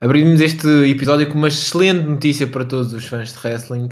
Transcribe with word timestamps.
abrimos 0.00 0.40
este 0.40 0.66
episódio 0.88 1.28
com 1.28 1.38
uma 1.38 1.48
excelente 1.48 2.04
notícia 2.04 2.46
para 2.46 2.64
todos 2.64 2.92
os 2.92 3.04
fãs 3.06 3.32
de 3.32 3.38
wrestling, 3.38 3.88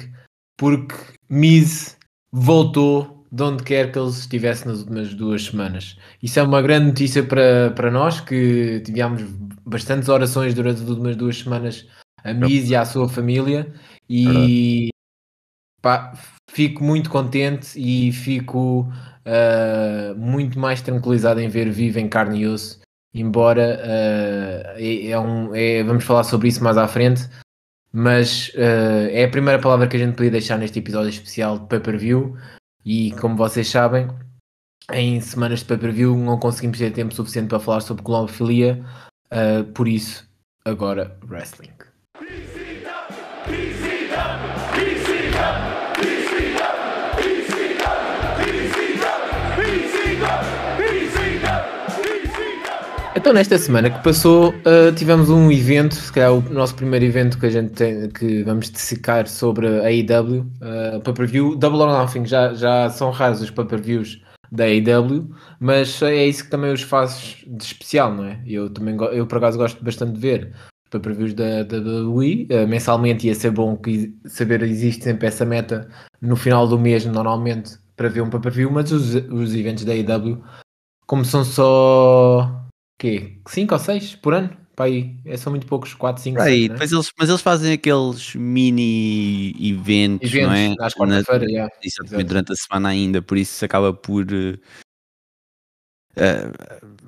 porque 0.57 0.95
Miz 1.29 1.97
voltou 2.33 3.27
de 3.31 3.43
onde 3.43 3.63
quer 3.65 3.91
que 3.91 3.99
ele 3.99 4.09
estivesse 4.09 4.67
nas 4.67 4.81
últimas 4.81 5.13
duas 5.15 5.45
semanas. 5.45 5.97
Isso 6.23 6.39
é 6.39 6.43
uma 6.43 6.63
grande 6.63 6.87
notícia 6.87 7.23
para, 7.23 7.71
para 7.73 7.91
nós, 7.91 8.21
que 8.21 8.81
tivemos 8.85 9.23
bastantes 9.65 10.09
orações 10.09 10.55
durante 10.55 10.83
as 10.83 10.89
últimas 10.89 11.17
duas 11.17 11.39
semanas 11.39 11.87
a 12.23 12.33
Miz 12.33 12.69
e 12.71 12.75
à 12.75 12.85
sua 12.85 13.09
família, 13.09 13.73
e 14.09 14.89
pá, 15.81 16.13
fico 16.51 16.83
muito 16.83 17.09
contente 17.11 17.79
e 17.79 18.11
fico 18.11 18.81
uh, 18.81 20.17
muito 20.17 20.59
mais 20.59 20.81
tranquilizado 20.81 21.41
em 21.41 21.49
ver 21.49 21.71
vivo 21.71 22.01
em 22.01 22.09
carne 22.09 22.41
e 22.41 22.47
osso 22.47 22.81
embora 23.15 23.81
uh, 23.83 24.79
é, 24.79 25.09
é, 25.09 25.19
um, 25.19 25.55
é, 25.55 25.83
vamos 25.83 26.05
falar 26.05 26.25
sobre 26.25 26.49
isso 26.49 26.63
mais 26.63 26.77
à 26.77 26.87
frente, 26.87 27.29
mas 27.93 28.51
uh, 28.55 29.09
é 29.11 29.25
a 29.25 29.31
primeira 29.31 29.61
palavra 29.61 29.87
que 29.89 29.97
a 29.97 29.99
gente 29.99 30.17
podia 30.17 30.31
deixar 30.31 30.59
neste 30.59 30.79
episódio 30.79 31.11
especial 31.11 31.59
de 31.59 31.67
pay-per-view 31.67 32.37
e 32.85 33.13
como 33.13 33.37
vocês 33.37 33.69
sabem, 33.69 34.09
em 34.93 35.21
semanas 35.21 35.61
de 35.61 35.65
pay-per-view 35.67 36.17
não 36.17 36.39
conseguimos 36.39 36.79
ter 36.79 36.93
tempo 36.93 37.15
suficiente 37.15 37.49
para 37.49 37.61
falar 37.61 37.81
sobre 37.81 38.03
globofilia, 38.03 38.85
uh, 39.33 39.65
por 39.73 39.89
isso 39.89 40.29
agora 40.65 41.19
wrestling. 41.29 41.73
Então, 53.17 53.33
nesta 53.33 53.57
semana 53.57 53.89
que 53.89 54.05
passou, 54.05 54.51
uh, 54.51 54.95
tivemos 54.95 55.31
um 55.31 55.51
evento, 55.51 55.95
se 55.95 56.13
calhar 56.13 56.35
o 56.35 56.43
nosso 56.53 56.75
primeiro 56.75 57.03
evento 57.07 57.39
que 57.39 57.47
a 57.47 57.51
gente 57.51 57.71
tem, 57.73 58.11
que 58.11 58.43
vamos 58.43 58.71
dissecar 58.71 59.27
sobre 59.27 59.67
a 59.67 59.85
AEW, 59.85 60.43
uh, 60.61 61.01
pay-per-view. 61.01 61.57
Double 61.57 61.81
or 61.81 61.89
Nothing, 61.89 62.27
já, 62.27 62.53
já 62.53 62.91
são 62.91 63.11
raros 63.11 63.41
os 63.41 63.51
pay-per-views 63.51 64.21
da 64.53 64.65
AEW, 64.65 65.31
mas 65.59 66.03
é 66.03 66.27
isso 66.27 66.45
que 66.45 66.51
também 66.51 66.71
os 66.71 66.83
faz 66.83 67.39
de 67.47 67.65
especial, 67.65 68.15
não 68.15 68.27
é? 68.27 68.39
Eu 68.47 68.69
também, 68.69 68.95
eu 69.13 69.27
por 69.27 69.39
acaso 69.39 69.57
gosto 69.57 69.83
bastante 69.83 70.13
de 70.13 70.21
ver 70.21 70.53
pay-per-views 70.91 71.33
da, 71.33 71.63
da, 71.63 71.81
da 71.81 72.09
Wii, 72.11 72.49
uh, 72.51 72.69
mensalmente 72.69 73.29
ia 73.29 73.35
ser 73.35 73.51
bom 73.51 73.79
que 73.79 74.15
saber 74.27 74.63
existe 74.63 75.05
sempre 75.05 75.27
essa 75.27 75.47
meta 75.47 75.89
no 76.21 76.37
final 76.37 76.69
do 76.69 76.79
mês, 76.79 77.07
normalmente, 77.07 77.79
para 77.97 78.11
ver 78.11 78.21
um 78.21 78.29
pay-per-view, 78.29 78.71
mas 78.71 78.93
os, 78.93 79.15
os 79.15 79.55
eventos 79.55 79.87
da 79.87 79.95
AEW, 79.95 80.45
como 81.07 81.25
são 81.25 81.43
só 81.43 82.66
quê? 82.99 83.39
5 83.47 83.75
ou 83.75 83.81
6 83.81 84.15
por 84.17 84.35
ano? 84.35 84.57
Para 84.77 84.87
aí, 84.87 85.17
é, 85.25 85.37
são 85.39 85.51
muito 85.51 85.67
poucos, 85.67 85.95
4, 85.95 86.23
5, 86.23 86.41
aí, 86.41 86.69
né? 86.69 86.77
eles, 86.79 87.11
Mas 87.19 87.29
eles 87.31 87.41
fazem 87.41 87.73
aqueles 87.73 88.35
mini 88.35 89.55
eventos, 89.59 90.29
eventos 90.29 90.49
não 90.49 90.55
é? 90.55 90.75
Às 90.79 90.95
quarta-feira, 90.95 91.47
yeah. 91.47 91.75
Exatamente, 91.83 92.29
durante 92.29 92.53
a 92.53 92.57
semana 92.57 92.91
ainda, 92.91 93.23
por 93.23 93.39
isso 93.39 93.65
acaba 93.65 93.95
por. 93.95 94.27
Uh, 94.31 94.63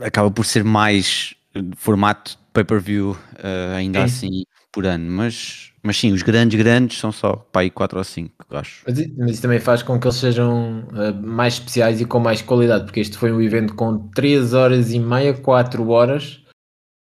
acaba 0.03 0.31
por 0.31 0.47
ser 0.47 0.65
mais 0.65 1.35
formato 1.77 2.39
pay-per-view, 2.55 3.11
uh, 3.13 3.77
ainda 3.77 4.05
assim, 4.05 4.45
por 4.73 4.87
ano. 4.87 5.11
Mas, 5.11 5.73
mas 5.89 5.97
sim, 5.97 6.13
os 6.13 6.21
grandes, 6.21 6.61
grandes 6.61 6.99
são 6.99 7.11
só 7.11 7.35
para 7.35 7.63
aí 7.63 7.71
4 7.71 7.97
ou 7.97 8.05
5, 8.05 8.45
acho. 8.51 8.85
Mas, 8.87 9.17
mas, 9.17 9.31
isso 9.31 9.41
também 9.41 9.59
faz 9.59 9.83
com 9.83 9.99
que 9.99 10.07
eles 10.07 10.19
sejam 10.19 10.87
uh, 10.89 11.27
mais 11.27 11.55
especiais 11.55 11.99
e 11.99 12.05
com 12.05 12.21
mais 12.21 12.43
qualidade, 12.43 12.85
porque 12.85 13.01
este 13.01 13.17
foi 13.17 13.33
um 13.33 13.41
evento 13.41 13.75
com 13.75 14.07
3 14.11 14.53
horas 14.53 14.93
e 14.93 14.99
meia, 14.99 15.33
4 15.33 15.89
horas, 15.89 16.45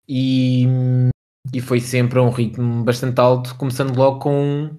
e, 0.09 0.65
e 1.53 1.61
foi 1.61 1.79
sempre 1.79 2.17
a 2.17 2.23
um 2.23 2.31
ritmo 2.31 2.83
bastante 2.83 3.21
alto, 3.21 3.53
começando 3.57 3.95
logo 3.95 4.17
com, 4.17 4.75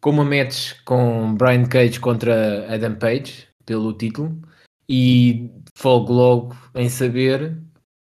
com 0.00 0.10
uma 0.10 0.24
match 0.24 0.72
com 0.84 1.32
Brian 1.36 1.64
Cage 1.66 2.00
contra 2.00 2.74
Adam 2.74 2.96
Page, 2.96 3.46
pelo 3.64 3.92
título, 3.92 4.36
e 4.88 5.48
folgo 5.76 6.12
logo 6.12 6.56
em 6.74 6.88
saber 6.88 7.56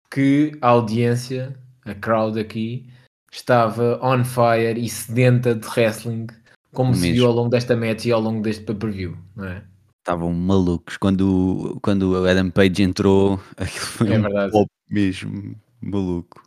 que 0.10 0.58
a 0.60 0.70
audiência, 0.70 1.56
a 1.86 1.94
crowd 1.94 2.40
aqui, 2.40 2.90
estava 3.32 4.00
on 4.04 4.24
fire 4.24 4.80
e 4.80 4.90
sedenta 4.90 5.56
de 5.56 5.68
wrestling, 5.68 6.28
como 6.74 6.92
Mesmo. 6.92 7.06
se 7.06 7.12
viu 7.14 7.28
ao 7.28 7.34
longo 7.34 7.50
desta 7.50 7.76
match 7.76 8.06
e 8.06 8.12
ao 8.12 8.22
longo 8.22 8.42
deste 8.42 8.64
pay-per-view, 8.64 9.18
não 9.36 9.46
é? 9.46 9.64
Estavam 10.00 10.34
malucos 10.34 10.98
quando, 10.98 11.78
quando 11.82 12.12
o 12.12 12.28
Adam 12.28 12.50
Page 12.50 12.82
entrou, 12.82 13.40
aquilo 13.58 13.86
foi 13.86 14.14
é 14.14 14.18
um 14.18 14.22
verdade. 14.22 14.52
pop 14.52 14.70
mesmo 14.90 15.56
maluco. 15.82 16.42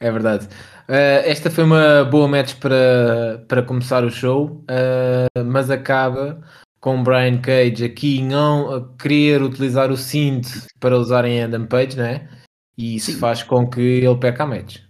É 0.00 0.10
verdade. 0.10 0.46
Uh, 0.88 1.24
esta 1.24 1.50
foi 1.50 1.64
uma 1.64 2.04
boa 2.04 2.28
match 2.28 2.54
para, 2.56 3.44
para 3.48 3.62
começar 3.62 4.04
o 4.04 4.10
show, 4.10 4.64
uh, 4.70 5.44
mas 5.44 5.70
acaba 5.70 6.42
com 6.80 7.02
Brian 7.02 7.40
Cage 7.40 7.84
aqui 7.84 8.22
não 8.22 8.74
a 8.74 8.88
querer 8.98 9.42
utilizar 9.42 9.90
o 9.90 9.96
cinto 9.96 10.48
para 10.78 10.98
usar 10.98 11.24
em 11.24 11.42
Adam 11.42 11.66
Page, 11.66 11.96
não 11.96 12.04
é? 12.04 12.28
E 12.76 12.96
isso 12.96 13.12
Sim. 13.12 13.18
faz 13.18 13.42
com 13.42 13.66
que 13.68 13.80
ele 13.80 14.16
peque 14.16 14.42
a 14.42 14.46
match. 14.46 14.80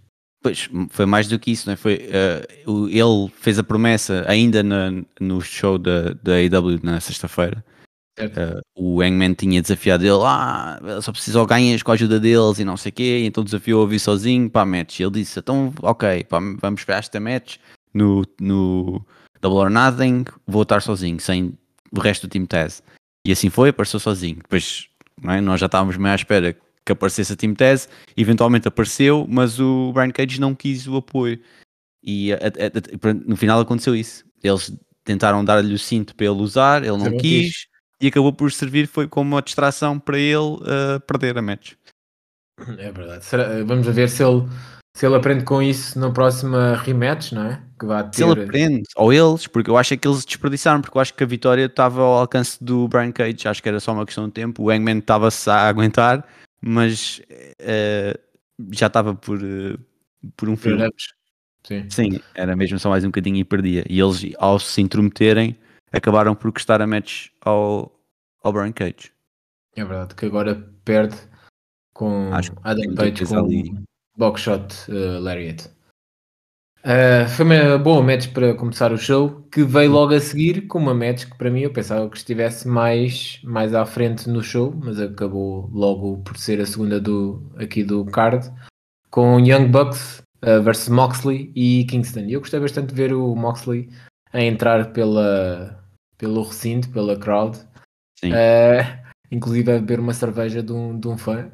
Pois, 0.45 0.69
foi 0.91 1.07
mais 1.07 1.27
do 1.27 1.39
que 1.39 1.49
isso, 1.49 1.65
não 1.65 1.73
é? 1.73 1.75
Foi, 1.75 2.07
uh, 2.67 2.87
ele 2.87 3.31
fez 3.33 3.57
a 3.57 3.63
promessa 3.63 4.23
ainda 4.27 4.61
na, 4.61 4.91
no 5.19 5.41
show 5.41 5.79
da, 5.79 6.13
da 6.21 6.33
AEW 6.33 6.79
na 6.83 6.99
sexta-feira. 6.99 7.65
Uh, 8.19 8.61
o 8.75 9.01
Hangman 9.01 9.33
tinha 9.33 9.59
desafiado 9.59 10.03
ele, 10.03 10.21
ah, 10.23 10.79
só 11.01 11.11
preciso 11.11 11.43
ganhas 11.47 11.81
com 11.81 11.89
a 11.89 11.95
ajuda 11.95 12.19
deles 12.19 12.59
e 12.59 12.63
não 12.63 12.77
sei 12.77 12.91
o 12.91 12.93
quê, 12.93 13.23
então 13.25 13.43
desafiou 13.43 13.83
a 13.83 13.87
vir 13.87 13.97
sozinho 13.97 14.47
para 14.47 14.61
a 14.61 14.65
match. 14.67 14.99
E 14.99 15.03
ele 15.03 15.13
disse, 15.13 15.39
então, 15.39 15.73
ok, 15.81 16.23
pá, 16.25 16.39
vamos 16.61 16.83
para 16.83 16.97
esta 16.97 17.19
match 17.19 17.57
no, 17.91 18.21
no 18.39 19.03
Double 19.41 19.57
or 19.57 19.71
Nothing, 19.71 20.25
vou 20.45 20.61
estar 20.61 20.79
sozinho, 20.79 21.19
sem 21.19 21.57
o 21.91 21.99
resto 21.99 22.27
do 22.27 22.29
time 22.29 22.45
Taz. 22.45 22.83
E 23.25 23.31
assim 23.31 23.49
foi, 23.49 23.69
apareceu 23.69 23.99
sozinho. 23.99 24.35
Depois, 24.35 24.89
é? 25.23 25.41
nós 25.41 25.59
já 25.59 25.65
estávamos 25.65 25.97
meio 25.97 26.11
à 26.11 26.15
espera 26.15 26.55
que 26.85 26.91
aparecesse 26.91 27.33
a 27.33 27.35
Team 27.35 27.55
Taz, 27.55 27.89
eventualmente 28.15 28.67
apareceu, 28.67 29.25
mas 29.27 29.59
o 29.59 29.91
Brian 29.91 30.11
Cage 30.11 30.39
não 30.39 30.53
quis 30.53 30.87
o 30.87 30.97
apoio. 30.97 31.39
E 32.03 32.31
a, 32.31 32.37
a, 32.37 33.09
a, 33.09 33.13
no 33.25 33.35
final 33.35 33.59
aconteceu 33.59 33.95
isso. 33.95 34.23
Eles 34.43 34.71
tentaram 35.03 35.43
dar-lhe 35.43 35.73
o 35.73 35.79
cinto 35.79 36.15
para 36.15 36.27
ele 36.27 36.35
usar, 36.35 36.83
ele 36.83 36.97
não 36.97 37.17
quis, 37.17 37.21
quis, 37.21 37.67
e 38.01 38.07
acabou 38.07 38.31
por 38.31 38.51
servir 38.51 38.87
foi 38.87 39.07
como 39.07 39.35
uma 39.35 39.41
distração 39.41 39.99
para 39.99 40.19
ele 40.19 40.37
uh, 40.37 40.99
perder 41.07 41.37
a 41.37 41.41
match. 41.41 41.73
É 42.77 42.91
verdade. 42.91 43.25
Será, 43.25 43.63
vamos 43.63 43.87
ver 43.87 44.07
se 44.07 44.23
ele, 44.23 44.47
se 44.95 45.05
ele 45.05 45.15
aprende 45.15 45.43
com 45.43 45.61
isso 45.61 45.97
na 45.99 46.11
próxima 46.11 46.75
rematch, 46.75 47.31
não 47.31 47.45
é? 47.45 47.61
Que 47.79 47.85
vai 47.85 48.03
ter... 48.03 48.17
Se 48.17 48.23
ele 48.23 48.43
aprende, 48.43 48.83
ou 48.95 49.11
eles, 49.11 49.47
porque 49.47 49.69
eu 49.69 49.77
acho 49.77 49.97
que 49.97 50.07
eles 50.07 50.23
desperdiçaram, 50.23 50.81
porque 50.81 50.97
eu 50.97 51.01
acho 51.01 51.13
que 51.13 51.23
a 51.23 51.27
vitória 51.27 51.65
estava 51.65 52.01
ao 52.01 52.19
alcance 52.19 52.63
do 52.63 52.87
Brian 52.87 53.11
Cage, 53.11 53.47
acho 53.47 53.61
que 53.61 53.69
era 53.69 53.79
só 53.79 53.91
uma 53.91 54.05
questão 54.05 54.27
de 54.27 54.33
tempo. 54.33 54.63
O 54.63 54.69
Hangman 54.69 54.99
estava-se 54.99 55.49
a 55.49 55.67
aguentar 55.67 56.25
mas 56.65 57.21
uh, 57.61 58.19
já 58.71 58.87
estava 58.87 59.13
por, 59.13 59.37
uh, 59.37 59.77
por 60.35 60.49
um 60.49 60.57
filme. 60.57 60.83
Sim. 61.63 61.89
Sim, 61.89 62.19
era 62.33 62.55
mesmo 62.55 62.79
só 62.79 62.89
mais 62.89 63.03
um 63.03 63.07
bocadinho 63.07 63.37
e 63.37 63.43
perdia. 63.43 63.85
E 63.87 63.99
eles, 63.99 64.33
ao 64.39 64.59
se 64.59 64.81
intrometerem, 64.81 65.57
acabaram 65.91 66.35
por 66.35 66.51
custar 66.51 66.81
a 66.81 66.87
match 66.87 67.29
ao, 67.41 67.99
ao 68.43 68.51
Brian 68.51 68.71
Cage. 68.71 69.11
É 69.75 69.83
verdade, 69.83 70.15
que 70.15 70.25
agora 70.25 70.55
perde 70.83 71.15
com 71.93 72.33
Acho 72.33 72.53
Adam 72.63 72.95
Page 72.95 73.25
com 73.25 73.37
ali... 73.37 73.71
Boxshot 74.17 74.89
uh, 74.89 75.19
Lariat. 75.19 75.69
Uh, 76.85 77.27
foi 77.29 77.45
uma 77.45 77.79
boa 77.79 78.03
match 78.03 78.31
para 78.31 78.53
começar 78.53 78.91
o 78.93 78.97
show, 78.97 79.41
que 79.51 79.63
veio 79.63 79.89
logo 79.89 80.13
a 80.13 80.19
seguir 80.19 80.67
com 80.67 80.77
uma 80.77 80.93
match 80.93 81.25
que 81.25 81.35
para 81.35 81.49
mim 81.49 81.61
eu 81.61 81.73
pensava 81.73 82.07
que 82.07 82.15
estivesse 82.15 82.67
mais, 82.67 83.39
mais 83.43 83.73
à 83.73 83.87
frente 83.87 84.29
no 84.29 84.43
show, 84.43 84.71
mas 84.71 84.99
acabou 84.99 85.67
logo 85.73 86.19
por 86.19 86.37
ser 86.37 86.61
a 86.61 86.65
segunda 86.65 87.01
do, 87.01 87.41
aqui 87.57 87.83
do 87.83 88.05
card, 88.05 88.53
com 89.09 89.39
Young 89.39 89.69
Bucks 89.69 90.21
uh, 90.43 90.61
versus 90.61 90.89
Moxley 90.89 91.51
e 91.55 91.85
Kingston. 91.85 92.25
E 92.27 92.33
eu 92.33 92.39
gostei 92.39 92.59
bastante 92.59 92.89
de 92.89 92.95
ver 92.95 93.13
o 93.13 93.35
Moxley 93.35 93.89
a 94.31 94.43
entrar 94.43 94.93
pela, 94.93 95.83
pelo 96.19 96.43
recinto, 96.43 96.91
pela 96.91 97.17
crowd, 97.17 97.57
uh, 98.25 99.05
inclusive 99.31 99.71
a 99.71 99.79
beber 99.79 99.99
uma 99.99 100.13
cerveja 100.13 100.61
de 100.61 100.71
um, 100.71 100.99
de 100.99 101.07
um 101.07 101.17
fã. 101.17 101.49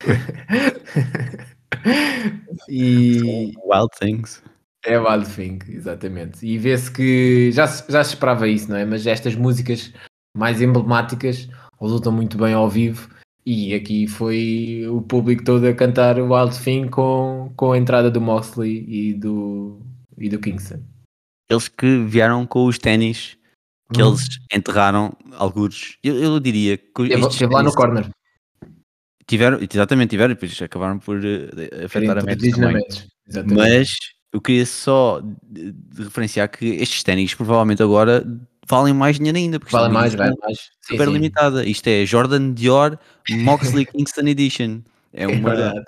e... 2.68 3.52
Wild 3.64 3.90
Things. 4.00 4.42
É 4.84 4.98
Wild 4.98 5.34
Thing, 5.34 5.58
exatamente. 5.68 6.46
E 6.46 6.58
vê-se 6.58 6.90
que 6.90 7.50
já, 7.52 7.66
já 7.66 8.04
se 8.04 8.14
esperava 8.14 8.46
isso, 8.46 8.68
não 8.70 8.76
é? 8.76 8.84
Mas 8.84 9.06
estas 9.06 9.34
músicas 9.34 9.92
mais 10.36 10.60
emblemáticas 10.60 11.48
resultam 11.80 12.12
muito 12.12 12.36
bem 12.36 12.52
ao 12.52 12.68
vivo 12.68 13.08
e 13.46 13.74
aqui 13.74 14.06
foi 14.06 14.86
o 14.88 15.02
público 15.02 15.44
todo 15.44 15.66
a 15.66 15.74
cantar 15.74 16.18
Wild 16.18 16.58
Thing 16.58 16.88
com, 16.88 17.52
com 17.56 17.72
a 17.72 17.78
entrada 17.78 18.10
do 18.10 18.20
Moxley 18.20 18.84
e 18.88 19.14
do, 19.14 19.80
e 20.18 20.28
do 20.28 20.38
Kingston. 20.38 20.82
Eles 21.50 21.68
que 21.68 21.98
vieram 22.04 22.46
com 22.46 22.66
os 22.66 22.78
ténis 22.78 23.36
que 23.92 24.02
hum. 24.02 24.08
eles 24.08 24.26
enterraram 24.52 25.16
alguns. 25.32 25.98
Eu, 26.02 26.16
eu 26.16 26.40
diria 26.40 26.78
que. 26.78 27.02
Esteve 27.02 27.52
lá 27.52 27.62
no 27.62 27.72
corner. 27.72 28.08
Tiveram, 29.26 29.58
exatamente, 29.58 30.10
tiveram, 30.10 30.32
e 30.32 30.34
depois 30.34 30.60
acabaram 30.60 30.98
por 30.98 31.16
uh, 31.16 31.84
afetar 31.84 32.18
a 32.18 32.22
também. 32.22 32.82
Mas 33.46 33.96
eu 34.34 34.40
queria 34.40 34.66
só 34.66 35.22
de, 35.44 35.70
de 35.70 36.02
referenciar 36.02 36.48
que 36.48 36.66
estes 36.66 37.04
ténis 37.04 37.32
provavelmente 37.32 37.80
agora 37.80 38.26
valem 38.68 38.92
mais 38.92 39.16
dinheiro 39.16 39.38
ainda, 39.38 39.60
porque 39.60 39.70
vale 39.70 39.94
mais, 39.94 40.12
vale 40.12 40.34
mais. 40.42 40.70
Super 40.82 41.06
sim, 41.06 41.12
limitada. 41.12 41.64
Isto 41.64 41.86
é 41.86 42.04
Jordan 42.04 42.52
Dior 42.52 42.98
Moxley 43.30 43.86
Kingston 43.86 44.26
Edition. 44.26 44.80
É, 45.12 45.22
é 45.24 45.28
uma, 45.28 45.54
é, 45.54 45.84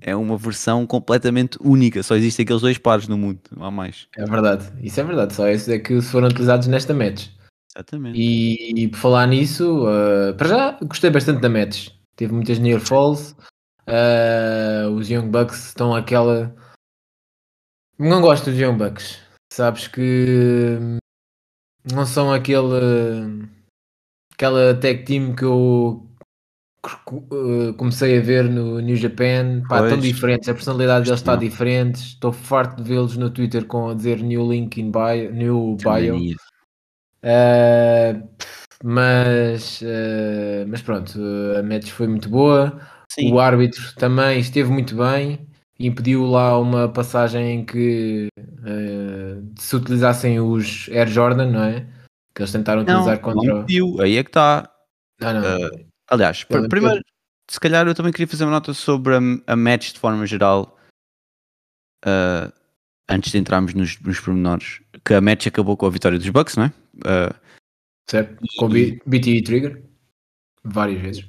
é 0.00 0.16
uma 0.16 0.38
versão 0.38 0.86
completamente 0.86 1.58
única. 1.60 2.02
Só 2.02 2.16
existem 2.16 2.44
aqueles 2.44 2.62
dois 2.62 2.78
pares 2.78 3.06
no 3.06 3.18
mundo, 3.18 3.40
não 3.54 3.66
há 3.66 3.70
mais. 3.70 4.08
É 4.16 4.24
verdade, 4.24 4.64
isso 4.82 4.98
é 4.98 5.04
verdade. 5.04 5.34
Só 5.34 5.46
esses 5.46 5.68
é 5.68 5.78
que 5.78 6.00
foram 6.00 6.28
utilizados 6.28 6.66
nesta 6.66 6.94
match. 6.94 7.28
Exatamente. 7.76 8.18
E, 8.18 8.84
e 8.84 8.88
por 8.88 8.98
falar 8.98 9.26
nisso, 9.26 9.84
uh, 9.86 10.32
para 10.38 10.48
já 10.48 10.78
gostei 10.80 11.10
bastante 11.10 11.42
da 11.42 11.50
match. 11.50 11.88
Teve 12.16 12.32
muitas 12.32 12.58
near 12.58 12.80
falls. 12.80 13.36
Uh, 13.86 14.88
os 14.94 15.10
Young 15.10 15.28
Bucks 15.28 15.66
estão 15.66 15.94
aquela. 15.94 16.56
Não 17.98 18.20
gosto 18.20 18.50
dos 18.50 18.58
Young 18.58 18.76
Bucks. 18.76 19.20
Sabes 19.52 19.86
que 19.86 20.78
não 21.92 22.04
são 22.04 22.32
aquele 22.32 23.48
aquela 24.32 24.74
tag 24.74 25.04
team 25.04 25.34
que 25.34 25.44
eu 25.44 26.04
comecei 27.76 28.18
a 28.18 28.20
ver 28.20 28.44
no 28.44 28.80
New 28.80 28.96
Japan, 28.96 29.62
pá, 29.68 29.88
tão 29.88 29.98
diferentes, 29.98 30.48
a 30.48 30.54
personalidade 30.54 31.06
deles 31.06 31.20
está 31.20 31.34
diferente, 31.34 31.96
estou 31.96 32.32
farto 32.32 32.82
de 32.82 32.88
vê-los 32.88 33.16
no 33.16 33.30
Twitter 33.30 33.64
com 33.64 33.88
a 33.88 33.94
dizer 33.94 34.20
New 34.20 34.50
Link 34.50 34.78
in 34.80 34.90
Bio, 34.90 35.32
New 35.32 35.76
Bio. 35.76 36.16
Uh, 37.22 38.28
mas, 38.82 39.80
uh, 39.80 40.66
mas 40.68 40.82
pronto, 40.82 41.18
a 41.58 41.62
match 41.62 41.90
foi 41.90 42.06
muito 42.06 42.28
boa. 42.28 42.78
Sim. 43.10 43.32
O 43.32 43.40
árbitro 43.40 43.94
também 43.94 44.40
esteve 44.40 44.70
muito 44.70 44.94
bem, 44.96 45.46
impediu 45.78 46.24
lá 46.24 46.58
uma 46.58 46.88
passagem 46.88 47.60
em 47.60 47.64
que 47.64 48.28
uh, 48.38 49.60
se 49.60 49.76
utilizassem 49.76 50.40
os 50.40 50.88
Air 50.90 51.08
Jordan, 51.08 51.50
não 51.50 51.62
é? 51.62 51.86
Que 52.34 52.42
eles 52.42 52.52
tentaram 52.52 52.82
não, 52.82 53.00
utilizar 53.00 53.20
contra. 53.20 53.52
Não 53.52 53.58
impediu, 53.60 54.00
aí 54.00 54.16
é 54.16 54.22
que 54.22 54.30
está. 54.30 54.70
Não, 55.20 55.32
não. 55.32 55.40
Uh, 55.40 55.86
aliás, 56.08 56.44
pr 56.44 56.68
primeiro, 56.68 57.02
se 57.50 57.60
calhar 57.60 57.86
eu 57.86 57.94
também 57.94 58.12
queria 58.12 58.26
fazer 58.26 58.44
uma 58.44 58.52
nota 58.52 58.72
sobre 58.74 59.14
a, 59.14 59.20
a 59.46 59.56
match 59.56 59.92
de 59.92 59.98
forma 59.98 60.26
geral. 60.26 60.78
Uh, 62.04 62.52
antes 63.08 63.32
de 63.32 63.38
entrarmos 63.38 63.74
nos, 63.74 64.00
nos 64.00 64.20
pormenores, 64.20 64.80
que 65.04 65.14
a 65.14 65.20
match 65.20 65.46
acabou 65.46 65.76
com 65.76 65.86
a 65.86 65.90
vitória 65.90 66.18
dos 66.18 66.28
Bucks, 66.28 66.56
não 66.56 66.64
é? 66.64 66.72
Uh, 66.96 67.34
certo, 68.08 68.42
com 68.58 68.74
e, 68.76 69.00
BT 69.06 69.30
e 69.30 69.42
Trigger, 69.42 69.84
várias 70.62 71.00
vezes. 71.00 71.28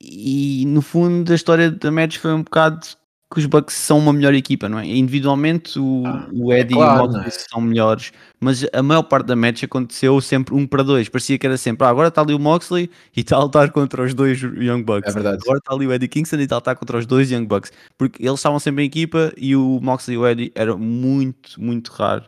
E 0.00 0.64
no 0.66 0.82
fundo 0.82 1.32
a 1.32 1.34
história 1.34 1.70
da 1.70 1.90
match 1.90 2.18
foi 2.18 2.32
um 2.32 2.42
bocado 2.42 2.86
que 3.32 3.40
os 3.40 3.46
Bucks 3.46 3.74
são 3.74 3.98
uma 3.98 4.12
melhor 4.12 4.34
equipa, 4.34 4.68
não 4.68 4.78
é? 4.78 4.86
Individualmente 4.86 5.78
o, 5.78 6.04
ah, 6.06 6.28
o 6.32 6.52
Eddie 6.52 6.74
é 6.74 6.76
claro, 6.76 6.96
e 6.96 7.00
o 7.00 7.06
Moxley 7.06 7.26
é? 7.26 7.30
são 7.30 7.60
melhores, 7.60 8.12
mas 8.38 8.64
a 8.72 8.82
maior 8.82 9.02
parte 9.02 9.26
da 9.26 9.34
match 9.34 9.64
aconteceu 9.64 10.20
sempre 10.20 10.54
um 10.54 10.64
para 10.64 10.84
dois. 10.84 11.08
Parecia 11.08 11.36
que 11.36 11.46
era 11.46 11.56
sempre, 11.56 11.86
ah, 11.86 11.90
agora 11.90 12.08
está 12.08 12.20
ali 12.20 12.34
o 12.34 12.38
Moxley 12.38 12.88
e 13.16 13.20
está 13.20 13.36
a 13.36 13.42
lutar 13.42 13.70
contra 13.72 14.04
os 14.04 14.14
dois 14.14 14.40
Young 14.40 14.84
Bucks. 14.84 15.10
É 15.10 15.12
verdade. 15.12 15.38
Agora 15.42 15.58
está 15.58 15.74
ali 15.74 15.86
o 15.86 15.92
Eddie 15.92 16.08
Kingston 16.08 16.36
e 16.36 16.42
está 16.42 16.56
a 16.56 16.58
lutar 16.58 16.76
contra 16.76 16.98
os 16.98 17.06
dois 17.06 17.30
Young 17.30 17.46
Bucks. 17.46 17.72
Porque 17.98 18.22
eles 18.22 18.38
estavam 18.38 18.60
sempre 18.60 18.84
em 18.84 18.86
equipa 18.86 19.32
e 19.36 19.56
o 19.56 19.80
Moxley 19.82 20.14
e 20.14 20.18
o 20.18 20.26
Eddie 20.26 20.52
era 20.54 20.76
muito, 20.76 21.60
muito 21.60 21.88
raro 21.92 22.24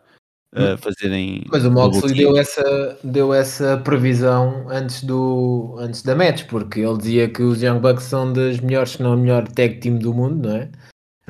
uh, 0.54 0.76
fazerem. 0.78 1.44
Mas 1.50 1.64
o 1.64 1.70
Moxley 1.70 2.14
deu 2.14 2.36
essa, 2.36 2.98
deu 3.04 3.34
essa 3.34 3.76
previsão 3.78 4.66
antes, 4.68 5.04
do, 5.04 5.76
antes 5.78 6.02
da 6.02 6.14
match, 6.14 6.44
porque 6.46 6.80
ele 6.80 6.98
dizia 6.98 7.28
que 7.28 7.42
os 7.42 7.62
Young 7.62 7.80
Bucks 7.80 8.04
são 8.04 8.32
das 8.32 8.60
melhores, 8.60 8.92
se 8.92 9.02
não 9.02 9.12
a 9.12 9.16
melhor 9.16 9.46
tag 9.48 9.78
team 9.80 9.98
do 9.98 10.12
mundo, 10.12 10.48
não 10.48 10.56
é? 10.56 10.70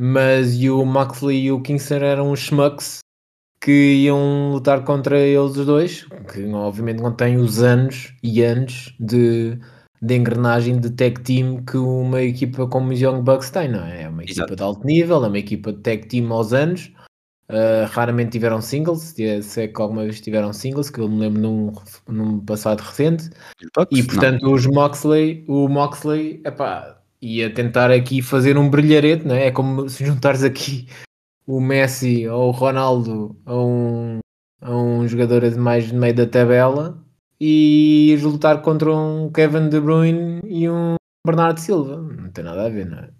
Mas 0.00 0.54
e 0.54 0.70
o 0.70 0.84
Moxley 0.84 1.44
e 1.44 1.52
o 1.52 1.60
Kingston 1.60 1.96
eram 1.96 2.30
os 2.30 2.40
schmucks 2.40 3.00
que 3.60 4.04
iam 4.04 4.52
lutar 4.52 4.84
contra 4.84 5.18
eles 5.18 5.56
os 5.56 5.66
dois, 5.66 6.04
que 6.32 6.44
obviamente 6.52 7.02
não 7.02 7.12
têm 7.12 7.36
os 7.36 7.60
anos 7.60 8.14
e 8.22 8.42
anos 8.42 8.94
de, 9.00 9.58
de 10.00 10.14
engrenagem 10.14 10.78
de 10.78 10.90
tag 10.90 11.20
team 11.22 11.64
que 11.64 11.76
uma 11.76 12.22
equipa 12.22 12.68
como 12.68 12.92
os 12.92 13.00
Young 13.00 13.22
Bucks 13.22 13.50
tem, 13.50 13.68
não 13.68 13.84
é? 13.84 14.02
É 14.02 14.08
uma 14.08 14.22
equipa 14.22 14.42
Exato. 14.42 14.56
de 14.56 14.62
alto 14.62 14.86
nível, 14.86 15.24
é 15.24 15.28
uma 15.28 15.38
equipa 15.38 15.72
de 15.72 15.80
tag 15.80 16.06
team 16.06 16.32
aos 16.32 16.52
anos 16.52 16.92
Uh, 17.50 17.88
raramente 17.88 18.32
tiveram 18.32 18.60
singles, 18.60 19.14
se 19.42 19.62
é 19.62 19.68
que 19.68 19.80
alguma 19.80 20.02
vez 20.02 20.20
tiveram 20.20 20.52
singles, 20.52 20.90
que 20.90 21.00
eu 21.00 21.08
me 21.08 21.18
lembro 21.18 21.40
num, 21.40 21.72
num 22.06 22.40
passado 22.40 22.80
recente. 22.80 23.30
e 23.90 24.02
portanto, 24.02 24.42
não. 24.42 24.52
os 24.52 24.66
Moxley, 24.66 25.46
o 25.48 25.66
Moxley, 25.66 26.42
epá, 26.44 26.97
ia 27.20 27.52
tentar 27.52 27.90
aqui 27.90 28.22
fazer 28.22 28.56
um 28.56 28.70
brilharete, 28.70 29.26
não 29.26 29.34
é? 29.34 29.46
É 29.46 29.50
como 29.50 29.88
se 29.88 30.04
juntares 30.04 30.42
aqui 30.42 30.88
o 31.46 31.60
Messi 31.60 32.26
ou 32.28 32.48
o 32.48 32.52
Ronaldo 32.52 33.40
a 33.46 33.56
um, 33.56 34.18
a 34.60 34.76
um 34.76 35.08
jogador 35.08 35.42
mais 35.56 35.88
de 35.88 35.94
meio 35.94 36.14
da 36.14 36.26
tabela 36.26 37.02
e 37.40 38.12
ir 38.12 38.22
lutar 38.22 38.62
contra 38.62 38.94
um 38.94 39.30
Kevin 39.32 39.68
De 39.68 39.80
Bruyne 39.80 40.40
e 40.44 40.68
um 40.68 40.96
Bernardo 41.26 41.58
Silva. 41.58 41.96
Não 41.96 42.30
tem 42.30 42.44
nada 42.44 42.66
a 42.66 42.68
ver, 42.68 42.86
não 42.86 42.98
é? 42.98 43.10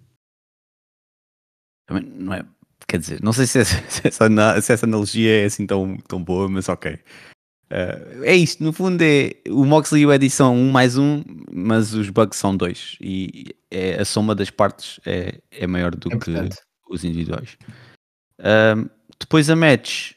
Não 1.89 2.33
é 2.33 2.45
Quer 2.89 2.97
dizer, 2.97 3.21
não 3.21 3.31
sei 3.31 3.45
se 3.45 3.59
essa, 3.59 3.77
se 3.89 4.07
essa, 4.07 4.61
se 4.61 4.73
essa 4.73 4.85
analogia 4.85 5.43
é 5.43 5.45
assim 5.45 5.67
tão, 5.67 5.95
tão 6.07 6.23
boa, 6.23 6.49
mas 6.49 6.67
ok. 6.67 6.99
Uh, 7.71 8.23
é 8.23 8.35
isto, 8.35 8.63
no 8.63 8.73
fundo 8.73 8.99
é 9.03 9.35
o 9.47 9.63
Moxley 9.63 10.01
e 10.01 10.05
o 10.05 10.11
Eddie 10.11 10.29
são 10.29 10.55
um 10.55 10.71
mais 10.71 10.97
um, 10.97 11.23
mas 11.51 11.93
os 11.93 12.09
Bugs 12.09 12.39
são 12.39 12.57
dois 12.57 12.97
e 12.99 13.55
é, 13.69 14.01
a 14.01 14.05
soma 14.05 14.33
das 14.33 14.49
partes 14.49 14.99
é, 15.05 15.39
é 15.51 15.67
maior 15.67 15.95
do 15.95 16.11
é 16.11 16.17
que 16.17 16.31
os 16.89 17.03
individuais. 17.03 17.57
Uh, 18.39 18.89
depois 19.19 19.49
a 19.51 19.55
match 19.55 20.13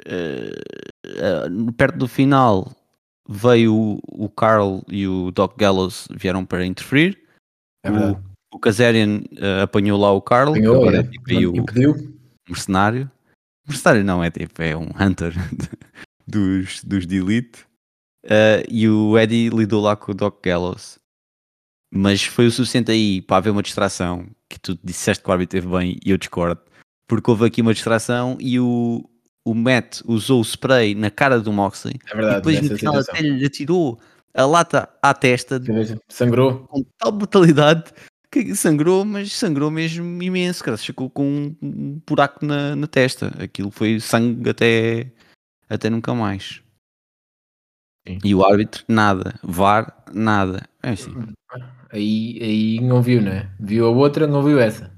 uh, 0.00 1.72
perto 1.74 1.98
do 1.98 2.08
final 2.08 2.74
veio 3.28 3.74
o, 3.74 4.00
o 4.24 4.28
Carl 4.28 4.82
e 4.88 5.06
o 5.06 5.30
Doc 5.30 5.56
Gallows 5.56 6.08
vieram 6.10 6.44
para 6.44 6.66
interferir. 6.66 7.22
É 7.84 7.90
o, 7.90 8.18
o 8.52 8.58
Kazarian 8.58 9.20
uh, 9.32 9.62
apanhou 9.62 9.98
lá 9.98 10.12
o 10.12 10.20
Carl, 10.20 10.50
apanhou, 10.50 10.82
agora 10.82 10.98
é, 10.98 11.02
tipo, 11.04 11.30
o 11.30 11.56
impediu. 11.56 12.18
mercenário. 12.48 13.10
Mercenário 13.66 14.04
não, 14.04 14.24
é 14.24 14.30
tipo, 14.30 14.60
é 14.60 14.76
um 14.76 14.88
hunter 14.98 15.32
dos, 16.26 16.82
dos 16.84 17.06
de 17.06 17.16
Elite. 17.16 17.60
Uh, 18.24 18.62
e 18.68 18.88
o 18.88 19.18
Eddie 19.18 19.48
lidou 19.48 19.82
lá 19.82 19.96
com 19.96 20.12
o 20.12 20.14
Doc 20.14 20.44
Gallows. 20.44 20.98
Mas 21.92 22.22
foi 22.22 22.46
o 22.46 22.50
suficiente 22.50 22.90
aí 22.90 23.20
para 23.20 23.38
haver 23.38 23.50
uma 23.50 23.62
distração. 23.62 24.26
Que 24.48 24.58
tu 24.58 24.78
disseste 24.82 25.22
que 25.22 25.28
o 25.28 25.32
árbitro 25.32 25.60
teve 25.60 25.68
bem 25.68 25.98
e 26.04 26.10
eu 26.10 26.18
discordo. 26.18 26.60
Porque 27.06 27.30
houve 27.30 27.46
aqui 27.46 27.60
uma 27.60 27.74
distração 27.74 28.36
e 28.40 28.58
o, 28.58 29.08
o 29.44 29.54
Matt 29.54 30.00
usou 30.06 30.40
o 30.40 30.44
spray 30.44 30.94
na 30.94 31.10
cara 31.10 31.40
do 31.40 31.52
Moxley. 31.52 31.98
É 32.10 32.14
verdade. 32.14 32.34
E 32.34 32.36
depois 32.36 32.70
no 32.70 32.78
final 32.78 32.96
até 32.96 33.20
lhe 33.20 33.44
atirou 33.44 34.00
a 34.34 34.46
lata 34.46 34.88
à 35.02 35.12
testa. 35.12 35.60
Sangrou. 36.08 36.60
Com 36.68 36.84
tal 36.98 37.12
brutalidade 37.12 37.92
que 38.32 38.54
sangrou, 38.54 39.04
mas 39.04 39.30
sangrou 39.32 39.70
mesmo 39.70 40.22
imenso, 40.22 40.64
cara. 40.64 40.78
Ficou 40.78 41.10
com 41.10 41.54
um 41.60 42.00
buraco 42.06 42.44
na, 42.44 42.74
na 42.74 42.86
testa. 42.86 43.30
Aquilo 43.38 43.70
foi 43.70 44.00
sangue 44.00 44.48
até, 44.48 45.12
até 45.74 45.90
nunca 45.90 46.14
mais. 46.14 46.62
Sim. 48.06 48.18
E 48.24 48.34
o 48.34 48.44
árbitro, 48.44 48.84
nada. 48.88 49.34
VAR, 49.42 50.04
nada. 50.12 50.68
É 50.82 50.90
assim. 50.90 51.12
Aí, 51.90 52.38
aí 52.42 52.80
não 52.80 53.02
viu, 53.02 53.20
né? 53.20 53.50
Viu 53.60 53.86
a 53.86 53.90
outra, 53.90 54.26
não 54.26 54.42
viu 54.42 54.58
essa. 54.58 54.90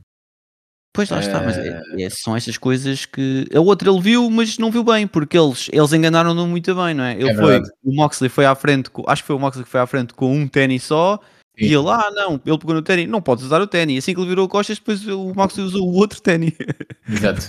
Pois 0.95 1.11
lá 1.11 1.19
está, 1.19 1.43
mas 1.43 1.59
é, 1.59 1.83
é, 1.99 2.09
são 2.09 2.37
estas 2.37 2.57
coisas 2.57 3.05
que 3.05 3.49
a 3.53 3.61
outra 3.61 3.91
ele 3.91 4.01
viu, 4.01 4.31
mas 4.31 4.59
não 4.59 4.71
viu 4.71 4.85
bem, 4.85 5.09
porque 5.09 5.37
eles, 5.37 5.69
eles 5.73 5.93
enganaram-no 5.93 6.47
muito 6.47 6.73
bem, 6.73 6.95
não 6.95 7.03
é? 7.03 7.15
Ele 7.15 7.31
é 7.31 7.35
foi, 7.35 7.61
o 7.83 7.93
Moxley 7.93 8.31
foi 8.31 8.47
à 8.47 8.55
frente, 8.55 8.91
com, 8.91 9.03
acho 9.09 9.23
que 9.23 9.27
foi 9.27 9.35
o 9.35 9.41
Moxley 9.41 9.65
que 9.65 9.71
foi 9.71 9.81
à 9.81 9.87
frente 9.89 10.15
com 10.15 10.33
um 10.33 10.47
tênis 10.47 10.85
só 10.85 11.21
e 11.57 11.73
ele, 11.73 11.89
ah, 11.89 12.11
não, 12.13 12.41
ele 12.45 12.59
pegou 12.59 12.75
no 12.75 12.83
ténis, 12.83 13.09
não 13.09 13.23
podes 13.23 13.45
usar 13.45 13.61
o 13.61 13.67
ténis. 13.67 13.99
Assim 13.99 14.13
que 14.13 14.21
ele 14.21 14.29
virou 14.29 14.49
costas, 14.49 14.79
depois 14.79 15.07
o 15.07 15.33
Max 15.35 15.57
usou 15.57 15.89
o 15.89 15.95
outro 15.95 16.21
ténis. 16.21 16.53
Exato. 17.09 17.47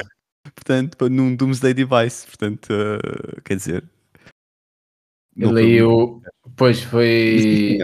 Portanto, 0.54 1.10
num 1.10 1.36
Doomsday 1.36 1.74
Device, 1.74 2.26
portanto, 2.26 2.70
uh, 2.72 3.42
quer 3.44 3.56
dizer. 3.56 3.84
Ele 5.38 5.60
aí, 5.60 5.82
o... 5.82 6.22
pois 6.56 6.82
foi. 6.82 7.80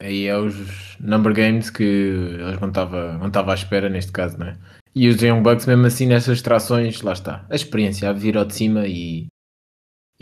Aí 0.00 0.26
é 0.26 0.36
os 0.36 0.98
number 0.98 1.32
games 1.32 1.70
que 1.70 1.84
eles 1.84 2.60
não 2.60 2.68
estavam 2.68 3.18
não 3.18 3.30
tava 3.30 3.52
à 3.52 3.54
espera 3.54 3.88
neste 3.88 4.10
caso, 4.10 4.36
não 4.36 4.48
é? 4.48 4.58
E 4.94 5.08
os 5.08 5.22
Young 5.22 5.42
Bucks, 5.42 5.66
mesmo 5.66 5.86
assim, 5.86 6.06
nessas 6.06 6.42
trações, 6.42 7.00
lá 7.02 7.12
está. 7.12 7.46
A 7.48 7.54
experiência, 7.54 8.10
a 8.10 8.12
vir 8.12 8.36
ao 8.36 8.44
de 8.44 8.54
cima 8.54 8.86
e 8.86 9.28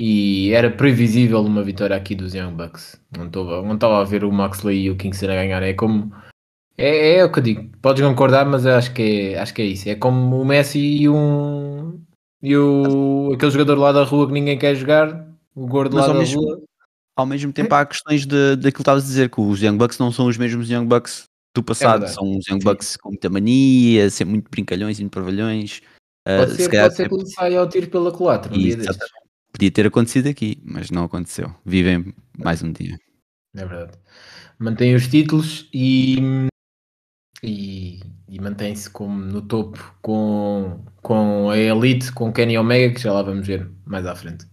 e 0.03 0.51
era 0.55 0.71
previsível 0.71 1.43
uma 1.43 1.63
vitória 1.63 1.95
aqui 1.95 2.15
dos 2.15 2.33
Young 2.35 2.55
Bucks. 2.55 2.99
Não 3.15 3.27
estava 3.75 4.01
a 4.01 4.05
ver 4.05 4.25
o 4.25 4.33
Moxley 4.33 4.85
e 4.85 4.91
o 4.91 4.97
Kingston 4.97 5.27
a 5.27 5.35
ganhar. 5.35 5.63
É 5.63 5.75
como. 5.75 6.11
É, 6.77 7.17
é 7.17 7.25
o 7.25 7.31
que 7.31 7.39
eu 7.39 7.43
digo. 7.43 7.71
Podes 7.83 8.03
concordar, 8.05 8.47
mas 8.47 8.65
acho 8.67 8.93
que 8.93 9.03
é, 9.33 9.39
acho 9.39 9.53
que 9.53 9.63
é 9.63 9.67
isso. 9.67 9.89
É 9.89 9.95
como 9.95 10.41
o 10.41 10.45
Messi 10.45 10.79
e 10.79 11.09
um. 11.09 12.01
E 12.43 12.57
o, 12.57 13.33
aquele 13.35 13.51
jogador 13.51 13.79
lá 13.79 13.93
da 13.93 14.03
rua 14.03 14.27
que 14.27 14.33
ninguém 14.33 14.59
quer 14.59 14.75
jogar, 14.75 15.29
o 15.55 15.67
gordo 15.67 15.97
mas 15.97 16.07
lá 16.07 16.13
da 16.13 16.19
mesmo, 16.19 16.41
rua. 16.41 16.63
Ao 17.15 17.27
mesmo 17.27 17.53
tempo, 17.53 17.75
há 17.75 17.85
questões 17.85 18.25
de, 18.25 18.57
daquilo 18.57 18.73
que 18.73 18.81
estavas 18.81 19.05
a 19.05 19.07
dizer, 19.07 19.29
que 19.29 19.41
os 19.41 19.61
Young 19.61 19.77
Bucks 19.77 19.99
não 19.99 20.11
são 20.11 20.27
os 20.27 20.39
mesmos 20.39 20.71
Young 20.71 20.87
Bucks 20.87 21.25
do 21.55 21.63
passado. 21.63 22.07
É 22.07 22.09
são 22.09 22.39
os 22.39 22.47
Young 22.49 22.61
Bucks 22.61 22.97
com 22.97 23.11
muita 23.11 23.29
mania, 23.29 24.09
ser 24.09 24.25
muito 24.25 24.51
brincalhões 24.51 24.99
e 24.99 25.09
parvalhões. 25.09 25.83
Pode 26.25 26.55
ser, 26.55 26.71
pode 26.71 26.97
ser 26.97 27.09
que 27.09 27.15
ele 27.15 27.27
saia 27.27 27.61
ao 27.61 27.69
tiro 27.69 27.89
pela 27.89 28.13
culatra 28.13 28.53
um. 28.53 29.11
Podia 29.53 29.71
ter 29.71 29.87
acontecido 29.87 30.29
aqui, 30.29 30.63
mas 30.65 30.91
não 30.91 31.05
aconteceu. 31.05 31.55
Vivem 31.65 32.15
mais 32.39 32.63
um 32.63 32.73
dia. 32.73 32.97
É 33.57 33.67
verdade. 33.67 33.99
Mantém 34.59 34.95
os 34.95 35.09
títulos 35.09 35.69
e, 35.75 36.49
e, 37.43 38.01
e 38.29 38.41
mantém-se 38.41 38.91
no 39.01 39.43
topo 39.43 39.95
com, 40.03 40.85
com 41.03 41.51
a 41.51 41.59
Elite, 41.59 42.13
com 42.13 42.33
Kenny 42.33 42.59
Omega, 42.59 42.95
que 42.95 43.01
já 43.01 43.13
lá 43.13 43.23
vamos 43.23 43.47
ver 43.47 43.69
mais 43.85 44.07
à 44.07 44.15
frente. 44.15 44.47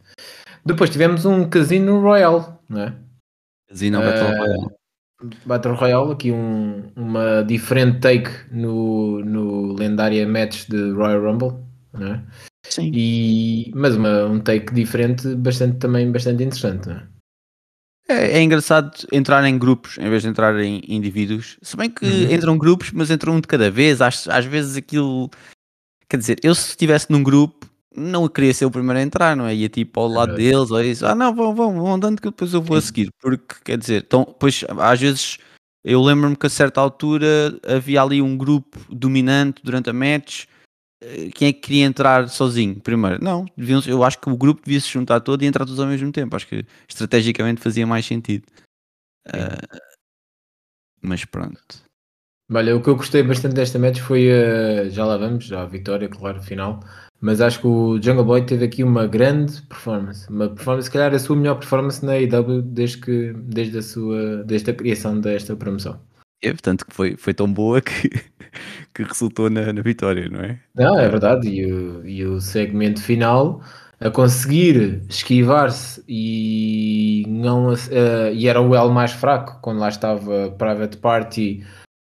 Depois 0.66 0.90
tivemos 0.90 1.26
um 1.26 1.50
Casino 1.50 2.02
Royale, 2.02 2.46
não 2.68 2.82
é? 2.82 2.96
Casino 3.70 4.00
uh, 4.00 4.02
Battle 4.02 4.38
Royale. 4.38 4.68
Battle 5.46 5.76
Royale, 5.76 6.12
aqui 6.12 6.32
um, 6.32 6.92
uma 6.96 7.44
diferente 7.44 8.00
take 8.00 8.30
no, 8.52 9.24
no 9.24 9.74
lendária 9.74 10.28
match 10.28 10.68
de 10.68 10.92
Royal 10.92 11.22
Rumble, 11.22 11.58
não 11.94 12.08
é? 12.14 12.24
Sim. 12.64 12.92
E, 12.94 13.72
mas 13.74 13.96
uma, 13.96 14.26
um 14.26 14.40
take 14.40 14.74
diferente, 14.74 15.36
bastante, 15.36 15.78
também 15.78 16.12
bastante 16.12 16.44
interessante, 16.44 16.88
não 16.88 16.96
é? 16.96 17.08
É, 18.08 18.38
é, 18.38 18.42
engraçado 18.42 18.92
entrar 19.12 19.46
em 19.46 19.58
grupos 19.58 19.98
em 19.98 20.10
vez 20.10 20.22
de 20.22 20.30
entrar 20.30 20.58
em 20.60 20.82
indivíduos. 20.88 21.58
Se 21.62 21.76
bem 21.76 21.90
que 21.90 22.06
uhum. 22.06 22.32
entram 22.32 22.58
grupos, 22.58 22.92
mas 22.92 23.12
entram 23.12 23.36
um 23.36 23.42
de 23.42 23.48
cada 23.48 23.70
vez. 23.70 24.02
Às, 24.02 24.28
às 24.28 24.46
vezes 24.46 24.78
aquilo. 24.78 25.30
Quer 26.10 26.18
dizer, 26.18 26.40
eu 26.42 26.56
se 26.56 26.70
estivesse 26.70 27.12
num 27.12 27.22
grupo, 27.22 27.68
não 27.94 28.28
queria 28.30 28.54
ser 28.54 28.66
o 28.66 28.72
primeiro 28.72 29.00
a 29.00 29.02
entrar, 29.02 29.36
não 29.36 29.46
é? 29.46 29.54
Ia 29.54 29.68
tipo 29.68 30.00
ao 30.00 30.08
lado 30.08 30.34
é 30.34 30.36
deles, 30.36 30.72
ou 30.72 30.82
isso, 30.82 31.06
ah 31.06 31.14
não, 31.14 31.36
vão, 31.36 31.54
vão, 31.54 31.74
vão 31.74 31.96
andando 31.96 32.22
que 32.22 32.30
depois 32.30 32.54
eu 32.54 32.62
vou 32.62 32.80
Sim. 32.80 32.84
a 32.84 32.88
seguir. 32.88 33.10
Porque, 33.20 33.56
quer 33.66 33.78
dizer, 33.78 34.04
então, 34.08 34.24
pois 34.40 34.64
às 34.80 35.00
vezes 35.02 35.38
eu 35.84 36.02
lembro-me 36.02 36.36
que 36.36 36.46
a 36.46 36.50
certa 36.50 36.80
altura 36.80 37.60
havia 37.68 38.02
ali 38.02 38.22
um 38.22 38.38
grupo 38.38 38.80
dominante 38.90 39.62
durante 39.64 39.90
a 39.90 39.94
match 39.94 40.46
quem 41.36 41.50
é 41.50 41.54
que 41.54 41.60
queria 41.60 41.86
entrar 41.86 42.28
sozinho 42.28 42.80
primeiro? 42.80 43.24
Não, 43.24 43.46
deviam, 43.56 43.82
eu 43.86 44.04
acho 44.04 44.20
que 44.20 44.30
o 44.30 44.38
grupo 44.38 44.62
devia 44.66 44.82
se 44.82 44.90
juntar 44.90 45.20
todo 45.20 45.44
e 45.44 45.46
entrar 45.46 45.66
todos 45.66 45.80
ao 45.80 45.88
mesmo 45.88 46.12
tempo. 46.12 46.36
Acho 46.36 46.48
que 46.48 46.66
estrategicamente 46.88 47.62
fazia 47.62 47.86
mais 47.86 48.06
sentido. 48.06 48.46
Uh, 49.28 49.80
mas 51.02 51.24
pronto. 51.26 51.88
Olha, 52.52 52.76
o 52.76 52.82
que 52.82 52.90
eu 52.90 52.96
gostei 52.96 53.22
bastante 53.24 53.56
desta 53.56 53.78
match 53.78 54.00
foi, 54.00 54.30
uh, 54.30 54.90
já 54.90 55.06
lá 55.06 55.18
vamos, 55.18 55.46
já 55.46 55.62
a 55.62 55.66
vitória, 55.66 56.08
claro, 56.08 56.42
final. 56.42 56.80
Mas 57.20 57.42
acho 57.42 57.60
que 57.60 57.68
o 57.68 58.02
Jungle 58.02 58.24
Boy 58.24 58.46
teve 58.46 58.66
aqui 58.66 58.84
uma 58.84 59.06
grande 59.06 59.62
performance. 59.64 60.30
Uma 60.30 60.50
performance, 60.50 60.86
se 60.86 60.92
calhar 60.92 61.14
a 61.14 61.20
sua 61.20 61.36
melhor 61.36 61.56
performance 61.56 62.06
na 62.06 62.14
AEW 62.14 62.62
desde, 62.62 62.98
que, 63.00 63.34
desde, 63.34 63.78
a, 63.80 63.82
sua, 63.82 64.44
desde 64.44 64.72
a 64.72 64.74
criação 64.74 65.20
desta 65.20 65.56
promoção. 65.56 66.00
É, 66.42 66.52
portanto, 66.52 66.86
que 66.86 66.94
foi, 66.94 67.18
foi 67.18 67.34
tão 67.34 67.52
boa 67.52 67.82
que, 67.82 68.10
que 68.98 69.04
resultou 69.04 69.48
na, 69.48 69.72
na 69.72 69.82
vitória, 69.82 70.28
não 70.28 70.40
é? 70.40 70.60
Não, 70.76 71.00
é 71.00 71.08
verdade. 71.08 71.48
E 71.48 71.72
o, 71.72 72.06
e 72.06 72.26
o 72.26 72.42
segmento 72.42 73.02
final 73.02 73.62
a 74.00 74.10
conseguir 74.10 75.04
esquivar-se 75.08 76.04
e 76.08 77.24
não 77.28 77.74
uh, 77.74 78.34
e 78.34 78.48
era 78.48 78.60
o 78.60 78.76
L 78.76 78.92
mais 78.92 79.12
fraco 79.12 79.60
quando 79.62 79.80
lá 79.80 79.90
estava 79.90 80.52
Private 80.52 80.98
Party, 80.98 81.64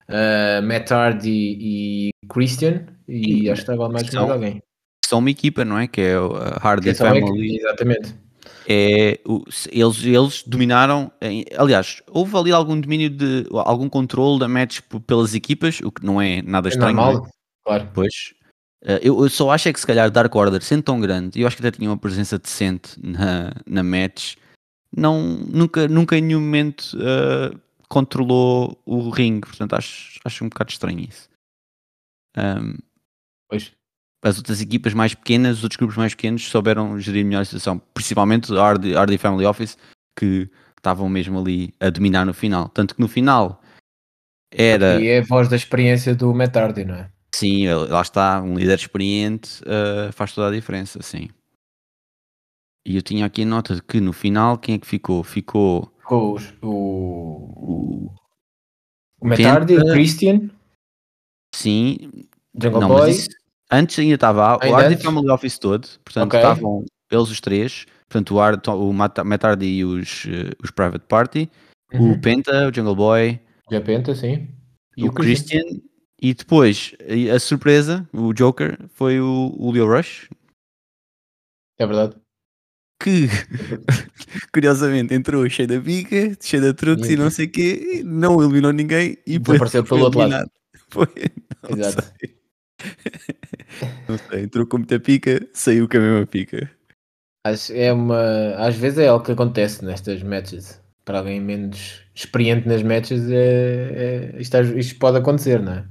uh, 0.09 0.65
Matt 0.65 0.91
Hardy 0.91 1.57
e 1.59 2.09
Christian 2.29 2.85
e, 3.07 3.49
acho 3.49 3.65
que 3.65 3.71
estava 3.71 3.89
mais 3.89 4.07
são, 4.07 4.29
alguém. 4.29 4.61
São 5.05 5.19
uma 5.19 5.29
equipa, 5.29 5.63
não 5.63 5.77
é? 5.77 5.87
Que 5.87 6.01
é 6.01 6.15
a 6.15 6.59
Hardy 6.61 6.93
Family. 6.93 7.57
Exatamente 7.57 8.22
é, 8.67 9.19
eles, 9.71 10.05
eles 10.05 10.43
dominaram. 10.45 11.11
Aliás, 11.57 12.01
houve 12.09 12.35
ali 12.37 12.51
algum 12.51 12.79
domínio 12.79 13.09
de 13.09 13.45
algum 13.51 13.89
controle 13.89 14.39
da 14.39 14.47
match 14.47 14.79
pelas 15.05 15.33
equipas, 15.33 15.79
o 15.81 15.91
que 15.91 16.05
não 16.05 16.21
é 16.21 16.41
nada 16.41 16.67
é 16.67 16.71
estranho. 16.71 16.95
Normal, 16.95 17.25
é? 17.25 17.29
claro. 17.65 17.91
Pois. 17.93 18.33
Eh, 18.83 18.99
eu, 19.03 19.21
eu, 19.23 19.29
só 19.29 19.49
acho 19.51 19.69
é 19.69 19.73
que 19.73 19.79
se 19.79 19.87
calhar 19.87 20.11
Dark 20.11 20.33
Order, 20.35 20.61
sendo 20.61 20.83
tão 20.83 20.99
grande, 20.99 21.39
eu 21.39 21.47
acho 21.47 21.55
que 21.55 21.65
até 21.65 21.75
tinha 21.75 21.89
uma 21.89 21.97
presença 21.97 22.37
decente 22.37 22.99
na, 23.01 23.53
na 23.65 23.83
match, 23.83 24.35
não, 24.95 25.21
nunca, 25.21 25.87
nunca 25.87 26.17
em 26.17 26.21
nenhum 26.21 26.41
momento 26.41 26.95
uh, 26.95 27.59
controlou 27.87 28.79
o 28.85 29.09
ringue, 29.09 29.47
portanto 29.47 29.73
acho, 29.73 30.19
acho 30.23 30.43
um 30.43 30.49
bocado 30.49 30.71
estranho 30.71 30.99
isso. 30.99 31.29
Um, 32.37 32.77
pois 33.49 33.71
as 34.23 34.37
outras 34.37 34.61
equipas 34.61 34.93
mais 34.93 35.13
pequenas, 35.13 35.57
os 35.57 35.63
outros 35.63 35.77
grupos 35.77 35.97
mais 35.97 36.15
pequenos 36.15 36.47
souberam 36.49 36.97
gerir 36.97 37.25
melhor 37.25 37.41
a 37.41 37.45
situação, 37.45 37.79
principalmente 37.93 38.53
a 38.53 38.61
Hardy, 38.61 38.95
Hardy 38.95 39.17
Family 39.17 39.45
Office, 39.45 39.77
que 40.17 40.49
estavam 40.77 41.09
mesmo 41.09 41.39
ali 41.39 41.73
a 41.79 41.89
dominar 41.89 42.25
no 42.25 42.33
final. 42.33 42.69
Tanto 42.69 42.95
que 42.95 43.01
no 43.01 43.09
final 43.09 43.61
era. 44.49 45.01
E 45.01 45.07
é 45.07 45.19
a 45.19 45.23
voz 45.23 45.49
da 45.49 45.57
experiência 45.57 46.15
do 46.15 46.33
Matt 46.33 46.55
Hardy, 46.55 46.85
não 46.85 46.95
é? 46.95 47.09
Sim, 47.35 47.67
lá 47.67 48.01
está, 48.01 48.41
um 48.41 48.55
líder 48.55 48.75
experiente 48.75 49.61
uh, 49.63 50.13
faz 50.13 50.33
toda 50.33 50.49
a 50.49 50.51
diferença, 50.51 51.01
sim. 51.01 51.29
E 52.85 52.95
eu 52.95 53.01
tinha 53.01 53.25
aqui 53.25 53.41
a 53.41 53.45
nota 53.45 53.75
de 53.75 53.81
que 53.81 53.99
no 53.99 54.13
final, 54.13 54.57
quem 54.57 54.75
é 54.75 54.77
que 54.77 54.87
ficou? 54.87 55.23
Ficou. 55.23 55.91
o. 56.09 56.37
O, 56.61 58.13
o 59.19 59.27
Matt 59.27 59.39
Hardy, 59.39 59.77
o 59.77 59.85
Christian. 59.91 60.49
Sim. 61.55 62.11
Jungle 62.53 62.81
não, 62.81 62.87
Boy. 62.89 63.09
Isso, 63.09 63.29
Antes 63.73 63.97
ainda 63.97 64.13
estava 64.13 64.55
o 64.57 64.75
Hardy 64.75 65.01
Family 65.01 65.29
Office 65.31 65.57
todo, 65.57 65.87
portanto 66.05 66.27
okay. 66.27 66.39
estavam 66.39 66.85
eles 67.09 67.29
os 67.29 67.41
três, 67.41 67.85
portanto 68.07 68.35
o, 68.35 68.39
Art, 68.39 68.67
o 68.67 68.93
Matt, 68.93 69.17
Hardy 69.43 69.65
e 69.65 69.83
os, 69.83 70.25
uh, 70.25 70.55
os 70.63 70.69
Private 70.69 71.05
Party, 71.07 71.49
uhum. 71.91 72.11
o 72.11 72.21
Penta, 72.21 72.67
o 72.67 72.73
Jungle 72.73 72.95
Boy, 72.95 73.39
o 73.71 73.81
Penta, 73.81 74.13
sim, 74.13 74.47
e 74.95 75.03
o, 75.05 75.07
o 75.07 75.11
Christian. 75.11 75.61
Christian. 75.61 75.81
e 76.21 76.33
depois 76.35 76.93
a 77.33 77.39
surpresa, 77.39 78.07
o 78.13 78.31
Joker, 78.31 78.77
foi 78.93 79.19
o, 79.19 79.55
o 79.57 79.71
Leo 79.71 79.87
Rush. 79.87 80.29
É 81.79 81.87
verdade. 81.87 82.15
Que 83.01 83.27
curiosamente 84.53 85.15
entrou 85.15 85.49
cheio 85.49 85.67
da 85.67 85.79
bica, 85.79 86.37
cheio 86.39 86.61
de 86.61 86.73
truques 86.75 87.09
e, 87.09 87.13
e 87.13 87.17
não 87.17 87.31
sei 87.31 87.47
o 87.47 87.51
quê, 87.51 88.03
não 88.05 88.39
eliminou 88.39 88.71
ninguém 88.71 89.17
e 89.25 89.39
depois 89.39 89.55
apareceu 89.55 89.83
pelo 89.83 90.01
outro 90.01 90.19
lado. 90.19 90.51
Foi, 90.89 91.07
Exato. 91.69 92.13
Sei. 92.19 92.42
Não 94.07 94.17
sei, 94.17 94.43
entrou 94.43 94.65
com 94.65 94.77
muita 94.77 94.99
pica, 94.99 95.47
saiu 95.53 95.87
com 95.87 95.97
a 95.97 95.99
mesma 95.99 96.27
pica. 96.27 96.69
Acho, 97.45 97.73
é 97.73 97.91
uma, 97.91 98.55
às 98.55 98.75
vezes 98.75 98.99
é 98.99 99.07
algo 99.07 99.25
que 99.25 99.31
acontece 99.31 99.83
nestas 99.83 100.23
matches. 100.23 100.81
Para 101.03 101.19
alguém 101.19 101.41
menos 101.41 102.01
experiente 102.15 102.67
nas 102.67 102.81
matches, 102.81 103.29
é, 103.29 104.31
é, 104.35 104.41
isto, 104.41 104.57
isto, 104.77 104.97
pode 104.97 105.17
acontecer, 105.17 105.61
não 105.61 105.73
é? 105.73 105.85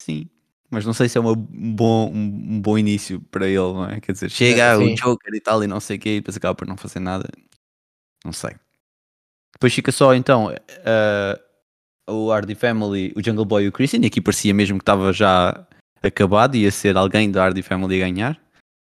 Sim, 0.00 0.30
mas 0.70 0.86
não 0.86 0.92
sei 0.92 1.08
se 1.08 1.18
é 1.18 1.20
uma, 1.20 1.32
um, 1.32 1.74
bom, 1.74 2.12
um, 2.14 2.60
bom 2.60 2.78
início 2.78 3.20
para 3.32 3.46
ele, 3.46 3.56
não 3.56 3.86
é? 3.86 4.00
Quer 4.00 4.12
dizer, 4.12 4.30
chega 4.30 4.62
é, 4.62 4.76
o 4.76 4.94
Joker 4.94 5.34
e 5.34 5.40
tal 5.40 5.64
e 5.64 5.66
não 5.66 5.80
sei 5.80 5.96
o 5.96 6.00
que, 6.00 6.08
e 6.10 6.20
depois 6.20 6.36
acaba 6.36 6.54
por 6.54 6.68
não 6.68 6.76
fazer 6.76 7.00
nada. 7.00 7.28
Não 8.24 8.32
sei. 8.32 8.54
Depois 9.52 9.74
fica 9.74 9.90
só 9.90 10.14
então 10.14 10.46
uh, 10.46 12.12
o 12.12 12.30
Hardy 12.30 12.54
Family, 12.54 13.12
o 13.16 13.22
Jungle 13.22 13.44
Boy 13.44 13.64
e 13.64 13.68
o 13.68 13.72
Christian, 13.72 14.00
e 14.02 14.06
aqui 14.06 14.20
parecia 14.20 14.54
mesmo 14.54 14.78
que 14.78 14.82
estava 14.82 15.12
já 15.12 15.66
acabado, 16.02 16.56
ia 16.56 16.70
ser 16.70 16.96
alguém 16.96 17.30
da 17.30 17.44
Hardy 17.44 17.62
Family 17.62 18.02
a 18.02 18.06
ganhar. 18.06 18.40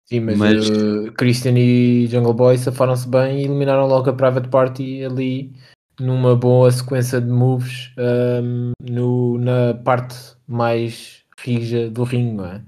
Sim, 0.07 0.21
mas, 0.21 0.39
mas... 0.39 0.71
Uh, 0.71 1.13
Christian 1.13 1.59
e 1.59 2.07
Jungle 2.07 2.33
Boy 2.33 2.57
safaram-se 2.57 3.07
bem 3.09 3.41
e 3.41 3.45
eliminaram 3.45 3.87
logo 3.87 4.09
a 4.09 4.13
Private 4.13 4.49
Party 4.49 5.05
ali 5.05 5.53
numa 6.01 6.35
boa 6.37 6.71
sequência 6.71 7.21
de 7.21 7.29
moves 7.29 7.93
um, 7.99 8.73
no, 8.81 9.39
na 9.39 9.75
parte 9.75 10.17
mais 10.47 11.25
rija 11.41 11.91
do 11.91 12.05
ringue, 12.05 12.37
não 12.37 12.47
é? 12.47 12.63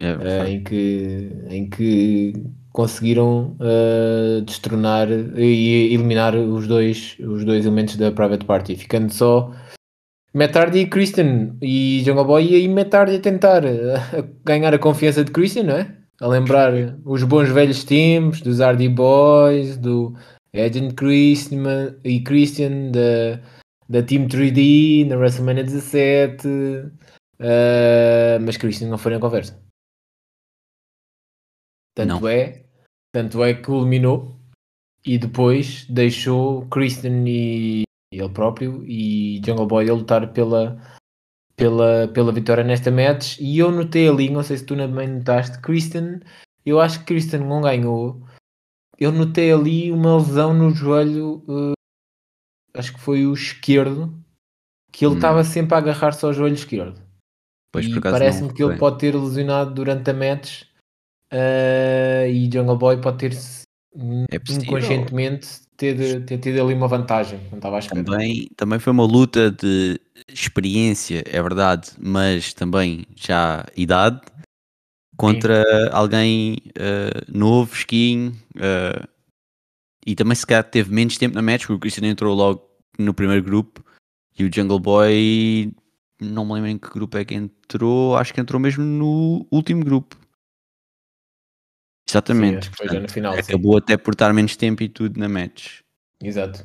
é 0.00 0.12
uh, 0.12 0.46
em, 0.46 0.62
que, 0.62 1.30
em 1.48 1.68
que 1.68 2.32
conseguiram 2.72 3.56
uh, 3.60 4.42
destronar 4.42 5.08
e 5.10 5.92
eliminar 5.92 6.36
os 6.36 6.66
dois, 6.66 7.16
os 7.20 7.44
dois 7.44 7.64
elementos 7.64 7.96
da 7.96 8.12
Private 8.12 8.44
Party, 8.44 8.76
ficando 8.76 9.12
só 9.12 9.52
Metardi 10.34 10.80
e 10.80 10.88
Christian 10.88 11.56
e 11.62 12.02
Jungle 12.04 12.24
Boy 12.24 12.50
e 12.50 12.56
aí 12.56 12.68
Metardi 12.68 13.16
a 13.16 13.20
tentar 13.20 13.64
eh, 13.64 13.94
a 13.94 14.22
ganhar 14.44 14.74
a 14.74 14.78
confiança 14.80 15.24
de 15.24 15.30
Christian, 15.30 15.62
não 15.62 15.76
é? 15.76 15.96
A 16.20 16.26
lembrar 16.26 16.72
os 17.04 17.22
bons 17.22 17.48
velhos 17.50 17.84
tempos 17.84 18.40
dos 18.40 18.60
Hardy 18.60 18.88
Boys, 18.88 19.76
do 19.76 20.12
Agent 20.52 20.94
Christian 20.94 21.96
e 22.02 22.20
Christian 22.20 22.90
da, 22.90 23.40
da 23.88 24.02
Team 24.02 24.26
3D 24.26 25.06
na 25.06 25.16
WrestleMania 25.16 25.62
17, 25.62 26.48
uh, 26.48 26.90
eh, 27.38 28.38
mas 28.40 28.56
Christian 28.56 28.88
não 28.88 28.98
foi 28.98 29.12
na 29.12 29.20
conversa. 29.20 29.56
Tanto 31.94 32.20
não. 32.20 32.28
é, 32.28 32.64
tanto 33.12 33.44
é 33.44 33.54
que 33.54 33.62
culminou 33.62 34.36
e 35.06 35.16
depois 35.16 35.86
deixou 35.88 36.66
Christian 36.66 37.24
e 37.28 37.84
ele 38.18 38.28
próprio 38.28 38.84
e 38.86 39.40
Jungle 39.44 39.66
Boy 39.66 39.88
a 39.88 39.94
lutar 39.94 40.32
pela, 40.32 40.80
pela, 41.56 42.08
pela 42.08 42.32
vitória 42.32 42.64
nesta 42.64 42.90
match. 42.90 43.38
E 43.40 43.58
eu 43.58 43.70
notei 43.70 44.08
ali, 44.08 44.30
não 44.30 44.42
sei 44.42 44.58
se 44.58 44.64
tu 44.64 44.76
também 44.76 45.08
notaste, 45.08 45.60
Christian, 45.60 46.20
eu 46.64 46.80
acho 46.80 47.00
que 47.00 47.06
Christian 47.06 47.40
não 47.40 47.62
ganhou. 47.62 48.22
Eu 48.98 49.10
notei 49.12 49.52
ali 49.52 49.90
uma 49.90 50.16
lesão 50.16 50.54
no 50.54 50.70
joelho, 50.70 51.42
uh, 51.48 51.72
acho 52.74 52.92
que 52.92 53.00
foi 53.00 53.26
o 53.26 53.34
esquerdo, 53.34 54.14
que 54.92 55.04
ele 55.04 55.14
hum. 55.14 55.16
estava 55.16 55.40
hum. 55.40 55.44
sempre 55.44 55.74
a 55.74 55.78
agarrar-se 55.78 56.24
ao 56.24 56.32
joelho 56.32 56.54
esquerdo. 56.54 57.02
Pois, 57.72 57.86
e 57.86 58.00
parece-me 58.00 58.52
que 58.52 58.62
ele 58.62 58.78
pode 58.78 59.00
ter 59.00 59.16
lesionado 59.16 59.74
durante 59.74 60.08
a 60.08 60.14
match 60.14 60.62
uh, 61.32 62.26
e 62.28 62.48
Jungle 62.52 62.78
Boy 62.78 63.00
pode 63.00 63.18
ter 63.18 63.32
é 63.96 64.36
inconscientemente 64.62 65.63
ter, 65.76 66.24
ter 66.24 66.38
tido 66.38 66.62
ali 66.62 66.74
uma 66.74 66.88
vantagem, 66.88 67.40
não 67.50 67.58
estava 67.58 67.78
à. 67.78 67.80
Também, 67.80 68.48
também 68.56 68.78
foi 68.78 68.92
uma 68.92 69.04
luta 69.04 69.50
de 69.50 70.00
experiência, 70.28 71.22
é 71.26 71.42
verdade, 71.42 71.90
mas 71.98 72.52
também 72.52 73.04
já 73.14 73.64
idade 73.76 74.20
contra 75.16 75.62
Sim. 75.62 75.88
alguém 75.92 76.56
uh, 76.70 77.32
novo, 77.32 77.74
skin 77.74 78.34
uh, 78.56 79.08
e 80.06 80.14
também 80.14 80.34
se 80.34 80.46
calhar 80.46 80.64
teve 80.64 80.92
menos 80.92 81.16
tempo 81.16 81.34
na 81.34 81.42
match 81.42 81.62
porque 81.62 81.74
o 81.74 81.78
Christian 81.78 82.08
entrou 82.08 82.34
logo 82.34 82.68
no 82.98 83.14
primeiro 83.14 83.42
grupo 83.42 83.84
e 84.38 84.44
o 84.44 84.50
Jungle 84.52 84.78
Boy 84.78 85.72
não 86.20 86.44
me 86.44 86.54
lembro 86.54 86.70
em 86.70 86.78
que 86.78 86.90
grupo 86.90 87.16
é 87.16 87.24
que 87.24 87.34
entrou, 87.34 88.16
acho 88.16 88.32
que 88.32 88.40
entrou 88.40 88.60
mesmo 88.60 88.84
no 88.84 89.46
último 89.50 89.84
grupo. 89.84 90.16
Exatamente. 92.14 92.66
Sim, 92.66 92.72
Portanto, 92.76 93.02
no 93.02 93.08
final, 93.08 93.34
acabou 93.34 93.72
sim. 93.72 93.78
até 93.78 93.96
por 93.96 94.14
estar 94.14 94.32
menos 94.32 94.56
tempo 94.56 94.82
e 94.82 94.88
tudo 94.88 95.18
na 95.18 95.28
match. 95.28 95.80
Exato. 96.22 96.64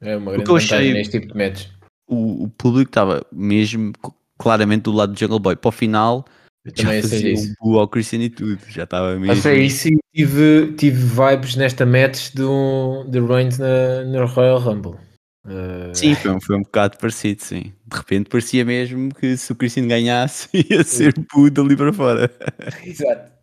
É 0.00 0.16
uma 0.16 0.32
grande 0.32 0.50
vantagem 0.50 0.78
achei, 0.78 0.92
neste 0.92 1.20
tipo 1.20 1.32
de 1.32 1.38
match. 1.38 1.66
O, 2.06 2.44
o 2.44 2.48
público 2.48 2.90
estava 2.90 3.24
mesmo 3.32 3.92
claramente 4.38 4.82
do 4.82 4.92
lado 4.92 5.12
do 5.12 5.18
Jungle 5.18 5.38
Boy. 5.38 5.56
Para 5.56 5.68
o 5.68 5.72
final, 5.72 6.24
eu 6.64 6.72
já 6.76 7.02
fazia 7.02 7.34
um 7.34 7.54
boo 7.60 7.78
ao 7.78 7.88
Christian 7.88 8.20
e 8.20 8.30
tudo. 8.30 8.58
Já 8.68 8.84
estava 8.84 9.16
mesmo. 9.16 9.32
Achei 9.32 9.64
isso 9.64 9.88
e 9.88 9.98
tive, 10.14 10.72
tive 10.76 11.04
vibes 11.04 11.56
nesta 11.56 11.86
match 11.86 12.32
do, 12.34 13.04
de 13.08 13.20
Reigns 13.20 13.58
na, 13.58 14.04
no 14.04 14.26
Royal 14.26 14.58
Rumble. 14.58 14.96
Uh... 15.44 15.94
Sim, 15.94 16.14
foi 16.14 16.30
um, 16.30 16.40
foi 16.40 16.56
um 16.56 16.62
bocado 16.62 16.98
parecido, 16.98 17.42
sim. 17.42 17.72
De 17.86 17.96
repente 17.96 18.28
parecia 18.28 18.64
mesmo 18.64 19.14
que 19.14 19.36
se 19.36 19.50
o 19.52 19.56
Christian 19.56 19.86
ganhasse 19.86 20.48
ia 20.70 20.84
ser 20.84 21.14
boo 21.32 21.50
dali 21.50 21.76
para 21.76 21.92
fora. 21.92 22.30
Exato. 22.84 23.37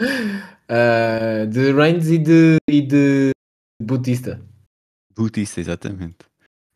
Uh, 0.00 1.46
de 1.50 1.72
Reigns 1.72 2.08
e 2.08 2.18
de, 2.18 2.56
e 2.68 2.82
de 2.82 3.30
Bautista. 3.82 4.40
Bautista, 5.16 5.60
exatamente. 5.60 6.18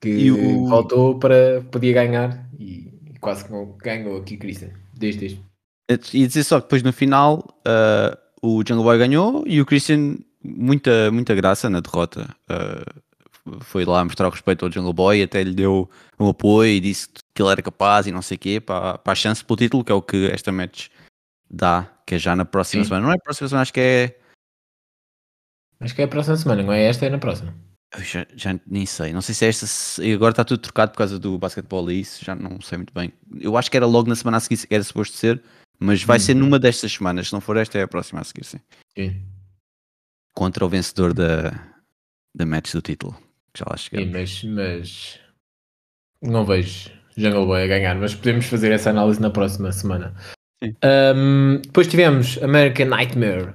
Que 0.00 0.08
e 0.08 0.30
o... 0.30 0.66
voltou 0.66 1.18
para 1.18 1.62
podia 1.70 1.92
ganhar 1.92 2.48
e, 2.58 2.90
quase 3.20 3.44
ganhou 3.82 4.16
aqui 4.18 4.36
Christian, 4.36 4.70
desde 4.94 5.26
este. 5.26 5.44
E 6.14 6.26
dizer 6.26 6.44
só 6.44 6.60
que 6.60 6.66
depois 6.66 6.82
no 6.82 6.92
final 6.92 7.44
uh, 7.66 8.16
o 8.40 8.62
Jungle 8.66 8.84
Boy 8.84 8.98
ganhou 8.98 9.44
e 9.46 9.60
o 9.60 9.66
Christian, 9.66 10.16
muita, 10.42 11.10
muita 11.10 11.34
graça 11.34 11.68
na 11.68 11.80
derrota. 11.80 12.34
Uh, 12.48 13.00
foi 13.60 13.84
lá 13.84 14.04
mostrar 14.04 14.28
o 14.28 14.30
respeito 14.30 14.64
ao 14.64 14.70
Jungle 14.70 14.92
Boy, 14.92 15.22
até 15.22 15.42
lhe 15.42 15.54
deu 15.54 15.90
um 16.18 16.28
apoio 16.28 16.70
e 16.70 16.80
disse 16.80 17.08
que 17.34 17.42
ele 17.42 17.50
era 17.50 17.62
capaz 17.62 18.06
e 18.06 18.12
não 18.12 18.22
sei 18.22 18.36
o 18.36 18.40
quê 18.40 18.60
para, 18.60 18.98
para 18.98 19.12
a 19.12 19.16
chance 19.16 19.44
pelo 19.44 19.56
título, 19.56 19.84
que 19.84 19.92
é 19.92 19.94
o 19.94 20.02
que 20.02 20.30
esta 20.30 20.52
match 20.52 20.88
dá, 21.50 21.90
que 22.10 22.16
é 22.16 22.18
já 22.18 22.34
na 22.34 22.44
próxima 22.44 22.82
Sim. 22.82 22.88
semana. 22.88 23.06
Não 23.06 23.12
é 23.12 23.18
próxima 23.18 23.48
semana, 23.48 23.62
acho 23.62 23.72
que 23.72 23.80
é. 23.80 24.18
Acho 25.78 25.94
que 25.94 26.02
é 26.02 26.04
a 26.04 26.08
próxima 26.08 26.36
semana, 26.36 26.62
não 26.64 26.72
é 26.72 26.82
esta, 26.82 27.06
é 27.06 27.08
na 27.08 27.18
próxima. 27.18 27.54
Eu 27.96 28.02
já, 28.02 28.26
já 28.34 28.60
nem 28.66 28.84
sei, 28.84 29.12
não 29.12 29.22
sei 29.22 29.34
se 29.34 29.44
é 29.44 29.48
esta. 29.48 29.66
Agora 30.14 30.32
está 30.32 30.44
tudo 30.44 30.60
trocado 30.60 30.90
por 30.90 30.98
causa 30.98 31.18
do 31.18 31.38
basquetebol 31.38 31.90
e 31.90 32.00
isso, 32.00 32.24
já 32.24 32.34
não 32.34 32.60
sei 32.60 32.78
muito 32.78 32.92
bem. 32.92 33.12
Eu 33.38 33.56
acho 33.56 33.70
que 33.70 33.76
era 33.76 33.86
logo 33.86 34.08
na 34.08 34.16
semana 34.16 34.36
a 34.38 34.40
seguir 34.40 34.66
que 34.66 34.74
era 34.74 34.82
suposto 34.82 35.16
ser, 35.16 35.40
mas 35.78 36.02
vai 36.02 36.16
hum. 36.16 36.20
ser 36.20 36.34
numa 36.34 36.58
destas 36.58 36.92
semanas. 36.92 37.28
Se 37.28 37.32
não 37.32 37.40
for 37.40 37.56
esta, 37.56 37.78
é 37.78 37.82
a 37.82 37.88
próxima 37.88 38.20
a 38.20 38.24
seguir, 38.24 38.44
sim. 38.44 38.58
sim. 38.96 39.22
Contra 40.34 40.64
o 40.64 40.68
vencedor 40.68 41.14
da, 41.14 41.50
da 42.34 42.44
match 42.44 42.72
do 42.72 42.82
título. 42.82 43.16
Já 43.56 43.66
lá 43.68 43.76
chegamos. 43.76 44.08
Sim, 44.30 44.50
mas, 44.52 45.20
mas 46.22 46.30
não 46.30 46.44
vejo 46.44 46.90
Jungle 47.16 47.46
Boy 47.46 47.62
a 47.62 47.66
ganhar, 47.68 47.94
mas 47.96 48.14
podemos 48.14 48.46
fazer 48.46 48.72
essa 48.72 48.90
análise 48.90 49.20
na 49.20 49.30
próxima 49.30 49.72
semana. 49.72 50.14
Um, 50.62 51.60
depois 51.62 51.86
tivemos 51.86 52.38
American 52.42 52.86
Nightmare, 52.86 53.54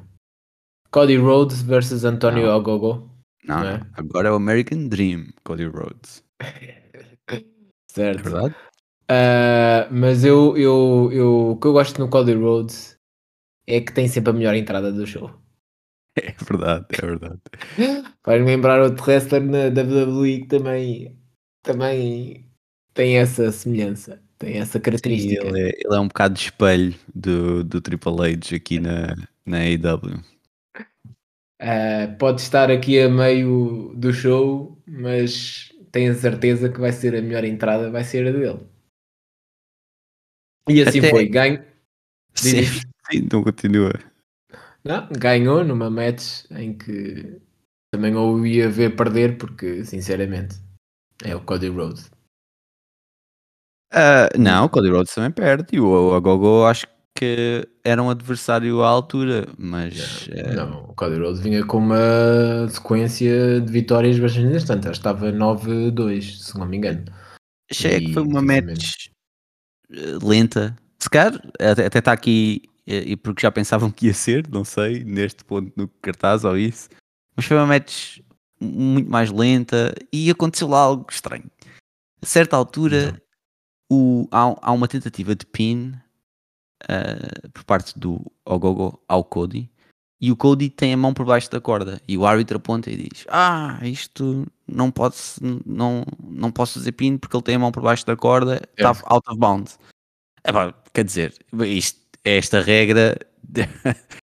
Cody 0.92 1.18
Rhodes 1.18 1.62
versus 1.62 2.04
Antonio 2.04 2.48
não. 2.48 2.58
Ogogo. 2.58 3.10
Não, 3.44 3.60
não 3.60 3.68
é? 3.68 3.82
agora 3.94 4.30
é 4.30 4.32
o 4.32 4.36
American 4.36 4.88
Dream, 4.88 5.28
Cody 5.44 5.66
Rhodes. 5.66 6.24
certo. 7.92 8.20
É 8.20 8.24
verdade? 8.24 8.56
Uh, 9.06 9.86
mas 9.92 10.26
eu, 10.26 10.58
eu, 10.58 11.10
eu, 11.12 11.52
o 11.52 11.58
que 11.58 11.68
eu 11.68 11.74
gosto 11.74 12.00
no 12.00 12.10
Cody 12.10 12.34
Rhodes 12.34 12.98
é 13.68 13.80
que 13.80 13.94
tem 13.94 14.08
sempre 14.08 14.32
a 14.32 14.34
melhor 14.34 14.56
entrada 14.56 14.92
do 14.92 15.06
show. 15.06 15.32
É 16.18 16.32
verdade, 16.32 16.86
é 16.92 17.06
verdade. 17.06 17.42
Faz-me 18.24 18.46
lembrar 18.46 18.82
outro 18.82 19.04
wrestler 19.04 19.44
na 19.44 19.68
WWE 19.68 20.40
que 20.40 20.48
também, 20.48 21.20
também 21.62 22.50
tem 22.94 23.18
essa 23.18 23.52
semelhança. 23.52 24.24
Tem 24.38 24.58
essa 24.58 24.80
característica. 24.80 25.42
Sim, 25.42 25.48
ele, 25.48 25.60
é, 25.60 25.70
ele, 25.70 25.96
é, 25.96 26.00
um 26.00 26.08
bocado 26.08 26.34
de 26.34 26.42
espelho 26.42 26.96
do, 27.14 27.64
do 27.64 27.82
Triple 27.82 28.34
H 28.34 28.56
aqui 28.56 28.80
na, 28.80 29.16
na 29.46 29.60
AEW. 29.60 30.22
Uh, 31.62 32.18
pode 32.20 32.42
estar 32.42 32.70
aqui 32.70 33.00
a 33.00 33.10
meio 33.10 33.94
do 33.96 34.12
show, 34.12 34.78
mas 34.86 35.72
tenho 35.92 36.12
a 36.12 36.16
certeza 36.16 36.70
que 36.70 36.80
vai 36.80 36.92
ser 36.92 37.16
a 37.16 37.22
melhor 37.22 37.46
entrada, 37.46 37.90
vai 37.90 38.04
ser 38.04 38.28
a 38.28 38.32
dele. 38.32 38.60
E 40.68 40.82
assim 40.82 41.00
Até... 41.00 41.10
foi, 41.10 41.28
ganho. 41.28 41.64
Sim, 42.34 42.64
sim, 43.10 43.28
não 43.32 43.42
continua. 43.42 43.94
Não, 44.84 45.08
ganhou 45.18 45.64
numa 45.64 45.90
match 45.90 46.44
em 46.52 46.78
que 46.78 47.40
também 47.92 48.14
ou 48.16 48.46
ia 48.46 48.70
ver 48.70 48.96
perder, 48.96 49.38
porque 49.38 49.86
sinceramente 49.86 50.58
é 51.24 51.34
o 51.36 51.42
Cody 51.42 51.70
Rhodes. 51.70 52.12
Uh, 53.96 54.38
não, 54.38 54.66
o 54.66 54.70
Cody 54.70 54.90
Rhodes 54.90 55.14
também 55.14 55.32
perde. 55.32 55.68
E 55.72 55.80
o 55.80 56.14
Agogo 56.14 56.66
acho 56.66 56.86
que 57.16 57.66
era 57.82 58.04
um 58.04 58.10
adversário 58.10 58.84
à 58.84 58.90
altura, 58.90 59.48
mas. 59.58 60.28
Não, 60.54 60.82
uh... 60.82 60.90
o 60.90 60.94
Cody 60.94 61.18
Rhodes 61.18 61.40
vinha 61.40 61.66
com 61.66 61.78
uma 61.78 62.68
sequência 62.70 63.62
de 63.62 63.72
vitórias 63.72 64.20
bastante 64.20 64.48
interessante. 64.48 64.90
Estava 64.90 65.32
9-2, 65.32 66.40
se 66.42 66.60
não 66.60 66.66
me 66.66 66.78
engano. 66.78 67.06
Achei 67.72 67.98
e, 67.98 68.06
que 68.08 68.14
foi 68.14 68.24
uma 68.24 68.42
match 68.42 69.08
lenta. 70.22 70.76
Se 71.00 71.10
calhar 71.10 71.40
até, 71.60 71.86
até 71.86 72.00
está 72.00 72.12
aqui, 72.12 72.64
e 72.86 73.16
porque 73.16 73.44
já 73.44 73.52
pensavam 73.52 73.90
que 73.90 74.08
ia 74.08 74.14
ser, 74.14 74.48
não 74.50 74.66
sei, 74.66 75.04
neste 75.04 75.44
ponto 75.46 75.72
no 75.76 75.88
cartaz 76.02 76.44
ou 76.44 76.58
isso. 76.58 76.90
Mas 77.36 77.46
foi 77.46 77.56
uma 77.56 77.68
match 77.68 78.20
muito 78.60 79.10
mais 79.10 79.32
lenta 79.32 79.94
e 80.12 80.30
aconteceu 80.30 80.68
lá 80.68 80.80
algo 80.80 81.06
estranho. 81.10 81.50
A 82.22 82.26
certa 82.26 82.58
altura. 82.58 83.22
O, 83.90 84.28
há, 84.32 84.56
há 84.62 84.72
uma 84.72 84.88
tentativa 84.88 85.36
de 85.36 85.46
pin 85.46 85.94
uh, 86.84 87.50
por 87.52 87.64
parte 87.64 87.98
do 87.98 88.20
Ogogo 88.46 89.02
ao 89.08 89.24
Cody 89.24 89.70
e 90.20 90.32
o 90.32 90.36
Cody 90.36 90.70
tem 90.70 90.94
a 90.94 90.98
mão 90.98 91.14
por 91.14 91.26
baixo 91.26 91.52
da 91.52 91.62
corda 91.62 92.02
e 92.08 92.18
o 92.18 92.26
árbitro 92.26 92.58
aponta 92.58 92.90
e 92.90 92.98
diz 92.98 93.26
ah, 93.30 93.80
isto 93.84 94.48
não 94.68 94.90
pode 94.90 95.16
não, 95.66 96.04
não 96.24 96.52
posso 96.52 96.80
fazer 96.80 96.94
pin 96.94 97.18
porque 97.18 97.36
ele 97.36 97.44
tem 97.44 97.56
a 97.56 97.60
mão 97.60 97.72
por 97.72 97.84
baixo 97.84 98.06
da 98.06 98.16
corda 98.16 98.62
está 98.78 98.90
é. 98.90 99.14
out 99.14 99.30
of 99.30 99.38
bounds 99.38 99.80
é, 100.44 100.52
quer 100.94 101.04
dizer, 101.04 101.34
isto, 101.66 102.00
esta 102.24 102.62
regra 102.62 103.18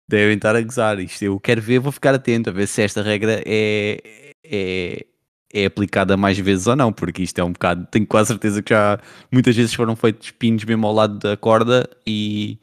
devem 0.08 0.36
estar 0.36 0.56
a 0.56 0.62
gozar 0.62 0.98
isto 0.98 1.22
eu 1.22 1.38
quero 1.38 1.60
ver, 1.60 1.78
vou 1.78 1.92
ficar 1.92 2.14
atento 2.14 2.50
a 2.50 2.52
ver 2.52 2.66
se 2.66 2.82
esta 2.82 3.02
regra 3.02 3.42
é, 3.44 4.32
é, 4.44 5.06
é 5.52 5.66
aplicada 5.66 6.16
mais 6.16 6.38
vezes 6.38 6.66
ou 6.66 6.76
não, 6.76 6.92
porque 6.92 7.22
isto 7.22 7.38
é 7.38 7.44
um 7.44 7.52
bocado. 7.52 7.86
Tenho 7.90 8.06
quase 8.06 8.28
certeza 8.28 8.62
que 8.62 8.74
já 8.74 8.98
muitas 9.30 9.56
vezes 9.56 9.74
foram 9.74 9.96
feitos 9.96 10.30
pinos 10.32 10.64
mesmo 10.64 10.86
ao 10.86 10.92
lado 10.92 11.18
da 11.18 11.36
corda 11.36 11.88
e, 12.06 12.58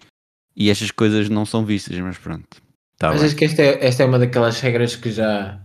e 0.56 0.70
estas 0.70 0.92
coisas 0.92 1.30
não 1.30 1.46
são 1.46 1.66
vistas, 1.66 1.98
mas 2.00 2.18
pronto. 2.18 2.62
Tá 2.98 3.10
mas 3.10 3.20
bem. 3.20 3.28
acho 3.28 3.36
que 3.36 3.46
esta 3.46 3.62
é, 3.62 3.86
esta 3.86 4.04
é 4.04 4.06
uma 4.06 4.20
daquelas 4.20 4.60
regras 4.60 4.96
que 4.96 5.12
já 5.12 5.60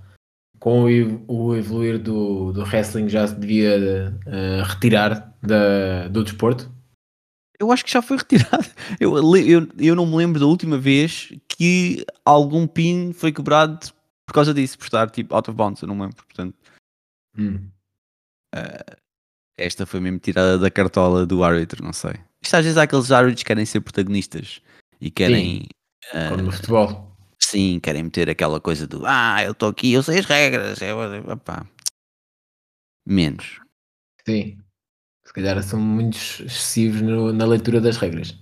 com 0.59 0.85
o, 1.28 1.57
evoluir 1.57 1.98
do, 1.98 2.52
do 2.52 2.62
wrestling 2.62 3.09
já 3.09 3.26
se 3.26 3.35
devia 3.35 4.12
uh, 4.26 4.64
retirar 4.64 5.33
da, 5.42 6.09
do 6.09 6.24
desporto? 6.24 6.70
Eu 7.61 7.72
acho 7.72 7.85
que 7.85 7.90
já 7.90 8.00
foi 8.00 8.16
retirado. 8.16 8.66
Eu, 9.00 9.37
eu, 9.37 9.68
eu 9.78 9.94
não 9.94 10.07
me 10.07 10.16
lembro 10.16 10.40
da 10.40 10.46
última 10.46 10.78
vez 10.78 11.33
que 11.48 12.04
algum 12.24 12.66
pin 12.66 13.12
foi 13.12 13.33
quebrado 13.33 13.78
por 14.28 14.33
causa 14.33 14.52
disso, 14.52 14.78
por 14.78 14.85
estar 14.85 15.11
tipo 15.11 15.35
out 15.35 15.48
of 15.48 15.57
bounds, 15.57 15.81
eu 15.81 15.88
não 15.88 15.94
me 15.94 16.02
lembro. 16.02 16.16
Portanto, 16.16 16.54
Hum. 17.36 17.70
Uh, 18.54 18.96
esta 19.56 19.84
foi 19.84 20.00
mesmo 20.00 20.18
tirada 20.18 20.58
da 20.58 20.70
cartola 20.70 21.26
do 21.26 21.42
árbitro, 21.42 21.84
não 21.84 21.92
sei. 21.92 22.14
Isto 22.40 22.56
às 22.56 22.64
vezes 22.64 22.78
há 22.78 22.84
aqueles 22.84 23.10
árbitros 23.10 23.42
que 23.42 23.46
querem 23.48 23.66
ser 23.66 23.80
protagonistas 23.80 24.62
e 25.00 25.10
querem. 25.10 25.62
Sim, 25.62 26.18
uh, 26.18 26.30
como 26.30 26.42
no 26.44 26.52
futebol. 26.52 27.16
Sim, 27.40 27.80
querem 27.80 28.02
meter 28.02 28.30
aquela 28.30 28.60
coisa 28.60 28.86
do 28.86 29.02
ah, 29.06 29.42
eu 29.42 29.52
estou 29.52 29.68
aqui, 29.68 29.92
eu 29.92 30.02
sei 30.02 30.18
as 30.18 30.26
regras. 30.26 30.80
Eu, 30.80 30.98
opá. 31.32 31.66
Menos. 33.06 33.60
Sim. 34.26 34.58
Se 35.24 35.32
calhar 35.32 35.62
são 35.62 35.80
muito 35.80 36.16
excessivos 36.16 37.02
no, 37.02 37.32
na 37.32 37.44
leitura 37.44 37.80
das 37.80 37.96
regras. 37.96 38.36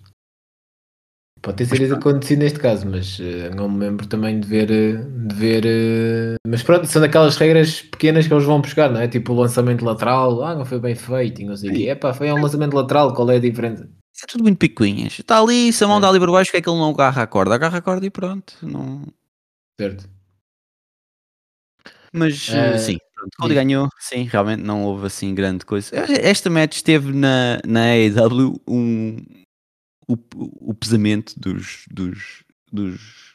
Pode 1.42 1.58
ter 1.58 1.66
sido 1.76 1.94
acontecido 1.94 2.38
neste 2.40 2.58
caso, 2.58 2.88
mas 2.88 3.18
uh, 3.18 3.54
não 3.54 3.68
me 3.68 3.78
lembro 3.78 4.06
também 4.06 4.40
de 4.40 4.48
ver, 4.48 4.70
eh, 4.70 4.96
de 5.28 5.34
ver 5.34 5.64
uh, 5.64 6.36
mas 6.48 6.62
pronto, 6.62 6.86
são 6.86 7.00
daquelas 7.00 7.36
regras 7.36 7.82
pequenas 7.82 8.26
que 8.26 8.32
eles 8.34 8.44
vão 8.44 8.60
buscar, 8.60 8.90
não 8.90 9.00
é? 9.00 9.06
Tipo 9.06 9.32
o 9.32 9.36
lançamento 9.36 9.84
lateral, 9.84 10.42
ah, 10.42 10.54
não 10.54 10.64
foi 10.64 10.80
bem 10.80 10.94
feito, 10.94 11.42
não 11.44 11.56
sei 11.56 11.70
o 11.70 11.74
quê. 11.74 11.88
Epá, 11.90 12.12
foi 12.12 12.32
um 12.32 12.42
lançamento 12.42 12.74
lateral, 12.74 13.14
qual 13.14 13.30
é 13.30 13.36
a 13.36 13.40
diferença? 13.40 13.88
é 14.22 14.26
tudo 14.26 14.42
muito 14.44 14.58
picuinhas. 14.58 15.18
Está 15.18 15.38
ali, 15.40 15.72
se 15.72 15.84
a 15.84 15.86
mão 15.86 15.96
É. 15.96 16.00
está 16.00 16.08
ali 16.08 16.18
por 16.18 16.30
baixo, 16.32 16.50
que 16.50 16.56
é 16.56 16.62
que 16.62 16.68
ele 16.68 16.78
não 16.78 16.90
agarra 16.90 17.22
a 17.22 17.26
corda? 17.26 17.54
Agarra 17.54 17.78
a 17.78 17.82
corda 17.82 18.06
e 18.06 18.10
pronto. 18.10 18.54
Não... 18.62 19.02
Certo. 19.78 20.08
Mas 22.12 22.48
eh, 22.48 22.78
sim, 22.78 22.96
pronto, 23.14 23.48
diz. 23.48 23.54
ganhou, 23.54 23.88
sim, 23.98 24.22
realmente 24.24 24.62
não 24.62 24.84
houve 24.84 25.06
assim 25.06 25.34
grande 25.34 25.66
coisa. 25.66 25.94
Esta 25.94 26.48
match 26.48 26.80
teve 26.80 27.12
na, 27.12 27.60
na 27.66 27.80
AEW 27.92 28.58
um, 28.66 29.18
o, 30.08 30.18
o 30.70 30.74
pesamento 30.74 31.38
dos, 31.38 31.84
dos, 31.90 32.44
dos 32.72 33.34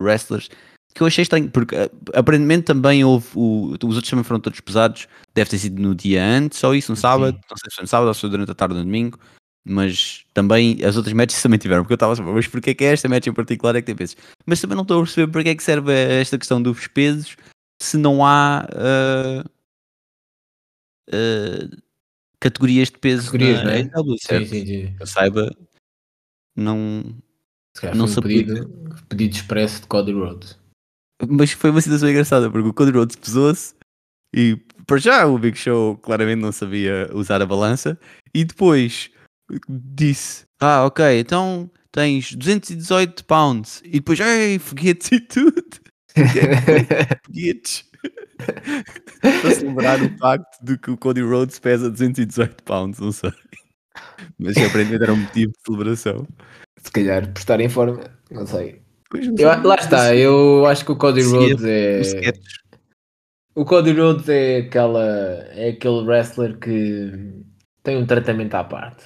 wrestlers 0.00 0.48
que 0.94 1.02
eu 1.02 1.06
achei 1.06 1.22
estranho, 1.22 1.48
porque 1.50 1.74
eh, 1.76 1.90
aparentemente 2.14 2.64
também 2.64 3.04
houve 3.04 3.28
o, 3.34 3.76
os 3.84 3.94
outros 3.94 4.10
também 4.10 4.24
foram 4.24 4.40
todos 4.40 4.60
pesados, 4.60 5.06
deve 5.34 5.50
ter 5.50 5.58
sido 5.58 5.80
no 5.80 5.94
dia 5.94 6.24
antes, 6.24 6.58
só 6.58 6.74
isso, 6.74 6.90
no 6.90 6.96
sábado, 6.96 7.36
Sim. 7.36 7.42
não 7.48 7.56
sei 7.56 7.70
se 7.70 7.76
foi 7.76 7.82
no 7.82 7.88
sábado 7.88 8.08
ou 8.08 8.14
se 8.14 8.20
foi 8.20 8.30
durante 8.30 8.50
a 8.50 8.54
tarde 8.54 8.74
no 8.74 8.84
domingo, 8.84 9.18
mas 9.64 10.24
também 10.34 10.84
as 10.84 10.96
outras 10.96 11.12
matches 11.12 11.40
também 11.42 11.58
tiveram, 11.58 11.82
porque 11.82 11.92
eu 11.92 11.96
estava 11.96 12.12
a 12.12 12.16
saber, 12.16 12.32
mas 12.32 12.46
porque 12.48 12.70
é 12.70 12.74
que 12.74 12.84
esta 12.84 13.08
match 13.08 13.26
em 13.26 13.32
particular 13.32 13.76
é 13.76 13.80
que 13.80 13.86
tem 13.86 13.94
pesos? 13.94 14.16
Mas 14.44 14.60
também 14.60 14.74
não 14.74 14.82
estou 14.82 15.00
a 15.00 15.04
perceber 15.04 15.30
porque 15.30 15.50
é 15.50 15.54
que 15.54 15.62
serve 15.62 15.92
esta 15.92 16.36
questão 16.36 16.60
dos 16.60 16.86
pesos 16.88 17.36
se 17.80 17.96
não 17.96 18.26
há 18.26 18.66
ah, 18.74 19.44
ah, 21.12 21.76
categorias 22.40 22.88
de 22.90 22.98
peso 22.98 23.26
Categorias, 23.26 23.58
na 23.58 23.64
não 23.64 23.70
é? 23.70 23.80
AEW, 23.80 24.18
Sim, 24.18 24.26
certo? 24.26 24.48
sim, 24.48 24.94
eu 24.98 25.06
saiba, 25.06 25.50
não, 26.56 27.04
Se 27.76 27.90
Não 27.94 28.06
se 28.06 28.18
um 28.18 28.22
pedido, 28.22 28.68
pedido 29.08 29.34
expresso 29.34 29.80
de 29.82 29.86
Cody 29.86 30.12
Rhodes. 30.12 30.58
mas 31.28 31.52
foi 31.52 31.70
uma 31.70 31.80
situação 31.80 32.08
engraçada 32.08 32.50
porque 32.50 32.68
o 32.68 32.74
Cody 32.74 32.90
Rhodes 32.92 33.16
pesou-se 33.16 33.74
e 34.34 34.56
para 34.86 34.98
já 34.98 35.26
o 35.26 35.38
Big 35.38 35.56
Show 35.56 35.96
claramente 35.98 36.40
não 36.40 36.52
sabia 36.52 37.08
usar 37.12 37.40
a 37.42 37.46
balança 37.46 37.98
e 38.34 38.44
depois 38.44 39.10
disse: 39.68 40.44
Ah, 40.60 40.84
ok, 40.84 41.20
então 41.20 41.70
tens 41.92 42.34
218 42.34 43.24
pounds 43.24 43.80
e 43.84 43.92
depois, 43.92 44.18
ei, 44.20 44.58
foguetes 44.58 45.10
e 45.12 45.20
tudo, 45.20 45.62
foguetes. 47.26 47.84
para 49.20 49.54
celebrar 49.54 50.02
o 50.02 50.18
facto 50.18 50.64
de 50.64 50.78
que 50.78 50.90
o 50.90 50.96
Cody 50.96 51.20
Rhodes 51.22 51.58
pesa 51.58 51.90
218 51.90 52.62
pounds, 52.64 52.98
não 53.00 53.12
sei. 53.12 53.32
Mas 54.38 54.56
aparentemente 54.56 55.02
era 55.02 55.12
um 55.12 55.16
motivo 55.16 55.52
de 55.52 55.58
celebração. 55.64 56.26
Se 56.82 56.90
calhar 56.90 57.30
por 57.32 57.38
estar 57.38 57.60
em 57.60 57.68
forma, 57.68 58.00
não 58.30 58.46
sei. 58.46 58.82
Não 59.12 59.20
Eu- 59.20 59.36
sei. 59.36 59.62
lá 59.62 59.74
está, 59.74 60.14
eu 60.14 60.64
acho 60.66 60.84
que 60.84 60.92
o 60.92 60.96
Cody 60.96 61.22
Rhodes 61.22 61.64
é. 61.64 62.02
O 63.54 63.64
Cody 63.64 63.92
Rhodes 63.92 64.28
é 64.28 64.58
aquela. 64.58 65.04
é 65.52 65.70
aquele 65.70 66.02
wrestler 66.06 66.58
que 66.58 67.42
tem 67.82 67.96
um 67.96 68.06
tratamento 68.06 68.54
à 68.54 68.64
parte. 68.64 69.04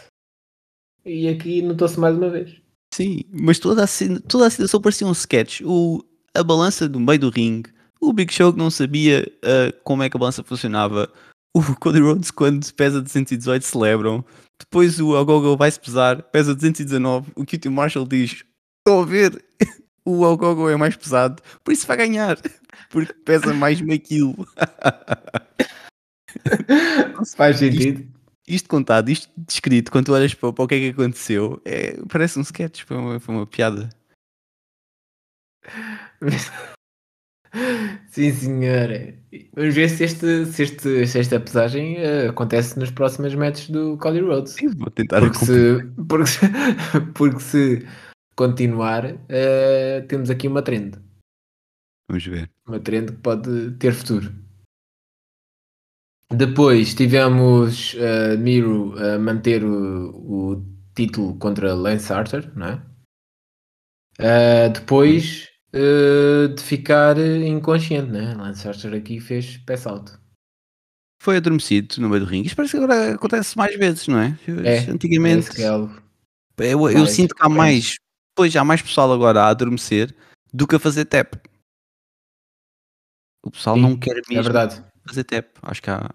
E 1.05 1.29
aqui 1.29 1.63
notou-se 1.63 1.99
mais 1.99 2.17
uma 2.17 2.31
vez. 2.31 2.61
Sim, 2.95 3.23
mas 3.33 3.59
toda 3.59 3.85
a, 3.85 3.87
toda 4.29 4.47
a 4.47 4.51
situação 4.51 4.81
parecia 4.81 5.07
um 5.07 5.13
sketch. 5.13 5.61
O, 5.65 6.05
a 6.35 6.43
balança 6.43 6.89
do 6.89 7.01
meio 7.01 7.19
do 7.19 7.31
ringue, 7.31 7.71
o 8.01 8.13
Big 8.13 8.33
Show 8.33 8.53
que 8.53 8.59
não 8.59 8.71
sabia 8.71 9.27
ah, 9.43 9.73
como 9.83 10.03
é 10.03 10.09
que 10.11 10.17
a 10.17 10.21
balança 10.21 10.45
funcionava, 10.45 11.11
o 11.55 11.62
Cody 11.77 12.01
Rhodes 12.01 12.33
quando 12.33 12.71
pesa 12.75 13.01
218 13.01 13.64
celebram, 13.64 14.25
depois 14.59 15.01
o 15.01 15.11
Ogogo 15.11 15.57
vai-se 15.57 15.79
pesar, 15.79 16.23
pesa 16.25 16.55
219, 16.55 17.33
o 17.37 17.47
QT 17.47 17.69
Marshall 17.69 18.07
diz, 18.07 18.45
estão 18.79 19.01
a 19.01 19.05
ver, 19.05 19.45
o 20.05 20.23
Ogogo 20.23 20.69
é 20.69 20.77
mais 20.77 20.97
pesado, 20.97 21.40
por 21.62 21.73
isso 21.73 21.87
vai 21.87 21.97
ganhar, 21.97 22.37
porque 22.90 23.12
pesa 23.12 23.55
mais 23.55 23.81
meio 23.81 24.01
quilo. 24.01 24.35
Faz 27.37 27.59
sentido. 27.59 28.12
Isto 28.47 28.69
contado, 28.69 29.09
isto 29.09 29.31
descrito, 29.38 29.90
quando 29.90 30.07
tu 30.07 30.12
olhas 30.12 30.35
para, 30.35 30.53
para 30.53 30.64
o 30.64 30.69
que 30.69 30.75
é 30.75 30.81
que 30.81 30.88
aconteceu, 30.90 31.62
é, 31.64 31.97
parece 32.11 32.38
um 32.38 32.43
sketch, 32.43 32.83
foi 32.83 32.97
uma, 32.97 33.21
foi 33.21 33.35
uma 33.35 33.47
piada. 33.47 33.88
Sim, 38.09 38.33
senhora. 38.33 39.14
Vamos 39.55 39.75
ver 39.75 39.88
se, 39.88 40.05
este, 40.05 40.47
se, 40.47 40.62
este, 40.62 41.07
se 41.07 41.19
esta 41.19 41.38
pesagem 41.40 41.97
eh, 41.97 42.29
acontece 42.29 42.79
nos 42.79 42.90
próximos 42.90 43.35
matches 43.35 43.71
do 43.71 43.97
Cody 43.99 44.21
Rhodes. 44.21 44.53
Sim, 44.55 44.69
vou 44.77 44.90
tentar 44.90 45.21
Porque 45.21 45.38
se, 45.38 45.85
porque, 46.09 46.27
se, 46.27 46.40
porque 47.14 47.40
se 47.40 47.87
continuar, 48.37 49.19
eh, 49.29 50.05
temos 50.09 50.31
aqui 50.31 50.49
uma 50.49 50.62
trend. 50.62 50.99
Vamos 52.09 52.27
ver. 52.27 52.51
Uma 52.67 52.81
trend 52.81 53.12
que 53.12 53.19
pode 53.19 53.71
ter 53.73 53.93
futuro. 53.93 54.33
Depois 56.31 56.95
tivemos 56.95 57.95
eh, 57.97 58.37
Miro 58.37 58.95
a 58.99 59.19
manter 59.19 59.64
o, 59.64 60.11
o 60.11 60.64
título 60.95 61.37
contra 61.38 61.75
Lance 61.75 62.12
Archer, 62.12 62.51
não 62.57 62.67
é? 62.67 62.95
Depois 64.69 65.54
eh, 65.77 66.49
de 66.55 66.63
ficar 66.63 67.19
inconsciente, 67.19 68.11
né? 68.13 68.33
Lance 68.35 68.67
Archer 68.69 68.95
aqui 68.95 69.19
fez 69.19 69.57
pass 69.59 69.87
out. 69.87 70.13
Foi 71.21 71.37
adormecido 71.39 72.01
no 72.01 72.09
meio 72.09 72.25
do 72.25 72.31
ringue. 72.31 72.47
Isto 72.47 72.57
parece 72.57 72.77
que 72.77 72.85
agora 72.85 73.15
acontece 73.15 73.57
mais 73.57 73.77
vezes, 73.77 74.07
não 74.07 74.21
é? 74.21 74.39
É, 74.65 74.91
Antigamente, 74.91 75.61
é 75.61 75.67
eu, 76.59 76.91
eu 76.91 77.07
sinto 77.07 77.35
que 77.35 77.43
há 77.45 77.49
mais, 77.49 77.97
pois 78.37 78.55
há 78.55 78.63
mais 78.63 78.83
pessoal 78.83 79.13
agora 79.13 79.43
a 79.43 79.49
adormecer 79.49 80.15
do 80.53 80.67
que 80.67 80.77
a 80.77 80.79
fazer 80.79 81.07
tap. 81.07 81.35
O 83.43 83.51
pessoal 83.51 83.75
Sim, 83.77 83.83
não 83.83 83.97
quer 83.97 84.19
É 84.19 84.23
mesmo 84.29 84.45
verdade. 84.45 84.85
fazer 85.07 85.25
tap. 85.25 85.47
Acho 85.63 85.83
que 85.83 85.91
há. 85.91 86.09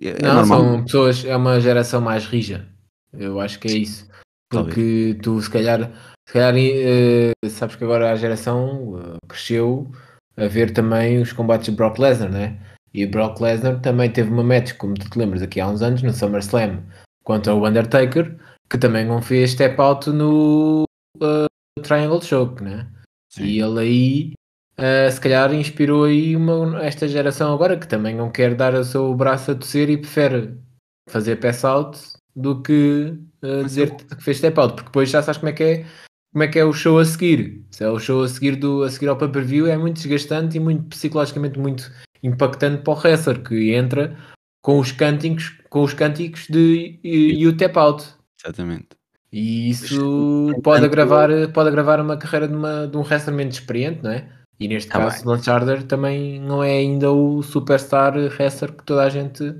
É, 0.00 0.08
é 0.10 0.22
Não, 0.22 0.34
normal. 0.36 0.60
são 0.60 0.84
pessoas, 0.84 1.24
é 1.24 1.36
uma 1.36 1.60
geração 1.60 2.00
mais 2.00 2.26
rija. 2.26 2.68
Eu 3.12 3.40
acho 3.40 3.58
que 3.58 3.66
é 3.66 3.72
isso. 3.72 4.08
Talvez. 4.50 4.74
Porque 4.74 5.18
tu, 5.22 5.40
se 5.42 5.50
calhar, 5.50 5.90
se 6.30 6.34
calhar 6.34 6.54
eh, 6.56 7.32
sabes 7.48 7.74
que 7.74 7.82
agora 7.82 8.12
a 8.12 8.14
geração 8.14 9.00
eh, 9.00 9.16
cresceu 9.26 9.90
a 10.36 10.46
ver 10.46 10.72
também 10.72 11.20
os 11.20 11.32
combates 11.32 11.66
de 11.68 11.72
Brock 11.76 11.98
Lesnar, 11.98 12.30
né? 12.30 12.56
E 12.94 13.04
o 13.04 13.10
Brock 13.10 13.40
Lesnar 13.40 13.80
também 13.80 14.08
teve 14.12 14.30
uma 14.30 14.44
match, 14.44 14.74
como 14.76 14.94
tu 14.94 15.10
te 15.10 15.18
lembras, 15.18 15.42
aqui 15.42 15.60
há 15.60 15.66
uns 15.68 15.82
anos, 15.82 16.02
no 16.02 16.12
SummerSlam, 16.12 16.84
contra 17.24 17.52
o 17.52 17.66
Undertaker, 17.66 18.36
que 18.70 18.78
também 18.78 19.04
não 19.04 19.20
fez 19.20 19.50
step 19.50 19.80
out 19.80 20.08
no 20.08 20.84
eh, 21.20 21.46
Triangle 21.82 22.22
Choke, 22.22 22.62
né? 22.62 22.86
Sim. 23.32 23.42
E 23.46 23.60
ele 23.60 23.80
aí, 23.80 24.32
eh, 24.76 25.10
se 25.10 25.20
calhar, 25.20 25.52
inspirou 25.52 26.04
aí 26.04 26.36
uma, 26.36 26.80
esta 26.84 27.08
geração 27.08 27.52
agora 27.52 27.76
que 27.76 27.88
também 27.88 28.14
não 28.14 28.30
quer 28.30 28.54
dar 28.54 28.74
o 28.74 28.84
seu 28.84 29.12
braço 29.16 29.50
a 29.50 29.54
torcer 29.56 29.90
e 29.90 29.96
prefere 29.98 30.56
fazer 31.08 31.40
pass 31.40 31.64
out 31.64 31.98
do 32.36 32.62
que 32.62 33.18
Mas 33.42 33.64
dizer 33.64 33.88
eu- 33.88 33.96
que 33.96 34.22
fez 34.22 34.38
step 34.38 34.60
out, 34.60 34.74
porque 34.74 34.86
depois 34.90 35.10
já 35.10 35.20
sabes 35.24 35.38
como 35.38 35.48
é 35.50 35.52
que 35.52 35.62
é, 35.64 35.86
como 36.32 36.44
é 36.44 36.48
que 36.48 36.58
é 36.58 36.64
o 36.64 36.72
show 36.72 36.98
a 36.98 37.04
seguir. 37.04 37.64
Se 37.70 37.84
é 37.84 37.88
o 37.88 37.98
show 37.98 38.22
a 38.22 38.28
seguir, 38.28 38.56
do, 38.56 38.82
a 38.82 38.90
seguir 38.90 39.08
ao 39.08 39.16
pay-per-view, 39.16 39.66
é 39.66 39.76
muito 39.76 39.96
desgastante 39.96 40.56
e 40.56 40.60
muito 40.60 40.84
psicologicamente 40.84 41.58
muito 41.58 41.90
impactante 42.22 42.82
para 42.82 42.92
o 42.92 42.96
wrestler 42.96 43.42
que 43.42 43.74
entra 43.74 44.16
com 44.62 44.78
os 44.78 44.92
cânticos, 44.92 45.58
com 45.68 45.82
os 45.82 45.94
cânticos 45.94 46.46
de 46.48 46.98
e, 47.02 47.46
o 47.46 47.56
tap 47.56 47.76
out. 47.76 48.04
Exatamente. 48.42 48.88
E 49.32 49.70
isso 49.70 50.50
pode 50.62 50.84
agravar, 50.84 51.30
pode 51.52 51.68
agravar 51.68 52.00
uma 52.00 52.16
carreira 52.16 52.48
de, 52.48 52.54
uma, 52.54 52.86
de 52.86 52.96
um 52.96 53.02
wrestler 53.02 53.34
menos 53.34 53.54
experiente, 53.54 54.02
não 54.02 54.10
é? 54.10 54.28
E 54.58 54.68
neste 54.68 54.90
Tá 54.90 54.98
caso, 54.98 55.26
Lance 55.26 55.48
Archer 55.48 55.82
também 55.84 56.38
não 56.40 56.62
é 56.62 56.72
ainda 56.72 57.10
o 57.10 57.42
superstar 57.42 58.14
wrestler 58.14 58.72
que 58.72 58.84
toda 58.84 59.04
a 59.04 59.08
gente 59.08 59.56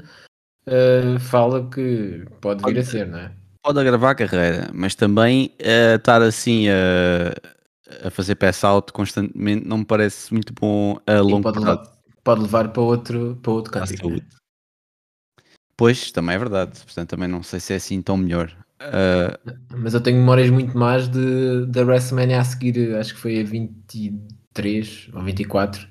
eh, 0.67 1.19
fala 1.19 1.69
que 1.71 2.27
pode 2.41 2.63
vir 2.63 2.79
a 2.79 2.85
ser, 2.85 3.07
não 3.07 3.19
é? 3.19 3.33
Pode 3.63 3.79
agravar 3.79 4.13
a 4.13 4.15
carreira, 4.15 4.71
mas 4.73 4.95
também 4.95 5.55
eh, 5.59 5.95
estar 5.97 6.23
assim 6.23 6.69
a, 6.69 8.07
a 8.07 8.11
fazer 8.11 8.35
pass 8.37 8.65
out 8.65 8.93
constantemente 8.93 9.67
não 9.67 9.79
me 9.79 9.85
parece 9.85 10.33
muito 10.33 10.53
bom 10.55 10.99
a 11.07 11.21
longo 11.21 11.43
pode, 11.43 11.61
prazo. 11.61 11.79
levar, 11.79 11.93
pode 12.25 12.41
levar 12.43 12.69
para 12.73 12.83
outro, 12.83 13.39
para 13.43 13.53
outro 13.53 13.77
à 13.77 13.81
cântico. 13.81 14.09
né? 14.11 14.21
Pois, 15.77 16.11
também 16.13 16.37
é 16.37 16.39
verdade. 16.39 16.79
Portanto, 16.85 17.09
também 17.11 17.29
não 17.29 17.43
sei 17.43 17.61
se 17.61 17.73
é 17.73 17.77
assim 17.77 18.01
tão 18.03 18.17
melhor. 18.17 18.55
Ah, 18.81 19.39
Mas 19.77 19.95
eu 19.95 20.01
tenho 20.03 20.19
memórias 20.19 20.51
muito 20.51 20.77
mais 20.77 21.09
de, 21.09 21.67
da 21.67 21.83
WrestleMania 21.83 22.41
a 22.41 22.45
seguir, 22.45 22.95
acho 22.97 23.15
que 23.15 23.21
foi 23.21 23.41
a 23.41 23.45
23 23.45 25.09
ou 25.13 25.23
24, 25.23 25.87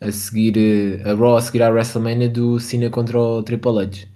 a 0.00 0.10
seguir 0.12 0.56
eh, 0.58 1.10
a 1.10 1.14
Raw 1.14 1.36
a 1.36 1.40
seguir 1.42 1.62
à 1.62 1.68
WrestleMania 1.70 2.28
do 2.28 2.58
Cena 2.60 2.90
contra 2.90 3.18
o 3.18 3.42
Triple 3.42 3.78
H, 3.80 4.06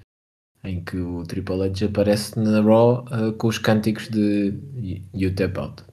em 0.64 0.82
que 0.82 0.96
o 0.96 1.22
Triple 1.24 1.62
H 1.62 1.86
aparece 1.86 2.38
na 2.38 2.60
Raw 2.60 3.04
eh, 3.10 3.32
com 3.32 3.48
os 3.48 3.58
cânticos 3.58 4.08
de 4.08 4.54
You 5.14 5.34
Tap 5.34 5.56
Out. 5.58 5.84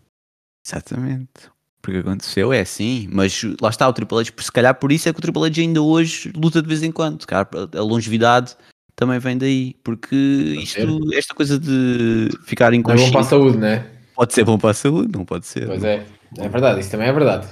exatamente. 0.65 1.53
Porque 1.81 1.99
aconteceu, 1.99 2.51
é 2.51 2.61
assim. 2.61 3.07
Mas 3.11 3.43
lá 3.61 3.69
está 3.69 3.87
o 3.87 3.93
Triple 3.93 4.17
H. 4.19 4.31
Se 4.39 4.51
calhar 4.51 4.73
por 4.73 4.91
isso 4.91 5.07
é 5.07 5.13
que 5.13 5.19
o 5.19 5.21
Triple 5.21 5.45
H 5.45 5.61
ainda 5.61 5.81
hoje 5.81 6.31
luta 6.35 6.61
de 6.61 6.67
vez 6.67 6.81
em 6.81 6.91
quando. 6.91 7.25
Calhar 7.27 7.47
a 7.75 7.81
longevidade 7.81 8.55
também 8.95 9.19
vem 9.19 9.37
daí. 9.37 9.75
Porque 9.83 10.15
isto, 10.15 11.13
esta 11.13 11.35
coisa 11.35 11.59
de 11.59 12.29
ficar 12.45 12.71
Não 12.71 12.79
é 12.79 12.81
bom 12.81 12.91
inconsciente 12.91 13.11
para 13.11 13.21
a 13.21 13.23
saúde, 13.25 13.57
não 13.57 13.67
é? 13.67 13.95
pode 14.15 14.33
ser 14.33 14.43
bom 14.45 14.57
para 14.57 14.71
a 14.71 14.73
saúde, 14.73 15.11
não 15.15 15.25
pode 15.25 15.45
ser. 15.45 15.67
Pois 15.67 15.83
é, 15.83 16.05
é 16.37 16.49
verdade, 16.49 16.79
isso 16.79 16.89
também 16.89 17.07
é 17.07 17.13
verdade. 17.13 17.47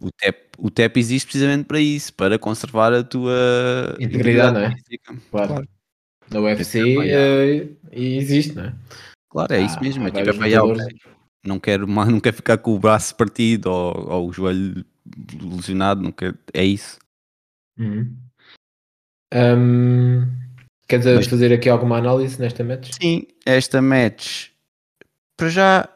O 0.00 0.10
TEP, 0.10 0.38
o 0.58 0.70
TEP 0.70 0.96
existe 0.98 1.26
precisamente 1.26 1.64
para 1.64 1.80
isso, 1.80 2.12
para 2.14 2.38
conservar 2.38 2.92
a 2.94 3.02
tua 3.02 3.96
Integridade, 3.98 4.54
não 4.54 4.60
é? 4.60 4.74
Claro. 5.30 5.48
Claro. 5.48 5.68
Na 6.30 6.40
UFC 6.40 6.80
é 6.98 7.56
eh, 7.56 7.68
existe, 7.92 8.54
não 8.54 8.64
é? 8.64 8.74
Claro, 9.30 9.54
é 9.54 9.60
isso 9.60 9.80
mesmo. 9.80 10.06
É, 10.06 10.10
tipo, 10.10 10.28
é 10.28 10.32
para 10.32 10.64
okay. 10.64 10.86
não, 11.44 11.58
quero, 11.60 11.86
não 12.10 12.20
quero 12.20 12.36
ficar 12.36 12.58
com 12.58 12.74
o 12.74 12.78
braço 12.78 13.14
partido 13.14 13.66
ou, 13.66 14.10
ou 14.10 14.28
o 14.28 14.32
joelho 14.32 14.84
lesionado, 15.40 16.02
não 16.02 16.12
quero, 16.12 16.36
é 16.52 16.64
isso. 16.64 16.98
Uhum. 17.78 18.16
Um, 19.34 20.26
queres 20.88 21.04
Mas, 21.04 21.26
fazer 21.26 21.52
aqui 21.52 21.68
alguma 21.68 21.98
análise 21.98 22.40
nesta 22.40 22.64
match? 22.64 22.92
Sim, 23.00 23.26
esta 23.44 23.82
match 23.82 24.48
para 25.36 25.48
já 25.50 25.88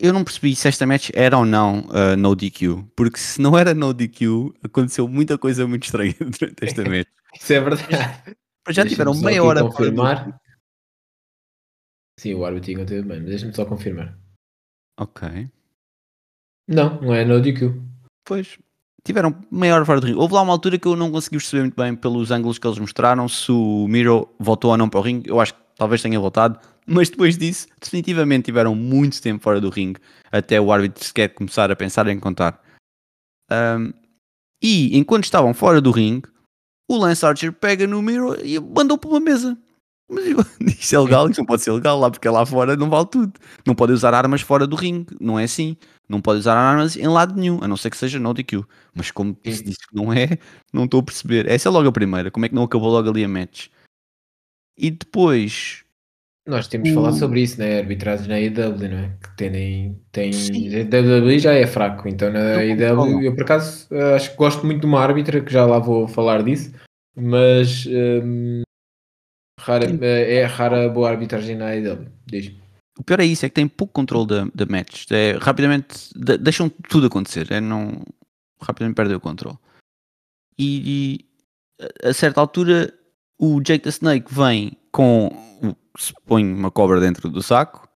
eu 0.00 0.12
não 0.12 0.24
percebi 0.24 0.54
se 0.56 0.66
esta 0.66 0.84
match 0.84 1.10
era 1.14 1.38
ou 1.38 1.44
não 1.44 1.80
uh, 1.90 2.16
no 2.18 2.34
DQ, 2.34 2.84
porque 2.96 3.18
se 3.18 3.40
não 3.40 3.56
era 3.56 3.72
no 3.72 3.94
DQ, 3.94 4.52
aconteceu 4.64 5.06
muita 5.06 5.38
coisa 5.38 5.66
muito 5.66 5.84
estranha 5.84 6.14
durante 6.18 6.64
esta 6.64 6.82
match. 6.88 7.06
Isso 7.40 7.52
é 7.52 7.60
verdade. 7.60 8.36
Mas 8.66 8.74
já 8.74 8.84
tiveram 8.84 9.14
meia 9.14 9.42
hora 9.44 9.60
para 9.60 9.72
confirmar. 9.72 10.40
Sim, 12.18 12.34
o 12.34 12.44
árbitro 12.44 12.72
tinha 12.72 12.86
teve 12.86 13.06
bem, 13.06 13.20
mas 13.20 13.28
deixa-me 13.28 13.54
só 13.54 13.64
confirmar. 13.64 14.18
Ok. 14.98 15.48
Não, 16.66 17.00
não 17.00 17.14
é 17.14 17.24
no 17.24 17.40
DQ. 17.40 17.80
Pois, 18.24 18.58
tiveram 19.04 19.38
meia 19.50 19.74
hora 19.74 19.84
fora 19.84 20.00
do 20.00 20.06
ringue. 20.06 20.18
Houve 20.18 20.34
lá 20.34 20.42
uma 20.42 20.52
altura 20.52 20.78
que 20.78 20.88
eu 20.88 20.96
não 20.96 21.12
consegui 21.12 21.36
perceber 21.36 21.62
muito 21.62 21.76
bem 21.76 21.94
pelos 21.94 22.30
ângulos 22.30 22.58
que 22.58 22.66
eles 22.66 22.78
mostraram 22.78 23.28
se 23.28 23.52
o 23.52 23.86
Miro 23.86 24.28
voltou 24.38 24.72
ou 24.72 24.76
não 24.76 24.88
para 24.88 24.98
o 24.98 25.02
ringue. 25.02 25.30
Eu 25.30 25.40
acho 25.40 25.54
que 25.54 25.60
talvez 25.76 26.02
tenha 26.02 26.18
voltado, 26.18 26.58
mas 26.86 27.08
depois 27.08 27.38
disso, 27.38 27.68
definitivamente 27.80 28.46
tiveram 28.46 28.74
muito 28.74 29.20
tempo 29.22 29.42
fora 29.42 29.60
do 29.60 29.70
ringue 29.70 30.00
até 30.32 30.60
o 30.60 30.72
árbitro 30.72 31.04
sequer 31.04 31.28
começar 31.28 31.70
a 31.70 31.76
pensar 31.76 32.08
em 32.08 32.18
contar. 32.18 32.60
Um, 33.50 33.92
e 34.60 34.96
enquanto 34.96 35.24
estavam 35.24 35.54
fora 35.54 35.80
do 35.80 35.90
ringue, 35.92 36.28
o 36.88 36.96
Lance 36.96 37.24
Archer 37.24 37.52
pega 37.52 37.86
no 37.86 38.02
Miro 38.02 38.36
e 38.44 38.58
mandou 38.60 38.98
para 38.98 39.10
uma 39.10 39.20
mesa. 39.20 39.58
Mas 40.08 40.24
isso 40.78 40.94
é 40.94 41.00
legal, 41.00 41.28
isso 41.28 41.40
não 41.40 41.46
pode 41.46 41.62
ser 41.62 41.72
legal 41.72 41.98
lá, 41.98 42.10
porque 42.10 42.28
lá 42.28 42.46
fora 42.46 42.76
não 42.76 42.88
vale 42.88 43.06
tudo. 43.06 43.32
Não 43.66 43.74
pode 43.74 43.92
usar 43.92 44.14
armas 44.14 44.40
fora 44.40 44.66
do 44.66 44.76
ringue, 44.76 45.16
não 45.20 45.38
é 45.38 45.44
assim. 45.44 45.76
Não 46.08 46.20
pode 46.20 46.38
usar 46.38 46.56
armas 46.56 46.96
em 46.96 47.08
lado 47.08 47.34
nenhum, 47.34 47.62
a 47.62 47.68
não 47.68 47.76
ser 47.76 47.90
que 47.90 47.96
seja 47.96 48.18
no 48.18 48.32
DQ. 48.32 48.64
Mas 48.94 49.10
como 49.10 49.36
se 49.44 49.64
disse 49.64 49.80
que 49.88 49.94
não 49.94 50.12
é, 50.12 50.38
não 50.72 50.84
estou 50.84 51.00
a 51.00 51.02
perceber. 51.02 51.48
Essa 51.50 51.68
é 51.68 51.72
logo 51.72 51.88
a 51.88 51.92
primeira. 51.92 52.30
Como 52.30 52.46
é 52.46 52.48
que 52.48 52.54
não 52.54 52.62
acabou 52.62 52.90
logo 52.90 53.10
ali 53.10 53.24
a 53.24 53.28
match? 53.28 53.68
E 54.76 54.90
depois. 54.90 55.84
Nós 56.46 56.68
temos 56.68 56.90
o... 56.90 56.94
falado 56.94 57.18
sobre 57.18 57.42
isso, 57.42 57.58
né? 57.58 57.80
Arbitragens 57.80 58.28
na 58.28 58.38
IW, 58.40 58.88
não 58.88 58.98
é? 58.98 59.16
Que 59.20 59.36
tem. 59.36 60.00
tem... 60.12 60.30
A 60.30 60.84
WWE 60.84 61.38
já 61.38 61.52
é 61.52 61.66
fraco, 61.66 62.08
então 62.08 62.32
na 62.32 62.62
IW, 62.62 63.22
eu 63.22 63.34
por 63.34 63.42
acaso 63.42 63.88
acho 64.14 64.30
que 64.30 64.36
gosto 64.36 64.64
muito 64.64 64.80
de 64.80 64.86
uma 64.86 65.00
árbitra, 65.00 65.40
que 65.40 65.52
já 65.52 65.66
lá 65.66 65.78
vou 65.78 66.06
falar 66.06 66.42
disso, 66.42 66.72
mas. 67.16 67.86
Hum, 67.86 68.62
rara, 69.60 69.86
é 70.04 70.44
rara 70.44 70.88
boa 70.88 71.10
arbitragem 71.10 71.56
na 71.56 71.74
IW, 71.74 72.06
diz 72.26 72.54
o 72.98 73.04
pior 73.04 73.20
é 73.20 73.26
isso, 73.26 73.44
é 73.44 73.48
que 73.48 73.54
tem 73.54 73.68
pouco 73.68 73.92
controle 73.92 74.26
da, 74.26 74.44
da 74.54 74.66
match. 74.66 75.04
É, 75.10 75.32
rapidamente 75.32 76.10
de, 76.16 76.38
deixam 76.38 76.68
tudo 76.68 77.06
acontecer. 77.06 77.52
É, 77.52 77.60
não, 77.60 78.02
rapidamente 78.60 78.96
perdem 78.96 79.16
o 79.16 79.20
controle. 79.20 79.58
E, 80.58 81.20
e, 81.78 82.08
a 82.08 82.14
certa 82.14 82.40
altura 82.40 82.92
o 83.38 83.60
Jake 83.60 83.84
the 83.84 83.90
Snake 83.90 84.32
vem 84.32 84.78
com 84.96 85.28
se 85.98 86.14
põe 86.24 86.42
uma 86.42 86.70
cobra 86.70 86.98
dentro 86.98 87.28
do 87.28 87.42
saco 87.42 87.86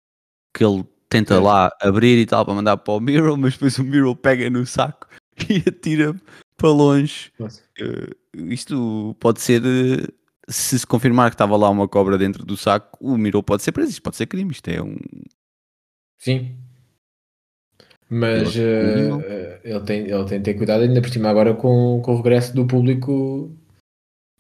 que 0.55 0.63
ele 0.63 0.85
tenta 1.09 1.35
é. 1.35 1.39
lá 1.39 1.71
abrir 1.81 2.19
e 2.19 2.27
tal 2.27 2.45
para 2.45 2.55
mandar 2.55 2.77
para 2.77 2.93
o 2.93 3.01
Miro, 3.01 3.37
mas 3.39 3.55
depois 3.55 3.79
o 3.79 3.85
Miro 3.85 4.15
pega 4.15 4.51
no 4.51 4.67
saco 4.67 5.09
e 5.49 5.67
atira 5.67 6.15
para 6.59 6.69
longe. 6.69 7.33
Uh, 7.41 8.43
isto 8.53 9.17
pode 9.19 9.41
ser 9.41 9.63
uh, 9.63 10.13
se 10.47 10.79
se 10.79 10.87
confirmar 10.87 11.31
que 11.31 11.35
estava 11.37 11.57
lá 11.57 11.71
uma 11.71 11.89
cobra 11.89 12.19
dentro 12.19 12.45
do 12.45 12.57
saco, 12.57 12.99
o 13.01 13.17
Miro 13.17 13.43
pode 13.43 13.63
ser 13.63 13.73
preso, 13.73 13.91
isto 13.91 14.03
pode 14.03 14.17
ser 14.17 14.27
crime, 14.27 14.53
isto 14.53 14.69
é 14.69 14.83
um. 14.83 14.97
Sim. 16.19 16.55
Mas 18.11 18.55
uh, 18.57 19.23
ele, 19.65 19.81
tem, 19.87 20.01
ele 20.01 20.25
tem 20.25 20.39
de 20.39 20.45
ter 20.45 20.55
cuidado 20.55 20.83
ainda 20.83 21.01
por 21.01 21.09
cima 21.09 21.31
agora 21.31 21.55
com, 21.55 22.03
com 22.05 22.13
o 22.13 22.17
regresso 22.17 22.55
do 22.55 22.67
público 22.67 23.57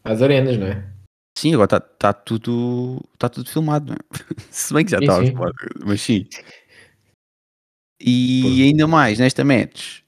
às 0.04 0.20
arenas, 0.20 0.58
não 0.58 0.66
é? 0.66 0.90
Sim, 1.36 1.54
agora 1.54 1.64
está 1.64 1.80
tá 1.80 2.12
tudo, 2.12 3.00
tá 3.18 3.28
tudo 3.28 3.48
filmado, 3.48 3.86
não 3.86 3.94
é? 3.94 3.98
Se 4.50 4.74
bem 4.74 4.84
que 4.84 4.90
já 4.90 4.98
está 4.98 5.18
mas 5.84 6.00
sim. 6.00 6.26
E 8.00 8.62
ainda 8.62 8.86
mais, 8.86 9.18
nesta 9.18 9.44
match, 9.44 10.00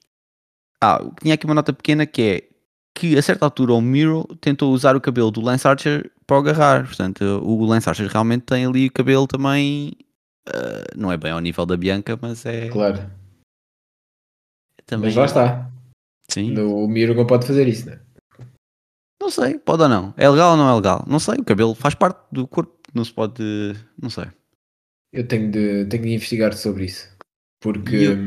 ah, 0.81 0.99
tinha 1.21 1.35
aqui 1.35 1.45
uma 1.45 1.55
nota 1.55 1.71
pequena 1.71 2.05
que 2.05 2.21
é 2.21 2.53
que 2.95 3.17
a 3.17 3.21
certa 3.21 3.45
altura 3.45 3.73
o 3.73 3.81
Miro 3.81 4.25
tentou 4.39 4.71
usar 4.73 4.95
o 4.95 5.01
cabelo 5.01 5.31
do 5.31 5.41
Lance 5.41 5.67
Archer 5.67 6.11
para 6.27 6.37
o 6.37 6.39
agarrar. 6.39 6.85
Portanto, 6.85 7.23
o 7.43 7.65
Lance 7.65 7.89
Archer 7.89 8.07
realmente 8.07 8.43
tem 8.43 8.65
ali 8.65 8.87
o 8.87 8.91
cabelo 8.91 9.27
também. 9.27 9.93
Uh, 10.47 10.97
não 10.97 11.11
é 11.11 11.17
bem 11.17 11.31
ao 11.31 11.39
nível 11.39 11.65
da 11.65 11.77
Bianca, 11.77 12.17
mas 12.21 12.45
é. 12.45 12.69
Claro. 12.69 13.09
Também... 14.85 15.07
Mas 15.07 15.15
lá 15.15 15.25
está. 15.25 15.71
Sim. 16.29 16.57
O 16.59 16.87
Miro 16.87 17.15
não 17.15 17.25
pode 17.25 17.47
fazer 17.47 17.67
isso, 17.67 17.89
né? 17.89 17.99
Não 19.23 19.29
sei, 19.29 19.57
pode 19.57 19.81
ou 19.83 19.87
não. 19.87 20.13
É 20.17 20.27
legal 20.27 20.51
ou 20.51 20.57
não 20.57 20.69
é 20.69 20.75
legal? 20.75 21.05
Não 21.07 21.17
sei, 21.17 21.35
o 21.35 21.45
cabelo 21.45 21.73
faz 21.73 21.95
parte 21.95 22.19
do 22.29 22.45
corpo, 22.45 22.77
não 22.93 23.05
se 23.05 23.13
pode. 23.13 23.41
Não 23.99 24.09
sei. 24.09 24.25
Eu 25.13 25.25
tenho 25.25 25.49
de, 25.49 25.85
tenho 25.85 26.03
de 26.03 26.13
investigar 26.13 26.53
sobre 26.53 26.85
isso. 26.85 27.07
Porque. 27.61 28.17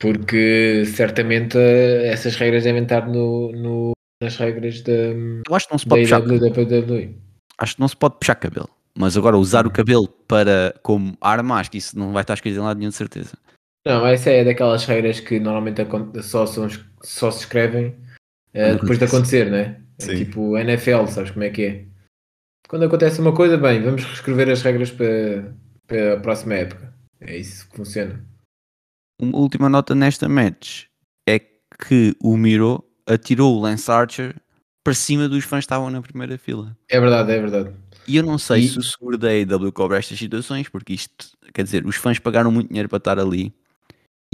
Porque 0.00 0.84
certamente 0.86 1.58
essas 1.58 2.36
regras 2.36 2.62
devem 2.62 2.84
estar 2.84 3.08
no, 3.08 3.50
no 3.50 3.92
nas 4.22 4.36
regras 4.36 4.82
da, 4.82 4.92
Eu 4.92 5.54
acho 5.54 5.66
que 5.66 5.72
não 5.72 5.78
se 5.78 5.86
pode 5.86 6.02
puxar 6.02 6.20
WWE. 6.20 7.18
Acho 7.58 7.74
que 7.74 7.80
não 7.80 7.88
se 7.88 7.96
pode 7.96 8.18
puxar 8.20 8.36
cabelo. 8.36 8.70
Mas 8.96 9.16
agora 9.16 9.36
usar 9.36 9.66
o 9.66 9.72
cabelo 9.72 10.06
para 10.06 10.78
como 10.80 11.18
arma, 11.20 11.56
acho 11.56 11.72
que 11.72 11.78
isso 11.78 11.98
não 11.98 12.12
vai 12.12 12.22
estar 12.22 12.34
escrito 12.34 12.56
em 12.56 12.60
lado 12.60 12.78
nenhum 12.78 12.90
de 12.90 12.96
certeza. 12.96 13.36
Não, 13.84 14.06
essa 14.06 14.30
é 14.30 14.44
daquelas 14.44 14.84
regras 14.84 15.18
que 15.18 15.40
normalmente 15.40 15.82
só, 16.22 16.46
são, 16.46 16.68
só 17.02 17.32
se 17.32 17.40
escrevem 17.40 17.96
uh, 18.54 18.80
depois 18.80 18.98
de 18.98 19.04
acontecer, 19.04 19.50
né? 19.50 19.80
É 20.00 20.14
tipo 20.14 20.56
NFL, 20.58 21.06
sabes 21.06 21.30
como 21.30 21.44
é 21.44 21.50
que 21.50 21.64
é? 21.64 21.84
Quando 22.68 22.84
acontece 22.84 23.20
uma 23.20 23.34
coisa, 23.34 23.56
bem, 23.56 23.82
vamos 23.82 24.04
reescrever 24.04 24.50
as 24.50 24.62
regras 24.62 24.90
para, 24.90 25.54
para 25.86 26.14
a 26.14 26.20
próxima 26.20 26.54
época. 26.54 26.92
É 27.20 27.36
isso 27.36 27.68
que 27.68 27.76
funciona 27.76 28.24
uma 29.20 29.38
última 29.38 29.68
nota 29.68 29.94
nesta 29.94 30.28
match 30.28 30.84
é 31.28 31.38
que 31.38 32.14
o 32.20 32.36
Miro 32.36 32.84
atirou 33.06 33.56
o 33.56 33.60
Lance 33.60 33.90
Archer 33.90 34.36
para 34.82 34.94
cima 34.94 35.28
dos 35.28 35.44
fãs 35.44 35.60
que 35.60 35.66
estavam 35.66 35.90
na 35.90 36.02
primeira 36.02 36.36
fila. 36.36 36.76
É 36.88 37.00
verdade, 37.00 37.32
é 37.32 37.40
verdade. 37.40 37.70
E 38.06 38.16
eu 38.16 38.22
não 38.22 38.36
sei 38.36 38.60
e... 38.60 38.68
se 38.68 38.78
o 38.78 38.82
seguro 38.82 39.16
da 39.16 39.28
AEW 39.28 39.72
cobra 39.72 39.98
estas 39.98 40.18
situações, 40.18 40.68
porque 40.68 40.92
isto, 40.92 41.30
quer 41.54 41.62
dizer, 41.62 41.86
os 41.86 41.96
fãs 41.96 42.18
pagaram 42.18 42.52
muito 42.52 42.68
dinheiro 42.68 42.88
para 42.88 42.98
estar 42.98 43.18
ali 43.18 43.54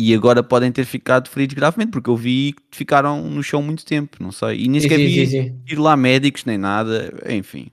e 0.01 0.15
agora 0.15 0.43
podem 0.43 0.73
ter 0.73 0.85
ficado 0.85 1.29
feridos 1.29 1.55
gravemente, 1.55 1.91
porque 1.91 2.11
eu 2.11 2.17
vi 2.17 2.55
que 2.71 2.79
ficaram 2.79 3.23
no 3.29 3.43
chão 3.43 3.63
muito 3.63 3.85
tempo, 3.85 4.17
não 4.21 4.33
sei. 4.33 4.65
E 4.65 4.69
nem 4.69 4.81
sequer 4.81 4.99
vi 4.99 5.55
ir 5.69 5.79
lá 5.79 5.97
médicos 5.97 6.45
nem 6.45 6.57
nada, 6.57 7.13
enfim. 7.29 7.69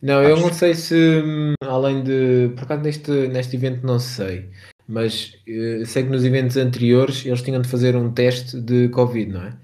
Não, 0.00 0.20
Acho... 0.20 0.28
eu 0.28 0.40
não 0.40 0.52
sei 0.52 0.74
se, 0.74 0.94
hum, 0.94 1.54
além 1.64 2.04
de. 2.04 2.50
Por 2.54 2.64
acaso 2.64 2.82
neste, 2.82 3.10
neste 3.28 3.56
evento 3.56 3.86
não 3.86 3.98
sei 3.98 4.48
mas 4.88 5.34
uh, 5.46 5.84
sei 5.84 6.02
que 6.02 6.08
nos 6.08 6.24
eventos 6.24 6.56
anteriores 6.56 7.24
eles 7.26 7.42
tinham 7.42 7.60
de 7.60 7.68
fazer 7.68 7.94
um 7.94 8.10
teste 8.10 8.58
de 8.58 8.88
Covid, 8.88 9.30
não 9.30 9.42
é? 9.42 9.56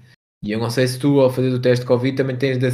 E 0.43 0.51
eu 0.51 0.59
não 0.59 0.69
sei 0.69 0.87
se 0.87 0.99
tu, 0.99 1.19
ao 1.19 1.31
fazer 1.31 1.49
o 1.49 1.59
teste 1.59 1.81
de 1.81 1.87
Covid, 1.87 2.15
também 2.15 2.37
tens 2.37 2.59
de 2.59 2.67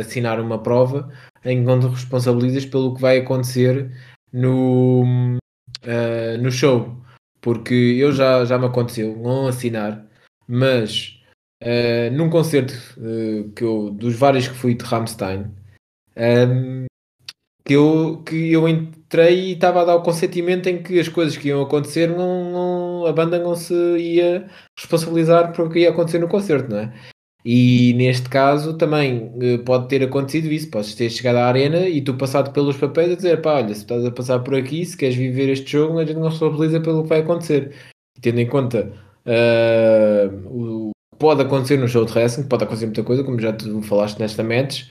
assinar 0.00 0.40
uma 0.40 0.62
prova 0.62 1.12
em 1.44 1.62
que 1.64 1.80
te 1.80 1.86
responsabilizas 1.86 2.64
pelo 2.64 2.94
que 2.94 3.00
vai 3.00 3.18
acontecer 3.18 3.92
no, 4.32 5.02
uh, 5.84 6.42
no 6.42 6.50
show. 6.50 6.96
Porque 7.40 7.74
eu 7.74 8.12
já, 8.12 8.44
já 8.44 8.58
me 8.58 8.66
aconteceu 8.66 9.16
não 9.16 9.46
assinar, 9.46 10.06
mas 10.46 11.20
uh, 11.62 12.10
num 12.12 12.28
concerto 12.28 12.74
uh, 12.98 13.50
que 13.52 13.64
eu, 13.64 13.90
dos 13.90 14.14
vários 14.14 14.48
que 14.48 14.54
fui 14.54 14.74
de 14.74 14.84
Rammstein, 14.84 15.50
um, 16.16 16.86
que 17.64 17.74
eu, 17.74 18.22
que 18.24 18.52
eu 18.52 18.68
entrei 18.68 19.50
e 19.50 19.52
estava 19.52 19.82
a 19.82 19.84
dar 19.84 19.96
o 19.96 20.02
consentimento 20.02 20.68
em 20.68 20.82
que 20.82 20.98
as 20.98 21.08
coisas 21.08 21.36
que 21.36 21.48
iam 21.48 21.62
acontecer 21.62 22.08
não, 22.08 22.50
não, 22.50 23.06
a 23.06 23.12
banda 23.12 23.38
não 23.38 23.54
se 23.54 23.74
ia 23.74 24.48
responsabilizar 24.76 25.52
por 25.52 25.66
o 25.66 25.70
que 25.70 25.80
ia 25.80 25.90
acontecer 25.90 26.18
no 26.18 26.28
concerto, 26.28 26.70
não 26.70 26.78
é? 26.78 26.92
E 27.44 27.94
neste 27.94 28.28
caso 28.28 28.76
também 28.76 29.32
eh, 29.40 29.58
pode 29.58 29.88
ter 29.88 30.02
acontecido 30.02 30.52
isso, 30.52 30.70
podes 30.70 30.94
ter 30.94 31.08
chegado 31.08 31.36
à 31.36 31.46
arena 31.46 31.88
e 31.88 32.02
tu 32.02 32.14
passado 32.14 32.52
pelos 32.52 32.76
papéis 32.76 33.12
a 33.12 33.16
dizer, 33.16 33.40
pá, 33.40 33.54
olha, 33.54 33.74
se 33.74 33.80
estás 33.80 34.04
a 34.04 34.10
passar 34.10 34.40
por 34.40 34.54
aqui, 34.54 34.84
se 34.84 34.96
queres 34.96 35.16
viver 35.16 35.48
este 35.48 35.72
jogo, 35.72 35.98
a 35.98 36.04
gente 36.04 36.18
não 36.18 36.28
responsabiliza 36.28 36.80
pelo 36.80 37.02
que 37.02 37.08
vai 37.08 37.20
acontecer. 37.20 37.74
Tendo 38.20 38.40
em 38.40 38.46
conta 38.46 38.92
uh, 39.24 40.46
o 40.46 40.90
que 40.90 41.18
pode 41.18 41.40
acontecer 41.42 41.78
no 41.78 41.88
show 41.88 42.04
de 42.04 42.12
wrestling, 42.12 42.46
pode 42.46 42.64
acontecer 42.64 42.86
muita 42.86 43.02
coisa, 43.02 43.24
como 43.24 43.40
já 43.40 43.52
tu 43.54 43.80
falaste 43.82 44.18
nesta 44.18 44.44
match, 44.44 44.82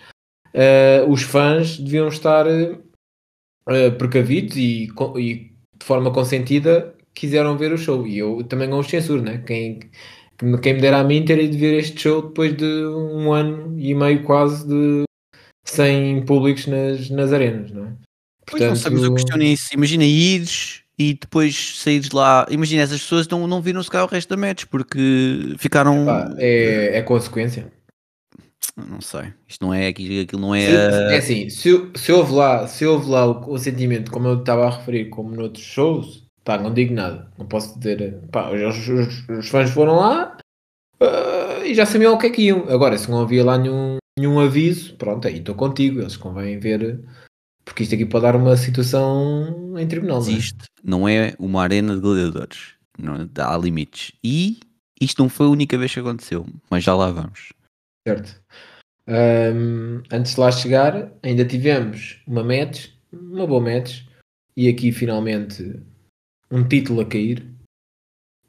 uh, 0.56 1.08
os 1.08 1.22
fãs 1.22 1.78
deviam 1.78 2.08
estar 2.08 2.48
uh, 2.48 3.92
precavidos 4.00 4.58
e, 4.58 4.90
e, 5.18 5.52
de 5.78 5.86
forma 5.86 6.12
consentida 6.12 6.96
quiseram 7.14 7.58
ver 7.58 7.72
o 7.74 7.78
show. 7.78 8.08
E 8.08 8.18
eu 8.18 8.44
também 8.44 8.68
não 8.68 8.80
os 8.80 8.88
censuro, 8.88 9.22
né? 9.22 9.44
Quem, 9.46 9.80
quem 10.62 10.74
me 10.74 10.82
dera 10.82 11.00
a 11.00 11.04
mim 11.04 11.26
teria 11.26 11.48
de 11.48 11.58
ver 11.58 11.78
este 11.78 12.02
show 12.02 12.22
depois 12.22 12.56
de 12.56 12.66
um 12.66 13.34
ano 13.34 13.78
e 13.78 13.94
meio 13.94 14.24
quase 14.24 14.68
de 14.68 15.04
sem 15.66 16.24
públicos 16.26 16.66
nas, 16.66 17.10
nas 17.10 17.34
arenas, 17.34 17.72
não 17.72 17.86
é? 17.86 17.94
Portanto, 18.46 18.50
pois 18.50 18.62
não 18.62 18.76
sabemos 18.76 19.08
o 19.08 19.14
questiono 19.14 19.44
isso. 19.44 19.74
Imagina 19.74 20.04
ires 20.04 20.82
e 20.98 21.14
depois 21.14 21.80
saíres 21.80 22.12
lá. 22.12 22.46
Imagina, 22.50 22.84
essas 22.84 23.02
pessoas 23.02 23.28
não, 23.28 23.46
não 23.48 23.62
viram 23.62 23.84
se 23.84 23.90
calhar 23.90 24.08
o 24.08 24.10
resto 24.10 24.30
da 24.30 24.38
match 24.38 24.66
porque 24.66 25.56
ficaram. 25.58 26.06
é, 26.38 26.98
é 26.98 27.02
consequência. 27.02 27.72
Não 28.76 29.02
sei. 29.02 29.34
Isto 29.48 29.66
não 29.66 29.74
é 29.74 29.88
aquilo, 29.88 30.22
aquilo 30.22 30.42
não 30.42 30.56
é. 30.56 30.66
Se, 30.66 31.14
é 31.14 31.18
assim, 31.18 31.50
se, 31.50 31.92
se 31.96 32.12
houve 32.12 32.34
lá, 32.34 32.68
se 32.68 32.86
houve 32.86 33.10
lá 33.10 33.28
o, 33.28 33.54
o 33.54 33.58
sentimento, 33.58 34.10
como 34.10 34.28
eu 34.28 34.40
estava 34.40 34.68
a 34.68 34.78
referir, 34.78 35.10
como 35.10 35.36
noutros 35.36 35.64
shows, 35.66 36.24
pá, 36.50 36.58
não 36.58 36.74
digo 36.74 36.96
nada. 36.96 37.32
Não 37.38 37.46
posso 37.46 37.78
dizer. 37.78 38.20
Pá, 38.32 38.50
os, 38.50 38.88
os, 38.88 39.30
os 39.30 39.50
fãs 39.50 39.70
foram 39.70 39.98
lá 39.98 40.36
uh, 41.00 41.64
e 41.64 41.76
já 41.76 41.86
sabiam 41.86 42.16
o 42.16 42.18
que 42.18 42.26
é 42.26 42.30
que 42.32 42.42
iam. 42.42 42.68
Agora, 42.68 42.98
se 42.98 43.12
não 43.12 43.22
havia 43.22 43.46
lá 43.46 43.56
nenhum, 43.56 43.98
nenhum 44.18 44.40
aviso, 44.40 44.96
pronto, 44.96 45.28
aí 45.28 45.38
estou 45.38 45.54
contigo. 45.54 46.00
Eles 46.00 46.18
convém 46.18 46.58
ver. 46.58 47.00
Porque 47.64 47.84
isto 47.84 47.94
aqui 47.94 48.04
pode 48.04 48.24
dar 48.24 48.36
uma 48.36 48.58
situação 48.58 49.78
em 49.78 49.88
tribunal. 49.88 50.22
Não 50.22 50.28
é? 50.28 50.32
Isto 50.32 50.66
não 50.84 51.08
é 51.08 51.36
uma 51.38 51.62
arena 51.62 51.94
de 51.94 52.02
gladiadores. 52.02 52.74
Não, 52.98 53.30
há 53.38 53.58
limites. 53.60 54.12
E 54.24 54.60
isto 55.00 55.22
não 55.22 55.30
foi 55.30 55.46
a 55.46 55.50
única 55.50 55.78
vez 55.78 55.94
que 55.94 56.00
aconteceu, 56.00 56.48
mas 56.68 56.84
já 56.84 56.96
lá 56.96 57.12
vamos. 57.12 57.54
Certo. 58.08 58.42
Um, 59.08 60.02
antes 60.12 60.34
de 60.34 60.40
lá 60.40 60.52
chegar, 60.52 61.12
ainda 61.22 61.46
tivemos 61.46 62.20
uma 62.26 62.44
match, 62.44 62.88
uma 63.14 63.46
boa 63.46 63.62
match, 63.62 64.02
e 64.58 64.68
aqui 64.68 64.92
finalmente 64.92 65.80
um 66.52 66.68
título 66.68 67.02
a 67.02 67.06
cair, 67.06 67.46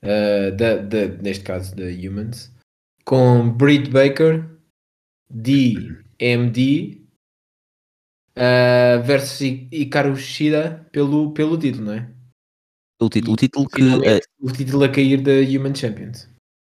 uh, 0.02 0.56
da, 0.56 0.76
da, 0.76 1.08
neste 1.22 1.44
caso 1.44 1.74
da 1.74 1.84
Humans, 1.84 2.52
com 3.04 3.50
Britt 3.50 3.90
Baker, 3.90 4.44
DMD 5.30 7.00
uh, 8.36 9.02
versus 9.04 9.40
Hikaru 9.40 10.16
Shida 10.16 10.86
pelo, 10.92 11.32
pelo 11.32 11.58
título, 11.58 11.84
não 11.86 11.92
é? 11.94 12.10
O 13.00 13.08
título, 13.08 13.32
o 13.32 13.36
título 13.36 13.68
que. 13.68 13.82
Uh, 13.82 14.20
o 14.40 14.52
título 14.52 14.84
a 14.84 14.88
cair 14.88 15.22
da 15.22 15.32
Human 15.32 15.74
Champions. 15.74 16.28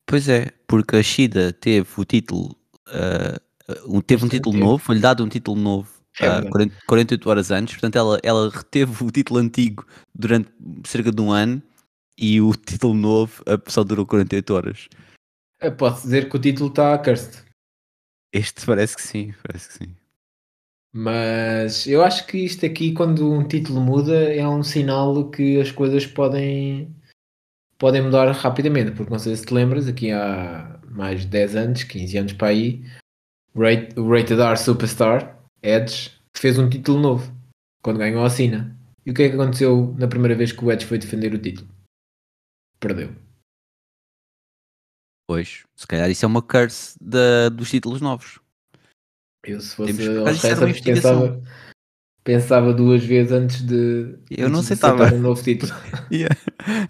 Pois 0.06 0.28
é, 0.28 0.50
porque 0.66 0.96
a 0.96 1.02
Shida 1.02 1.52
teve 1.52 1.88
o 1.96 2.04
título. 2.04 2.56
Uh, 2.88 4.02
teve 4.02 4.24
um 4.24 4.28
título 4.28 4.58
novo, 4.58 4.78
foi-lhe 4.78 5.00
dado 5.00 5.24
um 5.24 5.28
título 5.28 5.60
novo 5.60 5.97
uh, 6.20 6.50
40, 6.50 6.74
48 6.86 7.30
horas 7.30 7.50
antes, 7.50 7.74
portanto 7.74 7.96
ela, 7.96 8.18
ela 8.22 8.50
reteve 8.50 9.04
o 9.04 9.10
título 9.10 9.40
antigo 9.40 9.86
durante 10.14 10.50
cerca 10.84 11.12
de 11.12 11.20
um 11.20 11.30
ano 11.30 11.62
e 12.18 12.40
o 12.40 12.52
título 12.56 12.94
novo 12.94 13.42
só 13.66 13.84
durou 13.84 14.06
48 14.06 14.54
horas. 14.54 14.88
Posso 15.76 16.02
dizer 16.02 16.28
que 16.28 16.36
o 16.36 16.40
título 16.40 16.68
está 16.68 16.96
cursed. 16.98 17.44
Este 18.32 18.64
parece 18.66 18.94
que 18.94 19.02
sim, 19.02 19.34
parece 19.42 19.68
que 19.68 19.74
sim. 19.74 19.96
Mas 20.92 21.86
eu 21.86 22.02
acho 22.02 22.26
que 22.26 22.38
isto 22.38 22.64
aqui, 22.64 22.92
quando 22.92 23.30
um 23.30 23.46
título 23.46 23.80
muda, 23.80 24.32
é 24.32 24.46
um 24.46 24.62
sinal 24.62 25.30
que 25.30 25.60
as 25.60 25.70
coisas 25.70 26.06
podem, 26.06 26.94
podem 27.78 28.02
mudar 28.02 28.30
rapidamente. 28.32 28.92
Porque 28.92 29.10
não 29.10 29.18
sei 29.18 29.36
se 29.36 29.44
te 29.44 29.54
lembras, 29.54 29.86
aqui 29.86 30.10
há 30.10 30.80
mais 30.90 31.20
de 31.20 31.28
10 31.28 31.56
anos, 31.56 31.82
15 31.84 32.18
anos 32.18 32.32
para 32.32 32.48
aí, 32.48 32.82
Rated 33.54 34.40
R 34.40 34.56
Superstar, 34.56 35.37
Edge, 35.62 36.10
fez 36.36 36.58
um 36.58 36.68
título 36.68 37.00
novo 37.00 37.32
quando 37.82 37.98
ganhou 37.98 38.24
a 38.24 38.30
Cena. 38.30 38.76
E 39.04 39.10
o 39.10 39.14
que 39.14 39.22
é 39.22 39.28
que 39.28 39.34
aconteceu 39.34 39.94
na 39.98 40.06
primeira 40.06 40.34
vez 40.34 40.52
que 40.52 40.64
o 40.64 40.70
Edge 40.70 40.86
foi 40.86 40.98
defender 40.98 41.34
o 41.34 41.38
título? 41.38 41.68
Perdeu. 42.78 43.14
Pois, 45.26 45.64
se 45.76 45.86
calhar 45.86 46.10
isso 46.10 46.24
é 46.24 46.28
uma 46.28 46.42
curse 46.42 46.96
da, 47.00 47.48
dos 47.48 47.70
títulos 47.70 48.00
novos. 48.00 48.40
Eu 49.44 49.60
se 49.60 49.74
fosse 49.76 49.92
Wrestlers 49.92 50.80
pensava, 50.80 51.42
pensava 52.24 52.72
duas 52.72 53.04
vezes 53.04 53.32
antes 53.32 53.62
de 53.62 54.18
eu 54.30 54.48
não 54.48 54.60
aceitava 54.60 55.14
um 55.14 55.20
novo 55.20 55.42
título. 55.42 55.72
yeah. 56.12 56.34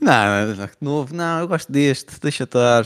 Não, 0.01 0.57
não, 0.57 0.71
novo, 0.81 1.15
não, 1.15 1.41
eu 1.41 1.49
gosto 1.49 1.71
deste, 1.71 2.19
deixa 2.21 2.45
estar. 2.45 2.85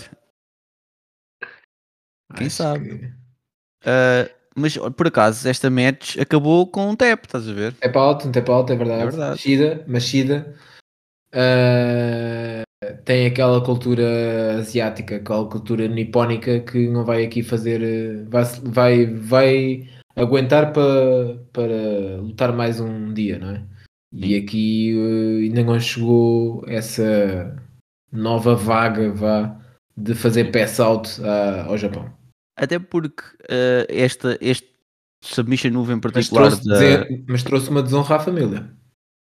Quem 2.35 2.47
Acho 2.47 2.57
sabe? 2.57 2.99
Que... 2.99 3.07
Uh, 3.07 4.41
mas 4.55 4.77
por 4.77 5.07
acaso 5.07 5.49
esta 5.49 5.71
match 5.71 6.19
acabou 6.19 6.67
com 6.67 6.91
um 6.91 6.97
tap, 6.97 7.25
estás 7.25 7.49
a 7.49 7.53
ver? 7.53 7.73
Tap 7.75 7.97
out, 7.97 8.29
um 8.29 8.33
tap 8.33 8.49
out, 8.51 8.73
é 8.73 8.77
verdade. 8.77 9.03
É 9.03 9.07
verdade. 9.07 9.38
Shida, 9.38 9.85
mas 9.87 10.05
Shida 10.05 10.55
uh, 11.35 12.95
tem 13.05 13.27
aquela 13.27 13.65
cultura 13.65 14.59
asiática, 14.59 15.17
aquela 15.17 15.49
cultura 15.49 15.88
nipónica 15.88 16.61
que 16.61 16.88
não 16.88 17.05
vai 17.05 17.25
aqui 17.25 17.43
fazer, 17.43 18.25
vai, 18.29 18.45
vai, 18.62 19.07
vai 19.07 19.88
aguentar 20.17 20.73
para, 20.73 21.38
para 21.53 22.21
lutar 22.21 22.53
mais 22.53 22.81
um 22.81 23.12
dia, 23.12 23.38
não 23.38 23.51
é? 23.51 23.65
E 24.15 24.37
aqui 24.37 24.95
uh, 24.95 25.45
ainda 25.45 25.62
não 25.65 25.81
chegou 25.81 26.62
essa 26.69 27.57
nova 28.12 28.55
vaga 28.55 29.11
vá, 29.11 29.59
de 29.97 30.15
fazer 30.15 30.53
pass 30.53 30.79
out 30.79 31.11
ao 31.67 31.79
Japão. 31.79 32.21
Até 32.62 32.79
porque 32.79 33.25
uh, 33.25 33.87
esta, 33.88 34.38
este 34.40 34.70
submission 35.20 35.72
move 35.72 35.92
em 35.92 35.98
particular. 35.98 36.51
Mas 36.51 36.61
trouxe, 36.61 36.68
da... 36.68 36.75
dizer, 36.75 37.25
mas 37.27 37.42
trouxe 37.42 37.68
uma 37.68 37.83
desonra 37.83 38.16
à 38.16 38.20
família. 38.20 38.72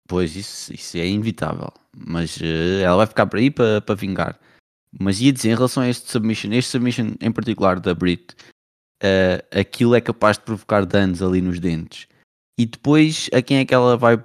Pois, 0.07 0.35
isso, 0.35 0.73
isso 0.73 0.97
é 0.97 1.05
inevitável. 1.05 1.71
Mas 1.95 2.37
uh, 2.37 2.81
ela 2.83 2.97
vai 2.97 3.05
ficar 3.05 3.27
por 3.27 3.37
aí 3.37 3.51
para, 3.51 3.81
para 3.81 3.93
vingar. 3.93 4.39
Mas 4.99 5.21
ia 5.21 5.31
dizer, 5.31 5.51
em 5.51 5.55
relação 5.55 5.83
a 5.83 5.89
este 5.89 6.09
submission, 6.09 6.51
este 6.53 6.71
submission 6.71 7.13
em 7.21 7.31
particular 7.31 7.79
da 7.79 7.93
Brit, 7.93 8.33
uh, 9.03 9.59
aquilo 9.59 9.93
é 9.93 10.01
capaz 10.01 10.37
de 10.39 10.45
provocar 10.45 10.83
danos 10.83 11.21
ali 11.21 11.39
nos 11.39 11.59
dentes. 11.59 12.07
E 12.57 12.65
depois, 12.65 13.29
a 13.31 13.43
quem 13.43 13.57
é 13.57 13.65
que 13.65 13.75
ela 13.75 13.95
vai 13.95 14.17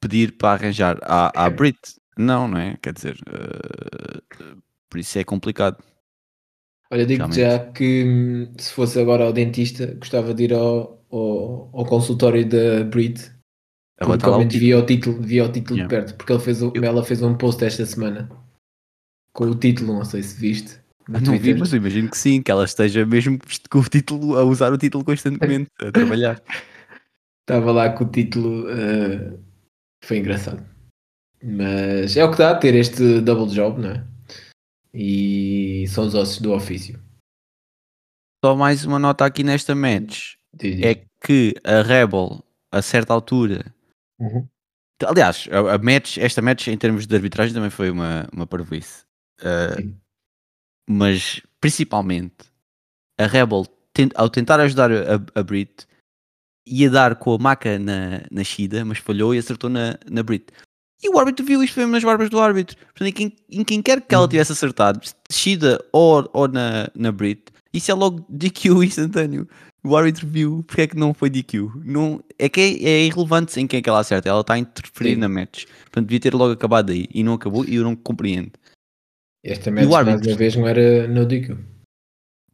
pedir 0.00 0.38
para 0.38 0.52
arranjar? 0.52 0.98
À, 1.02 1.44
à 1.44 1.50
Brit? 1.50 1.78
Não, 2.16 2.48
não 2.48 2.58
é? 2.58 2.78
Quer 2.80 2.94
dizer, 2.94 3.18
uh, 3.28 4.62
por 4.88 4.98
isso 4.98 5.18
é 5.18 5.24
complicado. 5.24 5.84
Olha, 6.90 7.04
digo 7.04 7.30
já 7.32 7.58
que 7.58 8.04
hum, 8.04 8.52
se 8.58 8.72
fosse 8.72 8.98
agora 8.98 9.24
ao 9.24 9.32
dentista, 9.32 9.94
gostava 9.94 10.32
de 10.32 10.44
ir 10.44 10.54
ao, 10.54 11.04
ao, 11.10 11.70
ao 11.72 11.84
consultório 11.84 12.48
da 12.48 12.84
Brit 12.84 13.30
ao 14.00 14.38
menos 14.38 14.54
via 14.54 14.78
o 14.78 14.86
título, 14.86 15.20
via 15.20 15.44
o 15.44 15.52
título 15.52 15.78
yeah. 15.78 15.88
de 15.88 15.88
perto, 15.88 16.16
porque 16.16 16.32
ele 16.32 16.40
fez, 16.40 16.62
o, 16.62 16.72
ela 16.82 17.04
fez 17.04 17.20
um 17.20 17.34
post 17.34 17.64
esta 17.64 17.84
semana 17.84 18.30
com 19.32 19.44
o 19.44 19.54
título, 19.54 19.92
não 19.92 20.04
sei 20.04 20.22
se 20.22 20.40
viste. 20.40 20.78
Não 21.08 21.20
Twitter. 21.20 21.54
vi, 21.54 21.60
mas 21.60 21.72
imagino 21.72 22.10
que 22.10 22.18
sim, 22.18 22.42
que 22.42 22.50
ela 22.50 22.64
esteja 22.64 23.04
mesmo 23.06 23.38
com 23.70 23.78
o 23.78 23.84
título, 23.84 24.36
a 24.36 24.44
usar 24.44 24.72
o 24.72 24.78
título 24.78 25.04
constantemente, 25.04 25.70
a 25.80 25.90
trabalhar. 25.90 26.40
Estava 27.42 27.72
lá 27.72 27.90
com 27.90 28.04
o 28.04 28.08
título, 28.08 28.66
uh, 28.66 29.38
foi 30.04 30.18
engraçado. 30.18 30.62
Mas 31.42 32.16
é 32.16 32.24
o 32.24 32.30
que 32.30 32.38
dá 32.38 32.54
ter 32.54 32.74
este 32.74 33.20
double 33.20 33.54
job, 33.54 33.80
não 33.80 33.90
é? 33.90 34.04
E 34.92 35.86
são 35.88 36.06
os 36.06 36.14
ossos 36.14 36.40
do 36.40 36.52
ofício. 36.52 37.00
Só 38.44 38.54
mais 38.54 38.84
uma 38.84 38.98
nota 38.98 39.24
aqui 39.24 39.42
nesta 39.42 39.74
match. 39.74 40.34
É 40.82 41.04
que 41.24 41.54
a 41.64 41.82
Rebel, 41.82 42.42
a 42.72 42.80
certa 42.80 43.12
altura, 43.12 43.74
uhum. 44.18 44.48
aliás, 45.04 45.48
a, 45.50 45.74
a, 45.74 45.78
match, 45.78 46.18
esta 46.18 46.40
match 46.40 46.68
em 46.68 46.78
termos 46.78 47.06
de 47.06 47.14
arbitragem 47.14 47.54
também 47.54 47.70
foi 47.70 47.90
uma, 47.90 48.28
uma 48.32 48.46
parvoíce. 48.46 49.04
Uh, 49.40 49.94
mas 50.88 51.40
principalmente 51.60 52.46
a 53.18 53.26
Rebel, 53.26 53.66
tent, 53.92 54.12
ao 54.14 54.30
tentar 54.30 54.60
ajudar 54.60 54.90
a, 54.92 55.14
a 55.34 55.42
Brit, 55.42 55.86
ia 56.66 56.90
dar 56.90 57.16
com 57.16 57.34
a 57.34 57.38
maca 57.38 57.78
na, 57.78 58.22
na 58.30 58.44
Shida, 58.44 58.84
mas 58.84 58.98
falhou 58.98 59.34
e 59.34 59.38
acertou 59.38 59.68
na, 59.68 59.98
na 60.08 60.22
Brit. 60.22 60.52
E 61.02 61.08
o 61.08 61.18
árbitro 61.18 61.44
viu 61.44 61.62
isto 61.62 61.74
foi 61.74 61.86
nas 61.86 62.02
barbas 62.02 62.28
do 62.28 62.40
árbitro. 62.40 62.76
Portanto, 62.76 63.08
em 63.08 63.12
quem, 63.12 63.36
em 63.50 63.64
quem 63.64 63.82
quer 63.82 64.00
que 64.00 64.14
ela 64.14 64.24
uhum. 64.24 64.28
tivesse 64.28 64.52
acertado, 64.52 65.00
Shida 65.30 65.82
ou, 65.92 66.28
ou 66.32 66.48
na, 66.48 66.90
na 66.94 67.12
Brit, 67.12 67.52
isso 67.72 67.90
é 67.90 67.94
logo 67.94 68.24
DQ 68.28 68.70
instantâneo. 68.84 69.48
O 69.84 69.96
árbitro 69.96 70.26
viu, 70.26 70.64
porque 70.66 70.82
é 70.82 70.86
que 70.88 70.96
não 70.96 71.14
foi 71.14 71.30
DQ? 71.30 71.70
Não, 71.84 72.22
é 72.36 72.48
que 72.48 72.60
é, 72.60 72.88
é 72.90 73.04
irrelevante 73.06 73.58
em 73.60 73.66
quem 73.66 73.78
é 73.78 73.82
que 73.82 73.88
ela 73.88 74.00
acerta, 74.00 74.28
ela 74.28 74.40
está 74.40 74.54
a 74.54 74.58
interferir 74.58 75.14
Sim. 75.14 75.20
na 75.20 75.28
match. 75.28 75.66
Portanto, 75.82 76.06
devia 76.06 76.20
ter 76.20 76.34
logo 76.34 76.52
acabado 76.52 76.90
aí 76.90 77.06
e 77.14 77.22
não 77.22 77.34
acabou 77.34 77.64
e 77.64 77.76
eu 77.76 77.84
não 77.84 77.94
compreendo. 77.94 78.50
Esta 79.44 79.70
match, 79.70 79.88
mais 79.88 80.26
uma 80.26 80.36
vez, 80.36 80.56
não 80.56 80.66
era 80.66 81.06
no 81.06 81.24
DQ. 81.24 81.56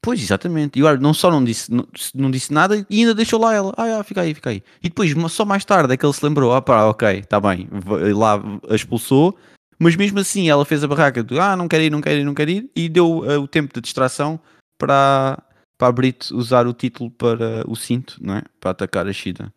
Pois, 0.05 0.21
exatamente. 0.21 0.79
E 0.79 0.83
o 0.83 0.87
árbitro 0.87 1.03
não 1.03 1.15
só 1.15 1.31
não 1.31 1.43
disse, 1.43 1.73
não, 1.73 1.89
não, 2.15 2.31
disse 2.31 2.53
nada 2.53 2.87
e 2.91 3.01
ainda 3.01 3.15
deixou 3.15 3.41
lá 3.41 3.55
ela. 3.55 3.73
Ah, 3.75 4.01
ah, 4.01 4.05
fica 4.05 4.21
aí, 4.21 4.35
fica 4.35 4.51
aí. 4.51 4.63
E 4.83 4.91
depois, 4.91 5.11
só 5.33 5.47
mais 5.47 5.65
tarde, 5.65 5.95
é 5.95 5.97
que 5.97 6.05
ele 6.05 6.13
se 6.13 6.23
lembrou: 6.23 6.53
ah, 6.53 6.61
pá, 6.61 6.85
ok, 6.85 7.21
está 7.21 7.41
bem. 7.41 7.67
Lá 8.15 8.39
a 8.69 8.75
expulsou, 8.75 9.35
mas 9.79 9.97
mesmo 9.97 10.19
assim 10.19 10.51
ela 10.51 10.67
fez 10.67 10.85
a 10.85 10.87
barraca 10.87 11.25
de 11.25 11.39
ah, 11.39 11.57
não 11.57 11.67
quero 11.67 11.85
ir, 11.85 11.91
não 11.91 12.03
quero 12.03 12.21
ir, 12.21 12.25
não 12.25 12.35
quero 12.35 12.51
ir, 12.51 12.71
e 12.77 12.87
deu 12.87 13.21
uh, 13.21 13.41
o 13.41 13.49
tempo 13.49 13.73
de 13.73 13.81
distração 13.81 14.39
para, 14.79 15.43
para 15.79 15.89
a 15.89 15.93
Brit 15.93 16.35
usar 16.35 16.67
o 16.67 16.75
título 16.75 17.11
para 17.11 17.65
o 17.67 17.75
cinto, 17.75 18.19
não 18.21 18.35
é? 18.35 18.43
Para 18.61 18.73
atacar 18.73 19.07
a 19.07 19.13
Shida. 19.13 19.51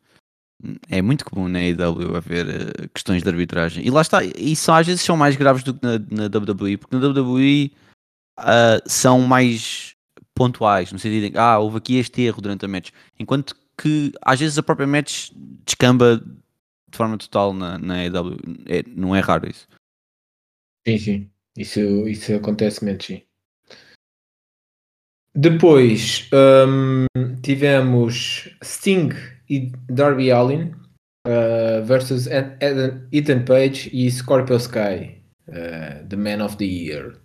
É 0.89 1.01
muito 1.01 1.25
comum 1.25 1.49
na 1.49 1.59
AEW 1.59 2.15
haver 2.15 2.47
uh, 2.47 2.89
questões 2.93 3.21
de 3.21 3.27
arbitragem. 3.29 3.85
E 3.85 3.91
lá 3.91 3.99
está, 3.99 4.23
e 4.23 4.55
só 4.55 4.75
às 4.79 4.87
vezes 4.87 5.01
são 5.01 5.17
mais 5.17 5.35
graves 5.35 5.61
do 5.61 5.73
que 5.73 5.85
na, 5.85 5.99
na 6.09 6.25
WWE, 6.25 6.77
porque 6.77 6.95
na 6.95 7.05
WWE 7.05 7.73
uh, 8.39 8.81
são 8.85 9.19
mais 9.21 9.96
pontuais, 10.38 10.91
no 10.91 10.99
sentido 10.99 11.31
que 11.31 11.38
ah, 11.38 11.57
houve 11.57 11.77
aqui 11.77 11.97
este 11.97 12.21
erro 12.21 12.41
durante 12.41 12.63
a 12.63 12.67
match, 12.67 12.91
enquanto 13.19 13.55
que 13.77 14.11
às 14.21 14.39
vezes 14.39 14.57
a 14.57 14.63
própria 14.63 14.88
match 14.88 15.31
descamba 15.65 16.17
de 16.17 16.97
forma 16.97 17.17
total 17.17 17.53
na, 17.53 17.77
na 17.77 18.05
EW. 18.05 18.38
É, 18.65 18.83
não 18.88 19.15
é 19.15 19.19
raro 19.19 19.49
isso. 19.49 19.67
Sim, 20.88 20.97
sim. 20.97 21.29
Isso, 21.57 21.79
isso 22.07 22.35
acontece 22.35 22.85
menos, 22.85 23.05
sim. 23.05 23.21
Depois 25.35 26.29
um, 26.33 27.05
tivemos 27.41 28.49
Sting 28.63 29.09
e 29.49 29.71
Darby 29.89 30.31
Allin 30.31 30.71
uh, 31.27 31.83
versus 31.83 32.27
Ethan 33.11 33.43
Page 33.45 33.89
e 33.93 34.09
Scorpio 34.09 34.57
Sky, 34.57 35.21
uh, 35.49 36.07
The 36.07 36.15
Man 36.15 36.43
of 36.43 36.57
the 36.57 36.65
Year. 36.65 37.19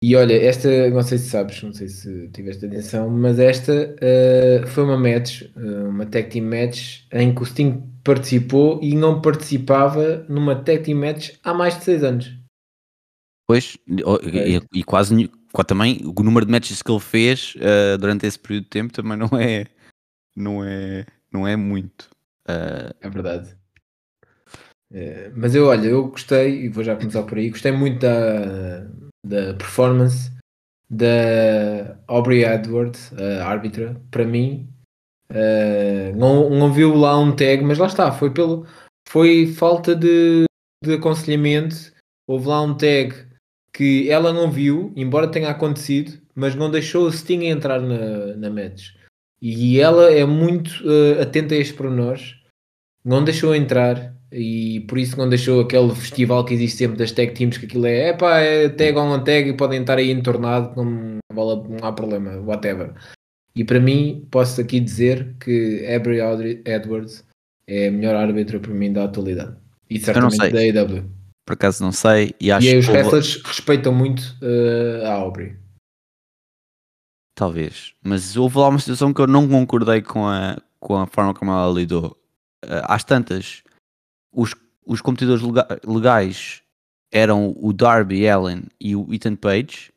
E 0.00 0.14
olha, 0.14 0.34
esta, 0.34 0.88
não 0.90 1.02
sei 1.02 1.18
se 1.18 1.28
sabes, 1.28 1.60
não 1.60 1.72
sei 1.72 1.88
se 1.88 2.28
tiveste 2.28 2.64
atenção, 2.64 3.10
mas 3.10 3.40
esta 3.40 3.96
uh, 3.96 4.66
foi 4.68 4.84
uma 4.84 4.96
match, 4.96 5.42
uh, 5.56 5.88
uma 5.88 6.06
tag 6.06 6.30
team 6.30 6.46
match, 6.46 7.00
em 7.12 7.34
que 7.34 7.42
o 7.42 7.44
Sting 7.44 7.82
participou 8.04 8.78
e 8.80 8.94
não 8.94 9.20
participava 9.20 10.24
numa 10.28 10.54
tag 10.54 10.84
team 10.84 11.00
match 11.00 11.32
há 11.42 11.52
mais 11.52 11.76
de 11.76 11.84
6 11.84 12.04
anos. 12.04 12.32
Pois, 13.44 13.76
e, 13.88 14.60
e, 14.78 14.84
quase 14.84 15.28
também 15.66 16.00
o 16.04 16.22
número 16.22 16.46
de 16.46 16.52
matches 16.52 16.80
que 16.80 16.92
ele 16.92 17.00
fez 17.00 17.56
uh, 17.56 17.98
durante 17.98 18.24
esse 18.24 18.38
período 18.38 18.64
de 18.64 18.70
tempo 18.70 18.92
também 18.92 19.16
não 19.16 19.30
é, 19.36 19.66
não 20.36 20.64
é, 20.64 21.06
não 21.32 21.48
é 21.48 21.56
muito. 21.56 22.08
é 22.46 23.10
verdade. 23.10 23.56
mas 25.34 25.56
eu, 25.56 25.66
olha, 25.66 25.88
eu 25.88 26.08
gostei, 26.08 26.66
e 26.66 26.68
vou 26.68 26.84
já 26.84 26.94
começar 26.94 27.24
por 27.24 27.36
aí, 27.36 27.50
gostei 27.50 27.72
muito 27.72 28.00
da 28.00 28.86
da 29.28 29.54
performance 29.54 30.32
da 30.90 31.98
Aubrey 32.06 32.44
Edwards, 32.44 33.12
a 33.12 33.46
árbitra, 33.46 34.00
para 34.10 34.24
mim, 34.24 34.68
uh, 35.30 36.16
não, 36.16 36.48
não 36.50 36.72
viu 36.72 36.94
lá 36.94 37.18
um 37.18 37.34
tag, 37.34 37.62
mas 37.62 37.78
lá 37.78 37.86
está, 37.86 38.10
foi 38.10 38.30
pelo 38.30 38.66
foi 39.08 39.46
falta 39.46 39.94
de, 39.94 40.44
de 40.84 40.94
aconselhamento. 40.94 41.92
Houve 42.26 42.48
lá 42.48 42.60
um 42.62 42.76
tag 42.76 43.14
que 43.72 44.10
ela 44.10 44.32
não 44.32 44.50
viu, 44.50 44.92
embora 44.96 45.30
tenha 45.30 45.48
acontecido, 45.48 46.20
mas 46.34 46.54
não 46.54 46.70
deixou 46.70 47.06
o 47.06 47.12
Sting 47.12 47.44
entrar 47.44 47.80
na, 47.80 48.36
na 48.36 48.50
match. 48.50 48.94
E 49.40 49.80
ela 49.80 50.12
é 50.12 50.24
muito 50.24 50.70
uh, 50.84 51.22
atenta 51.22 51.54
a 51.54 51.58
estes 51.58 51.76
pormenores, 51.76 52.36
não 53.04 53.22
deixou 53.24 53.54
entrar 53.54 54.14
e 54.30 54.80
por 54.88 54.98
isso 54.98 55.16
não 55.16 55.28
deixou 55.28 55.60
aquele 55.60 55.94
festival 55.94 56.44
que 56.44 56.54
existe 56.54 56.78
sempre 56.78 56.98
das 56.98 57.12
tag 57.12 57.32
teams, 57.32 57.56
que 57.56 57.66
aquilo 57.66 57.86
é 57.86 58.10
epá, 58.10 58.38
é 58.38 58.68
tag 58.68 58.96
on 58.98 59.22
tag 59.24 59.48
e 59.48 59.56
podem 59.56 59.80
estar 59.80 59.98
aí 59.98 60.10
entornado, 60.10 60.76
não, 60.76 61.18
não 61.32 61.78
há 61.82 61.92
problema, 61.92 62.36
whatever. 62.40 62.92
E 63.54 63.64
para 63.64 63.80
mim, 63.80 64.26
posso 64.30 64.60
aqui 64.60 64.78
dizer 64.78 65.34
que 65.40 65.84
Avery 65.86 66.62
Edwards 66.64 67.24
é 67.66 67.88
a 67.88 67.90
melhor 67.90 68.14
árbitra 68.14 68.60
para 68.60 68.72
mim 68.72 68.92
da 68.92 69.04
atualidade. 69.04 69.56
E 69.90 69.98
certamente 69.98 70.36
da 70.36 70.60
AEW. 70.60 71.10
Por 71.46 71.54
acaso 71.54 71.82
não 71.82 71.92
sei. 71.92 72.34
E, 72.38 72.52
acho 72.52 72.66
e 72.66 72.70
aí 72.70 72.78
os 72.78 72.88
wrestlers 72.88 73.42
respeitam 73.42 73.92
muito 73.92 74.20
uh, 74.42 75.06
a 75.06 75.12
Aubrey. 75.14 75.56
Talvez. 77.34 77.94
Mas 78.04 78.36
houve 78.36 78.58
lá 78.58 78.68
uma 78.68 78.78
situação 78.78 79.14
que 79.14 79.20
eu 79.20 79.26
não 79.26 79.48
concordei 79.48 80.02
com 80.02 80.26
a, 80.26 80.58
com 80.78 80.96
a 80.96 81.06
forma 81.06 81.32
como 81.32 81.50
ela 81.50 81.72
lidou. 81.72 82.16
Uh, 82.64 82.84
às 82.84 83.02
tantas, 83.02 83.62
os, 84.32 84.54
os 84.86 85.00
competidores 85.00 85.42
legais 85.86 86.62
eram 87.12 87.54
o 87.58 87.72
Darby 87.72 88.28
Allen 88.28 88.64
e 88.80 88.94
o 88.94 89.12
Ethan 89.12 89.36
Page, 89.36 89.92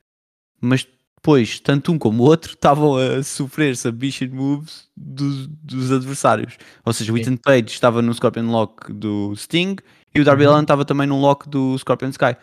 mas 0.60 0.88
depois, 1.16 1.60
tanto 1.60 1.92
um 1.92 2.00
como 2.00 2.24
o 2.24 2.26
outro 2.26 2.54
estavam 2.54 2.96
a 2.96 3.22
sofrer 3.22 3.78
submission 3.78 4.30
moves 4.32 4.88
dos, 4.98 5.48
dos 5.48 5.92
adversários. 5.92 6.58
Ou 6.84 6.94
seja, 6.94 7.14
o 7.14 7.18
Ethan 7.18 7.38
Page 7.38 7.70
estava 7.70 8.02
no 8.02 8.14
Scorpion 8.14 8.50
Lock 8.50 8.92
do 8.92 9.36
Sting 9.36 9.76
e 10.16 10.20
o 10.20 10.26
Darby 10.26 10.46
uhum. 10.46 10.52
Allen 10.52 10.64
estava 10.64 10.84
também 10.84 11.08
no 11.08 11.20
lock 11.20 11.48
do 11.48 11.78
Scorpion 11.78 12.10
Sky. 12.10 12.36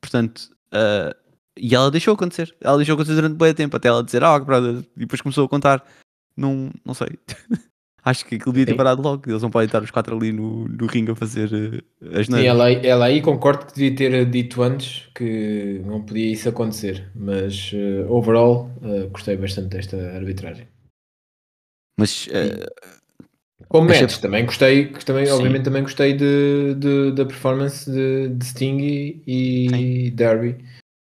Portanto, 0.00 0.50
uh, 0.72 1.14
e 1.56 1.74
ela 1.74 1.90
deixou 1.90 2.14
acontecer. 2.14 2.54
Ela 2.60 2.78
deixou 2.78 2.94
acontecer 2.94 3.14
durante 3.14 3.36
bem 3.36 3.52
tempo, 3.52 3.76
até 3.76 3.88
ela 3.88 4.02
dizer, 4.02 4.24
ah, 4.24 4.34
oh, 4.34 4.40
brother, 4.44 4.84
e 4.96 5.00
depois 5.00 5.20
começou 5.20 5.44
a 5.44 5.48
contar. 5.48 5.84
Não, 6.36 6.70
não 6.84 6.94
sei. 6.94 7.18
Acho 8.02 8.24
que 8.24 8.36
aquilo 8.36 8.52
devia 8.52 8.66
ter 8.66 8.74
parado 8.74 9.02
logo. 9.02 9.28
Eles 9.28 9.42
não 9.42 9.50
podem 9.50 9.66
estar 9.66 9.82
os 9.82 9.90
quatro 9.90 10.16
ali 10.16 10.32
no, 10.32 10.66
no 10.66 10.86
ringue 10.86 11.12
a 11.12 11.14
fazer 11.14 11.50
uh, 11.52 12.18
as 12.18 12.26
Sim, 12.26 12.44
ela, 12.44 12.70
ela 12.72 13.06
aí 13.06 13.20
concordo 13.20 13.66
que 13.66 13.74
devia 13.74 13.94
ter 13.94 14.26
dito 14.26 14.62
antes 14.62 15.08
que 15.14 15.82
não 15.84 16.02
podia 16.02 16.32
isso 16.32 16.48
acontecer. 16.48 17.10
Mas 17.14 17.72
uh, 17.72 18.10
overall 18.10 18.70
uh, 18.82 19.08
gostei 19.10 19.36
bastante 19.36 19.68
desta 19.68 19.96
arbitragem. 20.16 20.66
Mas 21.98 22.28
como 23.68 23.88
match 23.88 24.18
também 24.18 24.44
gostei, 24.44 24.88
que 24.88 25.04
também, 25.04 25.30
obviamente 25.30 25.64
também 25.64 25.82
gostei 25.82 26.12
de, 26.12 26.74
de 26.74 27.12
da 27.12 27.24
performance 27.24 27.88
de, 27.88 28.28
de 28.28 28.44
Sting 28.44 28.78
e, 28.80 29.68
e 30.06 30.10
Derby, 30.10 30.56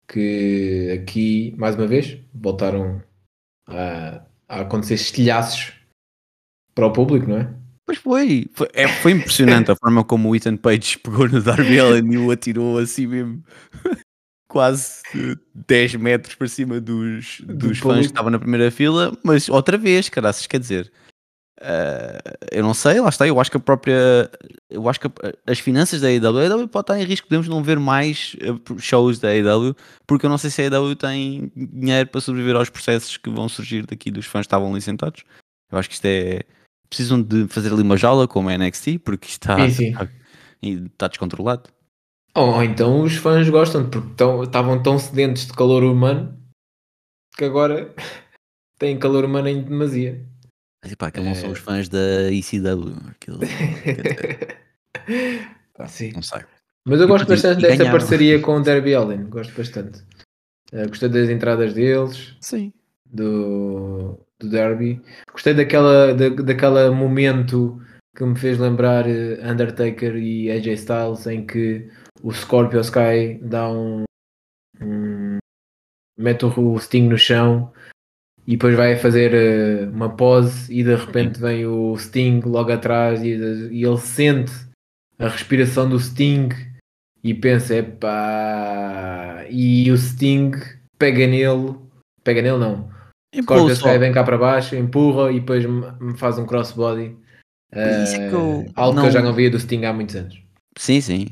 que 0.06 1.00
aqui 1.02 1.54
mais 1.56 1.74
uma 1.74 1.88
vez 1.88 2.18
voltaram 2.32 3.02
a, 3.66 4.22
a 4.48 4.60
acontecer 4.60 4.94
estilhaços 4.94 5.72
para 6.74 6.86
o 6.86 6.92
público, 6.92 7.28
não 7.28 7.38
é? 7.38 7.62
Pois 7.86 7.98
foi. 7.98 8.46
Foi, 8.52 8.68
é, 8.72 8.88
foi 8.88 9.12
impressionante 9.12 9.70
a 9.70 9.76
forma 9.76 10.04
como 10.04 10.30
o 10.30 10.36
Ethan 10.36 10.56
Page 10.56 10.98
pegou 11.02 11.28
no 11.28 11.42
Darby 11.42 11.78
Allen 11.78 12.12
e 12.12 12.18
o 12.18 12.30
atirou 12.30 12.78
assim 12.78 13.06
mesmo. 13.06 13.42
Quase 14.48 15.00
10 15.54 15.94
metros 15.94 16.34
para 16.34 16.46
cima 16.46 16.78
dos, 16.78 17.40
dos 17.40 17.78
fãs 17.78 18.00
que 18.00 18.06
estavam 18.06 18.30
na 18.30 18.38
primeira 18.38 18.70
fila, 18.70 19.16
mas 19.24 19.48
outra 19.48 19.78
vez, 19.78 20.10
caraças, 20.10 20.46
quer 20.46 20.60
dizer, 20.60 20.92
uh, 21.58 22.36
eu 22.50 22.62
não 22.62 22.74
sei, 22.74 23.00
lá 23.00 23.08
está, 23.08 23.26
eu 23.26 23.40
acho 23.40 23.50
que 23.50 23.56
a 23.56 23.60
própria, 23.60 24.30
eu 24.68 24.86
acho 24.90 25.00
que 25.00 25.10
as 25.46 25.58
finanças 25.58 26.02
da 26.02 26.08
AEW, 26.08 26.64
a 26.64 26.68
pode 26.68 26.82
estar 26.82 27.00
em 27.00 27.04
risco, 27.04 27.28
podemos 27.28 27.48
não 27.48 27.62
ver 27.62 27.78
mais 27.78 28.36
uh, 28.42 28.78
shows 28.78 29.18
da 29.18 29.30
AEW, 29.30 29.74
porque 30.06 30.26
eu 30.26 30.30
não 30.30 30.36
sei 30.36 30.50
se 30.50 30.60
a 30.60 30.64
AEW 30.66 30.96
tem 30.96 31.50
dinheiro 31.56 32.10
para 32.10 32.20
sobreviver 32.20 32.56
aos 32.56 32.68
processos 32.68 33.16
que 33.16 33.30
vão 33.30 33.48
surgir 33.48 33.86
daqui 33.86 34.10
dos 34.10 34.26
fãs 34.26 34.42
que 34.42 34.48
estavam 34.48 34.70
ali 34.70 34.82
sentados. 34.82 35.24
Eu 35.70 35.78
acho 35.78 35.88
que 35.88 35.94
isto 35.94 36.04
é, 36.04 36.42
precisam 36.92 37.22
de 37.22 37.48
fazer 37.48 37.72
ali 37.72 37.80
uma 37.80 37.96
jaula 37.96 38.28
como 38.28 38.50
a 38.50 38.58
NXT, 38.58 38.98
porque 39.02 39.26
está, 39.26 39.66
está, 39.66 40.10
está 40.62 41.08
descontrolado. 41.08 41.70
Ou 42.34 42.62
então 42.62 43.02
os 43.02 43.16
fãs 43.16 43.48
gostam, 43.48 43.88
porque 43.88 44.22
estavam 44.44 44.82
tão 44.82 44.98
sedentes 44.98 45.46
de 45.46 45.54
calor 45.54 45.82
humano 45.82 46.38
que 47.36 47.44
agora 47.44 47.94
têm 48.78 48.98
calor 48.98 49.24
humano 49.24 49.48
em 49.48 49.62
demasia. 49.62 50.22
Mas 50.82 50.94
pá, 50.94 51.06
aqueles 51.06 51.28
é... 51.28 51.30
não 51.30 51.40
são 51.40 51.50
os 51.52 51.60
fãs 51.60 51.88
da 51.88 52.30
ECW. 52.30 52.94
Aquilo, 53.08 53.40
ah, 55.78 55.88
sim. 55.88 56.12
Não 56.12 56.22
sei. 56.22 56.42
Mas 56.84 57.00
eu 57.00 57.08
gosto 57.08 57.26
bastante 57.26 57.62
dessa 57.62 57.76
ganharam. 57.76 57.98
parceria 57.98 58.38
com 58.40 58.56
o 58.56 58.62
Derby 58.62 58.94
Allen, 58.94 59.24
gosto 59.30 59.54
bastante. 59.54 60.00
Uh, 60.72 60.88
gostei 60.88 61.08
das 61.08 61.30
entradas 61.30 61.72
deles. 61.72 62.36
Sim. 62.40 62.72
Do, 63.06 64.18
do 64.42 64.50
derby. 64.50 65.00
Gostei 65.32 65.54
daquela, 65.54 66.14
da, 66.14 66.28
daquela 66.28 66.92
momento 66.92 67.80
que 68.16 68.24
me 68.24 68.38
fez 68.38 68.58
lembrar 68.58 69.08
eh, 69.08 69.40
Undertaker 69.42 70.16
e 70.16 70.50
AJ 70.50 70.66
Styles 70.74 71.26
em 71.26 71.46
que 71.46 71.88
o 72.22 72.32
Scorpio 72.32 72.80
Sky 72.80 73.40
dá 73.42 73.70
um, 73.70 74.04
um 74.80 75.38
mete 76.18 76.44
o 76.44 76.78
Sting 76.78 77.08
no 77.08 77.16
chão 77.16 77.72
e 78.46 78.52
depois 78.52 78.76
vai 78.76 78.96
fazer 78.96 79.32
uh, 79.32 79.90
uma 79.90 80.14
pose 80.14 80.72
e 80.72 80.82
de 80.82 80.94
repente 80.94 81.40
vem 81.40 81.66
o 81.66 81.96
Sting 81.96 82.40
logo 82.44 82.72
atrás 82.72 83.22
e, 83.22 83.28
e 83.70 83.84
ele 83.84 83.98
sente 83.98 84.52
a 85.18 85.28
respiração 85.28 85.88
do 85.88 85.98
Sting 85.98 86.48
e 87.24 87.32
pensa, 87.32 87.76
epá, 87.76 89.44
e 89.48 89.90
o 89.90 89.96
Sting 89.96 90.50
pega 90.98 91.26
nele, 91.26 91.76
pega 92.24 92.42
nele 92.42 92.58
não, 92.58 92.90
Corta 93.46 93.72
Sky 93.72 93.98
vem 93.98 94.12
cá 94.12 94.22
para 94.22 94.36
baixo, 94.36 94.76
empurra 94.76 95.32
e 95.32 95.40
depois 95.40 95.64
me 95.64 96.16
faz 96.16 96.38
um 96.38 96.44
crossbody. 96.44 97.16
Uh, 97.72 98.28
que 98.28 98.34
eu 98.34 98.66
algo 98.74 98.94
não... 98.94 99.02
que 99.02 99.08
eu 99.08 99.12
já 99.12 99.22
não 99.22 99.32
via 99.32 99.50
do 99.50 99.58
Sting 99.58 99.84
há 99.84 99.92
muitos 99.92 100.14
anos. 100.14 100.38
Sim, 100.76 101.00
sim. 101.00 101.26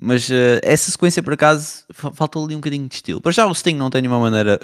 Mas 0.00 0.28
uh, 0.30 0.60
essa 0.62 0.90
sequência, 0.90 1.22
por 1.22 1.34
acaso, 1.34 1.84
falta 1.92 2.38
ali 2.38 2.54
um 2.54 2.58
bocadinho 2.58 2.88
de 2.88 2.94
estilo. 2.94 3.20
Para 3.20 3.32
já 3.32 3.46
o 3.46 3.54
Sting 3.54 3.74
não 3.74 3.90
tem 3.90 4.00
nenhuma 4.00 4.20
maneira 4.20 4.58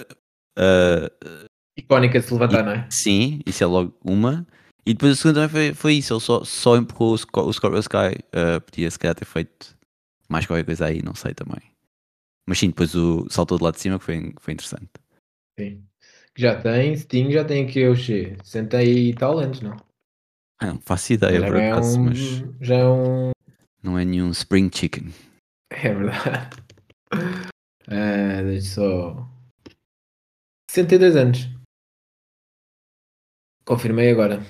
uh, 0.57 1.47
icónica 1.77 2.19
de 2.19 2.25
se 2.25 2.33
levantar, 2.33 2.61
e, 2.61 2.63
não 2.63 2.71
é? 2.71 2.87
Sim, 2.89 3.41
isso 3.45 3.63
é 3.63 3.67
logo 3.67 3.95
uma. 4.03 4.45
E 4.85 4.93
depois 4.93 5.13
o 5.13 5.15
segundo 5.15 5.35
também 5.35 5.49
foi, 5.49 5.73
foi 5.73 5.93
isso, 5.93 6.13
ele 6.13 6.19
só, 6.19 6.43
só 6.43 6.75
empurrou 6.75 7.11
o, 7.11 7.39
o 7.47 7.53
Scorpio 7.53 7.79
Sky. 7.79 8.17
Uh, 8.33 8.59
podia 8.61 8.89
se 8.89 8.97
calhar 8.97 9.15
ter 9.15 9.25
feito 9.25 9.77
mais 10.27 10.45
qualquer 10.45 10.65
coisa 10.65 10.85
aí, 10.85 11.01
não 11.03 11.13
sei 11.13 11.33
também. 11.33 11.61
Mas 12.47 12.57
sim, 12.57 12.67
depois 12.67 12.95
o 12.95 13.27
saltou 13.29 13.57
de 13.57 13.63
lá 13.63 13.71
de 13.71 13.79
cima 13.79 13.99
que 13.99 14.05
foi, 14.05 14.33
foi 14.39 14.53
interessante. 14.53 14.89
Sim. 15.61 15.83
Já 16.35 16.59
tem, 16.59 16.95
Sting 16.95 17.31
já 17.31 17.45
tem 17.45 17.65
aqui 17.65 17.85
o 17.87 17.95
X. 17.95 18.37
Senta 18.43 18.83
e 18.83 19.13
tal 19.13 19.37
anos, 19.37 19.61
não? 19.61 19.77
Ah, 20.59 20.67
não 20.67 20.79
faço 20.81 21.13
ideia 21.13 21.39
por 21.45 21.55
é 21.55 21.71
acaso, 21.71 21.99
um, 21.99 22.03
mas. 22.05 22.17
Já 22.59 22.75
é 22.77 22.85
um. 22.85 23.31
Não 23.83 23.97
é 23.97 24.05
nenhum 24.05 24.31
Spring 24.31 24.69
Chicken. 24.73 25.13
É 25.71 25.93
verdade. 25.93 26.57
Ah, 27.87 28.41
deixa 28.43 28.75
só. 28.75 29.29
62 30.69 31.15
anos. 31.17 31.49
Confirmei 33.65 34.11
agora. 34.11 34.41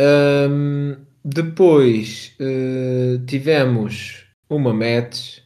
Um, 0.00 0.96
depois 1.24 2.34
uh, 2.40 3.24
tivemos 3.26 4.26
uma 4.48 4.74
match, 4.74 5.42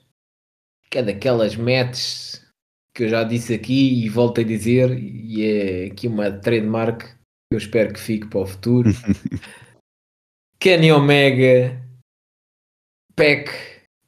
que 0.89 0.99
é 0.99 1.03
daquelas 1.03 1.57
matches 1.57 2.36
que 2.97 3.05
eu 3.05 3.09
já 3.11 3.23
disse 3.23 3.53
aqui 3.53 4.03
e 4.03 4.09
volto 4.09 4.41
a 4.41 4.45
dizer, 4.45 4.99
e 4.99 5.45
é 5.45 5.85
aqui 5.89 6.09
uma 6.09 6.33
trademark 6.33 7.03
que 7.03 7.53
eu 7.53 7.59
espero 7.59 7.93
que 7.93 8.01
fique 8.01 8.27
para 8.27 8.41
o 8.41 8.47
futuro. 8.47 8.91
Kenny 10.59 10.91
Omega, 10.91 11.79
Peck 13.15 13.53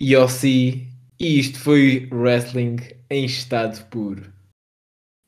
e 0.00 0.16
OC, 0.16 0.88
e 1.20 1.38
isto 1.38 1.60
foi 1.60 2.08
wrestling 2.10 2.76
em 3.10 3.26
estado 3.26 3.86
puro. 3.90 4.32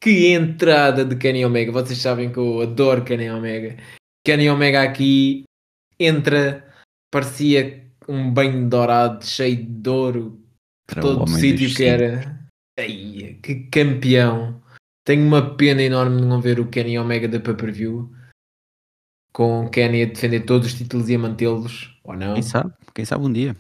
Que 0.02 0.28
entrada 0.28 1.04
de 1.04 1.14
Kenny 1.16 1.44
Omega! 1.44 1.70
Vocês 1.70 1.98
sabem 1.98 2.32
que 2.32 2.38
eu 2.38 2.62
adoro 2.62 3.04
Kenny 3.04 3.28
Omega. 3.28 3.76
Kenny 4.24 4.48
Omega 4.48 4.82
aqui 4.82 5.44
entra, 5.98 6.66
parecia 7.12 7.86
um 8.08 8.32
banho 8.32 8.66
dourado, 8.70 9.22
cheio 9.26 9.62
de 9.62 9.90
ouro, 9.90 10.42
todo 10.98 11.24
o 11.24 11.28
sítio 11.28 11.74
que 11.74 11.84
era. 11.84 12.39
Que 13.42 13.68
campeão! 13.70 14.60
Tenho 15.04 15.26
uma 15.26 15.56
pena 15.56 15.82
enorme 15.82 16.20
de 16.20 16.26
não 16.26 16.40
ver 16.40 16.60
o 16.60 16.68
Kenny 16.68 16.98
Omega 16.98 17.28
da 17.28 17.40
pay-per-view. 17.40 18.10
Com 19.32 19.64
o 19.64 19.70
Kenny 19.70 20.02
a 20.02 20.06
defender 20.06 20.40
todos 20.40 20.68
os 20.68 20.74
títulos 20.74 21.08
e 21.08 21.14
a 21.14 21.18
mantê-los, 21.18 21.98
ou 22.04 22.16
não? 22.16 22.34
Quem 22.34 22.42
sabe? 22.42 22.72
Quem 22.94 23.04
sabe 23.04 23.24
um 23.24 23.32
dia. 23.32 23.56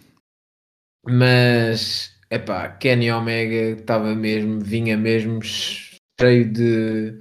Mas, 1.06 2.18
epá, 2.30 2.68
Kenny 2.68 3.10
Omega 3.10 3.80
estava 3.80 4.14
mesmo, 4.14 4.60
vinha 4.60 4.96
mesmo 4.96 5.40
cheio 5.42 6.52
de 6.52 7.18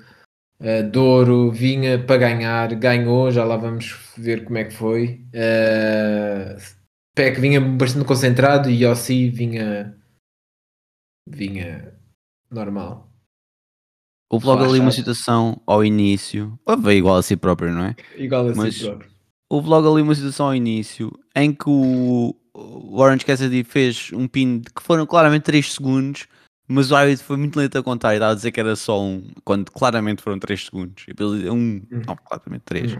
uh, 0.59 0.89
Douro, 0.91 1.51
vinha 1.51 2.03
para 2.03 2.17
ganhar, 2.17 2.75
ganhou, 2.75 3.31
já 3.31 3.43
lá 3.43 3.55
vamos 3.55 4.13
ver 4.17 4.43
como 4.43 4.57
é 4.57 4.65
que 4.65 4.73
foi. 4.73 5.25
Uh, 5.33 6.59
Peck 7.15 7.39
vinha 7.39 7.61
bastante 7.61 8.05
concentrado 8.05 8.69
e 8.69 8.83
Yossi 8.83 9.29
vinha 9.29 9.98
vinha 11.29 11.93
normal. 12.49 13.09
Houve 14.29 14.45
logo 14.45 14.63
ali 14.63 14.79
uma 14.79 14.91
situação 14.91 15.59
ao 15.65 15.83
início, 15.83 16.59
veio 16.81 16.99
igual 16.99 17.17
a 17.17 17.23
si 17.23 17.35
próprio, 17.35 17.73
não 17.73 17.85
é? 17.85 17.95
Igual 18.15 18.49
a 18.49 18.55
Mas 18.55 18.75
si 18.75 18.85
próprio. 18.85 19.09
Houve 19.49 19.67
logo 19.67 19.91
ali 19.91 20.03
uma 20.03 20.13
situação 20.13 20.47
ao 20.47 20.55
início 20.55 21.11
em 21.35 21.51
que 21.51 21.67
o, 21.67 22.35
Orange 22.53 23.25
Cassidy 23.25 23.63
fez 23.63 24.11
um 24.13 24.27
pin 24.27 24.61
que 24.61 24.83
foram 24.83 25.07
claramente 25.07 25.43
3 25.43 25.73
segundos, 25.73 26.27
mas 26.67 26.91
o 26.91 26.95
árbitro 26.95 27.25
foi 27.25 27.37
muito 27.37 27.57
lento 27.57 27.77
a 27.77 27.83
contar 27.83 28.13
e 28.13 28.17
estava 28.17 28.33
a 28.33 28.35
dizer 28.35 28.51
que 28.51 28.59
era 28.59 28.75
só 28.75 29.01
um, 29.01 29.23
quando 29.43 29.71
claramente 29.71 30.21
foram 30.21 30.37
3 30.37 30.65
segundos. 30.65 31.05
E 31.07 31.49
um, 31.49 31.55
hum. 31.55 32.01
não, 32.05 32.15
claramente 32.15 32.61
3. 32.65 32.93
Hum. 32.93 32.97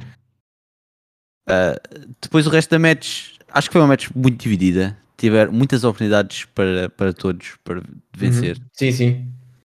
Uh, 1.47 2.15
depois 2.19 2.47
o 2.47 2.49
resto 2.49 2.71
da 2.71 2.79
match, 2.79 3.35
acho 3.49 3.69
que 3.69 3.73
foi 3.73 3.81
uma 3.81 3.87
match 3.87 4.09
muito 4.15 4.41
dividida. 4.41 4.97
Tiveram 5.19 5.51
muitas 5.51 5.83
oportunidades 5.83 6.45
para, 6.45 6.89
para 6.89 7.11
todos 7.11 7.57
para 7.61 7.83
vencer. 8.15 8.55
Uhum. 8.57 8.63
Sim, 8.71 8.91
sim. 8.93 9.27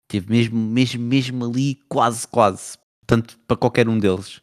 Teve 0.08 0.32
mesmo, 0.32 0.58
mesmo, 0.58 1.04
mesmo 1.04 1.46
ali, 1.46 1.76
quase, 1.88 2.28
quase. 2.28 2.78
Tanto 3.06 3.38
para 3.48 3.56
qualquer 3.56 3.88
um 3.88 4.00
deles. 4.00 4.42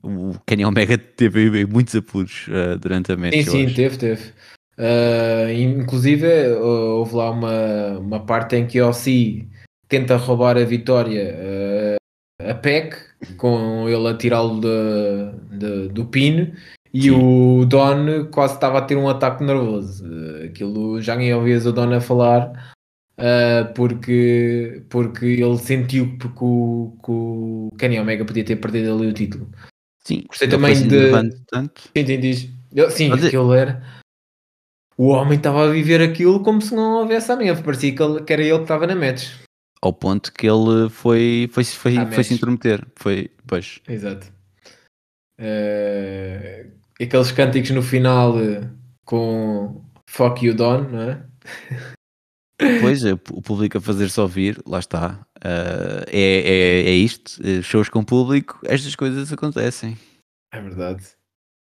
O 0.00 0.34
Kenny 0.46 0.64
Omega 0.64 0.96
teve 1.16 1.66
muitos 1.66 1.96
apuros 1.96 2.46
uh, 2.46 2.78
durante 2.78 3.10
a 3.10 3.16
match. 3.16 3.42
Sim, 3.42 3.68
sim, 3.68 3.74
teve, 3.74 3.98
teve. 3.98 4.22
Uh, 4.78 5.50
inclusive, 5.52 6.26
uh, 6.26 6.98
houve 6.98 7.16
lá 7.16 7.30
uma, 7.32 7.98
uma 7.98 8.20
parte 8.20 8.54
em 8.54 8.68
que 8.68 8.80
o 8.80 8.88
OC 8.88 9.48
tenta 9.88 10.16
roubar 10.16 10.56
a 10.56 10.64
vitória 10.64 11.36
a 12.40 12.54
Peck, 12.54 12.96
com 13.36 13.88
ele 13.88 14.06
a 14.06 14.16
tirá-lo 14.16 14.60
do 14.60 16.04
pino, 16.06 16.52
e 16.92 17.02
Sim. 17.02 17.10
o 17.10 17.64
Don 17.64 18.26
quase 18.30 18.54
estava 18.54 18.78
a 18.78 18.82
ter 18.82 18.96
um 18.96 19.08
ataque 19.08 19.44
nervoso. 19.44 20.04
aquilo 20.44 21.00
já 21.00 21.16
nem 21.16 21.32
ouvias 21.34 21.66
o 21.66 21.72
Don 21.72 21.92
a 21.94 22.00
falar, 22.00 22.74
porque, 23.74 24.82
porque 24.88 25.26
ele 25.26 25.58
sentiu 25.58 26.18
que 26.18 26.26
o, 26.26 26.96
que 27.04 27.10
o 27.10 27.70
Kenny 27.78 28.00
Omega 28.00 28.24
podia 28.24 28.44
ter 28.44 28.56
perdido 28.56 28.94
ali 28.94 29.06
o 29.06 29.12
título. 29.12 29.48
Sim, 30.04 30.24
gostei 30.28 30.48
também 30.48 30.74
de. 30.88 31.10
Tanto. 31.48 31.82
Sim, 31.94 32.50
sim, 32.90 33.12
aquilo 33.12 33.52
era 33.52 34.00
o 35.00 35.06
homem 35.06 35.38
estava 35.38 35.64
a 35.64 35.70
viver 35.70 36.02
aquilo 36.02 36.42
como 36.42 36.60
se 36.60 36.74
não 36.74 36.98
houvesse 36.98 37.32
amanhã. 37.32 37.56
Parecia 37.62 37.96
que, 37.96 38.02
ele, 38.02 38.22
que 38.22 38.32
era 38.34 38.42
ele 38.42 38.56
que 38.56 38.62
estava 38.64 38.86
na 38.86 38.94
match. 38.94 39.30
Ao 39.80 39.94
ponto 39.94 40.30
que 40.30 40.46
ele 40.46 40.90
foi, 40.90 41.48
foi, 41.50 41.64
foi, 41.64 41.94
foi, 41.94 42.12
foi 42.12 42.24
se 42.24 42.34
intrometer. 42.34 42.86
Foi, 42.96 43.30
pois. 43.46 43.80
Exato. 43.88 44.30
Uh, 45.40 46.70
aqueles 47.04 47.32
cânticos 47.32 47.70
no 47.70 47.82
final 47.82 48.36
uh, 48.36 48.68
com 49.04 49.82
Fuck 50.08 50.44
You 50.44 50.54
Don, 50.54 50.82
não 50.82 51.00
é? 51.02 51.24
Pois, 52.80 53.04
é, 53.04 53.12
o 53.32 53.42
público 53.42 53.78
a 53.78 53.80
fazer-se 53.80 54.20
ouvir, 54.20 54.60
lá 54.66 54.78
está. 54.78 55.26
Uh, 55.38 56.04
é, 56.08 56.82
é, 56.84 56.90
é 56.90 56.94
isto, 56.94 57.40
shows 57.62 57.88
com 57.88 58.04
público, 58.04 58.60
estas 58.64 58.94
coisas 58.94 59.32
acontecem. 59.32 59.96
É 60.52 60.60
verdade. 60.60 61.04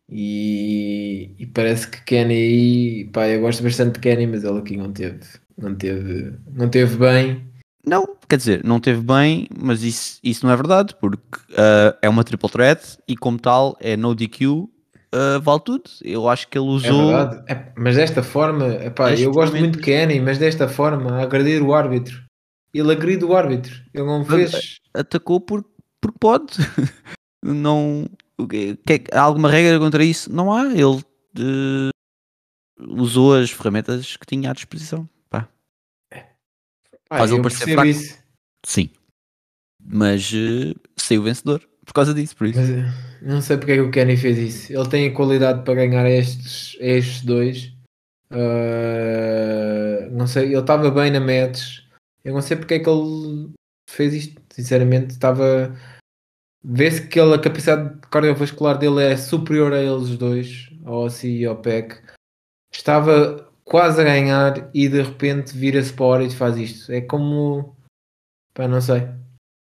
E, 0.09 1.33
e, 1.39 1.45
parece 1.47 1.89
que 1.89 2.03
Kenny, 2.03 3.09
pá, 3.11 3.27
eu 3.27 3.41
gosto 3.41 3.63
bastante 3.63 3.93
de 3.95 3.99
Kenny, 3.99 4.27
mas 4.27 4.43
ele 4.43 4.59
aqui 4.59 4.75
não 4.75 4.91
teve, 4.91 5.21
não 5.57 5.75
teve, 5.75 6.33
não 6.51 6.69
teve 6.69 6.97
bem. 6.97 7.47
Não, 7.85 8.15
quer 8.29 8.37
dizer, 8.37 8.63
não 8.63 8.79
teve 8.79 9.01
bem, 9.01 9.47
mas 9.57 9.83
isso, 9.83 10.19
isso 10.23 10.45
não 10.45 10.53
é 10.53 10.55
verdade, 10.55 10.95
porque 10.99 11.37
uh, 11.51 11.97
é 12.01 12.07
uma 12.07 12.23
triple 12.23 12.49
threat 12.49 12.97
e 13.07 13.15
como 13.15 13.39
tal 13.39 13.75
é 13.79 13.97
no 13.97 14.13
DQ, 14.13 14.69
uh, 15.13 15.35
ah, 15.35 15.39
vale 15.39 15.61
tudo. 15.61 15.83
Eu 16.01 16.27
acho 16.27 16.47
que 16.47 16.57
ele 16.57 16.67
usou. 16.67 17.11
É 17.47 17.53
é, 17.53 17.73
mas 17.77 17.95
desta 17.95 18.23
forma, 18.23 18.67
epá, 18.83 19.13
eu 19.13 19.31
gosto 19.31 19.55
muito 19.55 19.77
de 19.77 19.83
Kenny, 19.83 20.19
mas 20.19 20.37
desta 20.37 20.67
forma, 20.67 21.21
agredir 21.21 21.61
o 21.61 21.73
árbitro. 21.73 22.23
Ele 22.73 22.91
agride 22.91 23.23
o 23.23 23.35
árbitro, 23.35 23.73
ele 23.93 24.05
não 24.05 24.25
fez. 24.25 24.77
Atacou 24.93 25.39
por, 25.39 25.63
porque 26.01 26.17
pode. 26.19 26.53
não, 27.43 28.05
que, 28.49 28.77
há 29.11 29.21
alguma 29.21 29.49
regra 29.49 29.77
contra 29.79 30.03
isso? 30.03 30.33
Não 30.33 30.51
há. 30.51 30.65
Ele 30.65 31.03
uh, 31.39 31.89
usou 32.79 33.35
as 33.35 33.51
ferramentas 33.51 34.17
que 34.17 34.25
tinha 34.25 34.49
à 34.49 34.53
disposição. 34.53 35.07
Pá. 35.29 35.47
Ah, 36.11 37.19
Faz 37.19 37.31
ele 37.31 37.41
parecer 37.43 37.73
fraco. 37.73 37.87
Isso. 37.87 38.17
Sim. 38.65 38.89
Mas 39.79 40.31
uh, 40.33 40.73
saiu 40.97 41.21
vencedor 41.21 41.61
por 41.85 41.93
causa 41.93 42.13
disso, 42.13 42.35
por 42.35 42.47
isso. 42.47 42.59
Uh, 42.59 42.85
não 43.21 43.41
sei 43.41 43.57
porque 43.57 43.73
é 43.73 43.75
que 43.75 43.81
o 43.81 43.91
Kenny 43.91 44.17
fez 44.17 44.37
isso. 44.37 44.73
Ele 44.73 44.89
tem 44.89 45.07
a 45.07 45.13
qualidade 45.13 45.63
para 45.63 45.75
ganhar 45.75 46.09
estes, 46.09 46.77
estes 46.79 47.21
dois. 47.23 47.73
Uh, 48.31 50.09
não 50.11 50.27
sei, 50.27 50.45
ele 50.45 50.59
estava 50.59 50.89
bem 50.91 51.11
na 51.11 51.19
match. 51.19 51.83
Eu 52.23 52.33
não 52.33 52.41
sei 52.41 52.57
porque 52.57 52.75
é 52.75 52.79
que 52.79 52.89
ele 52.89 53.51
fez 53.89 54.13
isto. 54.13 54.41
Sinceramente, 54.51 55.11
estava 55.11 55.75
Vê-se 56.63 57.07
que 57.07 57.19
ele, 57.19 57.33
a 57.33 57.39
capacidade 57.39 57.99
cardiovascular 58.09 58.77
dele 58.77 59.03
é 59.03 59.17
superior 59.17 59.73
a 59.73 59.81
eles 59.81 60.17
dois, 60.17 60.69
ao 60.85 61.05
OC 61.05 61.27
e 61.27 61.45
ao 61.45 61.57
PEC. 61.57 62.01
Estava 62.73 63.51
quase 63.65 63.99
a 63.99 64.05
ganhar 64.05 64.69
e 64.73 64.87
de 64.87 65.01
repente 65.01 65.57
vira-se 65.57 65.91
para 65.91 66.05
a 66.05 66.07
hora 66.07 66.23
e 66.23 66.31
faz 66.31 66.57
isto. 66.57 66.89
É 66.91 67.01
como. 67.01 67.75
Pá, 68.53 68.65
não 68.65 68.79
sei. 68.79 69.09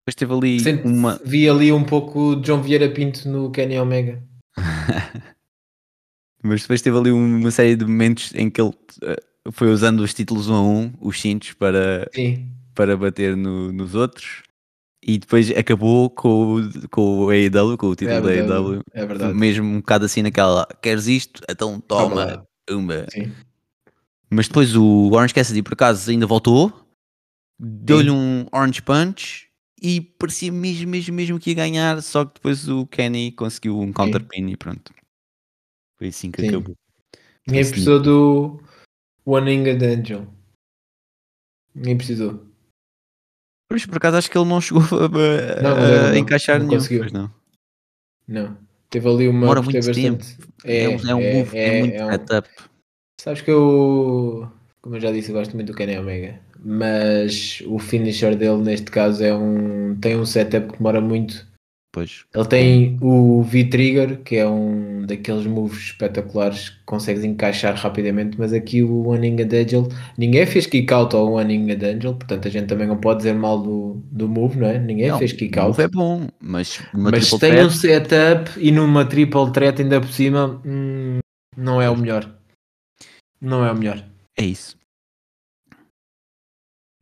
Depois 0.06 0.14
teve 0.14 0.32
ali 0.32 0.60
Sente, 0.60 0.86
uma. 0.86 1.20
Vi 1.24 1.48
ali 1.48 1.72
um 1.72 1.82
pouco 1.82 2.40
João 2.44 2.62
Vieira 2.62 2.88
Pinto 2.88 3.28
no 3.28 3.50
Kenny 3.50 3.76
Omega. 3.76 4.22
Mas 6.40 6.62
depois 6.62 6.80
teve 6.80 6.96
ali 6.96 7.10
uma 7.10 7.50
série 7.50 7.74
de 7.74 7.84
momentos 7.84 8.32
em 8.36 8.48
que 8.48 8.60
ele 8.60 8.70
uh, 8.70 9.50
foi 9.50 9.68
usando 9.68 10.00
os 10.00 10.14
títulos 10.14 10.48
um 10.48 10.54
a 10.54 10.62
um, 10.62 10.92
os 11.00 11.20
cintos, 11.20 11.54
para, 11.54 12.08
para 12.72 12.96
bater 12.96 13.36
no, 13.36 13.72
nos 13.72 13.96
outros 13.96 14.44
e 15.02 15.18
depois 15.18 15.50
acabou 15.50 16.08
com, 16.10 16.68
com 16.90 17.24
o 17.24 17.30
AEW, 17.30 17.76
com 17.76 17.88
o 17.88 17.94
título 17.96 18.28
é 18.28 18.42
da 18.42 18.56
AEW. 18.56 18.82
É 18.92 19.06
verdade. 19.06 19.34
Mesmo 19.34 19.64
um 19.64 19.76
bocado 19.76 20.04
assim 20.04 20.22
naquela, 20.22 20.66
queres 20.80 21.06
isto? 21.08 21.42
Então 21.48 21.80
toma 21.80 22.46
é 22.68 22.74
uma. 22.74 23.06
Sim. 23.10 23.32
Mas 24.30 24.46
depois 24.46 24.76
o 24.76 25.10
Orange 25.12 25.34
Cassidy 25.34 25.62
por 25.62 25.72
acaso 25.72 26.10
ainda 26.10 26.26
voltou, 26.26 26.72
deu-lhe 27.58 28.10
um 28.10 28.46
Orange 28.52 28.82
Punch 28.82 29.45
e 29.86 30.00
parecia 30.00 30.50
mesmo, 30.50 30.88
mesmo, 30.90 31.14
mesmo 31.14 31.38
que 31.38 31.50
ia 31.50 31.56
ganhar, 31.56 32.02
só 32.02 32.24
que 32.24 32.34
depois 32.34 32.68
o 32.68 32.84
Kenny 32.88 33.30
conseguiu 33.30 33.78
um 33.78 33.92
counter 33.92 34.24
pin 34.24 34.48
e 34.48 34.56
pronto. 34.56 34.92
Foi 35.96 36.08
assim 36.08 36.32
que 36.32 36.42
Sim. 36.42 36.48
acabou. 36.48 36.74
Ninguém 37.46 37.64
precisou 37.64 38.02
do 38.02 38.60
One 39.24 39.54
Inged 39.54 39.84
Angel. 39.84 40.26
Ninguém 41.72 41.96
precisou. 41.96 42.44
Por 43.68 43.76
isso, 43.76 43.88
por 43.88 43.98
acaso, 43.98 44.16
acho 44.16 44.28
que 44.28 44.36
ele 44.36 44.48
não 44.48 44.60
chegou 44.60 44.82
a, 44.82 45.62
não, 45.62 45.76
a, 45.76 46.10
a 46.10 46.18
encaixar 46.18 46.58
não 46.58 46.66
nenhum. 46.66 46.80
Conseguiu. 46.80 47.06
não. 47.12 47.32
Não. 48.26 48.58
Teve 48.90 49.08
ali 49.08 49.28
uma. 49.28 49.40
Demora 49.40 49.62
muito 49.62 49.92
tempo. 49.92 50.24
É, 50.64 50.82
é, 50.82 50.88
um, 50.88 51.08
é 51.08 51.14
um 51.14 51.20
é, 51.20 51.34
move, 51.34 51.56
é, 51.56 51.64
é 51.64 51.80
muito 51.80 51.94
é 51.94 52.06
um... 52.06 52.10
setup. 52.10 52.48
Sabes 53.20 53.40
que 53.40 53.50
eu, 53.52 54.50
como 54.82 54.96
eu 54.96 55.00
já 55.00 55.12
disse, 55.12 55.30
gosto 55.30 55.54
muito 55.54 55.70
do 55.70 55.76
Kenny 55.76 55.96
Omega, 55.96 56.40
mas 56.64 57.62
o 57.66 57.78
finisher 57.78 58.36
dele 58.36 58.62
neste 58.62 58.90
caso 58.90 59.22
é 59.24 59.34
um 59.34 59.96
tem 60.00 60.16
um 60.16 60.26
setup 60.26 60.72
que 60.72 60.78
demora 60.78 61.00
muito 61.00 61.46
Pois. 61.96 62.26
Ele 62.34 62.44
tem 62.44 62.98
o 63.00 63.42
V-Trigger, 63.42 64.22
que 64.22 64.36
é 64.36 64.46
um 64.46 65.06
daqueles 65.06 65.46
moves 65.46 65.78
espetaculares 65.78 66.68
que 66.68 66.84
consegues 66.84 67.24
encaixar 67.24 67.74
rapidamente, 67.74 68.38
mas 68.38 68.52
aqui 68.52 68.82
o 68.82 69.08
One 69.08 69.30
Winged 69.30 69.56
Angel, 69.56 69.88
ninguém 70.18 70.44
fez 70.44 70.66
kick 70.66 70.92
out 70.92 71.16
ao 71.16 71.32
One 71.32 71.56
Winged 71.56 71.82
Angel, 71.82 72.12
portanto 72.12 72.48
a 72.48 72.50
gente 72.50 72.66
também 72.66 72.86
não 72.86 72.98
pode 72.98 73.20
dizer 73.20 73.32
mal 73.32 73.62
do, 73.62 74.02
do 74.12 74.28
move, 74.28 74.58
não 74.58 74.66
é? 74.66 74.78
Ninguém 74.78 75.08
não, 75.08 75.18
fez 75.18 75.32
kick 75.32 75.58
out. 75.58 75.68
O 75.68 75.70
move 75.70 75.82
é 75.84 75.88
bom, 75.88 76.28
mas, 76.38 76.82
mas 76.92 77.30
tem 77.30 77.38
threat... 77.38 77.64
um 77.64 77.70
setup 77.70 78.50
e 78.58 78.70
numa 78.70 79.06
triple 79.06 79.50
threat 79.50 79.80
ainda 79.80 79.98
por 79.98 80.10
cima, 80.10 80.60
hum, 80.66 81.20
não 81.56 81.80
é 81.80 81.88
o 81.88 81.96
melhor. 81.96 82.30
Não 83.40 83.64
é 83.64 83.72
o 83.72 83.74
melhor. 83.74 84.04
É 84.36 84.44
isso. 84.44 84.76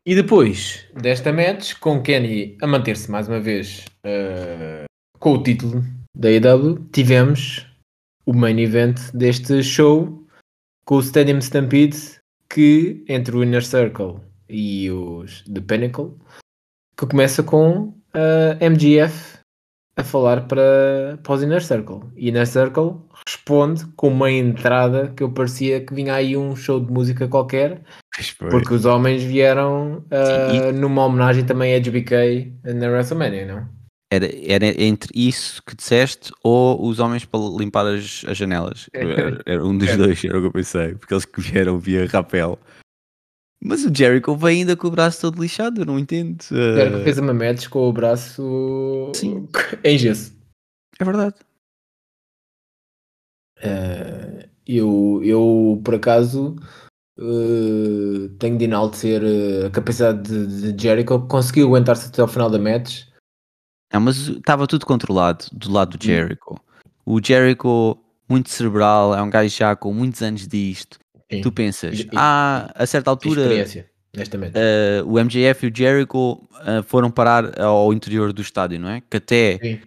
E 0.06 0.14
depois 0.14 0.86
desta 1.00 1.32
match, 1.32 1.78
com 1.80 2.02
Kenny 2.02 2.58
a 2.60 2.66
manter-se 2.66 3.10
mais 3.10 3.26
uma 3.26 3.40
vez 3.40 3.86
uh, 4.04 4.84
com 5.18 5.32
o 5.32 5.42
título 5.42 5.82
da 6.14 6.28
AEW, 6.28 6.86
tivemos 6.92 7.66
o 8.26 8.34
main 8.34 8.58
event 8.58 9.00
deste 9.14 9.62
show 9.62 10.22
com 10.84 10.96
o 10.96 11.00
Stadium 11.00 11.38
Stampede, 11.38 12.20
que 12.50 13.02
entre 13.08 13.34
o 13.34 13.42
Inner 13.42 13.64
Circle 13.64 14.20
e 14.46 14.90
os 14.90 15.42
The 15.44 15.62
Pinnacle, 15.62 16.12
que 16.98 17.06
começa 17.06 17.42
com 17.42 17.94
a 18.12 18.62
MGF 18.62 19.38
a 19.96 20.04
falar 20.04 20.46
para, 20.46 21.18
para 21.22 21.32
os 21.32 21.42
Inner 21.42 21.64
Circle. 21.64 22.00
E 22.14 22.28
Inner 22.28 22.46
Circle 22.46 23.00
responde 23.26 23.86
com 23.96 24.08
uma 24.08 24.30
entrada 24.30 25.12
que 25.16 25.22
eu 25.22 25.30
parecia 25.30 25.80
que 25.80 25.94
vinha 25.94 26.14
aí 26.14 26.36
um 26.36 26.54
show 26.54 26.78
de 26.78 26.92
música 26.92 27.26
qualquer 27.26 27.82
porque 28.38 28.74
os 28.74 28.84
homens 28.84 29.22
vieram 29.22 30.04
uh, 30.10 30.72
numa 30.72 31.04
homenagem 31.06 31.44
também 31.44 31.74
a 31.74 31.80
HBK 31.80 32.52
na 32.62 32.88
WrestleMania, 32.88 33.46
não? 33.46 33.68
Era, 34.12 34.26
era 34.46 34.82
entre 34.82 35.10
isso 35.12 35.60
que 35.66 35.74
disseste 35.74 36.30
ou 36.44 36.86
os 36.86 37.00
homens 37.00 37.24
para 37.24 37.40
limpar 37.58 37.86
as, 37.86 38.24
as 38.28 38.36
janelas. 38.36 38.88
Era, 38.94 39.42
era 39.44 39.64
um 39.64 39.76
dos 39.76 39.88
é. 39.88 39.96
dois, 39.96 40.24
era 40.24 40.38
o 40.38 40.40
que 40.42 40.46
eu 40.46 40.52
pensei, 40.52 40.94
porque 40.94 41.12
eles 41.12 41.24
que 41.24 41.40
vieram 41.40 41.78
via 41.78 42.06
rapel. 42.06 42.58
Mas 43.60 43.84
o 43.84 43.90
Jericho 43.92 44.36
veio 44.36 44.58
ainda 44.58 44.76
com 44.76 44.86
o 44.86 44.90
braço 44.90 45.22
todo 45.22 45.42
lixado, 45.42 45.80
eu 45.80 45.86
não 45.86 45.98
entendo. 45.98 46.40
O 46.42 46.54
Jericho 46.54 47.02
fez 47.02 47.18
uma 47.18 47.34
match 47.34 47.66
com 47.68 47.88
o 47.88 47.92
braço 47.92 49.10
Sim. 49.14 49.48
em 49.82 49.98
gesso. 49.98 50.36
É 51.00 51.04
verdade. 51.04 51.34
Uh, 53.64 54.48
eu, 54.66 55.20
eu, 55.22 55.80
por 55.84 55.94
acaso, 55.94 56.56
uh, 57.18 58.28
tenho 58.38 58.58
de 58.58 58.64
enaltecer 58.64 59.22
uh, 59.22 59.66
a 59.66 59.70
capacidade 59.70 60.22
de, 60.22 60.72
de 60.72 60.82
Jericho, 60.82 61.26
conseguiu 61.26 61.68
aguentar-se 61.68 62.08
até 62.08 62.22
ao 62.22 62.28
final 62.28 62.50
da 62.50 62.58
match. 62.58 63.04
Não, 63.92 64.00
mas 64.00 64.28
estava 64.28 64.66
tudo 64.66 64.86
controlado 64.86 65.46
do 65.52 65.70
lado 65.70 65.96
do 65.96 66.02
hum. 66.02 66.06
Jericho. 66.06 66.60
O 67.06 67.20
Jericho, 67.22 67.98
muito 68.28 68.50
cerebral, 68.50 69.14
é 69.14 69.22
um 69.22 69.30
gajo 69.30 69.54
já 69.54 69.76
com 69.76 69.92
muitos 69.92 70.22
anos 70.22 70.48
disto. 70.48 70.98
Sim. 71.30 71.40
Tu 71.40 71.52
pensas, 71.52 72.00
e, 72.00 72.10
ah, 72.14 72.70
a 72.74 72.86
certa 72.86 73.10
altura 73.10 73.42
uh, 74.14 75.08
o 75.08 75.18
MJF 75.18 75.66
e 75.66 75.70
o 75.70 75.76
Jericho 75.76 76.32
uh, 76.32 76.82
foram 76.84 77.10
parar 77.10 77.58
ao 77.60 77.92
interior 77.92 78.32
do 78.32 78.42
estádio, 78.42 78.78
não 78.78 78.88
é? 78.88 79.02
Que 79.10 79.16
até 79.16 79.58
Sim. 79.58 79.80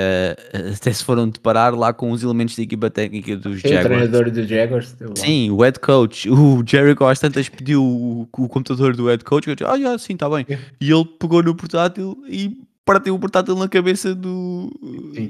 Uh, 0.00 0.72
até 0.74 0.92
se 0.92 1.04
foram 1.04 1.28
deparar 1.28 1.74
lá 1.74 1.92
com 1.92 2.10
os 2.10 2.22
elementos 2.22 2.56
da 2.56 2.62
equipa 2.62 2.88
técnica 2.90 3.36
dos 3.36 3.60
Jaguars. 3.60 3.84
O 3.84 3.88
treinador 3.88 4.30
dos 4.30 4.48
Jaguars. 4.48 4.96
Sim, 5.16 5.50
o 5.50 5.62
head 5.62 5.78
coach. 5.80 6.28
O 6.30 6.62
Jericho 6.66 7.04
às 7.04 7.18
tantas 7.18 7.48
pediu 7.48 7.82
o, 7.82 8.22
o 8.22 8.48
computador 8.48 8.96
do 8.96 9.06
head 9.06 9.24
coach. 9.24 9.48
Eu 9.48 9.54
disse, 9.54 9.70
ah, 9.70 9.78
já, 9.78 9.98
sim, 9.98 10.14
está 10.14 10.28
bem. 10.28 10.46
E 10.80 10.90
ele 10.90 11.04
pegou 11.18 11.42
no 11.42 11.54
portátil 11.54 12.16
e 12.28 12.56
partiu 12.84 13.14
o 13.14 13.18
portátil 13.18 13.56
na 13.56 13.68
cabeça 13.68 14.14
do, 14.14 14.70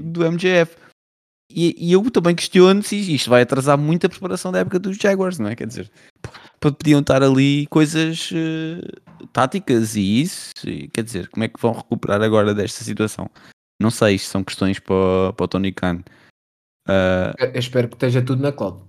do 0.02 0.30
MJF. 0.30 0.76
E, 1.52 1.74
e, 1.76 1.92
eu 1.92 2.08
também 2.10 2.34
questiono 2.34 2.80
se 2.80 2.96
isto 3.12 3.28
vai 3.28 3.42
atrasar 3.42 3.76
muito 3.76 4.06
a 4.06 4.08
preparação 4.08 4.52
da 4.52 4.60
época 4.60 4.78
dos 4.78 4.96
Jaguars, 4.96 5.38
não 5.38 5.48
é? 5.48 5.56
Quer 5.56 5.66
dizer, 5.66 5.90
podiam 6.60 7.00
estar 7.00 7.24
ali 7.24 7.66
coisas 7.66 8.30
uh, 8.30 9.26
táticas 9.32 9.96
e 9.96 10.20
isso. 10.20 10.52
E, 10.64 10.86
quer 10.88 11.02
dizer, 11.02 11.28
como 11.28 11.42
é 11.42 11.48
que 11.48 11.60
vão 11.60 11.72
recuperar 11.72 12.22
agora 12.22 12.54
desta 12.54 12.84
situação? 12.84 13.28
Não 13.80 13.90
sei, 13.90 14.16
isto 14.16 14.28
são 14.28 14.44
questões 14.44 14.78
para, 14.78 15.32
para 15.32 15.44
o 15.44 15.48
Tony 15.48 15.72
Khan. 15.72 16.02
Uh, 16.86 17.32
Eu 17.38 17.58
espero 17.58 17.88
que 17.88 17.94
esteja 17.94 18.20
tudo 18.20 18.42
na 18.42 18.52
cloud. 18.52 18.82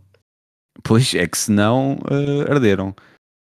Pois 0.83 1.13
é 1.15 1.25
que 1.25 1.37
senão 1.37 1.97
uh, 2.11 2.51
arderam. 2.51 2.93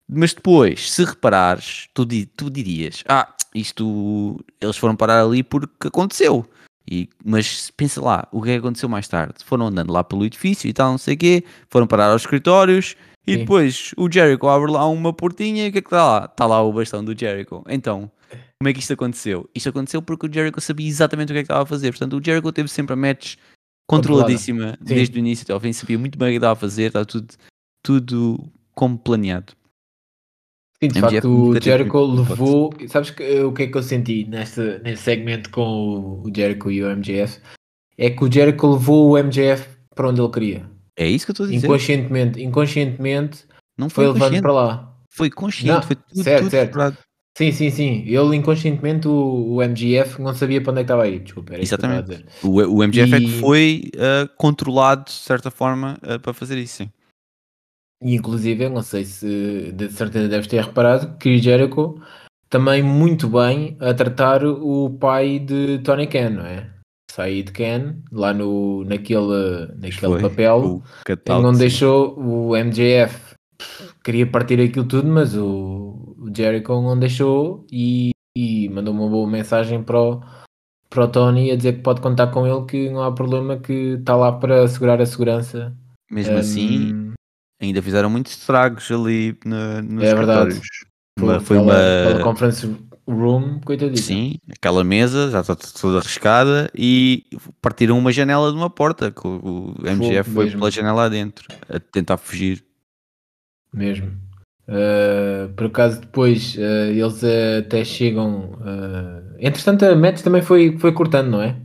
Mas 0.09 0.33
depois, 0.33 0.91
se 0.91 1.03
reparares, 1.03 1.89
tu, 1.93 2.05
tu 2.35 2.49
dirias: 2.49 3.03
Ah, 3.07 3.35
isto 3.53 4.39
eles 4.61 4.77
foram 4.77 4.95
parar 4.95 5.23
ali 5.23 5.43
porque 5.43 5.87
aconteceu. 5.87 6.47
E, 6.89 7.09
mas 7.23 7.71
pensa 7.71 8.01
lá, 8.01 8.27
o 8.31 8.41
que 8.41 8.49
é 8.49 8.53
que 8.53 8.59
aconteceu 8.59 8.89
mais 8.89 9.07
tarde? 9.07 9.43
Foram 9.45 9.67
andando 9.67 9.91
lá 9.91 10.03
pelo 10.03 10.25
edifício 10.25 10.69
e 10.69 10.73
tal, 10.73 10.91
não 10.91 10.97
sei 10.97 11.15
o 11.15 11.17
quê, 11.17 11.43
foram 11.69 11.87
parar 11.87 12.11
aos 12.11 12.23
escritórios 12.23 12.97
e 13.25 13.33
Sim. 13.33 13.39
depois 13.39 13.91
o 13.97 14.11
Jericho 14.11 14.47
abre 14.47 14.71
lá 14.71 14.87
uma 14.87 15.13
portinha 15.13 15.65
e 15.65 15.69
o 15.69 15.71
que 15.71 15.77
é 15.77 15.81
que 15.81 15.87
está 15.87 16.05
lá? 16.05 16.25
Está 16.25 16.45
lá 16.45 16.61
o 16.61 16.73
bastão 16.73 17.03
do 17.03 17.17
Jericho. 17.17 17.63
Então, 17.69 18.11
como 18.59 18.69
é 18.69 18.73
que 18.73 18.79
isto 18.79 18.93
aconteceu? 18.93 19.49
Isto 19.55 19.69
aconteceu 19.69 20.01
porque 20.01 20.27
o 20.27 20.33
Jericho 20.33 20.59
sabia 20.59 20.87
exatamente 20.87 21.31
o 21.31 21.33
que 21.33 21.39
é 21.39 21.41
que 21.41 21.45
estava 21.45 21.63
a 21.63 21.65
fazer. 21.65 21.91
Portanto, 21.91 22.17
o 22.17 22.23
Jericho 22.23 22.51
teve 22.51 22.69
sempre 22.69 22.93
a 22.93 22.97
match 22.97 23.35
controladíssima 23.87 24.77
desde 24.81 25.17
o 25.17 25.19
início 25.19 25.43
até 25.43 25.53
ao 25.53 25.59
fim, 25.59 25.73
sabia 25.73 25.99
muito 25.99 26.17
bem 26.17 26.29
o 26.29 26.31
que 26.31 26.37
estava 26.37 26.53
a 26.53 26.55
fazer, 26.55 26.83
estava 26.83 27.05
tudo, 27.05 27.33
tudo 27.83 28.51
como 28.73 28.97
planeado. 28.97 29.53
Sim, 30.81 30.89
de 30.89 30.99
MGF 30.99 31.13
facto, 31.13 31.29
o 31.29 31.61
Jericho 31.61 32.05
levou. 32.05 32.73
Sabes 32.89 33.11
que, 33.11 33.41
o 33.41 33.53
que 33.53 33.63
é 33.63 33.67
que 33.67 33.77
eu 33.77 33.83
senti 33.83 34.25
neste, 34.25 34.79
neste 34.79 35.05
segmento 35.05 35.49
com 35.49 36.21
o 36.25 36.31
Jericho 36.35 36.69
e 36.71 36.83
o 36.83 36.93
MJF? 36.93 37.39
É 37.97 38.09
que 38.09 38.23
o 38.23 38.31
Jericho 38.31 38.73
levou 38.73 39.11
o 39.11 39.23
MJF 39.23 39.65
para 39.95 40.09
onde 40.09 40.19
ele 40.19 40.31
queria. 40.31 40.72
É 40.97 41.07
isso 41.07 41.25
que 41.25 41.31
eu 41.31 41.33
estou 41.33 41.45
a 41.45 41.49
dizer. 41.49 41.65
Inconscientemente, 41.67 42.41
inconscientemente 42.41 43.45
não 43.77 43.89
foi, 43.89 44.05
foi 44.05 44.13
levando 44.13 44.41
para 44.41 44.51
lá. 44.51 44.95
Foi 45.09 45.29
consciente, 45.29 45.71
não, 45.71 45.81
foi 45.81 45.95
tudo, 45.95 46.23
certo, 46.23 46.43
tudo 46.43 46.51
certo. 46.51 46.97
Sim, 47.35 47.51
sim, 47.51 47.69
sim. 47.71 48.03
Ele 48.05 48.35
inconscientemente, 48.35 49.07
o, 49.07 49.55
o 49.55 49.63
MGF, 49.63 50.21
não 50.21 50.33
sabia 50.35 50.61
para 50.61 50.71
onde 50.71 50.81
é 50.81 50.83
que 50.83 50.85
estava 50.85 51.03
aí. 51.03 51.19
Desculpa, 51.19 51.55
Exatamente. 51.59 52.25
O, 52.43 52.61
o 52.61 52.83
MGF 52.83 53.11
e... 53.11 53.15
é 53.15 53.19
que 53.19 53.39
foi 53.39 53.91
uh, 53.95 54.29
controlado 54.37 55.05
de 55.05 55.11
certa 55.11 55.49
forma 55.49 55.97
uh, 56.03 56.19
para 56.19 56.33
fazer 56.33 56.57
isso, 56.57 56.77
sim. 56.77 56.91
E 58.03 58.15
inclusive, 58.15 58.69
não 58.69 58.83
sei 58.83 59.05
se 59.05 59.71
de 59.71 59.89
certeza 59.89 60.27
deves 60.27 60.47
ter 60.47 60.63
reparado 60.63 61.17
que 61.17 61.37
Jericho 61.37 61.95
também 62.49 62.83
muito 62.83 63.27
bem 63.27 63.77
a 63.79 63.93
tratar 63.93 64.45
o 64.45 64.89
pai 64.99 65.39
de 65.39 65.79
Tony 65.79 66.05
Khan, 66.05 66.29
não 66.31 66.45
é? 66.45 66.72
Saí 67.13 67.43
de 67.43 67.51
Khan, 67.51 67.97
lá 68.11 68.33
no, 68.33 68.83
naquele, 68.85 69.67
naquele 69.75 70.19
papel, 70.21 70.81
não 71.27 71.53
deixou 71.53 72.17
o 72.17 72.55
MJF 72.57 73.33
queria 74.03 74.27
partir 74.27 74.59
aquilo 74.59 74.85
tudo, 74.85 75.07
mas 75.07 75.35
o, 75.35 76.15
o 76.17 76.31
Jericho 76.35 76.73
não 76.81 76.97
deixou 76.97 77.65
e, 77.71 78.11
e 78.35 78.69
mandou 78.69 78.93
uma 78.93 79.07
boa 79.07 79.29
mensagem 79.29 79.81
para 79.83 79.99
o, 79.99 80.21
para 80.89 81.05
o 81.05 81.07
Tony 81.07 81.51
a 81.51 81.55
dizer 81.55 81.73
que 81.73 81.81
pode 81.81 82.01
contar 82.01 82.27
com 82.27 82.45
ele, 82.45 82.65
que 82.65 82.89
não 82.89 83.03
há 83.03 83.11
problema, 83.11 83.57
que 83.57 83.95
está 83.99 84.15
lá 84.15 84.31
para 84.31 84.63
assegurar 84.63 85.01
a 85.01 85.05
segurança. 85.05 85.75
Mesmo 86.11 86.35
um, 86.35 86.39
assim, 86.39 87.13
ainda 87.61 87.81
fizeram 87.81 88.09
muitos 88.09 88.33
estragos 88.33 88.91
ali 88.91 89.37
no, 89.45 89.81
nos 89.81 90.03
É 90.03 90.15
verdade. 90.15 90.61
Uma, 91.19 91.39
foi 91.39 91.57
uma, 91.57 91.73
uma 92.15 92.23
room, 93.07 93.59
coitadinho. 93.59 93.97
Sim, 93.97 94.37
aquela 94.51 94.83
mesa 94.83 95.29
já 95.29 95.41
está 95.41 95.55
toda 95.55 95.99
arriscada 95.99 96.69
e 96.75 97.25
partiram 97.61 97.97
uma 97.97 98.11
janela 98.11 98.51
de 98.51 98.57
uma 98.57 98.69
porta 98.69 99.11
que 99.11 99.27
o, 99.27 99.75
MGF 99.81 100.29
foi, 100.29 100.49
foi 100.49 100.57
pela 100.57 100.71
janela 100.71 101.05
adentro 101.05 101.47
a 101.69 101.79
tentar 101.79 102.17
fugir 102.17 102.63
mesmo. 103.73 104.11
Uh, 104.67 105.51
por 105.55 105.65
acaso 105.65 105.99
depois 105.99 106.55
uh, 106.55 106.89
eles 106.89 107.21
uh, 107.23 107.59
até 107.59 107.83
chegam. 107.83 108.57
Entretanto, 109.39 109.83
a 109.83 109.95
Mets 109.95 110.21
também 110.21 110.41
foi, 110.41 110.77
foi 110.77 110.93
cortando, 110.93 111.29
não 111.29 111.41
é? 111.41 111.57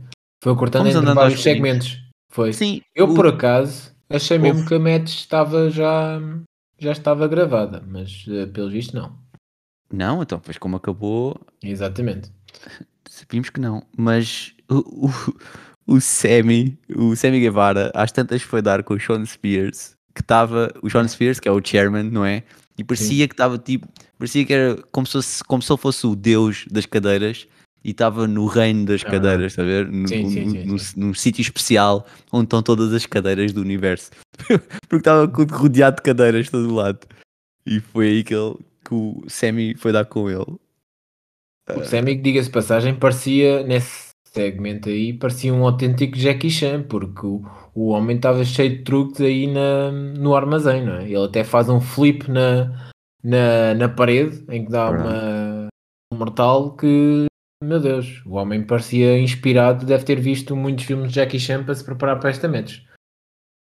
Foi 0.43 0.55
cortando 0.55 0.83
Fomos 0.83 0.95
entre 0.95 1.13
vários 1.13 1.41
segmentos. 1.41 1.97
Foi. 2.29 2.51
Sim, 2.51 2.81
Eu 2.93 3.09
o... 3.09 3.15
por 3.15 3.27
acaso 3.27 3.91
achei 4.09 4.37
Houve. 4.37 4.51
mesmo 4.51 4.67
que 4.67 4.75
a 4.75 4.79
Mets 4.79 5.13
estava 5.13 5.69
já, 5.69 6.19
já 6.77 6.91
estava 6.91 7.27
gravada, 7.27 7.81
mas 7.87 8.25
pelo 8.53 8.69
visto 8.69 8.95
não. 8.95 9.17
Não, 9.91 10.21
então, 10.21 10.39
pois 10.39 10.57
como 10.57 10.75
acabou. 10.75 11.39
Exatamente. 11.63 12.31
Sabíamos 13.09 13.49
que 13.49 13.59
não, 13.59 13.83
mas 13.97 14.53
o, 14.69 15.07
o, 15.07 15.95
o 15.95 16.01
Sammy, 16.01 16.77
o 16.95 17.15
Sammy 17.15 17.39
Guevara, 17.39 17.91
às 17.93 18.11
tantas 18.11 18.41
foi 18.41 18.61
dar 18.61 18.83
com 18.83 18.93
o 18.93 18.99
Sean 18.99 19.25
Spears 19.25 19.97
que 20.19 20.21
estava 20.21 20.71
o 20.81 20.89
John 20.89 21.07
Spears, 21.07 21.39
que 21.39 21.47
é 21.47 21.51
o 21.51 21.61
chairman, 21.63 22.03
não 22.03 22.25
é? 22.25 22.43
E 22.77 22.83
parecia 22.83 23.23
Sim. 23.23 23.27
que 23.27 23.33
estava 23.33 23.57
tipo, 23.57 23.87
parecia 24.17 24.45
que 24.45 24.53
era 24.53 24.81
como 24.91 25.07
se, 25.07 25.13
fosse, 25.13 25.43
como 25.43 25.61
se 25.61 25.71
ele 25.71 25.79
fosse 25.79 26.05
o 26.05 26.15
deus 26.15 26.65
das 26.69 26.85
cadeiras 26.85 27.47
e 27.83 27.91
estava 27.91 28.27
no 28.27 28.45
reino 28.45 28.85
das 28.85 29.01
ah. 29.05 29.09
cadeiras, 29.09 29.53
está 29.53 29.61
a 29.61 29.65
ver? 29.65 29.89
Num 29.89 31.13
sítio 31.13 31.41
especial 31.41 32.05
onde 32.31 32.45
estão 32.45 32.61
todas 32.61 32.93
as 32.93 33.05
cadeiras 33.05 33.53
do 33.53 33.61
universo. 33.61 34.11
Porque 34.87 34.97
estava 34.97 35.25
rodeado 35.25 35.97
de 35.97 36.01
cadeiras 36.01 36.45
de 36.45 36.51
todo 36.51 36.73
lado. 36.73 36.99
E 37.65 37.79
foi 37.79 38.07
aí 38.07 38.23
que, 38.23 38.33
ele, 38.33 38.55
que 38.89 38.95
o 38.95 39.23
Sammy 39.27 39.75
foi 39.75 39.91
dar 39.91 40.05
com 40.05 40.29
ele. 40.29 40.57
O 41.69 41.83
Sammy, 41.83 42.15
que 42.15 42.23
diga-se 42.23 42.49
passagem, 42.49 42.95
parecia 42.95 43.61
nesse 43.63 44.09
segmento 44.33 44.89
aí 44.89 45.13
parecia 45.13 45.53
um 45.53 45.65
autêntico 45.65 46.17
Jackie 46.17 46.49
Chan, 46.49 46.83
porque 46.83 47.25
o, 47.25 47.43
o 47.73 47.89
homem 47.89 48.15
estava 48.15 48.43
cheio 48.43 48.77
de 48.77 48.83
truques 48.83 49.21
aí 49.21 49.47
na, 49.47 49.91
no 49.91 50.35
armazém, 50.35 50.85
não 50.85 50.97
é? 50.97 51.05
Ele 51.05 51.25
até 51.25 51.43
faz 51.43 51.69
um 51.69 51.81
flip 51.81 52.29
na, 52.29 52.91
na, 53.23 53.73
na 53.75 53.89
parede 53.89 54.43
em 54.49 54.65
que 54.65 54.71
dá 54.71 54.89
uma, 54.89 55.67
um 56.13 56.17
mortal 56.17 56.75
que, 56.75 57.25
meu 57.63 57.79
Deus, 57.79 58.23
o 58.25 58.35
homem 58.35 58.63
parecia 58.63 59.19
inspirado, 59.19 59.85
deve 59.85 60.03
ter 60.03 60.19
visto 60.19 60.55
muitos 60.55 60.85
filmes 60.85 61.09
de 61.09 61.15
Jackie 61.15 61.39
Chan 61.39 61.63
para 61.63 61.75
se 61.75 61.83
preparar 61.83 62.19
para 62.19 62.29
esta 62.29 62.47
match. 62.47 62.79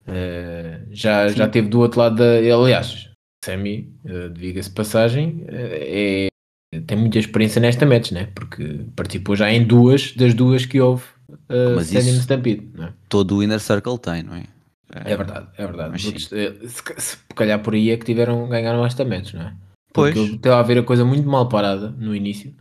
Uh, 0.06 0.86
já, 0.90 1.28
já 1.28 1.48
teve 1.48 1.68
do 1.68 1.80
outro 1.80 1.98
lado 1.98 2.16
da. 2.16 2.36
Aliás, 2.36 3.10
Sammy, 3.44 3.92
uh, 4.04 4.30
diga-se 4.30 4.70
passagem, 4.70 5.44
uh, 5.48 5.48
é, 5.52 6.28
tem 6.86 6.96
muita 6.96 7.18
experiência 7.18 7.60
nesta 7.60 7.86
match, 7.86 8.12
né? 8.12 8.28
Porque 8.34 8.80
participou 8.96 9.36
já 9.36 9.50
em 9.50 9.64
duas 9.64 10.12
das 10.12 10.34
duas 10.34 10.66
que 10.66 10.80
houve 10.80 11.04
uh, 11.28 11.76
Mas 11.76 11.92
isso, 11.92 12.08
Stampede, 12.20 12.68
é? 12.78 12.92
Todo 13.08 13.36
o 13.36 13.42
Inner 13.42 13.60
Circle 13.60 13.98
tem, 13.98 14.22
não 14.22 14.34
é? 14.34 14.44
É, 14.92 15.12
é 15.12 15.16
verdade, 15.16 15.48
é 15.56 15.66
verdade. 15.66 16.00
se, 16.00 16.54
se, 16.98 17.16
calhar 17.34 17.60
por 17.60 17.74
aí 17.74 17.90
é 17.90 17.96
que 17.96 18.04
tiveram, 18.04 18.48
ganharam 18.48 18.84
esta 18.84 19.04
match, 19.04 19.34
não 19.34 19.42
é? 19.42 19.54
Porque 19.92 20.18
pois. 20.18 20.30
Estava 20.34 20.60
a 20.60 20.62
ver 20.62 20.78
a 20.78 20.82
coisa 20.82 21.04
muito 21.04 21.28
mal 21.28 21.48
parada 21.48 21.94
no 21.98 22.14
início, 22.14 22.54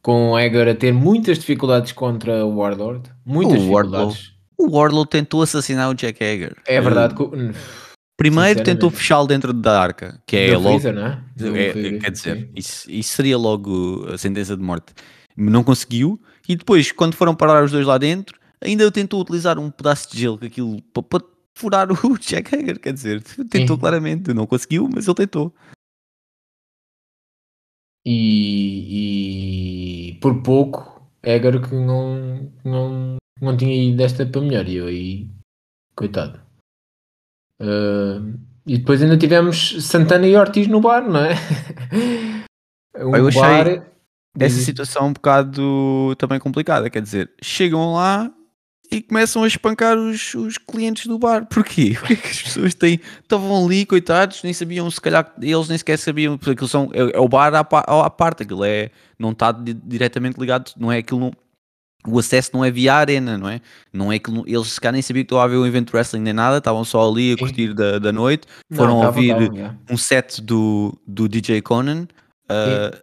com 0.00 0.32
o 0.32 0.38
Eger 0.38 0.68
a 0.68 0.74
ter 0.74 0.92
muitas 0.92 1.38
dificuldades 1.38 1.92
contra 1.92 2.44
o 2.44 2.56
Warlord. 2.56 3.10
Muitas 3.24 3.54
o 3.54 3.58
dificuldades. 3.58 4.32
O 4.58 4.76
Warlord 4.76 5.10
tentou 5.10 5.42
assassinar 5.42 5.90
o 5.90 5.94
Jack 5.94 6.22
Eger. 6.22 6.56
É 6.66 6.80
verdade. 6.80 7.14
Primeiro 8.16 8.62
tentou 8.62 8.90
fechá-lo 8.90 9.26
dentro 9.26 9.52
da 9.52 9.80
arca, 9.80 10.22
que 10.26 10.36
é 10.36 10.56
logo. 10.56 10.78
Freezer, 10.78 10.94
não 10.94 11.06
é? 11.06 11.24
é 11.38 11.98
quer 11.98 12.10
dizer, 12.10 12.50
isso, 12.54 12.90
isso, 12.90 13.14
seria 13.14 13.36
logo 13.38 14.06
a 14.12 14.18
sentença 14.18 14.56
de 14.56 14.62
morte. 14.62 14.92
Não 15.36 15.64
conseguiu, 15.64 16.20
e 16.48 16.54
depois, 16.54 16.92
quando 16.92 17.14
foram 17.14 17.34
parar 17.34 17.64
os 17.64 17.72
dois 17.72 17.86
lá 17.86 17.96
dentro, 17.98 18.38
ainda 18.60 18.90
tentou 18.92 19.20
utilizar 19.20 19.58
um 19.58 19.70
pedaço 19.70 20.12
de 20.12 20.20
gelo, 20.20 20.38
que 20.38 20.46
aquilo 20.46 20.80
para, 20.92 21.02
para 21.02 21.24
furar 21.54 21.88
o 21.90 22.18
Jack 22.20 22.54
Hager, 22.54 22.78
quer 22.78 22.92
dizer, 22.92 23.22
tentou 23.22 23.76
Sim. 23.76 23.80
claramente, 23.80 24.32
não 24.34 24.46
conseguiu, 24.46 24.88
mas 24.92 25.06
ele 25.06 25.14
tentou. 25.14 25.52
E, 28.04 28.88
e 30.10 30.18
por 30.20 30.42
pouco, 30.42 31.08
Hager 31.24 31.60
que 31.60 31.74
não, 31.74 32.52
não, 32.64 33.16
não 33.40 33.56
tinha 33.56 33.74
ido 33.74 33.96
desta 33.96 34.26
para 34.26 34.40
melhor, 34.40 34.68
e 34.68 34.76
eu 34.76 34.86
aí, 34.86 35.30
coitado. 35.96 36.51
Uh, 37.62 38.34
e 38.66 38.78
depois 38.78 39.00
ainda 39.00 39.16
tivemos 39.16 39.76
Santana 39.84 40.26
e 40.26 40.36
Ortiz 40.36 40.66
no 40.66 40.80
bar, 40.80 41.08
não 41.08 41.20
é? 41.20 41.34
um 42.98 43.14
eu 43.14 43.28
achei 43.28 43.40
bar... 43.40 43.86
essa 44.38 44.60
situação 44.60 45.06
um 45.08 45.12
bocado 45.12 46.14
também 46.18 46.40
complicada. 46.40 46.90
Quer 46.90 47.02
dizer, 47.02 47.30
chegam 47.40 47.94
lá 47.94 48.30
e 48.90 49.00
começam 49.00 49.42
a 49.42 49.46
espancar 49.46 49.96
os, 49.96 50.34
os 50.34 50.58
clientes 50.58 51.06
do 51.06 51.18
bar. 51.18 51.46
Porquê? 51.46 51.96
Porque 51.98 52.16
que 52.16 52.28
as 52.28 52.42
pessoas 52.42 52.74
têm, 52.74 53.00
estavam 53.22 53.64
ali, 53.64 53.86
coitados, 53.86 54.42
nem 54.42 54.52
sabiam, 54.52 54.90
se 54.90 55.00
calhar 55.00 55.32
eles 55.40 55.68
nem 55.68 55.78
sequer 55.78 55.98
sabiam, 55.98 56.36
porque 56.36 56.50
aquilo 56.52 56.68
são, 56.68 56.90
é, 56.92 57.16
é 57.16 57.20
o 57.20 57.28
bar 57.28 57.54
à, 57.54 57.60
à, 57.60 58.10
parte, 58.10 58.42
aquilo 58.42 58.64
é, 58.64 58.90
não 59.18 59.30
está 59.30 59.50
diretamente 59.52 60.38
ligado, 60.38 60.72
não 60.76 60.92
é 60.92 60.98
aquilo, 60.98 61.20
não, 61.20 61.32
o 62.06 62.18
acesso 62.18 62.50
não 62.52 62.64
é 62.64 62.70
via 62.70 62.94
arena, 62.94 63.38
não 63.38 63.48
é? 63.48 63.60
Não 63.92 64.12
é 64.12 64.18
que 64.18 64.30
eles 64.46 64.72
se 64.72 64.80
calhar 64.80 64.94
nem 64.94 65.02
sabiam 65.02 65.22
que 65.22 65.26
estava 65.26 65.44
a 65.44 65.48
ver 65.48 65.56
um 65.56 65.66
evento 65.66 65.90
de 65.90 65.96
wrestling 65.96 66.20
nem 66.20 66.32
nada, 66.32 66.58
estavam 66.58 66.84
só 66.84 67.08
ali 67.08 67.32
a 67.32 67.36
curtir 67.36 67.72
da, 67.74 67.98
da 67.98 68.12
noite, 68.12 68.46
foram 68.72 69.00
não, 69.00 69.06
ouvir 69.06 69.34
um 69.88 69.96
set 69.96 70.40
do, 70.40 70.98
do 71.06 71.28
DJ 71.28 71.62
Conan 71.62 72.06
uh, 72.50 72.98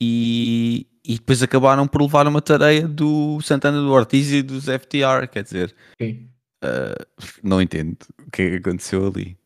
e, 0.00 0.86
e 1.04 1.14
depois 1.14 1.42
acabaram 1.42 1.86
por 1.86 2.02
levar 2.02 2.26
uma 2.26 2.40
tareia 2.40 2.88
do 2.88 3.40
Santana 3.42 3.78
do 3.78 3.90
Ortiz 3.90 4.30
e 4.30 4.42
dos 4.42 4.64
FTR, 4.64 5.28
quer 5.30 5.44
dizer, 5.44 5.74
uh, 6.00 7.26
não 7.42 7.60
entendo 7.60 7.98
o 8.26 8.30
que 8.30 8.42
é 8.42 8.50
que 8.50 8.56
aconteceu 8.56 9.06
ali. 9.06 9.36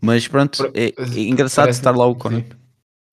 Mas 0.00 0.28
pronto, 0.28 0.70
é, 0.74 0.92
é 0.96 1.20
engraçado 1.20 1.70
estar 1.70 1.96
lá 1.96 2.06
o 2.06 2.14
Conan. 2.14 2.44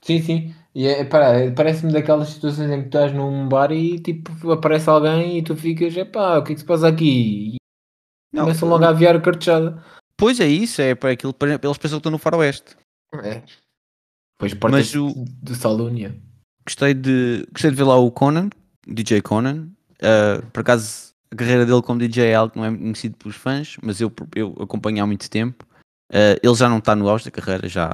Sim, 0.03 0.21
sim. 0.21 0.55
E 0.73 0.87
é, 0.87 1.03
parece-me 1.03 1.91
daquelas 1.91 2.29
situações 2.29 2.71
em 2.71 2.83
que 2.83 2.89
tu 2.89 2.97
estás 2.97 3.13
num 3.13 3.47
bar 3.49 3.71
e 3.71 3.99
tipo 3.99 4.51
aparece 4.51 4.89
alguém 4.89 5.37
e 5.37 5.43
tu 5.43 5.55
ficas, 5.55 5.95
epá, 5.97 6.37
o 6.37 6.43
que 6.43 6.53
é 6.53 6.55
que 6.55 6.61
se 6.61 6.65
passa 6.65 6.87
aqui? 6.87 7.55
E 7.55 7.57
não, 8.31 8.43
começam 8.43 8.69
logo 8.69 8.85
a 8.85 8.89
aviar 8.89 9.15
a 9.15 9.19
cartejada. 9.19 9.83
Pois 10.15 10.39
é 10.39 10.47
isso, 10.47 10.81
é 10.81 10.95
para 10.95 11.11
aquilo, 11.11 11.35
eles 11.41 11.77
pensam 11.77 11.79
que 11.79 11.95
estão 11.97 12.11
no 12.11 12.17
faroeste. 12.17 12.77
É. 13.21 13.41
Pois 14.37 14.53
portas 14.53 14.95
o... 14.95 15.25
de 15.43 15.55
Salúnia. 15.55 16.15
Gostei 16.65 16.93
de, 16.93 17.45
gostei 17.51 17.71
de 17.71 17.77
ver 17.77 17.83
lá 17.83 17.97
o 17.97 18.09
Conan, 18.09 18.49
DJ 18.87 19.21
Conan. 19.21 19.67
Uh, 20.01 20.45
por 20.53 20.61
acaso 20.61 21.11
a 21.31 21.35
carreira 21.35 21.65
dele 21.65 21.81
como 21.81 21.99
DJ 21.99 22.27
é 22.27 22.35
algo 22.35 22.53
que 22.53 22.59
não 22.59 22.65
é 22.65 22.75
conhecido 22.75 23.17
pelos 23.17 23.35
fãs, 23.35 23.77
mas 23.83 23.99
eu, 23.99 24.11
eu 24.35 24.55
acompanho 24.59 25.03
há 25.03 25.07
muito 25.07 25.29
tempo. 25.29 25.65
Uh, 26.11 26.39
ele 26.41 26.55
já 26.55 26.69
não 26.69 26.77
está 26.77 26.95
no 26.95 27.09
auge 27.09 27.25
da 27.25 27.31
carreira, 27.31 27.67
já 27.67 27.89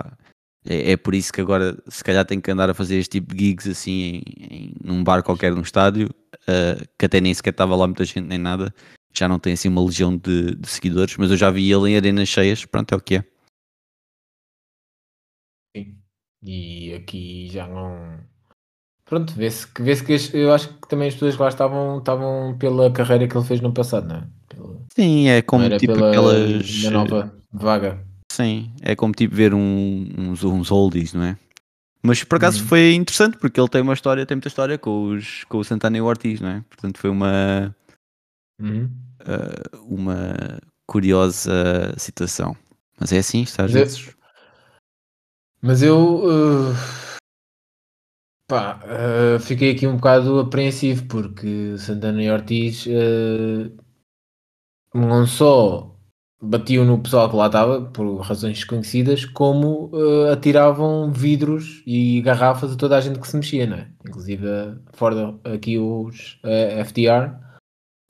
é, 0.68 0.92
é, 0.92 0.98
por 0.98 1.16
isso 1.16 1.32
que 1.32 1.40
agora 1.40 1.78
se 1.88 2.04
calhar 2.04 2.26
tem 2.26 2.42
que 2.42 2.52
andar 2.52 2.70
a 2.70 2.74
fazer 2.74 2.98
este 2.98 3.20
tipo 3.20 3.34
de 3.34 3.46
gigs 3.46 3.70
assim 3.70 3.92
em, 3.92 4.24
em 4.52 4.74
num 4.84 5.04
bar 5.04 5.24
qualquer 5.24 5.54
num 5.54 5.62
estádio, 5.62 6.10
uh, 6.44 6.88
que 6.98 7.06
até 7.06 7.22
nem 7.22 7.34
sequer 7.34 7.52
estava 7.52 7.76
lá 7.76 7.88
muita 7.88 8.04
gente 8.04 8.22
nem 8.22 8.38
nada, 8.38 8.74
já 9.16 9.28
não 9.28 9.40
tem 9.40 9.54
assim 9.54 9.70
uma 9.70 9.84
legião 9.84 10.16
de, 10.16 10.56
de, 10.56 10.68
seguidores, 10.68 11.16
mas 11.18 11.32
eu 11.32 11.38
já 11.38 11.50
vi 11.50 11.72
ele 11.72 11.92
em 11.92 11.96
arenas 11.96 12.28
cheias, 12.28 12.66
pronto, 12.66 12.94
é 12.94 12.98
o 12.98 13.02
que 13.02 13.16
é. 13.16 13.24
Sim. 15.76 15.98
E 16.44 16.94
aqui 16.94 17.50
já 17.50 17.68
não. 17.68 18.20
Pronto, 19.06 19.34
vê-se 19.34 19.66
que, 19.72 19.82
vê 19.82 19.96
que 19.96 20.38
eu 20.38 20.54
acho 20.54 20.68
que 20.68 20.88
também 20.90 21.08
as 21.08 21.14
pessoas 21.14 21.38
lá 21.38 21.48
estavam, 21.48 22.00
estavam 22.00 22.58
pela 22.58 22.92
carreira 22.92 23.26
que 23.26 23.38
ele 23.38 23.46
fez 23.46 23.62
no 23.62 23.74
passado, 23.74 24.08
não 24.08 24.18
é? 24.18 24.28
Pela... 24.50 24.82
Sim, 24.94 25.30
é 25.30 25.42
como 25.42 25.78
tipo 25.78 25.94
pela, 25.94 26.10
aquelas. 26.10 26.82
Da 26.84 26.92
nova 26.92 27.34
vaga. 27.54 28.06
Sim, 28.38 28.72
é 28.84 28.96
como 28.96 29.14
tipo 29.14 29.34
ver 29.34 29.52
um, 29.52 30.08
uns, 30.16 30.44
uns 30.44 30.70
oldies, 30.70 31.12
não 31.12 31.24
é? 31.24 31.40
Mas 32.04 32.24
por 32.24 32.36
acaso 32.36 32.62
uhum. 32.62 32.68
foi 32.68 32.94
interessante 32.94 33.36
porque 33.36 33.60
ele 33.60 33.68
tem 33.68 33.82
uma 33.82 33.96
história, 33.96 34.28
tem 34.28 34.36
muita 34.36 34.48
história 34.48 34.78
com, 34.78 35.06
os, 35.08 35.44
com 35.46 35.58
o 35.58 35.64
Santana 35.64 35.98
e 35.98 36.02
o 36.02 36.06
Ortiz, 36.06 36.40
não 36.40 36.50
é? 36.50 36.64
Portanto 36.70 37.00
foi 37.00 37.10
uma, 37.10 37.76
uhum. 38.62 38.92
uh, 39.22 39.84
uma 39.84 40.36
curiosa 40.86 41.96
situação. 41.98 42.56
Mas 43.00 43.12
é 43.12 43.18
assim, 43.18 43.42
está 43.42 43.66
às 43.66 43.72
vezes. 43.72 44.06
Eu, 44.06 44.14
mas 45.60 45.82
eu 45.82 46.18
uh, 46.24 46.76
pá, 48.48 48.80
uh, 48.84 49.40
fiquei 49.40 49.72
aqui 49.72 49.88
um 49.88 49.96
bocado 49.96 50.42
apreensivo 50.42 51.08
porque 51.08 51.76
Santana 51.80 52.22
e 52.22 52.30
Ortiz 52.30 52.86
não 54.94 55.26
só 55.26 55.97
batiam 56.42 56.86
no 56.86 57.00
pessoal 57.00 57.30
que 57.30 57.36
lá 57.36 57.48
estava, 57.48 57.82
por 57.82 58.20
razões 58.22 58.58
desconhecidas, 58.58 59.26
como 59.26 59.90
uh, 59.94 60.32
atiravam 60.32 61.12
vidros 61.12 61.84
e 61.86 62.22
garrafas 62.22 62.74
a 62.74 62.78
toda 62.78 62.98
a 62.98 63.02
gente 63.02 63.20
que 63.20 63.28
se 63.28 63.36
mexia, 63.36 63.66
não 63.66 63.78
é? 63.78 63.90
Inclusive 64.08 64.46
fora 64.94 65.36
aqui 65.44 65.78
os 65.78 66.40
uh, 66.44 66.48
eh, 66.48 66.84
FDR 66.86 67.36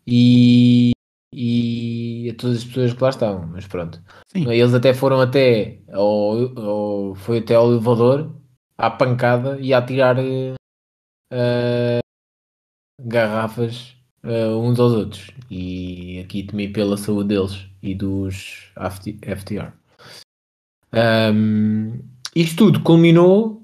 e, 0.06 0.92
e 1.34 2.30
a 2.32 2.36
todas 2.36 2.58
as 2.58 2.66
pessoas 2.66 2.94
que 2.94 3.04
lá 3.04 3.10
estavam, 3.10 3.48
mas 3.48 3.66
pronto. 3.68 4.02
Sim. 4.28 4.50
Eles 4.50 4.74
até 4.74 4.94
foram 4.94 5.22
até 5.22 5.80
ao, 5.92 6.60
ao, 6.60 7.16
foi 7.16 7.40
até 7.40 7.56
ao 7.56 7.72
elevador 7.72 8.36
à 8.78 8.92
pancada 8.92 9.58
e 9.60 9.74
a 9.74 9.82
tirar 9.82 10.18
uh, 10.20 10.58
garrafas 14.28 14.56
uns 14.56 14.80
aos 14.80 14.94
outros. 14.94 15.32
E 15.50 16.20
aqui 16.20 16.44
temi 16.44 16.68
pela 16.68 16.98
saúde 16.98 17.30
deles 17.30 17.66
e 17.82 17.96
dos 17.96 18.72
FTR. 18.76 19.72
Um, 20.94 22.00
isto 22.36 22.58
tudo 22.58 22.82
culminou 22.82 23.64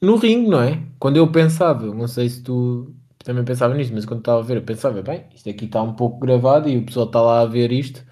no 0.00 0.16
ringue, 0.16 0.48
não 0.48 0.62
é? 0.62 0.82
Quando 0.98 1.16
eu 1.16 1.30
pensava, 1.30 1.86
não 1.94 2.06
sei 2.06 2.28
se 2.28 2.42
tu 2.42 2.94
também 3.24 3.44
pensava 3.44 3.74
nisto, 3.74 3.94
mas 3.94 4.04
quando 4.04 4.20
estava 4.20 4.40
a 4.40 4.44
ver, 4.44 4.56
eu 4.56 4.62
pensava, 4.62 5.02
bem, 5.02 5.24
isto 5.34 5.48
aqui 5.50 5.64
está 5.64 5.82
um 5.82 5.94
pouco 5.94 6.18
gravado 6.18 6.68
e 6.68 6.78
o 6.78 6.84
pessoal 6.84 7.06
está 7.06 7.20
lá 7.20 7.40
a 7.40 7.46
ver 7.46 7.72
isto 7.72 8.04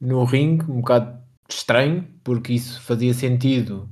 no 0.00 0.24
ringue, 0.24 0.64
um 0.70 0.78
bocado 0.80 1.20
estranho, 1.48 2.06
porque 2.24 2.54
isso 2.54 2.80
fazia 2.80 3.12
sentido 3.12 3.88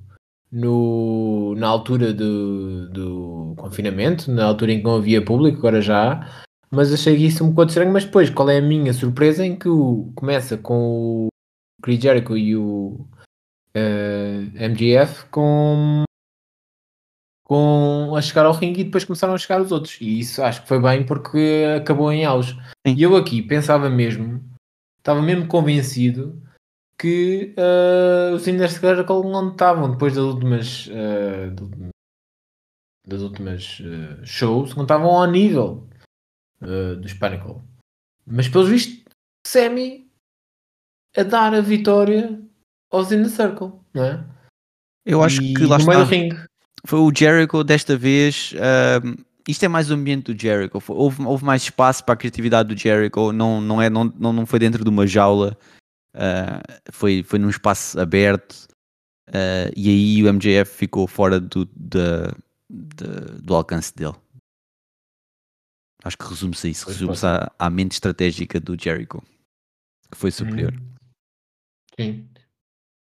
no, 0.51 1.55
na 1.57 1.69
altura 1.69 2.15
do, 2.15 2.89
do 2.91 3.55
confinamento, 3.57 4.31
na 4.31 4.47
altura 4.47 4.73
em 4.73 4.79
que 4.79 4.85
não 4.85 4.97
havia 4.97 5.23
público, 5.23 5.59
agora 5.59 5.83
já 5.83 6.13
há, 6.15 6.45
mas 6.71 6.93
achei 6.93 7.17
isso 7.17 7.45
um 7.45 7.51
bocado 7.51 7.71
estranho. 7.71 7.93
Mas 7.93 8.05
depois, 8.05 8.31
qual 8.31 8.51
é 8.51 8.59
a 8.59 8.63
minha 8.63 8.93
surpresa? 8.93 9.45
Em 9.45 9.57
que 9.57 9.69
o, 9.69 10.13
começa 10.15 10.57
com 10.57 11.27
o 11.27 11.29
Chris 11.83 12.01
Jericho 12.01 12.37
e 12.37 12.57
o 12.57 12.89
uh, 12.99 13.07
eh, 13.75 14.69
MGF 14.69 15.27
com, 15.31 16.05
com 17.45 18.15
a 18.17 18.21
chegar 18.21 18.47
ao 18.47 18.53
ringue 18.53 18.83
e 18.83 18.85
depois 18.85 19.05
começaram 19.05 19.35
a 19.35 19.39
chegar 19.39 19.61
os 19.61 19.73
outros. 19.73 19.99
E 20.01 20.21
isso 20.21 20.43
acho 20.43 20.63
que 20.63 20.69
foi 20.69 20.81
bem 20.81 21.05
porque 21.05 21.65
acabou 21.77 22.13
em 22.13 22.25
auge. 22.25 22.55
Sim. 22.87 22.95
E 22.97 23.03
eu 23.03 23.17
aqui 23.17 23.43
pensava 23.43 23.89
mesmo, 23.89 24.43
estava 24.99 25.23
mesmo 25.23 25.47
convencido 25.47 26.43
que 26.99 27.55
uh, 27.57 28.35
os 28.35 28.47
Inner 28.49 28.71
Circle 28.71 29.23
não 29.31 29.51
estavam 29.51 29.93
depois 29.93 30.15
das 30.15 30.25
últimas. 30.25 30.89
Uh, 30.89 31.91
das 33.07 33.23
últimas 33.23 33.81
uh, 33.81 34.27
shows, 34.27 34.75
não 34.75 34.83
estavam 34.83 35.09
ao 35.09 35.27
nível 35.27 35.89
uh, 36.63 36.97
do 36.97 37.09
Spanicle. 37.09 37.63
Mas 38.27 38.49
pelos 38.49 38.69
vistos, 38.69 39.05
Sammy 39.47 40.09
a 41.17 41.23
dar 41.23 41.55
a 41.55 41.61
vitória 41.61 42.41
aos 42.91 43.11
In 43.11 43.23
The 43.23 43.29
Circle, 43.29 43.73
não 43.95 44.05
é? 44.05 44.25
Eu 45.05 45.23
acho 45.23 45.43
e 45.43 45.55
que 45.55 45.65
lá 45.65 45.79
está. 45.79 46.07
Foi 46.85 46.99
o 46.99 47.13
Jericho 47.15 47.65
desta 47.65 47.97
vez. 47.97 48.53
Uh, 48.53 49.25
isto 49.49 49.65
é 49.65 49.69
mais 49.69 49.91
o 49.91 49.95
ambiente 49.95 50.33
do 50.33 50.41
Jericho. 50.41 50.83
Houve, 50.89 51.23
houve 51.23 51.45
mais 51.45 51.63
espaço 51.63 52.05
para 52.05 52.13
a 52.13 52.17
criatividade 52.17 52.73
do 52.73 52.79
Jericho. 52.79 53.33
Não, 53.33 53.61
não, 53.61 53.81
é, 53.81 53.89
não, 53.89 54.13
não, 54.19 54.33
não 54.33 54.47
foi 54.47 54.59
dentro 54.59 54.85
de 54.85 54.91
uma 54.91 55.07
jaula. 55.07 55.57
Uh, 56.15 56.93
foi, 56.93 57.23
foi 57.23 57.39
num 57.39 57.49
espaço 57.49 57.99
aberto. 57.99 58.69
Uh, 59.29 59.73
e 59.75 59.89
aí 59.89 60.23
o 60.23 60.33
MJF 60.33 60.77
ficou 60.77 61.07
fora 61.07 61.41
do, 61.41 61.65
de, 61.75 62.31
de, 62.69 63.43
do 63.43 63.55
alcance 63.55 63.95
dele. 63.95 64.15
Acho 66.05 66.17
que 66.17 66.29
resume-se 66.29 66.67
a 66.67 66.71
isso. 66.71 66.87
Resume-se 66.87 67.27
à, 67.27 67.51
à, 67.59 67.71
mente 67.71 67.93
estratégica 67.93 68.61
do 68.61 68.81
Jericho. 68.81 69.23
Que 70.11 70.17
foi 70.17 70.31
superior. 70.31 70.73
Hum. 70.75 70.95
Sim. 71.99 72.29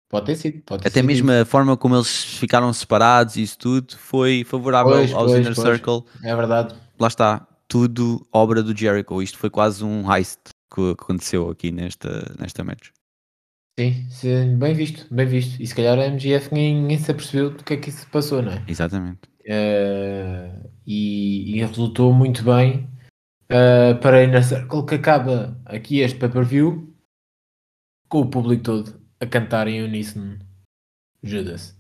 Pode 0.09 0.27
ter 0.27 0.37
sido. 0.37 0.63
Pode 0.63 0.83
ter 0.83 0.89
Até 0.89 1.01
sido 1.01 1.07
mesmo 1.07 1.31
a 1.31 1.45
forma 1.45 1.77
como 1.77 1.97
eles 1.97 2.25
ficaram 2.39 2.73
separados 2.73 3.37
e 3.37 3.43
isso 3.43 3.59
tudo 3.59 3.97
foi 3.97 4.45
favorável 4.45 4.93
pois, 4.93 5.13
aos 5.13 5.31
pois, 5.31 5.41
Inner 5.41 5.55
pois. 5.55 5.69
Circle. 5.69 6.05
É 6.23 6.35
verdade. 6.35 6.75
Lá 6.99 7.09
está. 7.09 7.47
Tudo 7.69 8.27
obra 8.33 8.63
do 8.63 8.77
Jericho. 8.77 9.23
Isto 9.23 9.39
foi 9.39 9.51
quase 9.51 9.85
um 9.85 10.11
heist 10.11 10.41
que 10.73 10.93
aconteceu 10.93 11.51
aqui 11.51 11.71
nesta, 11.71 12.35
nesta 12.39 12.65
match. 12.65 12.91
Sim, 13.79 14.07
sim, 14.09 14.57
bem 14.57 14.73
visto, 14.73 15.07
bem 15.15 15.27
visto. 15.27 15.61
E 15.61 15.67
se 15.67 15.75
calhar 15.75 15.99
a 15.99 16.07
MGF 16.07 16.53
nem, 16.53 16.83
nem 16.83 16.99
se 16.99 17.11
apercebeu 17.11 17.51
do 17.51 17.63
que 17.63 17.75
é 17.75 17.77
que 17.77 17.91
isso 17.91 18.07
passou, 18.09 18.41
não 18.41 18.53
é? 18.53 18.65
Exatamente. 18.67 19.21
Uh, 19.43 20.71
e, 20.87 21.57
e, 21.57 21.65
resultou 21.65 22.13
muito 22.13 22.45
bem 22.45 22.89
uh, 23.51 23.99
para 24.01 24.19
a 24.19 24.25
Inner 24.25 24.45
Circle 24.45 24.87
que 24.87 24.95
acaba 24.95 25.61
aqui 25.65 26.01
este 26.01 26.19
pay-per-view 26.19 26.95
com 28.09 28.21
o 28.21 28.31
público 28.31 28.63
todo 28.63 29.01
a 29.21 29.27
cantar 29.27 29.67
em 29.69 29.83
uníssono 29.83 30.39
Judas, 31.23 31.77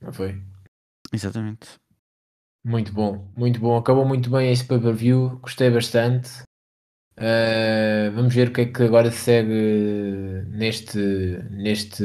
não 0.00 0.12
foi? 0.12 0.40
Exatamente. 1.12 1.74
Muito 2.64 2.92
bom, 2.92 3.30
muito 3.36 3.60
bom. 3.60 3.76
Acabou 3.76 4.06
muito 4.06 4.30
bem 4.30 4.50
este 4.50 4.66
pay-per-view, 4.66 5.38
gostei 5.40 5.70
bastante. 5.70 6.42
Uh, 7.16 8.10
vamos 8.12 8.34
ver 8.34 8.48
o 8.48 8.52
que 8.52 8.62
é 8.62 8.66
que 8.66 8.82
agora 8.82 9.10
segue 9.10 10.42
neste, 10.48 10.98
neste, 11.50 12.02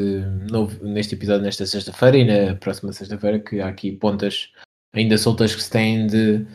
novo, 0.52 0.84
neste 0.84 1.16
episódio, 1.16 1.44
nesta 1.44 1.66
sexta-feira 1.66 2.18
e 2.18 2.26
na 2.26 2.56
próxima 2.56 2.94
sexta-feira, 2.94 3.40
que 3.40 3.60
há 3.62 3.70
aqui 3.70 3.92
pontas 3.92 4.52
ainda 4.94 5.18
soltas 5.18 5.56
que 5.56 5.64
se 5.64 5.70
têm 5.70 6.08
de, 6.08 6.46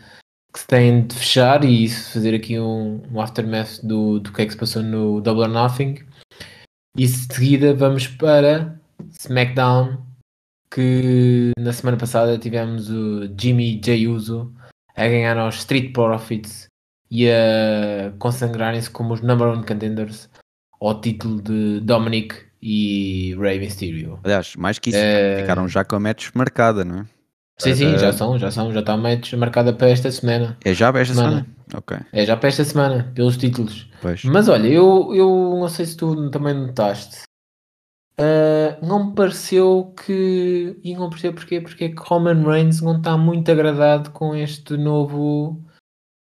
que 0.53 0.61
se 0.61 0.67
têm 0.67 1.07
de 1.07 1.15
fechar 1.15 1.65
e 1.65 1.85
isso, 1.85 2.13
fazer 2.13 2.35
aqui 2.35 2.59
um, 2.59 3.03
um 3.13 3.21
aftermath 3.21 3.81
do, 3.83 4.21
do 4.21 4.33
que 4.33 4.43
é 4.43 4.47
que 4.47 4.53
se 4.53 4.59
passou 4.59 4.83
no 4.83 5.21
Double 5.21 5.45
or 5.45 5.49
Nothing. 5.49 5.97
E 6.97 7.07
de 7.07 7.09
seguida 7.09 7.75
vamos 7.75 8.07
para 8.07 8.79
SmackDown, 9.21 9.99
que 10.71 11.51
na 11.59 11.73
semana 11.73 11.97
passada 11.97 12.39
tivemos 12.39 12.89
o 12.89 13.29
Jimmy 13.39 13.81
J. 13.81 14.07
Uso 14.07 14.55
a 14.97 15.09
ganhar 15.09 15.37
aos 15.37 15.57
Street 15.57 15.93
Profits 15.93 16.69
e 17.11 17.29
a 17.29 18.13
consagrarem-se 18.19 18.91
como 18.91 19.15
os 19.15 19.21
number 19.21 19.49
one 19.49 19.67
contenders 19.67 20.29
ao 20.81 21.01
título 21.01 21.41
de 21.43 21.81
Dominic 21.81 22.37
e 22.63 23.35
Rey 23.39 23.59
Mysterio. 23.59 24.19
Aliás, 24.25 24.55
mais 24.57 24.79
que 24.79 24.91
isso, 24.91 24.99
é... 24.99 25.41
ficaram 25.41 25.69
já 25.69 25.85
com 25.85 25.97
a 25.97 26.01
match 26.01 26.31
marcada, 26.35 26.85
não 26.85 27.01
é? 27.01 27.07
Sim, 27.59 27.75
sim, 27.75 27.99
já 27.99 28.13
são, 28.13 28.39
já 28.39 28.51
são, 28.51 28.73
já 28.73 28.81
está 28.81 28.97
marcada 29.37 29.73
para 29.73 29.89
esta 29.89 30.11
semana. 30.11 30.59
É 30.65 30.75
já 30.75 30.91
para 30.91 31.03
esta 31.03 31.15
semana? 31.15 31.31
semana? 31.37 31.57
Ok. 31.75 31.97
É 32.13 32.27
já 32.27 32.37
para 32.37 32.49
esta 32.49 32.65
semana, 32.65 33.13
pelos 33.15 33.37
títulos. 33.37 33.89
Pois. 34.03 34.25
Mas 34.25 34.49
olha, 34.49 34.67
eu, 34.67 35.15
eu 35.15 35.57
não 35.59 35.69
sei 35.69 35.87
se 35.87 35.97
tu 35.97 36.31
também 36.31 36.53
notaste. 36.53 37.23
Uh, 38.19 38.85
não 38.85 39.07
me 39.07 39.15
pareceu 39.15 39.95
que. 40.05 40.79
E 40.83 40.95
não 40.95 41.11
percebo 41.11 41.37
porquê, 41.37 41.61
porque 41.61 41.85
é 41.85 41.89
que 41.89 42.03
Roman 42.03 42.45
Reigns 42.45 42.81
não 42.81 42.97
está 42.97 43.17
muito 43.17 43.51
agradado 43.51 44.11
com 44.11 44.35
este 44.35 44.77
novo. 44.77 45.63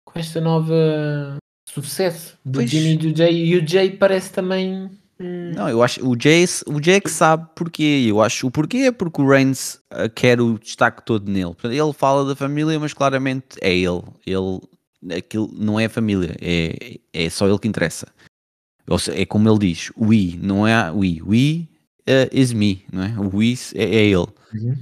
com 0.04 0.18
esta 0.18 0.40
nova 0.40 1.38
sucesso 1.68 2.38
do 2.44 2.58
pois. 2.58 2.70
Jimmy 2.70 2.94
e 2.94 2.96
do 2.96 3.16
Jay. 3.16 3.46
E 3.46 3.56
o 3.58 3.66
Jay 3.66 3.90
parece 3.90 4.32
também 4.32 4.90
Hum. 5.20 5.52
Não, 5.54 5.68
eu 5.68 5.82
acho 5.82 6.04
o 6.04 6.16
Jay, 6.20 6.44
o 6.66 6.80
que 6.80 7.08
sabe 7.08 7.46
porquê. 7.54 8.06
Eu 8.08 8.20
acho 8.20 8.46
o 8.46 8.50
porquê 8.50 8.78
é 8.78 8.92
porque 8.92 9.22
o 9.22 9.28
Reigns 9.28 9.76
uh, 9.92 10.10
quer 10.14 10.40
o 10.40 10.58
destaque 10.58 11.04
todo 11.04 11.30
nele. 11.30 11.54
Ele 11.64 11.92
fala 11.92 12.24
da 12.24 12.34
família, 12.34 12.78
mas 12.80 12.92
claramente 12.92 13.56
é 13.60 13.72
ele. 13.72 14.02
Ele 14.26 14.60
aquilo 15.12 15.50
não 15.52 15.78
é 15.78 15.86
a 15.86 15.90
família, 15.90 16.36
é, 16.40 16.98
é 17.12 17.28
só 17.28 17.46
ele 17.46 17.58
que 17.58 17.68
interessa. 17.68 18.08
Seja, 18.98 19.20
é 19.20 19.26
como 19.26 19.48
ele 19.48 19.58
diz: 19.58 19.90
we, 19.98 20.38
não 20.40 20.66
é 20.66 20.90
we, 20.90 21.20
we 21.22 21.68
uh, 22.08 22.28
is 22.32 22.52
me, 22.52 22.84
não 22.92 23.02
é? 23.02 23.18
O 23.18 23.36
we 23.36 23.54
é, 23.74 23.84
é 23.84 24.04
ele. 24.06 24.26
Uhum. 24.54 24.76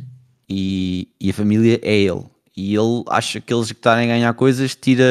E, 0.49 1.09
e 1.21 1.31
a 1.31 1.35
família 1.35 1.81
é 1.83 1.97
ele. 1.97 2.25
E 2.57 2.75
ele 2.75 3.05
acha 3.09 3.41
que 3.41 3.53
eles 3.53 3.69
que 3.69 3.79
estarem 3.79 4.11
a 4.11 4.15
ganhar 4.15 4.35
coisas 4.35 4.75
tira 4.75 5.05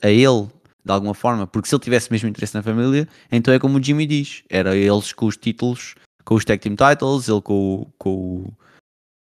a 0.00 0.08
ele 0.08 0.48
de 0.90 0.94
alguma 0.94 1.14
forma, 1.14 1.46
porque 1.46 1.68
se 1.68 1.74
ele 1.74 1.82
tivesse 1.82 2.10
mesmo 2.10 2.28
interesse 2.28 2.54
na 2.54 2.62
família, 2.62 3.08
então 3.30 3.54
é 3.54 3.58
como 3.58 3.78
o 3.78 3.82
Jimmy 3.82 4.06
diz: 4.06 4.42
era 4.48 4.76
eles 4.76 5.12
com 5.12 5.26
os 5.26 5.36
títulos, 5.36 5.94
com 6.24 6.34
os 6.34 6.44
Tag 6.44 6.60
Team 6.60 6.74
Titles, 6.74 7.28
ele 7.28 7.40
com, 7.40 7.86
com 7.98 8.52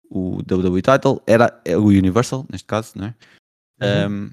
o, 0.10 0.38
o 0.38 0.38
WWE 0.38 0.82
Title, 0.82 1.22
era 1.26 1.60
é 1.66 1.76
o 1.78 1.86
Universal, 1.86 2.46
neste 2.52 2.68
caso, 2.68 2.94
não 2.96 3.08
é? 3.08 3.16
Uhum. 3.82 4.16
Um, 4.16 4.32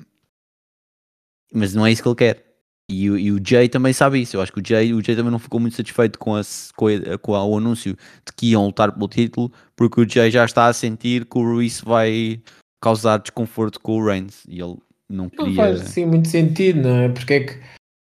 mas 1.55 1.74
não 1.74 1.87
é 1.87 1.93
isso 1.93 2.03
que 2.03 2.09
ele 2.09 2.16
quer. 2.16 2.53
E, 2.91 3.05
e, 3.07 3.33
o 3.33 3.41
Jay 3.43 3.68
também 3.68 3.93
sabe 3.93 4.20
isso. 4.20 4.37
Eu 4.37 4.43
acho 4.43 4.53
que 4.53 4.61
o 4.61 4.66
Jay, 4.66 4.93
o 4.93 5.03
Jay 5.03 5.16
também 5.16 5.30
não 5.30 5.39
ficou 5.39 5.59
muito 5.59 5.76
satisfeito 5.76 6.18
com, 6.18 6.37
a, 6.37 6.43
com, 6.76 6.87
a, 6.89 7.18
com 7.18 7.35
a, 7.35 7.45
o 7.45 7.57
anúncio 7.57 7.95
de 7.95 8.33
que 8.37 8.51
iam 8.51 8.66
lutar 8.66 8.93
pelo 8.93 9.09
título, 9.09 9.51
porque 9.74 10.01
o 10.01 10.09
Jay 10.09 10.30
já 10.30 10.45
está 10.45 10.66
a 10.66 10.72
sentir 10.72 11.24
que 11.24 11.39
o 11.39 11.43
Ruiz 11.43 11.80
vai 11.80 12.43
causar 12.80 13.18
desconforto 13.18 13.80
com 13.80 13.99
o 13.99 14.05
Reigns. 14.05 14.45
E 14.47 14.61
ele 14.61 14.76
não 15.13 15.29
queria. 15.29 15.47
Não 15.47 15.55
faz 15.55 15.83
assim 15.83 16.07
muito 16.07 16.29
sentido, 16.29 16.83
não 16.83 16.97
é? 16.97 17.09
Porque 17.09 17.35
é 17.35 17.41
que 17.41 17.55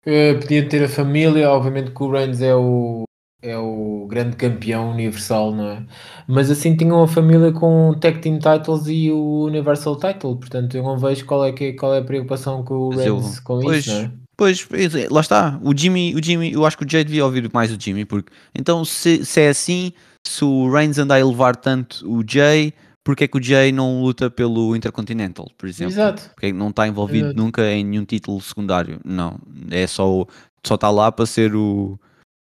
uh, 0.06 0.40
podia 0.40 0.68
ter 0.68 0.84
a 0.84 0.88
família, 0.88 1.50
obviamente 1.50 1.90
que 1.90 2.02
o 2.02 2.10
Reigns 2.10 2.40
é 2.40 2.54
o, 2.54 3.04
é 3.42 3.56
o 3.58 4.06
grande 4.08 4.36
campeão 4.36 4.90
universal, 4.92 5.54
não 5.54 5.68
é? 5.68 5.86
Mas 6.26 6.50
assim 6.50 6.76
tinham 6.76 7.02
a 7.02 7.08
família 7.08 7.52
com 7.52 7.90
o 7.90 7.96
Tag 7.96 8.20
Team 8.20 8.38
Titles 8.38 8.86
e 8.86 9.10
o 9.10 9.44
Universal 9.44 9.96
Title, 9.96 10.36
portanto 10.36 10.76
eu 10.76 10.82
não 10.82 10.98
vejo 10.98 11.26
qual 11.26 11.44
é, 11.44 11.52
que, 11.52 11.64
é, 11.64 11.72
qual 11.72 11.94
é 11.94 11.98
a 11.98 12.04
preocupação 12.04 12.62
com 12.62 12.74
o 12.74 12.90
Reigns 12.90 13.36
eu, 13.36 13.42
com 13.42 13.60
pois, 13.60 13.86
isso, 13.86 13.94
não 13.94 14.00
é? 14.02 14.10
Pois, 14.36 14.66
lá 15.10 15.20
está, 15.20 15.60
o 15.62 15.76
Jimmy, 15.76 16.14
o 16.14 16.24
Jimmy, 16.24 16.52
eu 16.52 16.64
acho 16.64 16.78
que 16.78 16.84
o 16.84 16.88
Jay 16.90 17.04
devia 17.04 17.26
ouvir 17.26 17.50
mais 17.52 17.70
o 17.70 17.78
Jimmy, 17.78 18.06
porque 18.06 18.32
então 18.54 18.84
se, 18.86 19.22
se 19.22 19.40
é 19.42 19.48
assim, 19.50 19.92
se 20.26 20.42
o 20.44 20.70
Reigns 20.70 20.98
anda 20.98 21.14
a 21.14 21.20
elevar 21.20 21.56
tanto 21.56 22.10
o 22.10 22.24
Jay, 22.26 22.72
porque 23.04 23.24
é 23.24 23.28
que 23.28 23.38
o 23.38 23.42
Jay 23.42 23.72
não 23.72 24.02
luta 24.02 24.30
pelo 24.30 24.76
Intercontinental, 24.76 25.48
por 25.56 25.68
exemplo? 25.68 25.94
Exato. 25.94 26.30
Porque 26.30 26.52
não 26.52 26.68
está 26.70 26.86
envolvido 26.86 27.28
Exato. 27.28 27.42
nunca 27.42 27.70
em 27.70 27.84
nenhum 27.84 28.04
título 28.04 28.40
secundário. 28.40 29.00
Não, 29.04 29.38
é 29.70 29.86
só 29.86 30.26
só 30.64 30.74
está 30.74 30.90
lá 30.90 31.10
para 31.10 31.26
ser 31.26 31.54
o, 31.54 31.98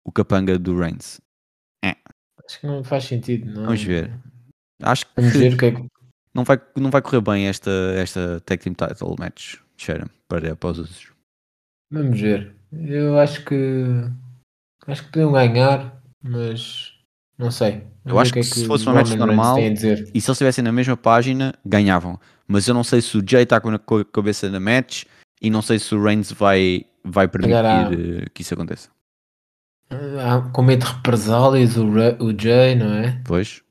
o 0.05 0.13
capanga 0.13 0.59
do 0.59 0.79
Reigns. 0.79 1.21
É. 1.85 1.97
Acho 2.47 2.61
que 2.61 2.67
não 2.67 2.85
faz 2.85 3.05
sentido. 3.05 3.47
Não... 3.47 3.65
Vamos 3.65 3.83
ver. 3.83 4.13
Acho 4.83 5.07
que, 5.07 5.13
Vamos 5.17 5.33
ver 5.33 5.55
o 5.55 5.57
que 5.57 5.67
é 5.67 5.71
que... 5.73 5.87
não, 6.33 6.45
vai, 6.45 6.61
não 6.77 6.91
vai 6.91 7.03
correr 7.03 7.21
bem 7.21 7.47
esta, 7.47 7.71
esta 7.97 8.41
Tag 8.41 8.63
Team 8.63 8.75
Title 8.75 9.17
match, 9.19 9.57
cheira 9.77 10.09
para, 10.29 10.55
para 10.55 10.71
os 10.71 10.79
outros. 10.79 11.13
Vamos 11.91 12.21
ver. 12.21 12.55
Eu 12.73 13.19
acho 13.19 13.45
que 13.45 13.85
acho 14.87 15.05
que 15.05 15.13
podiam 15.13 15.33
ganhar, 15.33 16.03
mas 16.23 16.94
não 17.39 17.51
sei. 17.51 17.83
Eu 18.05 18.19
acho 18.19 18.33
que, 18.33 18.39
é 18.39 18.43
que 18.43 18.49
se 18.49 18.67
fosse 18.67 18.87
uma 18.87 18.95
match 18.95 19.11
normal 19.11 19.59
e 19.59 19.77
se 19.77 19.87
eles 19.87 20.29
estivessem 20.29 20.63
na 20.63 20.73
mesma 20.73 20.97
página, 20.97 21.55
ganhavam. 21.65 22.19
Mas 22.47 22.69
eu 22.69 22.75
não 22.75 22.85
sei 22.85 23.01
se 23.01 23.17
o 23.17 23.25
Jay 23.27 23.43
está 23.43 23.61
com 23.61 23.71
a 23.71 24.05
cabeça 24.05 24.49
na 24.51 24.61
match 24.61 25.05
e 25.41 25.51
não 25.51 25.63
sei 25.63 25.79
se 25.79 25.95
o 25.95 26.03
Reigns 26.03 26.31
vai, 26.31 26.85
vai 27.03 27.27
permitir. 27.27 27.55
Eh, 27.55 28.27
que 28.33 28.43
isso 28.43 28.55
aconteça. 28.55 28.91
Com 30.53 30.63
medo 30.63 30.85
de 30.85 30.93
represálias, 30.93 31.77
o, 31.77 31.87
o 31.87 32.39
Jay, 32.39 32.75
não 32.75 32.93
é? 32.93 33.21
Pois. 33.25 33.63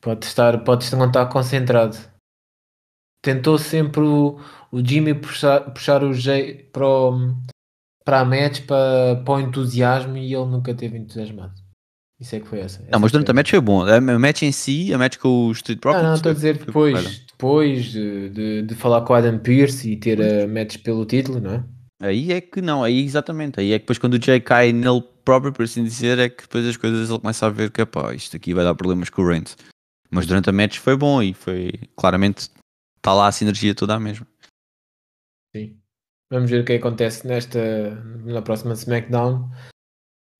Pode 0.00 0.24
estar, 0.24 0.58
pode 0.64 0.84
estar, 0.84 0.96
não 0.96 1.06
estar 1.06 1.26
concentrado. 1.26 1.96
Tentou 3.22 3.58
sempre 3.58 4.00
o, 4.00 4.40
o 4.70 4.84
Jimmy 4.84 5.14
puxar, 5.14 5.60
puxar 5.72 6.04
o 6.04 6.12
Jay 6.12 6.68
para, 6.72 6.86
o, 6.86 7.34
para 8.04 8.20
a 8.20 8.24
match, 8.24 8.64
para, 8.66 9.22
para 9.24 9.34
o 9.34 9.40
entusiasmo 9.40 10.16
e 10.16 10.34
ele 10.34 10.46
nunca 10.46 10.74
teve 10.74 10.98
entusiasmado. 10.98 11.67
Isso 12.20 12.34
é 12.34 12.40
que 12.40 12.48
foi 12.48 12.60
essa. 12.60 12.82
essa 12.82 12.90
não, 12.90 12.98
mas 12.98 13.12
durante 13.12 13.30
a 13.30 13.34
match 13.34 13.50
foi 13.50 13.60
bom. 13.60 13.82
A 13.82 14.00
match 14.00 14.42
em 14.42 14.52
si, 14.52 14.92
a 14.92 14.98
match 14.98 15.18
com 15.18 15.46
o 15.46 15.52
Street 15.52 15.78
Profits. 15.78 16.02
Não, 16.02 16.08
não, 16.10 16.16
estou 16.16 16.30
a 16.30 16.34
dizer 16.34 16.58
depois, 16.58 17.18
depois 17.20 17.84
de, 17.86 18.28
de, 18.30 18.62
de, 18.62 18.74
falar 18.74 19.02
com 19.02 19.12
o 19.12 19.16
Adam 19.16 19.38
Pearce 19.38 19.88
e 19.88 19.96
ter 19.96 20.20
a 20.20 20.48
match 20.48 20.78
pelo 20.78 21.06
título, 21.06 21.40
não 21.40 21.54
é? 21.54 21.64
Aí 22.00 22.32
é 22.32 22.40
que 22.40 22.60
não, 22.60 22.82
aí 22.82 23.04
exatamente. 23.04 23.60
Aí 23.60 23.72
é 23.72 23.78
que 23.78 23.84
depois 23.84 23.98
quando 23.98 24.14
o 24.14 24.22
Jay 24.22 24.40
cai 24.40 24.72
nele 24.72 25.02
próprio, 25.24 25.52
por 25.52 25.64
assim 25.64 25.84
dizer, 25.84 26.18
é 26.18 26.28
que 26.28 26.42
depois 26.42 26.66
as 26.66 26.76
coisas 26.76 27.10
ele 27.10 27.18
começa 27.18 27.46
a 27.46 27.50
ver 27.50 27.70
que 27.70 27.84
pá, 27.86 28.14
isto 28.14 28.36
aqui 28.36 28.54
vai 28.54 28.64
dar 28.64 28.74
problemas 28.74 29.10
com 29.10 29.22
o 29.22 29.28
Reigns. 29.28 29.56
Mas 30.10 30.26
durante 30.26 30.48
a 30.48 30.52
match 30.52 30.78
foi 30.78 30.96
bom 30.96 31.22
e 31.22 31.34
foi 31.34 31.72
claramente 31.96 32.50
está 32.96 33.12
lá 33.12 33.28
a 33.28 33.32
sinergia 33.32 33.74
toda 33.74 33.94
a 33.94 34.00
mesma. 34.00 34.26
Sim. 35.54 35.76
Vamos 36.30 36.50
ver 36.50 36.62
o 36.62 36.64
que 36.64 36.74
acontece 36.74 37.26
nesta, 37.26 37.94
na 38.24 38.42
próxima 38.42 38.74
SmackDown. 38.74 39.50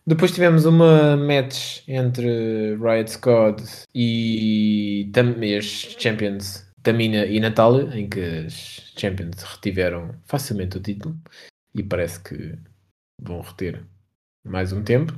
Depois 0.09 0.33
tivemos 0.33 0.65
uma 0.65 1.19
match 1.19 1.87
entre 1.87 2.77
Riot 2.77 3.11
Squad 3.11 3.63
e 3.95 5.13
as 5.55 5.65
Champions 5.99 6.67
Tamina 6.83 7.27
e 7.27 7.39
Natália, 7.39 7.95
em 7.95 8.09
que 8.09 8.19
as 8.19 8.91
Champions 8.97 9.43
retiveram 9.43 10.15
facilmente 10.25 10.79
o 10.79 10.81
título 10.81 11.15
e 11.75 11.83
parece 11.83 12.21
que 12.21 12.57
vão 13.21 13.43
reter 13.43 13.85
mais 14.47 14.73
um 14.73 14.83
tempo. 14.83 15.13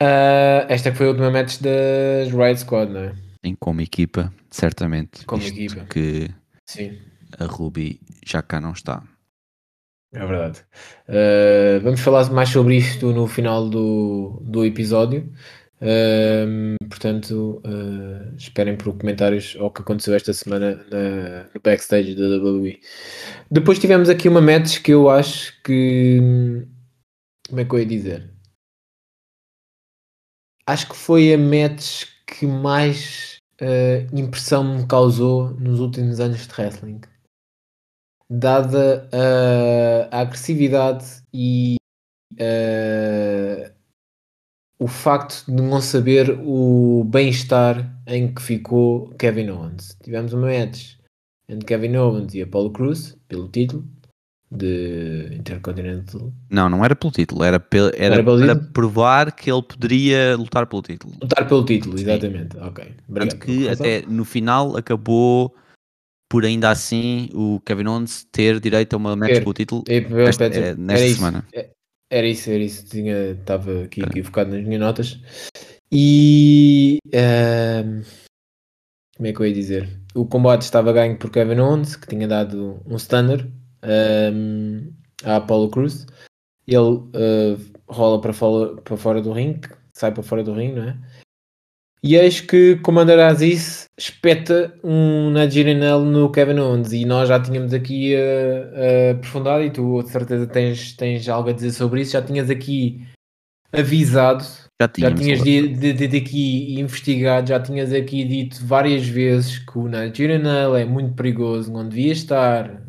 Uh, 0.00 0.62
esta 0.68 0.94
foi 0.94 1.06
a 1.06 1.08
última 1.08 1.32
match 1.32 1.58
das 1.58 2.30
Riot 2.30 2.60
Squad, 2.60 2.92
não 2.92 3.00
é? 3.00 3.14
Sim, 3.44 3.56
como 3.58 3.80
equipa, 3.80 4.32
certamente. 4.52 5.26
Como 5.26 5.42
equipa. 5.42 5.84
Que 5.86 6.32
Sim. 6.64 6.96
a 7.36 7.44
Ruby 7.44 8.00
já 8.24 8.40
cá 8.40 8.60
não 8.60 8.70
está. 8.70 9.02
É 10.12 10.24
verdade. 10.24 10.64
Uh, 11.08 11.80
vamos 11.82 12.00
falar 12.00 12.30
mais 12.30 12.48
sobre 12.48 12.76
isto 12.76 13.12
no 13.12 13.26
final 13.26 13.68
do, 13.68 14.42
do 14.42 14.64
episódio. 14.64 15.30
Uh, 15.80 16.74
portanto, 16.88 17.62
uh, 17.64 18.34
esperem 18.36 18.76
por 18.76 18.96
comentários 18.96 19.56
ao 19.60 19.70
que 19.70 19.82
aconteceu 19.82 20.14
esta 20.14 20.32
semana 20.32 20.76
na, 20.90 21.44
no 21.54 21.60
backstage 21.62 22.14
da 22.14 22.24
WWE. 22.24 22.80
Depois 23.50 23.78
tivemos 23.78 24.08
aqui 24.08 24.28
uma 24.28 24.40
match 24.40 24.80
que 24.80 24.92
eu 24.92 25.08
acho 25.10 25.52
que. 25.62 26.18
Como 27.48 27.60
é 27.60 27.64
que 27.64 27.74
eu 27.74 27.78
ia 27.78 27.86
dizer? 27.86 28.30
Acho 30.66 30.88
que 30.88 30.96
foi 30.96 31.32
a 31.32 31.38
match 31.38 32.06
que 32.26 32.46
mais 32.46 33.38
uh, 33.60 34.18
impressão 34.18 34.64
me 34.64 34.86
causou 34.86 35.50
nos 35.50 35.80
últimos 35.80 36.18
anos 36.18 36.46
de 36.46 36.52
wrestling. 36.60 37.00
Dada 38.30 39.08
a 40.10 40.20
agressividade 40.20 41.04
e 41.32 41.76
o 44.78 44.86
facto 44.86 45.44
de 45.46 45.62
não 45.62 45.80
saber 45.80 46.38
o 46.42 47.04
bem-estar 47.04 47.90
em 48.06 48.32
que 48.32 48.40
ficou 48.40 49.10
Kevin 49.18 49.50
Owens. 49.50 49.96
Tivemos 50.02 50.32
uma 50.32 50.46
match 50.46 50.94
entre 51.48 51.66
Kevin 51.66 51.96
Owens 51.96 52.34
e 52.34 52.42
Apollo 52.42 52.70
Cruz 52.70 53.16
pelo 53.26 53.48
título 53.48 53.84
de 54.50 55.30
Intercontinental. 55.32 56.32
Não, 56.50 56.68
não 56.68 56.84
era 56.84 56.94
pelo 56.94 57.12
título, 57.12 57.44
era, 57.44 57.58
pel, 57.58 57.90
era, 57.94 58.14
era 58.14 58.24
para 58.24 58.54
título? 58.54 58.72
provar 58.72 59.32
que 59.32 59.50
ele 59.50 59.62
poderia 59.62 60.36
lutar 60.36 60.66
pelo 60.66 60.82
título. 60.82 61.14
Lutar 61.20 61.46
pelo 61.46 61.64
título, 61.64 61.98
exatamente. 61.98 62.56
Sim. 62.56 62.62
Ok. 62.62 62.94
Obrigado. 63.08 63.30
Tanto 63.30 63.44
que 63.44 63.68
até 63.68 64.02
no 64.06 64.24
final 64.24 64.76
acabou 64.76 65.54
por 66.28 66.44
ainda 66.44 66.70
assim 66.70 67.30
o 67.32 67.60
Kevin 67.64 67.86
Owens 67.86 68.26
ter 68.30 68.60
direito 68.60 68.94
a 68.94 68.96
uma 68.96 69.16
match 69.16 69.38
pelo 69.38 69.54
título 69.54 69.84
nesta, 70.10 70.44
é, 70.44 70.74
nesta 70.74 71.14
semana. 71.14 71.46
É, 71.54 71.70
era 72.10 72.26
isso, 72.26 72.50
era 72.50 72.62
isso. 72.62 72.86
Tinha, 72.86 73.30
estava 73.32 73.84
aqui 73.84 74.02
equivocado 74.02 74.50
nas 74.50 74.64
minhas 74.64 74.80
notas. 74.80 75.20
E 75.90 76.98
uh, 77.08 78.02
como 79.16 79.26
é 79.26 79.32
que 79.32 79.40
eu 79.40 79.46
ia 79.46 79.54
dizer? 79.54 80.00
O 80.14 80.26
combate 80.26 80.62
estava 80.62 80.92
ganho 80.92 81.18
por 81.18 81.30
Kevin 81.30 81.60
Owens, 81.60 81.96
que 81.96 82.06
tinha 82.06 82.28
dado 82.28 82.80
um 82.86 82.96
stunner 82.98 83.46
um, 84.32 84.92
a 85.24 85.36
Apollo 85.36 85.70
Cruz. 85.70 86.06
Ele 86.66 86.78
uh, 86.78 87.58
rola 87.88 88.20
para 88.20 88.32
fora, 88.32 88.76
para 88.82 88.96
fora 88.96 89.22
do 89.22 89.32
ringue, 89.32 89.68
sai 89.94 90.12
para 90.12 90.22
fora 90.22 90.44
do 90.44 90.52
ringue, 90.52 90.76
não 90.76 90.88
é? 90.88 90.98
E 92.02 92.14
eis 92.14 92.40
que 92.40 92.76
Commander 92.76 93.18
Aziz 93.18 93.86
espeta 93.98 94.72
um 94.84 95.30
Nigerian 95.30 95.98
no 95.98 96.30
Kevin 96.30 96.60
Owens. 96.60 96.92
E 96.92 97.04
nós 97.04 97.28
já 97.28 97.40
tínhamos 97.40 97.74
aqui 97.74 98.14
uh, 98.14 98.18
uh, 98.18 99.10
aprofundado 99.16 99.64
e 99.64 99.70
tu 99.70 100.02
de 100.02 100.10
certeza 100.10 100.46
tens, 100.46 100.94
tens 100.94 101.28
algo 101.28 101.50
a 101.50 101.52
dizer 101.52 101.72
sobre 101.72 102.02
isso, 102.02 102.12
já 102.12 102.22
tinhas 102.22 102.48
aqui 102.48 103.04
avisado, 103.72 104.44
já, 104.80 104.88
já 104.96 105.12
tinhas 105.12 105.42
de, 105.42 105.68
de, 105.68 105.92
de, 105.92 106.06
de, 106.06 106.16
aqui 106.16 106.80
investigado, 106.80 107.48
já 107.48 107.60
tinhas 107.60 107.92
aqui 107.92 108.24
dito 108.24 108.64
várias 108.64 109.06
vezes 109.06 109.58
que 109.58 109.76
o 109.76 109.88
Nigerian 109.88 110.76
é 110.78 110.84
muito 110.84 111.14
perigoso, 111.14 111.72
não 111.72 111.88
devia 111.88 112.12
estar, 112.12 112.80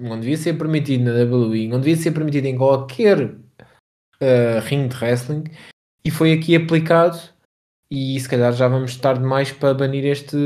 não 0.00 0.18
devia 0.18 0.38
ser 0.38 0.54
permitido 0.54 1.04
na 1.04 1.12
WWE, 1.12 1.68
não 1.68 1.78
devia 1.78 1.96
ser 1.96 2.12
permitido 2.12 2.46
em 2.46 2.56
qualquer 2.56 3.26
uh, 3.26 4.60
ring 4.64 4.88
de 4.88 4.96
wrestling. 4.96 5.44
E 6.06 6.10
foi 6.10 6.32
aqui 6.32 6.56
aplicado 6.56 7.33
e 7.94 8.18
se 8.18 8.28
calhar 8.28 8.52
já 8.52 8.66
vamos 8.66 8.90
estar 8.90 9.16
demais 9.16 9.52
para 9.52 9.72
banir 9.72 10.04
este, 10.04 10.36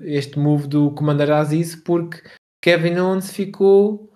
este 0.00 0.38
move 0.38 0.66
do 0.66 0.90
Commander 0.92 1.30
Aziz 1.30 1.76
porque 1.76 2.22
Kevin 2.62 2.98
Owens 2.98 3.30
ficou. 3.30 4.10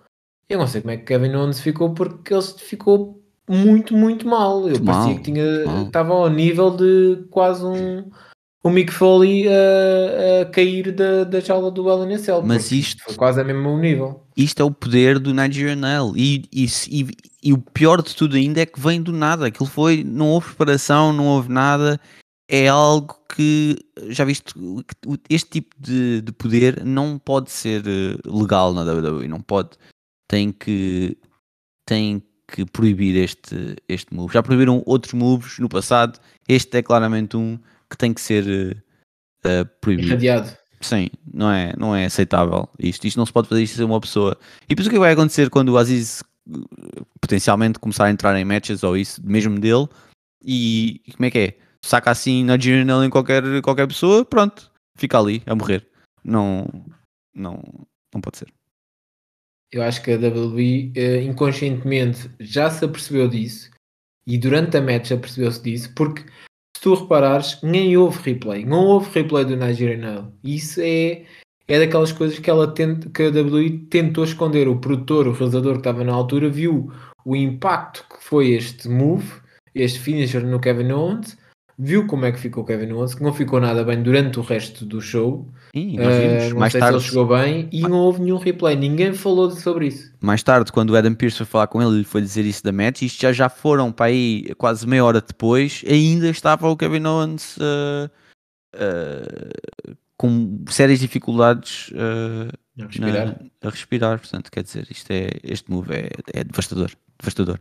Eu 0.48 0.61
não 0.61 0.66
sei 0.66 0.80
como 0.80 0.92
é 0.92 0.96
que 0.96 1.04
Kevin 1.04 1.34
Owens 1.34 1.61
ficou 1.61 1.92
porque 1.92 2.32
ele 2.32 2.42
ficou 2.42 3.22
muito, 3.46 3.94
muito 3.94 4.26
mal. 4.26 4.66
Eu 4.70 4.82
parecia 4.82 5.16
que 5.16 5.22
tinha, 5.22 5.44
estava 5.84 6.14
ao 6.14 6.30
nível 6.30 6.70
de 6.70 7.26
quase 7.30 7.62
um, 7.62 8.11
um 8.64 8.70
Mick 8.70 8.90
Foley 8.90 9.46
a, 9.48 10.42
a 10.42 10.44
cair 10.46 10.92
da, 10.92 11.24
da 11.24 11.40
jaula 11.40 11.70
do 11.70 11.90
LNSL. 11.90 12.42
Mas 12.42 12.72
isto 12.72 13.04
foi 13.04 13.16
quase 13.16 13.38
a 13.38 13.44
mesmo 13.44 13.76
nível. 13.78 14.24
Isto 14.34 14.62
é 14.62 14.64
o 14.64 14.70
poder 14.70 15.18
do 15.18 15.34
Nigerian 15.34 15.86
L. 15.86 16.12
E, 16.16 16.44
e, 16.50 16.66
e, 16.88 17.07
e, 17.42 17.52
o 17.52 17.59
pior 17.59 18.00
de 18.00 18.16
tudo 18.16 18.36
ainda 18.36 18.62
é 18.62 18.66
que 18.66 18.80
vem 18.80 19.02
do 19.02 19.12
nada. 19.12 19.46
Aquilo 19.46 19.68
foi, 19.68 20.02
não 20.02 20.28
houve 20.28 20.46
preparação, 20.46 21.12
não 21.12 21.26
houve 21.26 21.52
nada 21.52 22.00
é 22.49 22.68
algo 22.68 23.16
que, 23.34 23.76
já 24.09 24.24
viste, 24.24 24.55
este 25.28 25.51
tipo 25.51 25.74
de, 25.78 26.20
de 26.20 26.32
poder 26.32 26.84
não 26.84 27.18
pode 27.18 27.51
ser 27.51 27.82
eh, 27.86 28.16
legal 28.24 28.72
na 28.72 28.82
WWE, 28.82 29.26
não 29.26 29.40
pode, 29.40 29.70
tem 30.28 30.53
que, 30.53 31.16
tem 31.84 32.22
que 32.47 32.64
proibir 32.64 33.16
este, 33.16 33.76
este 33.88 34.14
move. 34.14 34.32
Já 34.32 34.42
proibiram 34.42 34.82
outros 34.86 35.12
moves 35.12 35.59
no 35.59 35.68
passado, 35.68 36.20
este 36.49 36.78
é 36.78 36.82
claramente 36.82 37.36
um 37.36 37.59
que 37.90 37.97
tem 37.97 38.14
que 38.14 38.20
ser 38.20 38.76
uh, 39.44 39.66
proibido. 39.80 40.09
Irradiado. 40.09 40.57
Sim, 40.80 41.09
não 41.32 41.51
é, 41.51 41.74
não 41.76 41.97
é 41.97 42.05
aceitável 42.05 42.68
isto. 42.78 43.07
Isto 43.07 43.16
não 43.16 43.26
se 43.26 43.32
pode 43.32 43.49
fazer 43.49 43.62
isto 43.62 43.82
a 43.82 43.86
uma 43.86 44.01
pessoa. 44.01 44.38
E 44.64 44.68
depois 44.68 44.86
o 44.86 44.90
que 44.90 44.99
vai 44.99 45.12
acontecer 45.12 45.51
quando 45.51 45.70
o 45.70 45.78
Aziz 45.78 46.22
potencialmente 47.20 47.78
começar 47.78 48.05
a 48.05 48.11
entrar 48.11 48.38
em 48.38 48.44
matches 48.44 48.84
ou 48.84 48.97
isso, 48.97 49.20
mesmo 49.24 49.59
dele, 49.59 49.88
e 50.44 51.01
como 51.16 51.24
é 51.26 51.30
que 51.30 51.38
é? 51.38 51.57
Saca 51.87 52.11
assim 52.11 52.45
na 52.45 52.57
Nigerian 52.57 53.05
em 53.05 53.11
qualquer, 53.11 53.43
qualquer 53.62 53.87
pessoa, 53.87 54.24
pronto, 54.24 54.70
fica 54.97 55.18
ali 55.18 55.43
a 55.47 55.55
morrer. 55.55 55.87
Não, 56.24 56.66
não, 57.34 57.62
não 58.12 58.20
pode 58.20 58.39
ser. 58.39 58.49
Eu 59.72 59.82
acho 59.82 60.03
que 60.03 60.12
a 60.12 60.16
WWE 60.16 60.93
uh, 60.97 61.22
inconscientemente 61.22 62.30
já 62.41 62.70
se 62.70 62.84
apercebeu 62.84 63.28
disso 63.28 63.70
e 64.26 64.39
durante 64.39 64.76
a 64.76 64.82
match 64.82 65.12
apercebeu-se 65.12 65.62
disso 65.62 65.93
porque 65.95 66.22
se 66.76 66.82
tu 66.82 66.95
reparares, 66.95 67.61
nem 67.62 67.97
houve 67.97 68.18
replay, 68.22 68.64
não 68.64 68.84
houve 68.84 69.11
replay 69.11 69.45
do 69.45 69.57
Nigerian 69.57 70.30
Isso 70.45 70.80
é, 70.80 71.24
é 71.66 71.78
daquelas 71.78 72.12
coisas 72.12 72.39
que, 72.39 72.51
ela 72.51 72.72
tenta, 72.72 73.09
que 73.11 73.22
a 73.22 73.30
WWE 73.30 73.87
tentou 73.91 74.24
esconder. 74.24 74.68
O 74.68 74.78
produtor, 74.78 75.26
o 75.26 75.32
realizador 75.32 75.74
que 75.74 75.78
estava 75.80 76.05
na 76.05 76.12
altura, 76.12 76.49
viu 76.51 76.93
o 77.24 77.34
impacto 77.34 78.05
que 78.09 78.22
foi 78.22 78.51
este 78.51 78.89
move, 78.89 79.41
este 79.74 79.99
finisher 79.99 80.45
no 80.45 80.61
Kevin 80.61 80.93
Owens 80.93 81.37
viu 81.78 82.06
como 82.06 82.24
é 82.24 82.32
que 82.32 82.38
ficou 82.38 82.62
o 82.62 82.66
Kevin 82.66 82.92
Owens, 82.92 83.14
que 83.14 83.22
não 83.22 83.32
ficou 83.32 83.60
nada 83.60 83.84
bem 83.84 84.02
durante 84.02 84.38
o 84.38 84.42
resto 84.42 84.84
do 84.84 85.00
show. 85.00 85.46
Sim, 85.74 85.96
nós 85.98 86.14
vimos. 86.16 86.52
Uh, 86.52 86.58
mais 86.58 86.72
tarde 86.72 86.88
se 86.88 86.94
ele 86.94 87.08
chegou 87.10 87.26
bem 87.28 87.68
e 87.70 87.82
não 87.82 87.98
houve 87.98 88.22
nenhum 88.22 88.38
replay, 88.38 88.76
ninguém 88.76 89.12
falou 89.12 89.50
sobre 89.50 89.88
isso. 89.88 90.12
Mais 90.20 90.42
tarde, 90.42 90.72
quando 90.72 90.90
o 90.90 90.96
Adam 90.96 91.14
Pearce 91.14 91.36
foi 91.36 91.46
falar 91.46 91.66
com 91.66 91.82
ele, 91.82 91.96
ele 91.96 92.04
foi 92.04 92.22
dizer 92.22 92.44
isso 92.44 92.64
da 92.64 92.72
match, 92.72 93.02
isto 93.02 93.20
já, 93.20 93.32
já 93.32 93.48
foram 93.48 93.92
para 93.92 94.06
aí 94.06 94.54
quase 94.56 94.86
meia 94.86 95.04
hora 95.04 95.20
depois, 95.20 95.84
ainda 95.86 96.28
estava 96.28 96.68
o 96.68 96.76
Kevin 96.76 97.04
Owens 97.04 97.58
uh, 97.58 98.10
uh, 98.74 99.96
com 100.16 100.64
sérias 100.68 101.00
dificuldades 101.00 101.92
a 102.78 102.86
respirar. 102.86 103.26
Na, 103.26 103.68
a 103.68 103.70
respirar, 103.70 104.18
portanto, 104.18 104.50
quer 104.50 104.62
dizer, 104.62 104.86
isto 104.90 105.10
é, 105.10 105.28
este 105.42 105.70
move 105.70 105.92
é, 105.92 106.10
é 106.32 106.42
devastador, 106.42 106.90
devastador. 107.20 107.60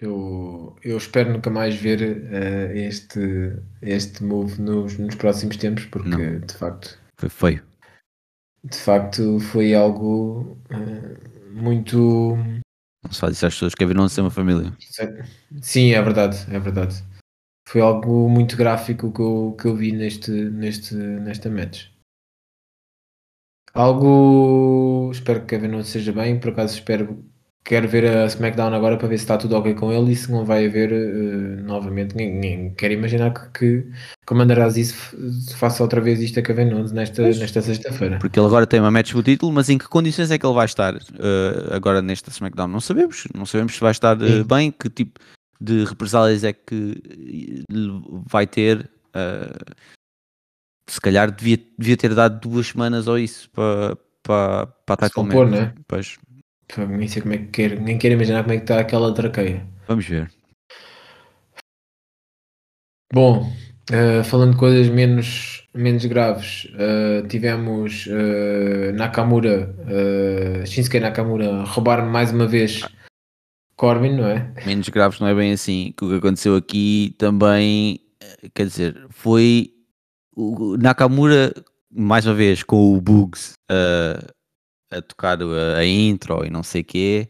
Eu, 0.00 0.76
eu 0.84 0.96
espero 0.96 1.32
nunca 1.32 1.50
mais 1.50 1.74
ver 1.74 2.00
uh, 2.00 2.72
este, 2.76 3.18
este 3.82 4.22
move 4.22 4.60
nos, 4.60 4.96
nos 4.96 5.16
próximos 5.16 5.56
tempos, 5.56 5.86
porque 5.86 6.08
Não. 6.08 6.40
de 6.40 6.54
facto 6.54 6.98
foi 7.18 7.28
feio. 7.28 7.66
De 8.62 8.76
facto 8.76 9.40
foi 9.40 9.74
algo 9.74 10.56
uh, 10.70 11.52
muito. 11.52 12.36
Não 13.02 13.12
se 13.12 13.20
faz 13.20 13.34
isso 13.34 13.46
às 13.46 13.54
pessoas 13.54 13.74
que 13.74 13.86
viram 13.86 14.08
ser 14.08 14.20
uma 14.20 14.30
família. 14.30 14.72
Sim, 15.60 15.92
é 15.92 16.02
verdade, 16.02 16.46
é 16.52 16.58
verdade. 16.60 17.02
Foi 17.68 17.80
algo 17.80 18.28
muito 18.28 18.56
gráfico 18.56 19.12
que 19.12 19.20
eu, 19.20 19.56
que 19.60 19.66
eu 19.66 19.76
vi 19.76 19.92
neste, 19.92 20.30
neste, 20.30 20.94
nesta 20.94 21.50
match. 21.50 21.88
Algo. 23.74 25.10
Espero 25.12 25.40
que 25.40 25.46
Kevin 25.46 25.68
não 25.68 25.82
seja 25.82 26.12
bem, 26.12 26.38
por 26.38 26.50
acaso 26.50 26.74
espero 26.74 27.24
quero 27.64 27.86
ver 27.86 28.06
a 28.06 28.24
SmackDown 28.24 28.72
agora 28.72 28.96
para 28.96 29.08
ver 29.08 29.18
se 29.18 29.24
está 29.24 29.36
tudo 29.36 29.56
ok 29.56 29.74
com 29.74 29.92
ele 29.92 30.12
e 30.12 30.16
se 30.16 30.30
não 30.32 30.44
vai 30.44 30.66
haver 30.66 30.90
uh, 30.90 31.62
novamente. 31.62 32.16
Nem, 32.16 32.72
quero 32.74 32.94
imaginar 32.94 33.30
que, 33.32 33.50
que 33.58 33.90
Commander 34.26 34.60
Aziz 34.60 34.94
faça 35.56 35.82
outra 35.82 36.00
vez 36.00 36.20
isto 36.20 36.40
a 36.40 36.42
Kevin 36.42 36.72
Owens 36.72 36.92
nesta, 36.92 37.22
nesta 37.22 37.60
sexta-feira. 37.60 38.18
Porque 38.18 38.38
ele 38.38 38.46
agora 38.46 38.66
tem 38.66 38.80
uma 38.80 38.90
match 38.90 39.10
pelo 39.10 39.22
título, 39.22 39.52
mas 39.52 39.68
em 39.68 39.76
que 39.76 39.86
condições 39.86 40.30
é 40.30 40.38
que 40.38 40.46
ele 40.46 40.54
vai 40.54 40.64
estar 40.64 40.94
uh, 40.94 41.74
agora 41.74 42.00
nesta 42.00 42.30
SmackDown? 42.30 42.68
Não 42.68 42.80
sabemos. 42.80 43.28
Não 43.34 43.44
sabemos 43.44 43.74
se 43.74 43.80
vai 43.80 43.92
estar 43.92 44.16
uh, 44.16 44.44
bem, 44.44 44.70
que 44.70 44.88
tipo 44.88 45.20
de 45.60 45.84
represálias 45.84 46.44
é 46.44 46.52
que 46.52 47.02
vai 48.26 48.46
ter. 48.46 48.88
se 50.88 51.00
calhar 51.00 51.30
devia, 51.30 51.58
devia 51.76 51.96
ter 51.96 52.14
dado 52.14 52.40
duas 52.40 52.68
semanas 52.68 53.08
ou 53.08 53.18
isso 53.18 53.50
para, 53.50 53.98
para, 54.22 54.66
para 54.86 55.06
estar 55.06 55.10
com 55.10 55.24
né? 55.24 55.74
Pois 55.86 56.16
nem 56.76 57.08
sei 57.08 57.22
como 57.22 57.34
é 57.34 57.38
que 57.38 57.46
quer, 57.46 57.80
nem 57.80 57.98
quero 57.98 58.14
imaginar 58.14 58.42
como 58.42 58.52
é 58.52 58.56
que 58.58 58.64
está 58.64 58.80
aquela 58.80 59.14
traqueia. 59.14 59.66
Vamos 59.86 60.06
ver. 60.06 60.30
Bom, 63.12 63.50
uh, 63.90 64.22
falando 64.24 64.52
de 64.52 64.58
coisas 64.58 64.88
menos, 64.88 65.66
menos 65.74 66.04
graves, 66.04 66.66
uh, 66.74 67.26
tivemos 67.26 68.06
uh, 68.06 68.92
Nakamura, 68.92 69.74
Shinsuke 70.66 71.00
Nakamura 71.00 71.62
roubar 71.64 72.04
mais 72.04 72.30
uma 72.30 72.46
vez 72.46 72.82
Corbin, 73.76 74.16
não 74.16 74.26
é? 74.26 74.52
Menos 74.66 74.88
graves 74.90 75.20
não 75.20 75.28
é 75.28 75.34
bem 75.34 75.52
assim. 75.52 75.94
O 76.02 76.08
que 76.08 76.16
aconteceu 76.16 76.54
aqui 76.54 77.14
também, 77.16 78.00
quer 78.54 78.66
dizer, 78.66 79.06
foi 79.08 79.72
o 80.36 80.76
Nakamura 80.76 81.54
mais 81.90 82.26
uma 82.26 82.34
vez 82.34 82.62
com 82.62 82.94
o 82.94 83.00
Bugs 83.00 83.54
a 84.90 85.02
tocar 85.02 85.38
a, 85.42 85.76
a 85.78 85.84
intro 85.84 86.44
e 86.44 86.50
não 86.50 86.62
sei 86.62 86.82
o 86.82 86.84
quê. 86.84 87.28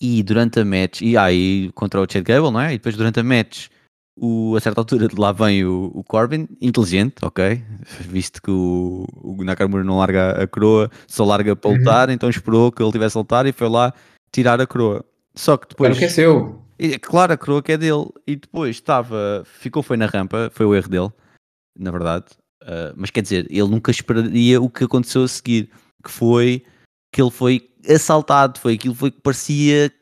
E 0.00 0.22
durante 0.22 0.60
a 0.60 0.64
match, 0.64 1.02
e 1.02 1.16
aí 1.16 1.70
contra 1.74 2.00
o 2.00 2.06
Chad 2.10 2.24
Gable, 2.24 2.50
não 2.50 2.60
é? 2.60 2.72
E 2.72 2.78
depois 2.78 2.96
durante 2.96 3.20
a 3.20 3.22
match, 3.22 3.68
o, 4.16 4.54
a 4.56 4.60
certa 4.60 4.80
altura 4.80 5.08
de 5.08 5.16
lá 5.16 5.32
vem 5.32 5.64
o, 5.64 5.90
o 5.94 6.04
Corbin, 6.04 6.48
inteligente, 6.60 7.16
ok? 7.22 7.62
Visto 8.00 8.42
que 8.42 8.50
o, 8.50 9.06
o 9.16 9.44
Nakamura 9.44 9.84
não 9.84 9.98
larga 9.98 10.42
a 10.42 10.46
coroa, 10.46 10.90
só 11.06 11.24
larga 11.24 11.54
para 11.56 11.70
uhum. 11.70 11.76
lutar, 11.78 12.10
então 12.10 12.28
esperou 12.28 12.70
que 12.70 12.82
ele 12.82 12.92
tivesse 12.92 13.16
a 13.16 13.20
lutar 13.20 13.46
e 13.46 13.52
foi 13.52 13.68
lá 13.68 13.92
tirar 14.32 14.60
a 14.60 14.66
coroa. 14.66 15.04
Só 15.34 15.56
que 15.56 15.68
depois. 15.68 15.90
Claro 15.90 15.98
que 15.98 16.04
é 16.04 16.08
seu. 16.08 16.62
E, 16.78 16.98
claro, 16.98 17.32
a 17.32 17.36
coroa 17.36 17.62
que 17.62 17.72
é 17.72 17.78
dele. 17.78 18.08
E 18.26 18.36
depois 18.36 18.76
estava. 18.76 19.42
Ficou, 19.44 19.82
foi 19.82 19.96
na 19.96 20.06
rampa, 20.06 20.50
foi 20.52 20.66
o 20.66 20.74
erro 20.74 20.88
dele, 20.88 21.10
na 21.78 21.90
verdade. 21.90 22.26
Uh, 22.62 22.92
mas 22.96 23.10
quer 23.10 23.22
dizer, 23.22 23.46
ele 23.50 23.68
nunca 23.68 23.90
esperaria 23.90 24.60
o 24.60 24.68
que 24.68 24.84
aconteceu 24.84 25.22
a 25.22 25.28
seguir 25.28 25.70
que 26.02 26.10
foi 26.10 26.64
que 27.12 27.20
ele 27.20 27.30
foi 27.30 27.68
assaltado, 27.88 28.58
foi 28.60 28.74
aquilo 28.74 28.94
foi 28.94 29.10
que 29.10 29.20
parecia 29.20 29.92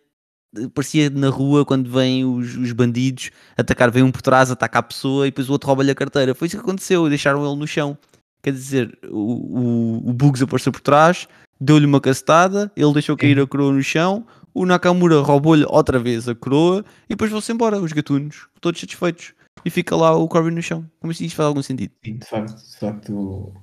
parecia 0.74 1.10
na 1.10 1.28
rua 1.28 1.64
quando 1.64 1.90
vêm 1.90 2.24
os, 2.24 2.56
os 2.56 2.72
bandidos 2.72 3.30
atacar, 3.56 3.90
vem 3.90 4.02
um 4.02 4.10
por 4.10 4.22
trás, 4.22 4.50
ataca 4.50 4.78
a 4.78 4.82
pessoa 4.82 5.26
e 5.26 5.30
depois 5.30 5.48
o 5.48 5.52
outro 5.52 5.66
rouba-lhe 5.66 5.90
a 5.90 5.94
carteira. 5.94 6.34
Foi 6.34 6.46
isso 6.46 6.56
que 6.56 6.62
aconteceu, 6.62 7.08
deixaram 7.08 7.46
ele 7.46 7.58
no 7.58 7.66
chão. 7.66 7.96
Quer 8.42 8.52
dizer, 8.52 8.98
o, 9.10 9.18
o, 9.18 10.10
o 10.10 10.12
Bugs 10.12 10.42
apareceu 10.42 10.72
por 10.72 10.80
trás, 10.80 11.28
deu-lhe 11.60 11.86
uma 11.86 12.00
castada, 12.00 12.70
ele 12.76 12.92
deixou 12.92 13.16
cair 13.16 13.38
a 13.38 13.46
coroa 13.46 13.72
no 13.72 13.82
chão, 13.82 14.26
o 14.54 14.64
Nakamura 14.64 15.20
roubou-lhe 15.20 15.64
outra 15.68 15.98
vez 15.98 16.28
a 16.28 16.34
coroa 16.34 16.84
e 17.06 17.10
depois 17.10 17.30
vão-se 17.30 17.52
embora, 17.52 17.78
os 17.78 17.92
gatunos, 17.92 18.48
todos 18.60 18.80
satisfeitos. 18.80 19.34
E 19.64 19.70
fica 19.70 19.96
lá 19.96 20.16
o 20.16 20.28
Corbin 20.28 20.52
no 20.52 20.62
chão. 20.62 20.88
Como 21.00 21.12
se 21.12 21.26
isto 21.26 21.34
faz 21.34 21.48
algum 21.48 21.62
sentido? 21.62 21.92
Sim, 22.04 22.18
de 22.18 22.26
facto, 22.26 22.56
de 22.56 22.76
facto 22.78 23.54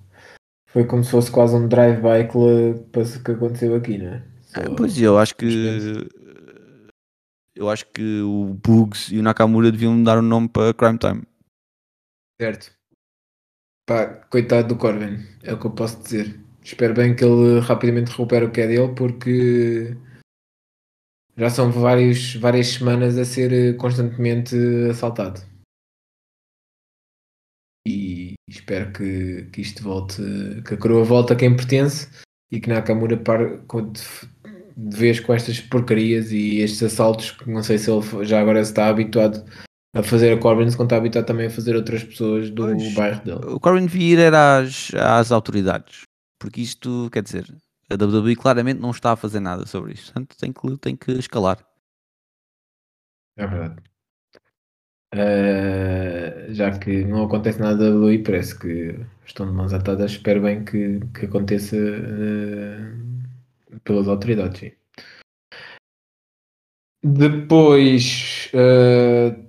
foi 0.75 0.85
como 0.85 1.05
se 1.05 1.11
fosse 1.11 1.31
quase 1.31 1.55
um 1.55 1.69
drive-by 1.69 2.27
que, 2.27 3.23
que 3.23 3.31
aconteceu 3.31 3.75
aqui, 3.75 3.97
não 3.97 4.07
é? 4.07 4.27
Só 4.41 4.59
ah, 4.59 4.75
pois 4.75 5.01
eu 5.01 5.17
acho 5.17 5.33
que 5.33 6.05
eu 7.55 7.69
acho 7.69 7.85
que 7.93 8.19
o 8.19 8.59
Bugs 8.61 9.09
e 9.09 9.17
o 9.17 9.23
Nakamura 9.23 9.71
deviam 9.71 10.03
dar 10.03 10.17
o 10.17 10.19
um 10.19 10.23
nome 10.23 10.49
para 10.49 10.73
Crime 10.73 10.97
Time. 10.97 11.23
Certo. 12.41 12.73
Pá, 13.87 14.05
coitado 14.29 14.67
do 14.67 14.77
Corbin, 14.77 15.25
é 15.43 15.53
o 15.53 15.57
que 15.57 15.65
eu 15.65 15.71
posso 15.71 16.03
dizer. 16.03 16.37
Espero 16.61 16.93
bem 16.93 17.15
que 17.15 17.23
ele 17.23 17.61
rapidamente 17.61 18.11
recupere 18.11 18.43
o 18.43 18.51
que 18.51 18.59
é 18.59 18.67
dele, 18.67 18.93
porque 18.95 19.95
já 21.37 21.49
são 21.49 21.71
vários, 21.71 22.35
várias 22.35 22.67
semanas 22.67 23.17
a 23.17 23.23
ser 23.23 23.77
constantemente 23.77 24.57
assaltado 24.89 25.39
e 27.85 28.14
espero 28.59 28.91
que, 28.91 29.47
que 29.51 29.61
isto 29.61 29.83
volte, 29.83 30.21
que 30.65 30.73
a 30.73 30.77
coroa 30.77 31.03
volte 31.03 31.33
a 31.33 31.35
quem 31.35 31.55
pertence 31.55 32.07
e 32.51 32.59
que 32.59 32.69
Nakamura 32.69 33.17
pare 33.17 33.61
de 34.77 34.97
vez 34.97 35.19
com 35.19 35.33
estas 35.33 35.59
porcarias 35.59 36.31
e 36.31 36.59
estes 36.59 36.83
assaltos 36.83 37.31
que 37.31 37.49
não 37.49 37.63
sei 37.63 37.77
se 37.77 37.89
ele 37.89 38.25
já 38.25 38.41
agora 38.41 38.59
está 38.59 38.87
habituado 38.87 39.43
a 39.95 40.03
fazer 40.03 40.33
a 40.33 40.39
Corbin 40.39 40.69
se 40.69 40.81
está 40.81 40.97
habituado 40.97 41.25
também 41.25 41.47
a 41.47 41.49
fazer 41.49 41.75
outras 41.75 42.03
pessoas 42.03 42.49
do 42.49 42.63
pois, 42.63 42.93
bairro 42.93 43.23
dele. 43.23 43.45
O 43.45 43.59
Corbin 43.59 43.85
devia 43.85 44.13
ir 44.13 44.19
era 44.19 44.59
às, 44.59 44.93
às 44.93 45.31
autoridades, 45.31 46.01
porque 46.37 46.61
isto 46.61 47.09
quer 47.11 47.23
dizer, 47.23 47.45
a 47.89 47.95
WWE 47.95 48.35
claramente 48.35 48.81
não 48.81 48.91
está 48.91 49.13
a 49.13 49.15
fazer 49.15 49.39
nada 49.39 49.65
sobre 49.65 49.93
isto, 49.93 50.11
portanto 50.11 50.37
tem 50.37 50.51
que, 50.51 50.77
tem 50.77 50.95
que 50.95 51.11
escalar. 51.13 51.65
É 53.37 53.47
verdade. 53.47 53.94
Uh, 55.15 56.53
já 56.53 56.77
que 56.77 57.05
não 57.05 57.23
acontece 57.23 57.61
nada 57.61 57.85
e 58.11 58.19
parece 58.19 58.59
que 58.59 58.99
estão 59.25 59.47
de 59.47 59.53
mãos 59.53 59.71
atadas, 59.71 60.11
espero 60.11 60.41
bem 60.41 60.65
que, 60.65 60.99
que 61.17 61.25
aconteça 61.25 61.77
uh, 61.77 63.79
pelas 63.85 64.09
autoridades. 64.09 64.73
Depois, 67.01 68.51
uh, 68.53 69.41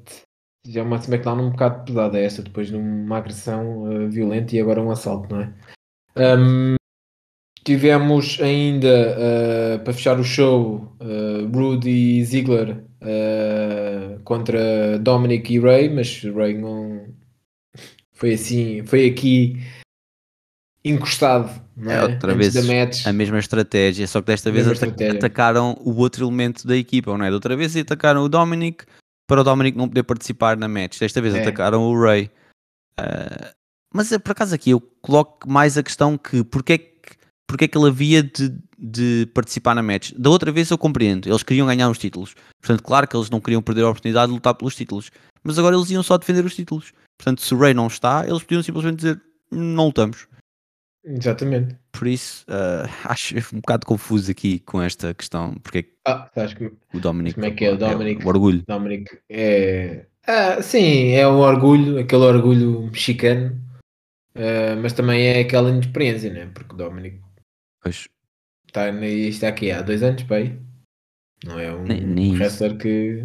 já 0.68 0.84
uma 0.84 0.98
SmackDown 0.98 1.46
um 1.46 1.50
bocado 1.50 1.84
pesada 1.84 2.16
esta, 2.16 2.42
depois 2.42 2.68
de 2.68 2.76
uma 2.76 3.18
agressão 3.18 4.08
violenta 4.08 4.54
e 4.54 4.60
agora 4.60 4.80
um 4.80 4.92
assalto, 4.92 5.34
não 5.34 5.42
é? 5.42 5.52
Um, 6.38 6.76
tivemos 7.64 8.40
ainda, 8.40 9.80
para 9.84 9.92
fechar 9.92 10.20
o 10.20 10.24
show, 10.24 10.96
Rudy 11.52 12.20
e 12.20 12.24
Ziggler 12.24 12.84
uh, 13.06 14.20
contra 14.24 14.98
Dominic 14.98 15.54
e 15.54 15.58
Ray, 15.58 15.88
mas 15.88 16.22
Ray 16.22 16.58
não 16.58 17.06
foi 18.12 18.34
assim, 18.34 18.84
foi 18.84 19.06
aqui 19.06 19.62
encostado, 20.84 21.50
não 21.76 21.90
é? 21.90 21.96
é 21.96 22.02
outra 22.02 22.32
Antes 22.32 22.54
vez 22.54 23.06
a 23.06 23.12
mesma 23.12 23.38
estratégia, 23.38 24.06
só 24.06 24.20
que 24.20 24.26
desta 24.26 24.50
vez 24.50 24.66
atacaram 24.68 25.76
o 25.80 25.96
outro 25.96 26.24
elemento 26.24 26.66
da 26.66 26.76
equipa, 26.76 27.16
não 27.16 27.24
é? 27.24 27.28
Da 27.28 27.34
outra 27.34 27.56
vez 27.56 27.76
atacaram 27.76 28.22
o 28.22 28.28
Dominic 28.28 28.84
para 29.26 29.40
o 29.40 29.44
Dominic 29.44 29.76
não 29.76 29.88
poder 29.88 30.04
participar 30.04 30.56
na 30.56 30.68
match. 30.68 30.98
Desta 30.98 31.20
vez 31.20 31.34
é. 31.34 31.42
atacaram 31.42 31.82
o 31.82 32.00
Ray. 32.00 32.30
Uh, 32.98 33.54
mas 33.92 34.12
é 34.12 34.18
por 34.18 34.32
acaso 34.32 34.54
aqui 34.54 34.70
eu 34.70 34.80
coloco 35.02 35.50
mais 35.50 35.76
a 35.76 35.82
questão 35.82 36.16
que 36.16 36.44
porque 36.44 36.72
é 36.74 36.78
que 36.78 36.95
porque 37.46 37.64
é 37.64 37.68
que 37.68 37.78
ele 37.78 37.88
havia 37.88 38.22
de, 38.22 38.58
de, 38.78 39.28
participar 39.32 39.74
na 39.74 39.82
match. 39.82 40.12
Da 40.16 40.30
outra 40.30 40.50
vez 40.50 40.70
eu 40.70 40.78
compreendo, 40.78 41.28
eles 41.28 41.42
queriam 41.42 41.66
ganhar 41.66 41.88
os 41.88 41.98
títulos. 41.98 42.34
Portanto, 42.60 42.82
claro 42.82 43.06
que 43.06 43.16
eles 43.16 43.30
não 43.30 43.40
queriam 43.40 43.62
perder 43.62 43.84
a 43.84 43.90
oportunidade 43.90 44.28
de 44.28 44.34
lutar 44.34 44.54
pelos 44.54 44.74
títulos. 44.74 45.10
Mas 45.42 45.58
agora 45.58 45.76
eles 45.76 45.90
iam 45.90 46.02
só 46.02 46.18
defender 46.18 46.44
os 46.44 46.56
títulos. 46.56 46.92
Portanto, 47.16 47.40
se 47.40 47.54
o 47.54 47.58
Ray 47.58 47.72
não 47.72 47.86
está, 47.86 48.26
eles 48.26 48.42
podiam 48.42 48.62
simplesmente 48.62 48.96
dizer 48.96 49.22
não 49.50 49.86
lutamos. 49.86 50.26
Exatamente. 51.04 51.76
Por 51.92 52.08
isso, 52.08 52.44
uh, 52.48 52.90
acho 53.04 53.36
um 53.54 53.60
bocado 53.60 53.86
confuso 53.86 54.30
aqui 54.30 54.58
com 54.60 54.82
esta 54.82 55.14
questão. 55.14 55.54
Porque 55.62 55.78
é 55.78 55.84
ah, 56.04 56.30
que, 56.54 56.72
o 56.92 57.00
Dominic. 57.00 57.34
Como 57.34 57.46
é 57.46 57.50
que 57.52 57.64
é 57.64 57.72
o 57.72 57.78
Dominic? 57.78 58.22
É 58.22 58.24
o 58.24 58.28
orgulho. 58.28 58.64
Dominic 58.66 59.18
é. 59.30 60.06
Ah, 60.26 60.60
sim, 60.60 61.12
é 61.12 61.26
um 61.28 61.38
orgulho, 61.38 62.00
aquele 62.00 62.24
orgulho 62.24 62.82
mexicano, 62.82 63.56
uh, 64.34 64.76
mas 64.82 64.92
também 64.92 65.24
é 65.24 65.40
aquela 65.40 65.70
inexperiência, 65.70 66.32
né? 66.32 66.50
Porque 66.52 66.74
o 66.74 66.76
Dominic 66.76 67.20
Pois. 67.86 68.08
Está, 68.66 68.90
está 68.90 69.46
aqui 69.46 69.70
há 69.70 69.80
dois 69.80 70.02
anos, 70.02 70.24
pai. 70.24 70.58
Não 71.44 71.60
é 71.60 71.72
um 71.72 71.84
nem, 71.84 72.00
nem 72.00 72.32
wrestler 72.32 72.76
que. 72.76 73.24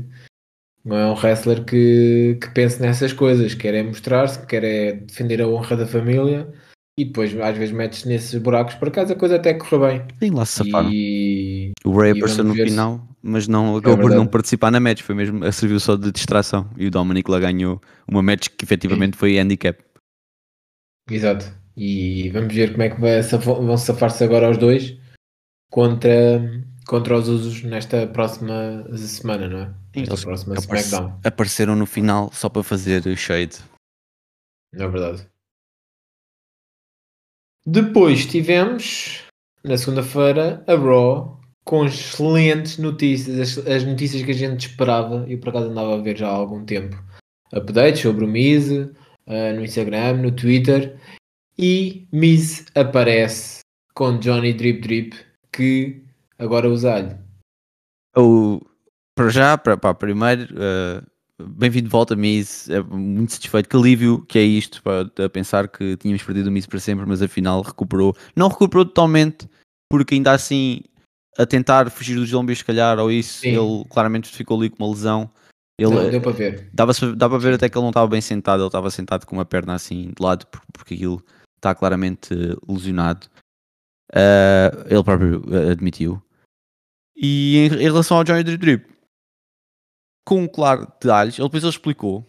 Não 0.85 0.95
é 0.95 1.07
um 1.07 1.15
wrestler 1.15 1.65
que, 1.65 2.37
que 2.39 2.49
pense 2.51 2.79
nessas 2.79 3.11
coisas. 3.11 3.55
Quer 3.55 3.73
é 3.73 3.81
mostrar-se, 3.81 4.45
quer 4.45 4.63
é 4.63 4.93
defender 4.93 5.41
a 5.41 5.47
honra 5.47 5.77
da 5.77 5.87
família 5.87 6.47
e 6.95 7.05
depois 7.05 7.35
às 7.39 7.57
vezes 7.57 7.73
metes 7.73 8.05
nesses 8.05 8.39
buracos. 8.39 8.75
Por 8.75 8.89
acaso 8.89 9.13
a 9.13 9.15
coisa 9.15 9.37
até 9.37 9.55
correu 9.55 9.79
bem. 9.79 10.03
Sim, 10.19 10.29
lá 10.29 10.45
se 10.45 10.63
safaram. 10.63 10.91
E... 10.93 11.71
O 11.83 11.97
Ray 11.97 12.11
apareceu 12.11 12.43
no 12.43 12.53
final, 12.53 13.01
mas 13.19 13.47
não 13.47 13.77
é 13.77 13.79
acabou 13.79 13.97
é 13.97 14.01
por 14.01 14.11
não 14.11 14.27
participar 14.27 14.69
na 14.69 14.79
match. 14.79 15.01
Foi 15.01 15.15
mesmo, 15.15 15.51
serviu 15.51 15.79
só 15.79 15.95
de 15.95 16.11
distração. 16.11 16.69
E 16.77 16.85
o 16.85 16.91
Dominic 16.91 17.31
lá 17.31 17.39
ganhou 17.39 17.81
uma 18.07 18.21
match 18.21 18.49
que 18.55 18.63
efetivamente 18.63 19.17
foi 19.17 19.39
handicap. 19.39 19.83
Exato. 21.09 21.60
E 21.83 22.29
vamos 22.29 22.53
ver 22.53 22.73
como 22.73 22.83
é 22.83 22.89
que 22.91 23.01
vai, 23.01 23.23
vão 23.23 23.75
safar-se 23.75 24.23
agora 24.23 24.51
os 24.51 24.57
dois 24.59 24.95
contra, 25.71 26.39
contra 26.85 27.17
os 27.17 27.27
usos 27.27 27.63
nesta 27.63 28.05
próxima 28.05 28.85
semana, 28.95 29.49
não 29.49 29.57
é? 29.57 29.73
Nesta 29.95 30.13
Eles 30.13 30.23
próxima 30.23 30.55
aparece, 30.59 30.89
SmackDown. 30.89 31.19
Apareceram 31.23 31.75
no 31.75 31.87
final 31.87 32.31
só 32.31 32.49
para 32.49 32.61
fazer 32.61 33.01
shade. 33.17 33.57
É 34.75 34.87
verdade. 34.87 35.27
Depois 37.65 38.27
tivemos 38.27 39.23
na 39.63 39.75
segunda-feira 39.75 40.63
a 40.67 40.75
Raw 40.75 41.41
com 41.65 41.85
excelentes 41.85 42.77
notícias, 42.77 43.57
as, 43.57 43.67
as, 43.67 43.83
notícias 43.83 44.21
que 44.21 44.29
a 44.29 44.35
gente 44.35 44.67
esperava. 44.67 45.25
Eu 45.27 45.39
por 45.39 45.49
acaso 45.49 45.71
andava 45.71 45.95
a 45.95 46.01
ver 46.01 46.15
já 46.15 46.27
há 46.27 46.31
algum 46.31 46.63
tempo 46.63 46.95
updates 47.51 48.03
sobre 48.03 48.23
o 48.23 48.27
Miz 48.27 48.69
uh, 48.69 48.93
no 49.55 49.63
Instagram, 49.63 50.17
no 50.17 50.31
Twitter. 50.31 50.95
E 51.57 52.07
Miz 52.11 52.65
aparece 52.75 53.59
com 53.93 54.17
Johnny 54.17 54.53
Drip 54.53 54.81
Drip 54.81 55.15
que 55.51 56.01
agora 56.39 56.69
usa-lhe. 56.69 57.15
O, 58.15 58.61
para 59.15 59.29
já, 59.29 59.57
para, 59.57 59.77
para 59.77 59.93
primeiro, 59.93 60.53
uh, 60.55 61.05
bem-vindo 61.39 61.85
de 61.85 61.91
volta, 61.91 62.15
Miz. 62.15 62.69
É 62.69 62.81
muito 62.81 63.33
satisfeito. 63.33 63.69
Que 63.69 63.75
alívio 63.75 64.25
que 64.27 64.39
é 64.39 64.43
isto, 64.43 64.81
para 64.81 65.29
pensar 65.29 65.67
que 65.67 65.97
tínhamos 65.97 66.23
perdido 66.23 66.47
o 66.47 66.51
Miz 66.51 66.65
para 66.65 66.79
sempre, 66.79 67.05
mas 67.05 67.21
afinal 67.21 67.61
recuperou. 67.61 68.15
Não 68.35 68.47
recuperou 68.47 68.85
totalmente, 68.85 69.47
porque 69.89 70.15
ainda 70.15 70.31
assim, 70.31 70.81
a 71.37 71.45
tentar 71.45 71.89
fugir 71.89 72.15
dos 72.15 72.29
zombies, 72.29 72.59
se 72.59 72.65
calhar, 72.65 72.97
ou 72.97 73.11
isso, 73.11 73.41
Sim. 73.41 73.49
ele 73.49 73.85
claramente 73.89 74.29
ficou 74.29 74.57
ali 74.57 74.69
com 74.69 74.83
uma 74.83 74.91
lesão. 74.91 75.29
Ele, 75.77 75.93
não, 75.93 76.09
deu 76.09 76.21
para 76.21 76.31
ver. 76.31 76.69
Dava, 76.73 76.93
dá 77.15 77.27
para 77.27 77.37
ver 77.37 77.53
até 77.55 77.67
que 77.67 77.77
ele 77.77 77.83
não 77.83 77.89
estava 77.89 78.07
bem 78.07 78.21
sentado, 78.21 78.61
ele 78.61 78.67
estava 78.67 78.89
sentado 78.91 79.25
com 79.25 79.35
uma 79.35 79.45
perna 79.45 79.73
assim 79.73 80.11
de 80.15 80.23
lado, 80.23 80.45
porque, 80.47 80.67
porque 80.71 80.93
aquilo 80.93 81.23
está 81.61 81.75
claramente 81.75 82.33
lesionado. 82.67 83.27
Uh, 84.11 84.87
ele 84.89 85.03
próprio 85.03 85.43
admitiu. 85.71 86.21
E 87.15 87.57
em, 87.57 87.65
em 87.65 87.83
relação 87.83 88.17
ao 88.17 88.23
Johnny 88.23 88.43
Drip 88.43 88.91
com 90.25 90.47
claro 90.47 90.85
detalhes, 90.85 91.37
ele 91.37 91.47
depois 91.47 91.63
ele 91.63 91.71
explicou 91.71 92.25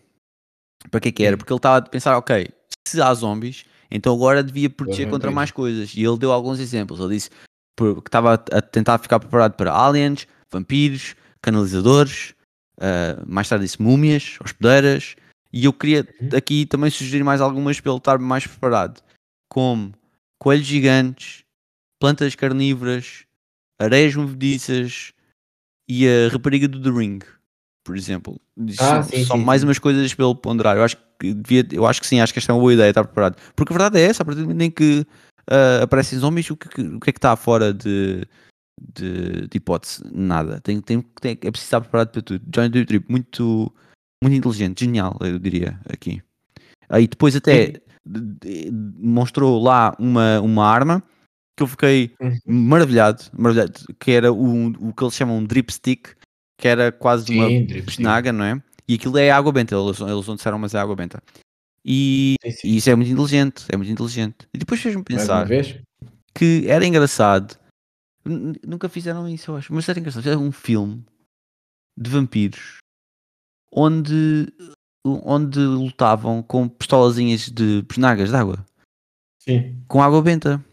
para 0.91 1.01
que 1.01 1.09
é 1.09 1.13
que 1.13 1.25
era, 1.25 1.37
porque 1.37 1.53
ele 1.53 1.59
estava 1.59 1.79
a 1.79 1.89
pensar, 1.89 2.17
ok, 2.17 2.49
se 2.87 3.01
há 3.01 3.13
zombies, 3.15 3.65
então 3.91 4.15
agora 4.15 4.43
devia 4.43 4.69
proteger 4.69 5.09
contra 5.09 5.31
mais 5.31 5.51
coisas. 5.51 5.95
E 5.95 6.03
ele 6.03 6.19
deu 6.19 6.33
alguns 6.33 6.59
exemplos. 6.59 6.99
Ele 6.99 7.15
disse 7.15 7.31
que 7.31 7.85
estava 8.07 8.35
a 8.35 8.63
tentar 8.63 8.99
ficar 8.99 9.21
preparado 9.21 9.55
para 9.55 9.73
aliens, 9.73 10.27
vampiros, 10.51 11.15
canalizadores, 11.41 12.35
uh, 12.79 13.23
mais 13.27 13.49
tarde 13.49 13.65
disse 13.65 13.81
múmias, 13.81 14.39
hospedeiras. 14.43 15.15
E 15.53 15.67
eu 15.67 15.73
queria 15.73 16.09
uhum. 16.21 16.31
aqui 16.37 16.65
também 16.65 16.91
sugerir 16.91 17.23
mais 17.23 17.41
algumas 17.41 17.79
para 17.79 17.93
ele 17.93 17.99
estar 17.99 18.19
mais 18.19 18.47
preparado, 18.47 19.03
como 19.53 19.93
coelhos 20.39 20.67
gigantes, 20.67 21.45
plantas 22.01 22.35
carnívoras, 22.35 23.27
areias 23.79 24.15
movediças 24.17 25.13
e 25.87 26.09
a 26.09 26.31
rapariga 26.33 26.67
do 26.67 26.83
The 26.83 26.89
Ring, 26.89 27.19
por 27.85 27.95
exemplo. 27.95 28.41
Ah, 28.79 29.03
são, 29.03 29.03
sim, 29.03 29.25
são 29.27 29.37
sim, 29.37 29.45
mais 29.45 29.61
sim. 29.61 29.67
umas 29.67 29.79
coisas 29.79 30.11
ele 30.11 30.35
ponderar. 30.37 30.79
Eu 30.79 30.85
acho 30.85 30.97
que 31.21 31.35
devia, 31.35 31.69
eu 31.71 31.87
acho 31.87 32.01
que 32.01 32.07
sim, 32.07 32.19
acho 32.19 32.33
que 32.33 32.39
esta 32.39 32.51
é 32.51 32.55
uma 32.55 32.63
boa 32.63 32.73
ideia, 32.73 32.89
estar 32.89 33.05
preparado. 33.05 33.37
Porque 33.55 33.75
a 33.75 33.77
verdade 33.77 34.01
é 34.01 34.05
essa, 34.07 34.23
a 34.23 34.25
partir 34.25 34.41
do 34.41 34.47
momento 34.47 34.63
em 34.63 34.71
que 34.71 35.07
uh, 35.51 35.83
aparecem 35.83 36.19
zombies, 36.19 36.49
o 36.51 36.57
que, 36.57 36.81
o 36.81 36.99
que 36.99 37.11
é 37.11 37.13
que 37.13 37.19
está 37.19 37.37
fora 37.37 37.75
de, 37.75 38.27
de, 38.95 39.49
de, 39.49 39.57
hipótese? 39.59 40.03
Nada. 40.11 40.63
Tem, 40.63 40.81
tem, 40.81 41.03
tem, 41.21 41.33
é 41.33 41.51
preciso 41.51 41.67
estar 41.67 41.83
preparado 41.83 42.09
para 42.09 42.23
tudo. 42.23 42.43
Johnny 42.47 42.71
Depp, 42.71 43.05
muito, 43.07 43.71
muito 44.25 44.35
inteligente, 44.35 44.87
genial, 44.87 45.19
eu 45.21 45.39
diria 45.39 45.79
aqui. 45.91 46.23
Aí 46.89 47.07
depois 47.07 47.37
até 47.37 47.82
mostrou 48.99 49.63
lá 49.63 49.95
uma, 49.99 50.41
uma 50.41 50.67
arma 50.67 51.03
que 51.57 51.63
eu 51.63 51.67
fiquei 51.67 52.15
uhum. 52.21 52.39
maravilhado, 52.47 53.25
maravilhado, 53.33 53.81
que 53.99 54.11
era 54.11 54.33
o, 54.33 54.69
o 54.89 54.93
que 54.93 55.05
eles 55.05 55.15
chamam 55.15 55.37
um 55.37 55.45
drip 55.45 55.73
stick, 55.73 56.09
que 56.59 56.69
era 56.69 56.91
quase 56.91 57.27
sim, 57.27 57.39
uma 57.39 57.83
pisnaga, 57.85 58.33
não 58.33 58.45
é? 58.45 58.63
E 58.89 58.95
aquilo 58.95 59.19
é 59.19 59.31
água 59.31 59.53
benta, 59.53 59.75
eles, 59.75 60.01
eles 60.01 60.27
não 60.27 60.37
disseram, 60.37 60.59
mas 60.59 60.75
é 60.75 60.79
água 60.79 60.97
benta. 60.97 61.23
E, 61.85 62.37
sim, 62.43 62.51
sim. 62.51 62.69
e, 62.69 62.77
isso 62.77 62.91
é 62.91 62.95
muito 62.95 63.11
inteligente, 63.11 63.65
é 63.69 63.77
muito 63.77 63.93
inteligente. 63.93 64.49
E 64.55 64.59
depois 64.59 64.81
fez-me 64.81 65.03
pensar 65.03 65.47
que 66.35 66.65
era 66.67 66.87
engraçado, 66.87 67.59
nunca 68.67 68.89
fizeram 68.89 69.29
isso, 69.29 69.51
eu 69.51 69.57
acho, 69.57 69.75
mas 69.75 69.89
era 69.89 69.99
engraçado, 69.99 70.27
era 70.27 70.39
um 70.39 70.53
filme 70.53 71.05
de 71.99 72.11
vampiros 72.11 72.79
onde, 73.73 74.53
onde 75.05 75.59
lutavam 75.59 76.43
com 76.43 76.69
pistolazinhas 76.69 77.49
de 77.49 77.83
pisnagas 77.89 78.31
de 78.31 78.37
água. 78.37 78.65
Sim. 79.39 79.77
Com 79.89 80.03
água 80.03 80.23
benta. 80.23 80.65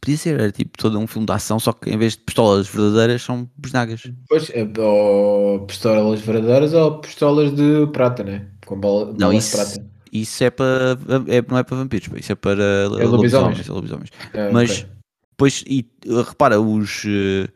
Podia 0.00 0.16
ser, 0.16 0.40
era 0.40 0.50
tipo 0.50 0.78
todo 0.78 0.98
um 0.98 1.06
filme 1.06 1.26
de 1.26 1.32
ação, 1.32 1.60
só 1.60 1.72
que 1.74 1.90
em 1.90 1.98
vez 1.98 2.14
de 2.14 2.20
pistolas 2.20 2.66
verdadeiras 2.66 3.20
são 3.20 3.50
bisnagas. 3.56 4.10
Pois, 4.28 4.48
é, 4.50 4.66
ou 4.80 5.66
pistolas 5.66 6.20
verdadeiras 6.20 6.72
ou 6.72 7.00
pistolas 7.00 7.54
de 7.54 7.86
prata, 7.92 8.24
né? 8.24 8.48
Com 8.64 8.80
bola, 8.80 9.14
não, 9.18 9.30
isso, 9.30 9.50
de 9.50 9.56
prata. 9.56 9.90
Isso 10.10 10.42
é 10.42 10.50
para. 10.50 10.98
É, 11.28 11.42
não 11.46 11.58
é 11.58 11.62
para 11.62 11.76
vampiros, 11.76 12.08
isso 12.16 12.32
é 12.32 12.34
para 12.34 12.62
é 12.62 13.04
lobisomens. 13.04 13.68
É 13.68 13.72
lobisomens. 13.72 14.10
É, 14.32 14.50
Mas, 14.50 14.70
okay. 14.70 14.92
depois, 15.32 15.64
e 15.66 15.86
repara, 16.26 16.58
os, 16.58 17.04
uh, 17.04 17.48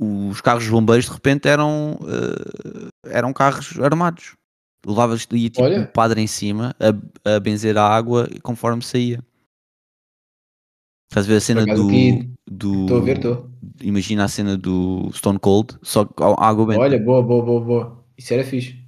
os 0.00 0.40
carros 0.40 0.68
bombeiros 0.68 1.06
de 1.06 1.12
repente 1.12 1.48
eram, 1.48 1.98
uh, 2.02 2.88
eram 3.06 3.32
carros 3.32 3.80
armados. 3.80 4.34
Levavas 4.86 5.26
e 5.32 5.50
tipo 5.50 5.62
Olha. 5.62 5.80
um 5.80 5.86
padre 5.86 6.20
em 6.20 6.26
cima 6.26 6.74
a, 6.78 7.36
a 7.36 7.40
benzer 7.40 7.76
a 7.78 7.86
água 7.86 8.28
conforme 8.42 8.82
saía. 8.82 9.20
Estás 11.10 11.26
a 11.26 11.28
ver 11.28 11.36
a 11.36 11.40
cena 11.40 11.64
do. 11.64 11.90
Estou 12.82 12.98
a 12.98 13.00
ver, 13.00 13.16
estou. 13.16 13.50
Imagina 13.80 14.24
a 14.24 14.28
cena 14.28 14.56
do 14.56 15.10
Stone 15.12 15.38
Cold, 15.38 15.78
só 15.82 16.04
com 16.04 16.34
água 16.38 16.66
benta. 16.66 16.80
Olha, 16.80 16.98
boa, 16.98 17.22
boa, 17.22 17.44
boa, 17.44 17.60
boa. 17.60 18.04
Isso 18.18 18.34
era 18.34 18.44
fixe. 18.44 18.84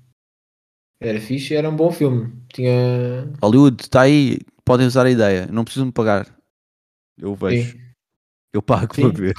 Era 1.00 1.20
fixe 1.20 1.54
e 1.54 1.56
era 1.56 1.68
um 1.68 1.76
bom 1.76 1.90
filme. 1.92 2.32
Tinha. 2.52 3.30
Hollywood, 3.42 3.82
está 3.82 4.02
aí, 4.02 4.38
podem 4.64 4.86
usar 4.86 5.06
a 5.06 5.10
ideia. 5.10 5.46
Não 5.46 5.64
precisam 5.64 5.86
me 5.86 5.92
pagar. 5.92 6.26
Eu 7.18 7.34
vejo. 7.34 7.72
Sim. 7.72 7.86
Eu 8.52 8.62
pago 8.62 8.94
Sim. 8.94 9.02
para 9.02 9.20
ver. 9.20 9.34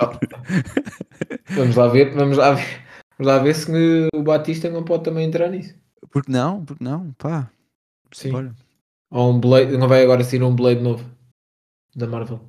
vamos 1.49 1.75
lá 1.75 1.87
ver, 1.87 2.13
vamos 2.13 2.37
lá 2.37 2.53
ver. 2.53 2.87
Vamos 3.17 3.33
lá 3.33 3.39
ver 3.39 3.55
se 3.55 4.07
o 4.13 4.21
Batista 4.21 4.69
não 4.69 4.83
pode 4.83 5.03
também 5.03 5.27
entrar 5.27 5.49
nisso. 5.49 5.75
Porque 6.17 6.31
não? 6.31 6.65
Porque 6.65 6.83
não? 6.83 7.11
Pá. 7.13 7.47
Sim. 8.11 8.31
Ou 9.11 9.33
um 9.33 9.39
Blade, 9.39 9.77
não 9.77 9.87
vai 9.87 10.03
agora 10.03 10.23
sair 10.23 10.41
um 10.41 10.55
Blade 10.55 10.81
novo 10.81 11.07
da 11.95 12.07
Marvel. 12.07 12.41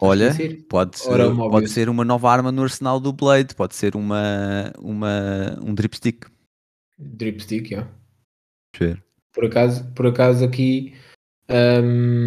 Olha, 0.00 0.28
pode 0.68 0.96
ser, 0.98 1.16
pode 1.48 1.68
ser 1.68 1.88
uma 1.88 2.04
nova 2.04 2.30
arma 2.30 2.52
no 2.52 2.62
arsenal 2.62 3.00
do 3.00 3.12
Blade, 3.12 3.52
pode 3.56 3.74
ser 3.74 3.96
uma, 3.96 4.72
uma, 4.78 5.58
um 5.60 5.74
dripstick. 5.74 6.28
Dripstick, 6.96 7.70
já. 7.70 7.88
Yeah. 8.80 9.02
Por 9.32 9.46
acaso, 9.46 9.84
por 9.92 10.06
acaso 10.06 10.44
aqui 10.44 10.94
um, 11.50 12.26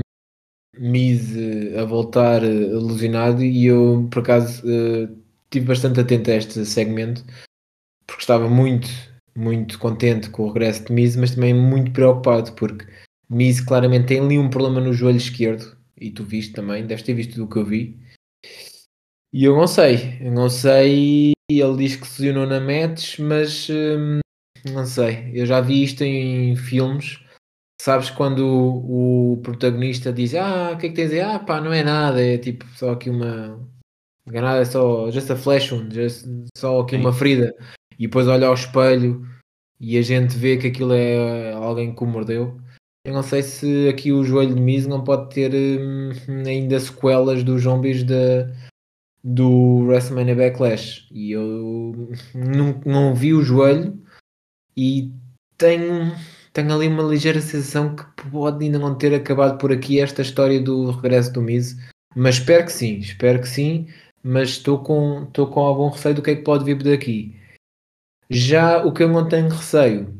Miz 0.77 1.31
a 1.77 1.85
voltar 1.85 2.43
alucinado 2.43 3.41
e 3.41 3.67
eu 3.67 4.05
por 4.11 4.19
acaso 4.19 4.65
uh, 4.65 5.17
estive 5.45 5.65
bastante 5.65 6.01
atento 6.01 6.29
a 6.29 6.35
este 6.35 6.65
segmento 6.65 7.23
porque 8.05 8.21
estava 8.21 8.49
muito, 8.49 8.89
muito 9.39 9.79
contente 9.79 10.29
com 10.29 10.43
o 10.43 10.47
regresso 10.47 10.85
de 10.85 10.93
Miz, 10.93 11.15
mas 11.15 11.33
também 11.33 11.53
muito 11.53 11.91
preocupado 11.91 12.51
porque 12.53 12.85
Miz 13.29 13.61
claramente 13.61 14.07
tem 14.07 14.19
ali 14.19 14.37
um 14.37 14.49
problema 14.49 14.81
no 14.81 14.93
joelho 14.93 15.17
esquerdo 15.17 15.77
e 15.97 16.11
tu 16.11 16.23
viste 16.23 16.53
também, 16.53 16.85
deves 16.85 17.03
ter 17.03 17.13
visto 17.13 17.35
do 17.35 17.47
que 17.47 17.57
eu 17.57 17.65
vi. 17.65 17.97
E 19.31 19.43
eu 19.43 19.55
não 19.55 19.67
sei, 19.67 20.17
eu 20.21 20.31
não 20.31 20.49
sei. 20.49 21.33
Ele 21.49 21.77
diz 21.77 21.95
que 21.95 22.07
se 22.07 22.21
lesionou 22.21 22.47
na 22.47 22.59
Mets, 22.59 23.17
mas 23.19 23.69
hum, 23.69 24.19
não 24.65 24.85
sei. 24.85 25.31
Eu 25.33 25.45
já 25.45 25.61
vi 25.61 25.83
isto 25.83 26.03
em 26.03 26.55
filmes. 26.55 27.19
Sabes 27.81 28.09
quando 28.09 28.39
o, 28.39 29.33
o, 29.33 29.37
protagonista 29.37 30.11
diz: 30.11 30.33
Ah, 30.35 30.71
o 30.73 30.77
que 30.77 30.87
é 30.87 30.89
que 30.89 30.95
tens 30.95 31.11
aí? 31.11 31.21
Ah, 31.21 31.39
pá, 31.39 31.61
não 31.61 31.71
é 31.71 31.83
nada, 31.83 32.21
é 32.21 32.37
tipo 32.37 32.65
só 32.75 32.91
aqui 32.91 33.09
uma. 33.09 33.59
Nada, 34.25 34.61
é 34.61 34.65
só. 34.65 35.09
Just 35.11 35.29
a 35.29 35.35
flash 35.35 35.71
wound, 35.71 35.93
just, 35.93 36.25
só 36.57 36.81
aqui 36.81 36.95
Sim. 36.95 37.01
uma 37.01 37.13
ferida. 37.13 37.55
E 37.97 38.07
depois 38.07 38.27
olha 38.27 38.47
ao 38.47 38.53
espelho 38.53 39.28
e 39.79 39.97
a 39.97 40.01
gente 40.01 40.37
vê 40.37 40.57
que 40.57 40.67
aquilo 40.67 40.93
é 40.93 41.53
alguém 41.53 41.93
que 41.93 42.03
o 42.03 42.07
mordeu. 42.07 42.59
Eu 43.05 43.13
não 43.13 43.23
sei 43.23 43.41
se 43.41 43.87
aqui 43.87 44.11
o 44.11 44.23
joelho 44.23 44.55
de 44.55 44.61
Miz 44.61 44.85
não 44.85 45.03
pode 45.03 45.33
ter 45.33 45.51
hum, 45.53 46.11
ainda 46.45 46.79
sequelas 46.79 47.43
dos 47.43 47.61
zombies 47.61 48.03
de, 48.03 48.45
do 49.23 49.85
WrestleMania 49.85 50.35
Backlash. 50.35 51.07
E 51.11 51.31
eu 51.31 52.11
não, 52.35 52.81
não 52.85 53.15
vi 53.15 53.33
o 53.33 53.41
joelho 53.41 53.97
e 54.75 55.13
tenho, 55.57 56.13
tenho 56.51 56.73
ali 56.73 56.87
uma 56.87 57.03
ligeira 57.03 57.39
sensação 57.39 57.95
que 57.95 58.03
pode 58.29 58.65
ainda 58.65 58.79
não 58.79 58.95
ter 58.95 59.13
acabado 59.13 59.57
por 59.57 59.71
aqui 59.71 59.99
esta 59.99 60.21
história 60.21 60.59
do 60.59 60.91
regresso 60.91 61.31
do 61.31 61.41
Miz. 61.41 61.77
Mas 62.15 62.35
espero 62.35 62.65
que 62.65 62.73
sim, 62.73 62.97
espero 62.97 63.39
que 63.39 63.47
sim. 63.47 63.87
Mas 64.21 64.49
estou 64.49 64.83
com, 64.83 65.23
estou 65.23 65.47
com 65.47 65.61
algum 65.61 65.87
receio 65.87 66.15
do 66.15 66.21
que 66.21 66.31
é 66.31 66.35
que 66.35 66.43
pode 66.43 66.65
vir 66.65 66.83
daqui. 66.83 67.38
Já 68.29 68.83
o 68.83 68.93
que 68.93 69.03
eu 69.03 69.09
não 69.09 69.27
tenho 69.27 69.49
receio 69.49 70.13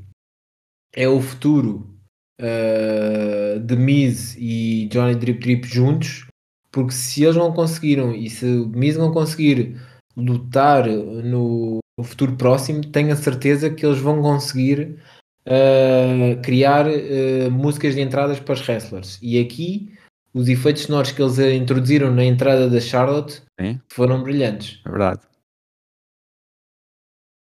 é 0.96 1.08
o 1.08 1.22
futuro 1.22 1.96
uh, 2.42 3.60
de 3.60 3.76
Miz 3.76 4.36
e 4.38 4.88
Johnny 4.92 5.16
Drip 5.16 5.40
Drip 5.40 5.68
juntos, 5.68 6.26
porque 6.72 6.92
se 6.92 7.24
eles 7.24 7.36
não 7.36 7.54
conseguiram 7.54 8.14
e 8.14 8.30
se 8.30 8.46
o 8.46 8.68
Miz 8.70 8.98
não 8.98 9.12
conseguir 9.12 9.80
lutar 10.18 10.88
no, 10.88 11.80
no 11.98 12.04
futuro 12.04 12.36
próximo, 12.36 12.82
tenho 12.82 13.14
a 13.14 13.16
certeza 13.16 13.70
que 13.70 13.86
eles 13.86 14.00
vão 14.00 14.22
conseguir 14.22 15.00
uh, 15.46 16.42
criar 16.42 16.88
uh, 16.88 17.52
músicas 17.52 17.94
de 17.94 18.02
entradas 18.02 18.40
para 18.40 18.54
os 18.54 18.68
wrestlers. 18.68 19.20
E 19.22 19.40
aqui 19.40 19.94
os 20.34 20.48
efeitos 20.48 20.84
sonoros 20.84 21.12
que 21.12 21.22
eles 21.22 21.38
introduziram 21.40 22.14
na 22.14 22.24
entrada 22.24 22.70
da 22.70 22.80
Charlotte 22.80 23.42
Sim. 23.60 23.80
foram 23.88 24.24
brilhantes. 24.24 24.82
É 24.86 24.90
verdade. 24.90 25.29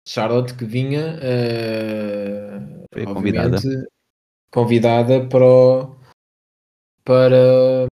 Charlotte 0.08 0.54
que 0.54 0.66
vinha 0.66 1.18
uh, 1.18 2.86
Foi 2.94 3.06
convidada. 3.06 3.58
convidada 4.52 5.26
para, 5.28 5.46
o, 5.46 5.96
para 7.04 7.88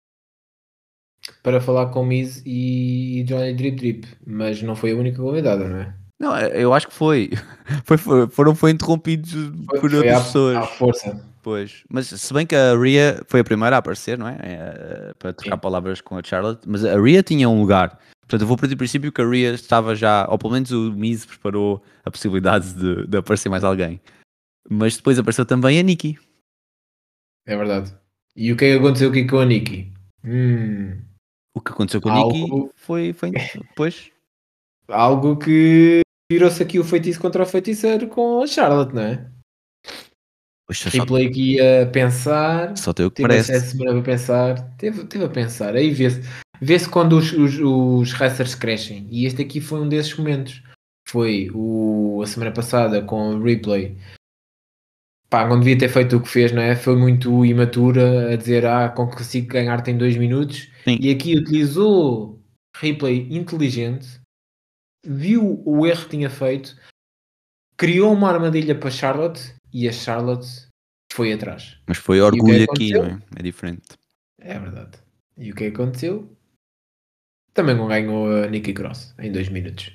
para 1.41 1.60
falar 1.60 1.88
com 1.88 2.06
Miz 2.06 2.41
e 2.45 3.23
Johnny 3.27 3.53
Drip 3.53 3.76
Drip, 3.76 4.07
mas 4.26 4.61
não 4.61 4.76
foi 4.76 4.91
a 4.91 4.95
única 4.95 5.22
convidada, 5.22 5.68
não 5.68 5.77
é? 5.77 5.94
Não, 6.19 6.38
eu 6.40 6.73
acho 6.73 6.88
que 6.88 6.94
foi. 6.94 7.31
foi, 7.84 7.98
foi 7.98 8.27
foram 8.27 8.56
foi 8.56 8.72
interrompidos 8.72 9.34
Foi, 9.34 9.80
por 9.80 9.90
foi 9.90 9.99
outras 9.99 10.18
à, 10.18 10.23
pessoas. 10.23 10.57
à 10.57 10.64
força. 10.64 11.34
Pois, 11.41 11.84
mas 11.90 12.07
se 12.07 12.34
bem 12.34 12.48
que 12.48 12.56
a 12.56 12.73
Rhea 12.77 13.22
foi 13.27 13.41
a 13.41 13.44
primeira 13.44 13.76
a 13.76 13.80
aparecer, 13.80 14.18
não 14.18 14.30
é? 14.30 14.38
É, 14.41 15.14
para 15.19 15.34
trocar 15.34 15.57
Sim. 15.57 15.61
palavras 15.61 15.99
com 15.99 16.18
a 16.18 16.23
Charlotte, 16.23 16.61
mas 16.65 16.85
a 16.85 16.98
Rhea 16.98 17.22
tinha 17.22 17.49
um 17.49 17.60
lugar. 17.60 17.99
Portanto, 18.23 18.41
eu 18.41 18.47
vou 18.47 18.57
partir 18.57 18.73
do 18.75 18.77
princípio 18.77 19.11
que 19.11 19.21
a 19.21 19.27
Rhea 19.29 19.53
estava 19.53 19.93
já, 19.95 20.25
ou 20.29 20.37
pelo 20.37 20.53
menos 20.53 20.71
o 20.71 20.91
Miz 20.93 21.25
preparou 21.25 21.83
a 22.03 22.09
possibilidade 22.11 22.73
de, 22.73 23.05
de 23.07 23.17
aparecer 23.17 23.49
mais 23.49 23.63
alguém. 23.63 24.01
Mas 24.69 24.95
depois 24.97 25.19
apareceu 25.19 25.45
também 25.45 25.77
a 25.79 25.83
Nikki. 25.83 26.17
É 27.45 27.55
verdade. 27.57 27.93
E 28.35 28.51
o 28.51 28.57
que 28.57 28.65
é 28.65 28.71
que 28.73 28.77
aconteceu 28.79 29.09
aqui 29.09 29.25
com 29.27 29.37
a 29.39 29.45
Nikki? 29.45 29.91
Hum, 30.23 31.01
O 31.55 31.59
que 31.61 31.71
aconteceu 31.71 32.01
com 32.01 32.09
a 32.09 32.13
Algo- 32.13 32.33
Nikki 32.35 32.71
foi, 32.75 33.13
foi 33.13 33.31
depois. 33.31 34.09
algo 34.87 35.37
que 35.37 36.01
virou-se 36.31 36.63
aqui 36.63 36.79
o 36.79 36.83
feitiço 36.83 37.19
contra 37.19 37.43
o 37.43 37.45
feiticeiro 37.45 38.07
com 38.07 38.41
a 38.41 38.47
Charlotte, 38.47 38.95
não 38.95 39.01
é? 39.01 39.29
Só, 40.72 40.90
Ripley 40.90 41.27
aqui 41.27 41.60
a 41.60 41.85
pensar, 41.88 42.77
só 42.77 42.94
que 42.94 43.10
teve 43.10 43.22
parece. 43.22 43.60
semana 43.60 43.99
a 43.99 44.03
pensar, 44.03 44.61
teve, 44.77 45.03
teve 45.06 45.26
a 45.26 45.30
pensar, 45.30 45.76
aí 45.76 45.91
vê-se 45.91 46.22
vê-se 46.61 46.88
quando 46.88 47.18
os, 47.18 47.34
os, 47.34 47.60
os 47.60 48.14
wrestlers 48.14 48.56
crescem, 48.56 49.06
e 49.11 49.26
este 49.26 49.41
aqui 49.41 49.60
foi 49.60 49.81
um 49.81 49.90
desses 49.90 50.15
momentos. 50.18 50.64
Foi 51.06 51.49
o, 51.53 52.22
a 52.23 52.27
semana 52.27 52.52
passada 52.52 53.02
com 53.02 53.35
o 53.35 53.44
Ripley, 53.44 53.98
pá, 55.30 55.45
não 55.45 55.60
devia 55.60 55.77
ter 55.77 55.90
feito 55.90 56.15
o 56.15 56.22
que 56.22 56.30
fez, 56.30 56.53
não 56.53 56.61
é? 56.61 56.76
Foi 56.76 56.95
muito 56.95 57.45
imatura 57.45 58.31
a 58.31 58.35
dizer, 58.38 58.65
ah, 58.65 58.88
consigo 58.90 59.48
ganhar-te 59.48 59.91
em 59.91 59.98
dois 59.98 60.15
minutos, 60.15 60.69
Sim. 60.85 60.98
e 60.99 61.11
aqui 61.11 61.35
utilizou 61.35 62.41
Ripley 62.77 63.27
inteligente, 63.35 64.22
viu 65.06 65.61
o 65.65 65.85
erro 65.85 66.06
que 66.06 66.11
tinha 66.11 66.30
feito, 66.30 66.76
criou 67.76 68.14
uma 68.14 68.30
armadilha 68.30 68.73
para 68.73 68.90
Charlotte 68.90 69.53
e 69.73 69.89
a 69.89 69.91
Charlotte 69.91 70.67
foi 71.11 71.33
atrás. 71.33 71.77
Mas 71.87 71.97
foi 71.97 72.21
orgulho 72.21 72.63
aqui, 72.63 72.93
aconteceu? 72.93 73.03
não 73.03 73.09
é? 73.09 73.21
É 73.37 73.43
diferente. 73.43 73.87
É 74.39 74.59
verdade. 74.59 74.97
E 75.37 75.51
o 75.51 75.55
que 75.55 75.65
é 75.65 75.67
aconteceu? 75.67 76.29
Também 77.53 77.75
ganhou 77.87 78.43
a 78.43 78.47
Nikki 78.47 78.73
Cross 78.73 79.13
em 79.19 79.31
dois 79.31 79.49
minutos. 79.49 79.91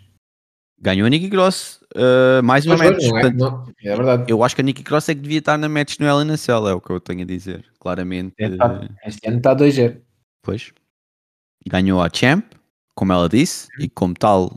Ganhou 0.80 1.06
a 1.06 1.10
Nikki 1.10 1.28
Cross 1.28 1.80
uh, 1.96 2.42
mais 2.42 2.64
uma 2.64 2.76
Mas 2.76 2.90
match. 2.90 3.08
não 3.08 3.18
é, 3.18 3.32
não, 3.32 3.72
é 3.84 3.96
verdade. 3.96 4.30
Eu 4.30 4.44
acho 4.44 4.54
que 4.54 4.60
a 4.60 4.64
Nikki 4.64 4.84
Cross 4.84 5.08
é 5.08 5.14
que 5.14 5.20
devia 5.20 5.40
estar 5.40 5.58
na 5.58 5.68
match 5.68 5.98
no 5.98 6.06
Hell 6.06 6.22
in 6.22 6.30
a 6.30 6.36
Cell, 6.36 6.68
é 6.68 6.74
o 6.74 6.80
que 6.80 6.90
eu 6.90 7.00
tenho 7.00 7.22
a 7.22 7.24
dizer. 7.24 7.64
Claramente. 7.80 8.34
É, 8.38 8.56
tá. 8.56 8.88
Este 9.04 9.28
ano 9.28 9.38
está 9.38 9.56
2-0. 9.56 10.00
Pois. 10.42 10.72
Ganhou 11.66 12.00
a 12.00 12.08
Champ, 12.12 12.44
como 12.94 13.12
ela 13.12 13.28
disse, 13.28 13.66
e 13.80 13.88
como 13.88 14.14
tal, 14.14 14.56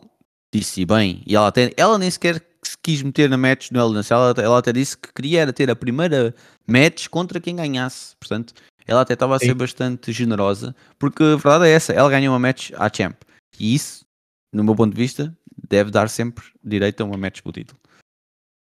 disse 0.53 0.85
bem. 0.85 1.23
E 1.25 1.35
ela, 1.35 1.47
até, 1.47 1.71
ela 1.75 1.97
nem 1.97 2.09
sequer 2.09 2.39
se 2.63 2.77
quis 2.81 3.01
meter 3.01 3.29
na 3.29 3.37
match 3.37 3.71
no 3.71 3.79
a 3.97 4.03
Cell, 4.03 4.17
ela, 4.17 4.33
ela 4.41 4.57
até 4.59 4.71
disse 4.71 4.97
que 4.97 5.11
queria 5.13 5.41
era 5.41 5.53
ter 5.53 5.69
a 5.69 5.75
primeira 5.75 6.33
match 6.67 7.07
contra 7.07 7.39
quem 7.39 7.55
ganhasse. 7.55 8.15
Portanto, 8.17 8.53
ela 8.85 9.01
até 9.01 9.13
estava 9.13 9.35
a 9.35 9.39
ser 9.39 9.47
Sim. 9.47 9.53
bastante 9.55 10.11
generosa, 10.11 10.75
porque 10.99 11.23
a 11.23 11.35
verdade 11.35 11.65
é 11.65 11.71
essa, 11.71 11.93
ela 11.93 12.09
ganhou 12.09 12.33
uma 12.33 12.39
match 12.39 12.71
à 12.77 12.89
Champ. 12.93 13.15
E 13.59 13.73
isso, 13.75 14.05
no 14.53 14.63
meu 14.63 14.75
ponto 14.75 14.93
de 14.93 15.01
vista, 15.01 15.35
deve 15.69 15.91
dar 15.91 16.09
sempre 16.09 16.43
direito 16.63 17.01
a 17.01 17.05
uma 17.05 17.17
match 17.17 17.41
pelo 17.41 17.53
título. 17.53 17.79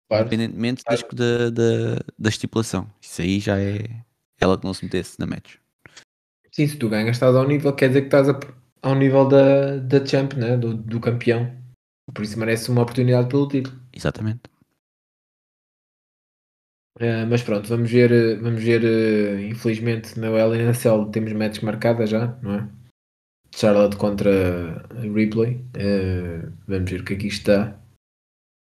Claro. 0.09 0.25
Independentemente 0.25 0.83
Claro. 0.83 1.07
da, 1.15 1.49
da, 1.49 2.01
da 2.17 2.29
estipulação. 2.29 2.89
Isso 3.01 3.21
aí 3.21 3.39
já 3.39 3.59
é 3.59 3.83
ela 4.39 4.57
que 4.57 4.65
não 4.65 4.73
se 4.73 4.85
metesse 4.85 5.19
na 5.19 5.25
match. 5.25 5.55
Sim, 6.51 6.67
se 6.67 6.77
tu 6.77 6.89
ganhas, 6.89 7.15
estás 7.17 7.35
ao 7.35 7.47
nível, 7.47 7.73
quer 7.73 7.89
dizer 7.89 8.01
que 8.01 8.07
estás 8.07 8.29
a- 8.29 8.39
ao 8.81 8.95
nível 8.95 9.27
da, 9.27 9.77
da 9.77 10.05
champ, 10.05 10.33
né? 10.33 10.55
do, 10.57 10.73
do 10.73 10.99
campeão. 10.99 11.51
Por 12.13 12.23
isso 12.23 12.39
merece 12.39 12.71
uma 12.71 12.81
oportunidade 12.81 13.29
pelo 13.29 13.47
título. 13.47 13.79
Exatamente. 13.93 14.41
Eh, 16.99 17.25
mas 17.25 17.43
pronto, 17.43 17.69
vamos 17.69 17.91
ver, 17.91 18.39
vamos 18.41 18.63
ver, 18.63 18.83
eh, 18.83 19.47
infelizmente, 19.49 20.19
na 20.19 20.29
LNSL 20.29 21.11
temos 21.11 21.31
matches 21.33 21.61
marcadas 21.61 22.09
já, 22.09 22.27
não 22.41 22.55
é? 22.55 22.69
Charlotte 23.55 23.97
contra 23.97 24.87
Ripley. 25.13 25.63
Eh, 25.75 26.41
vamos 26.67 26.89
ver 26.89 27.01
o 27.01 27.05
que 27.05 27.13
aqui 27.13 27.27
está. 27.27 27.79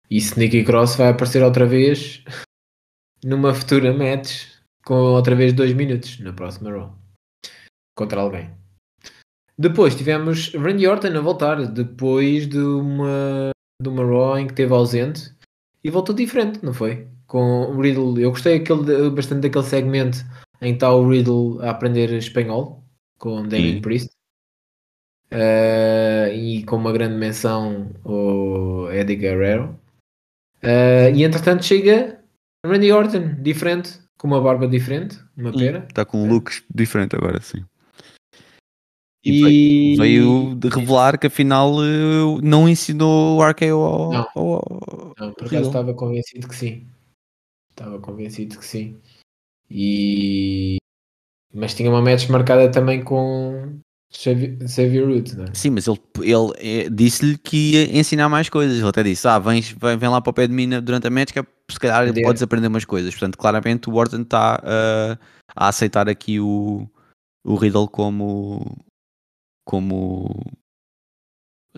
E 0.09 0.19
se 0.21 0.37
Nikki 0.39 0.63
Cross 0.63 0.95
vai 0.97 1.09
aparecer 1.09 1.43
outra 1.43 1.65
vez 1.65 2.23
numa 3.23 3.53
futura 3.53 3.93
match 3.93 4.55
com 4.85 4.95
outra 4.95 5.35
vez 5.35 5.53
dois 5.53 5.73
minutos 5.73 6.19
na 6.19 6.33
próxima 6.33 6.71
Raw 6.71 6.95
contra 7.95 8.21
alguém. 8.21 8.64
Depois 9.57 9.95
tivemos 9.95 10.53
Randy 10.53 10.87
Orton 10.87 11.17
a 11.17 11.21
voltar 11.21 11.65
depois 11.67 12.47
de 12.47 12.59
uma, 12.59 13.51
de 13.81 13.89
uma 13.89 14.03
Raw 14.03 14.37
em 14.37 14.47
que 14.47 14.53
esteve 14.53 14.73
ausente 14.73 15.33
e 15.83 15.89
voltou 15.89 16.13
diferente, 16.13 16.63
não 16.63 16.73
foi? 16.73 17.07
Com 17.25 17.71
o 17.71 17.81
Riddle, 17.81 18.19
eu 18.19 18.31
gostei 18.31 18.57
aquele, 18.57 19.09
bastante 19.09 19.41
daquele 19.41 19.63
segmento 19.63 20.19
em 20.61 20.71
que 20.71 20.75
está 20.75 20.93
o 20.93 21.07
Riddle 21.07 21.61
a 21.61 21.71
aprender 21.71 22.11
espanhol 22.13 22.83
com 23.17 23.47
Damien 23.47 23.75
Sim. 23.75 23.81
Priest 23.81 24.15
Eh, 25.31 26.33
e 26.33 26.63
com 26.63 26.77
uma 26.77 26.93
grande 26.93 27.15
menção 27.15 27.91
o 28.03 28.89
Eddie 28.91 29.15
Guerrero. 29.15 29.77
Eh, 30.61 31.11
e 31.13 31.23
entretanto 31.23 31.65
chega 31.65 32.19
Randy 32.65 32.91
Orton, 32.91 33.35
diferente, 33.41 33.99
com 34.17 34.27
uma 34.27 34.41
barba 34.41 34.67
diferente, 34.67 35.17
uma 35.35 35.51
pera. 35.51 35.85
Está 35.89 36.05
com 36.05 36.23
um 36.23 36.29
look 36.29 36.63
diferente 36.73 37.15
agora, 37.15 37.41
sim. 37.41 37.65
E 39.25 39.95
Veio 39.97 40.55
de 40.55 40.69
revelar 40.69 41.17
que 41.17 41.27
afinal 41.27 41.83
eh, 41.83 42.41
não 42.43 42.69
ensinou 42.69 43.39
o 43.39 43.43
RKO 43.43 43.81
ao, 43.81 44.11
Não. 44.11 44.27
ao- 44.35 44.53
ao- 44.53 45.13
Não, 45.19 45.33
por 45.33 45.47
acaso 45.47 45.67
estava 45.67 45.93
convencido 45.95 46.47
que 46.47 46.55
sim. 46.55 46.87
Estava 47.71 47.99
convencido 47.99 48.59
que 48.59 48.65
sim. 48.65 48.97
E... 49.69 50.77
Mas 51.51 51.73
tinha 51.73 51.89
uma 51.89 52.01
match 52.01 52.29
marcada 52.29 52.69
também 52.69 53.03
com 53.03 53.79
Xavier 54.11 55.07
Woods, 55.07 55.35
não 55.35 55.45
é? 55.45 55.53
Sim, 55.53 55.71
mas 55.71 55.87
ele, 55.87 55.99
ele 56.21 56.51
eh, 56.57 56.89
disse-lhe 56.89 57.37
que 57.37 57.71
ia 57.73 57.97
ensinar 57.97 58.29
mais 58.29 58.47
coisas. 58.49 58.77
Ele 58.77 58.87
até 58.87 59.01
disse: 59.03 59.27
Ah, 59.27 59.39
vens, 59.39 59.71
vem, 59.71 59.97
vem 59.97 60.09
lá 60.09 60.21
para 60.21 60.29
o 60.31 60.33
pé 60.33 60.47
de 60.47 60.53
mim 60.53 60.69
durante 60.81 61.07
a 61.07 61.09
match 61.09 61.31
que 61.31 61.39
é, 61.39 61.45
se 61.71 61.79
calhar 61.79 62.01
Aprender. 62.03 62.21
podes 62.23 62.41
aprender 62.43 62.67
umas 62.67 62.85
coisas. 62.85 63.11
Portanto, 63.13 63.37
claramente 63.37 63.89
o 63.89 63.95
Orton 63.95 64.21
está 64.21 64.61
ah, 64.63 65.17
a 65.55 65.67
aceitar 65.69 66.07
aqui 66.07 66.39
o, 66.39 66.87
o 67.43 67.55
Riddle 67.55 67.87
como. 67.87 68.77
Como. 69.65 70.29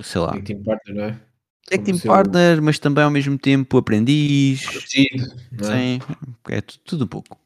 sei 0.01 0.21
lá. 0.21 0.31
Tag 0.33 0.43
Team 0.43 0.63
Partner, 0.63 0.95
não 0.95 1.03
é? 1.05 1.27
Como 1.69 1.83
team 1.83 1.99
partner, 1.99 2.61
mas 2.61 2.79
também 2.79 3.03
ao 3.03 3.11
mesmo 3.11 3.37
tempo 3.37 3.77
aprendiz. 3.77 4.63
É? 4.65 4.79
Sim, 4.87 5.99
é 6.49 6.61
tu- 6.61 6.79
tudo 6.79 7.03
um 7.03 7.07
pouco. 7.07 7.37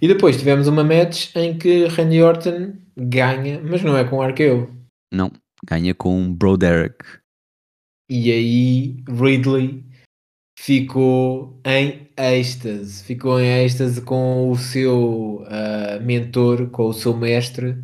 E 0.00 0.06
depois 0.06 0.36
tivemos 0.36 0.68
uma 0.68 0.84
match 0.84 1.34
em 1.34 1.58
que 1.58 1.86
Randy 1.86 2.22
Orton 2.22 2.74
ganha, 2.96 3.60
mas 3.60 3.82
não 3.82 3.96
é 3.96 4.04
com 4.04 4.22
RKO. 4.22 4.70
Não, 5.12 5.32
ganha 5.68 5.94
com 5.94 6.32
Bro 6.32 6.56
Derek. 6.56 7.04
E 8.08 8.30
aí 8.30 9.04
Ridley 9.08 9.84
ficou 10.58 11.60
em 11.66 12.08
êxtase. 12.16 13.02
Ficou 13.02 13.40
em 13.40 13.64
êxtase 13.64 14.00
com 14.02 14.48
o 14.50 14.56
seu 14.56 15.44
ah, 15.48 15.98
mentor, 16.00 16.70
com 16.70 16.86
o 16.86 16.92
seu 16.92 17.16
mestre, 17.16 17.82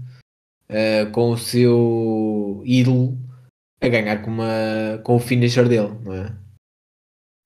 ah, 0.71 1.11
com 1.13 1.31
o 1.31 1.39
seu 1.39 2.63
ídolo 2.65 3.19
a 3.81 3.89
ganhar 3.89 4.23
com, 4.23 4.31
uma, 4.31 5.01
com 5.05 5.17
o 5.17 5.21
finisher 5.21 5.69
dele, 5.69 5.97
não 6.05 6.13
é? 6.13 6.37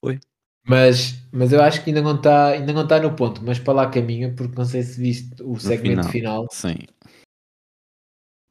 Foi. 0.03 0.19
Mas, 0.67 1.21
mas 1.33 1.53
eu 1.53 1.61
acho 1.61 1.83
que 1.83 1.91
ainda 1.91 2.03
não 2.03 2.17
está 2.17 2.49
ainda 2.49 2.73
não 2.73 2.87
tá 2.87 3.01
no 3.01 3.15
ponto, 3.15 3.43
mas 3.45 3.59
para 3.59 3.75
lá 3.75 3.91
caminha, 3.91 4.33
porque 4.33 4.57
não 4.57 4.65
sei 4.65 4.83
se 4.83 5.01
viste 5.01 5.43
o 5.43 5.59
segmento 5.59 6.09
final, 6.09 6.47
Sim. 6.53 6.77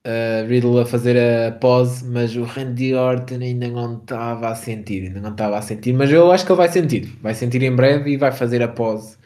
a 0.06 0.46
Riddle 0.46 0.82
a 0.82 0.86
fazer 0.86 1.18
a 1.18 1.54
pose, 1.54 2.06
mas 2.06 2.36
o 2.36 2.44
Randy 2.44 2.94
Orton 2.94 3.36
ainda 3.36 3.70
não 3.70 3.98
estava 3.98 4.50
a 4.50 4.56
sentir, 4.56 5.08
ainda 5.08 5.22
não 5.22 5.32
estava 5.32 5.58
a 5.58 5.62
sentir, 5.62 5.94
mas 5.94 6.12
eu 6.12 6.32
acho 6.32 6.46
que 6.46 6.52
ele 6.52 6.58
vai 6.58 6.70
sentir, 6.70 7.06
vai 7.22 7.34
sentir 7.34 7.64
em 7.64 7.76
breve 7.76 8.12
e 8.12 8.18
vai 8.18 8.32
fazer 8.32 8.62
a 8.62 8.68
pose 8.68 9.18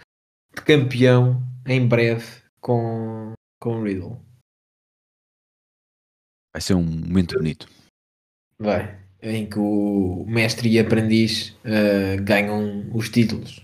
de 0.55 0.61
campeão 0.61 1.41
em 1.67 1.88
breve 1.88 2.26
com, 2.61 3.34
com 3.59 3.80
o 3.80 3.84
Riddle. 3.84 4.26
Vai 6.56 6.61
ser 6.61 6.73
um 6.73 6.84
momento 6.84 7.36
bonito. 7.36 7.68
Vai, 8.57 8.98
em 9.22 9.45
que 9.45 9.60
o 9.60 10.23
mestre 10.26 10.69
e 10.69 10.80
aprendiz 10.80 11.53
eh, 11.65 12.15
ganham 12.15 12.90
os 12.95 13.10
títulos. 13.10 13.61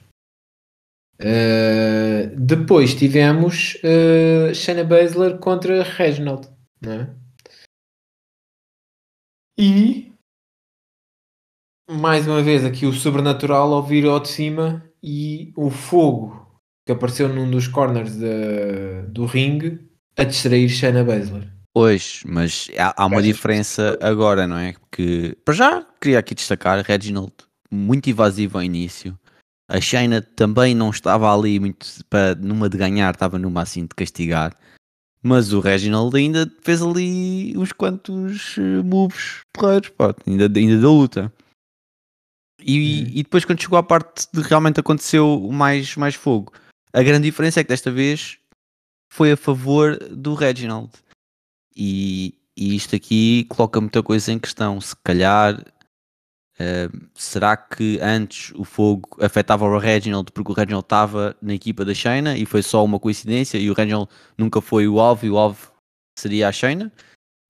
Eh, 1.18 2.26
depois 2.38 2.94
tivemos 2.94 3.78
eh, 3.82 4.54
Shayna 4.54 4.84
Baszler 4.84 5.40
contra 5.40 5.84
Reginald, 5.84 6.50
não 6.82 6.92
é? 6.92 7.16
E 9.58 10.12
mais 11.90 12.28
uma 12.28 12.44
vez 12.44 12.66
aqui 12.66 12.86
o 12.86 12.92
sobrenatural 12.92 13.72
ao 13.74 13.84
vir 13.84 14.06
ao 14.06 14.20
de 14.20 14.28
cima 14.28 14.86
e 15.02 15.54
o 15.56 15.70
fogo 15.70 16.62
que 16.86 16.92
apareceu 16.92 17.30
num 17.30 17.50
dos 17.50 17.70
corners 17.70 18.18
de, 18.18 19.04
do 19.04 19.26
ringue 19.26 19.80
a 20.18 20.26
distrair 20.26 20.68
Shayna 20.68 21.06
Baszler. 21.06 21.61
Pois, 21.74 22.22
mas 22.26 22.70
há, 22.78 23.04
há 23.04 23.06
uma 23.06 23.22
diferença 23.22 23.98
agora, 24.02 24.46
não 24.46 24.58
é? 24.58 24.76
Que 24.92 25.38
para 25.46 25.54
já 25.54 25.88
queria 26.02 26.20
aqui 26.20 26.36
destacar 26.36 26.84
Reginald 26.84 27.32
muito 27.72 28.10
invasivo 28.10 28.58
ao 28.58 28.64
início. 28.64 29.18
A 29.70 29.80
Shayna 29.80 30.22
também 30.22 30.76
não 30.76 30.90
estava 30.90 31.34
ali 31.34 31.58
muito 31.58 31.88
para 32.10 32.36
numa 32.36 32.68
de 32.68 32.78
ganhar, 32.78 33.14
estava 33.14 33.40
numa 33.40 33.62
assim 33.62 33.84
de 33.84 33.96
castigar. 33.96 34.54
Mas 35.24 35.54
o 35.54 35.62
Reginald 35.62 36.16
ainda 36.18 36.52
fez 36.62 36.82
ali 36.82 37.54
uns 37.56 37.72
quantos 37.72 38.58
eh, 38.58 38.84
moves 38.84 39.42
porreiros, 39.54 39.90
pá, 39.90 40.14
ainda, 40.28 40.52
ainda 40.54 40.82
da 40.82 40.90
luta. 40.90 41.34
E, 42.60 43.06
hum. 43.06 43.12
e, 43.14 43.24
depois 43.24 43.46
quando 43.46 43.62
chegou 43.62 43.78
à 43.78 43.84
parte 43.84 44.28
de 44.34 44.42
realmente 44.42 44.80
aconteceu 44.80 45.50
mais, 45.52 45.96
mais 45.96 46.16
fogo, 46.16 46.52
a 46.92 47.02
grande 47.02 47.30
diferença 47.30 47.60
é 47.60 47.64
que 47.64 47.70
desta 47.70 47.90
vez 47.92 48.40
foi 49.14 49.32
a 49.32 49.38
favor 49.38 49.98
do 50.10 50.34
Reginald. 50.34 50.92
E, 51.84 52.36
e 52.56 52.76
isto 52.76 52.96
aqui 52.96 53.46
coloca 53.46 53.82
muita 53.82 54.04
coisa 54.04 54.32
em 54.32 54.38
questão. 54.38 54.80
Se 54.80 54.96
calhar, 55.04 55.60
uh, 55.60 57.10
será 57.16 57.58
que 57.58 57.98
antes 58.00 58.54
o 58.54 58.64
fogo 58.64 59.18
afetava 59.20 59.66
o 59.66 59.80
Reginald 59.80 60.32
porque 60.32 60.52
o 60.52 60.54
Reginald 60.54 60.86
estava 60.86 61.36
na 61.42 61.56
equipa 61.56 61.84
da 61.84 61.92
Shayna 61.92 62.38
e 62.38 62.46
foi 62.46 62.62
só 62.62 62.86
uma 62.86 63.00
coincidência 63.00 63.58
e 63.58 63.68
o 63.72 63.74
Reginald 63.74 64.08
nunca 64.38 64.62
foi 64.62 64.88
o 64.88 65.00
alvo 65.00 65.26
e 65.26 65.32
o 65.32 65.40
alvo 65.40 65.74
seria 66.16 66.50
a 66.50 66.52
Shayna? 66.52 66.92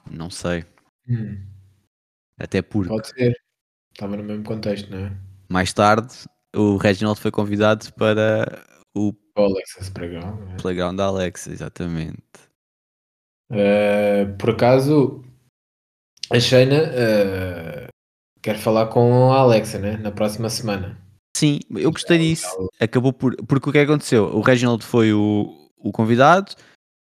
Não 0.09 0.29
sei. 0.29 0.63
Hum. 1.09 1.37
Até 2.39 2.61
porque. 2.61 2.87
Pode 2.87 3.09
ser. 3.09 3.35
Estava 3.91 4.15
no 4.15 4.23
mesmo 4.23 4.45
contexto, 4.45 4.89
não 4.89 5.07
é? 5.07 5.17
Mais 5.49 5.73
tarde, 5.73 6.15
o 6.55 6.77
Reginald 6.77 7.19
foi 7.19 7.31
convidado 7.31 7.93
para 7.95 8.63
o 8.95 9.13
o 9.35 9.41
Alexis 9.41 9.89
Playground. 9.89 10.39
É? 10.51 10.55
Playground 10.61 10.97
da 10.97 11.05
Alexa, 11.05 11.51
exatamente. 11.51 12.50
Uh, 13.51 14.35
por 14.37 14.51
acaso, 14.51 15.21
a 16.29 16.39
Shayna 16.39 16.83
uh, 16.83 17.87
quer 18.41 18.57
falar 18.57 18.87
com 18.87 19.31
a 19.33 19.39
Alexa, 19.39 19.77
né? 19.77 19.97
Na 19.97 20.11
próxima 20.11 20.49
semana. 20.49 20.97
Sim, 21.35 21.59
eu 21.75 21.91
gostei 21.91 22.17
disso. 22.17 22.69
Acabou 22.79 23.11
por. 23.11 23.35
Porque 23.45 23.69
o 23.69 23.73
que 23.73 23.79
aconteceu? 23.79 24.25
O 24.25 24.41
Reginald 24.41 24.83
foi 24.83 25.13
o, 25.13 25.69
o 25.77 25.91
convidado 25.91 26.53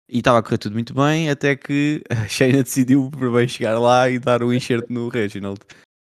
e 0.09 0.19
estava 0.19 0.39
a 0.39 0.43
correr 0.43 0.59
tudo 0.59 0.73
muito 0.73 0.95
bem, 0.95 1.29
até 1.29 1.55
que 1.55 2.03
a 2.09 2.27
Shayna 2.27 2.63
decidiu 2.63 3.11
por 3.11 3.31
bem 3.31 3.47
chegar 3.47 3.79
lá 3.79 4.09
e 4.09 4.19
dar 4.19 4.43
o 4.43 4.53
enxerto 4.53 4.91
no 4.91 5.09
Reginald. 5.09 5.61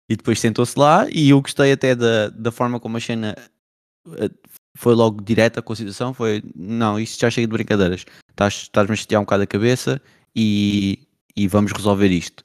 E 0.08 0.16
depois 0.16 0.40
sentou-se 0.40 0.78
lá 0.78 1.08
e 1.10 1.32
eu 1.32 1.42
gostei 1.42 1.72
até 1.72 1.96
da, 1.96 2.30
da 2.30 2.52
forma 2.52 2.80
como 2.80 2.98
a 2.98 3.00
Shayna 3.00 3.36
eh, 4.20 4.30
foi 4.78 4.94
logo 4.94 5.24
direta 5.24 5.64
com 5.64 5.74
a 5.74 5.76
situação, 5.76 6.14
foi 6.14 6.44
não, 6.56 7.00
isto 7.00 7.20
já 7.20 7.32
chega 7.32 7.48
de 7.48 7.54
brincadeiras, 7.54 8.06
estás-me 8.30 8.94
a 8.94 8.96
chatear 8.96 9.20
um 9.20 9.26
bocado 9.26 9.42
a 9.44 9.48
cabeça 9.48 10.00
e, 10.36 11.08
e 11.36 11.48
vamos 11.48 11.72
resolver 11.72 12.08
isto. 12.08 12.44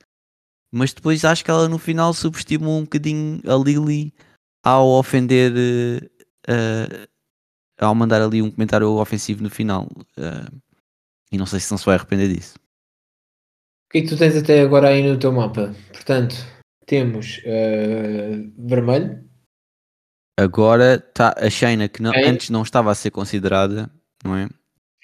Mas 0.73 0.93
depois 0.93 1.25
acho 1.25 1.45
que 1.45 1.51
ela 1.51 1.69
no 1.69 1.79
final 1.79 2.15
subestimou 2.15 2.79
um 2.79 2.83
bocadinho 2.83 3.41
a 3.45 3.57
Lily 3.57 4.13
ao 4.63 4.87
ofender, 4.89 5.53
uh, 6.49 7.09
ao 7.79 7.95
mandar 7.95 8.23
ali 8.23 8.41
um 8.41 8.51
comentário 8.51 8.89
ofensivo 8.89 9.43
no 9.43 9.51
final. 9.51 9.89
Uh, 10.17 10.61
e 11.33 11.39
não 11.39 11.47
sei 11.47 11.61
se 11.61 11.71
não 11.71 11.79
se 11.79 11.87
vai 11.87 11.97
arrepender 11.97 12.33
disso. 12.33 12.55
O 13.89 13.93
que 13.93 13.99
é 13.99 14.03
que 14.03 14.09
tu 14.09 14.17
tens 14.17 14.37
até 14.37 14.61
agora 14.61 14.89
aí 14.89 15.03
no 15.03 15.19
teu 15.19 15.33
mapa? 15.33 15.75
Portanto, 15.93 16.37
temos 16.87 17.39
uh, 17.39 18.67
vermelho, 18.69 19.29
Agora 20.41 20.95
está 20.95 21.35
a 21.37 21.51
Shayna 21.51 21.87
que 21.87 22.01
não, 22.01 22.13
antes 22.25 22.49
não 22.49 22.63
estava 22.63 22.91
a 22.91 22.95
ser 22.95 23.11
considerada, 23.11 23.91
não 24.25 24.35
é? 24.35 24.49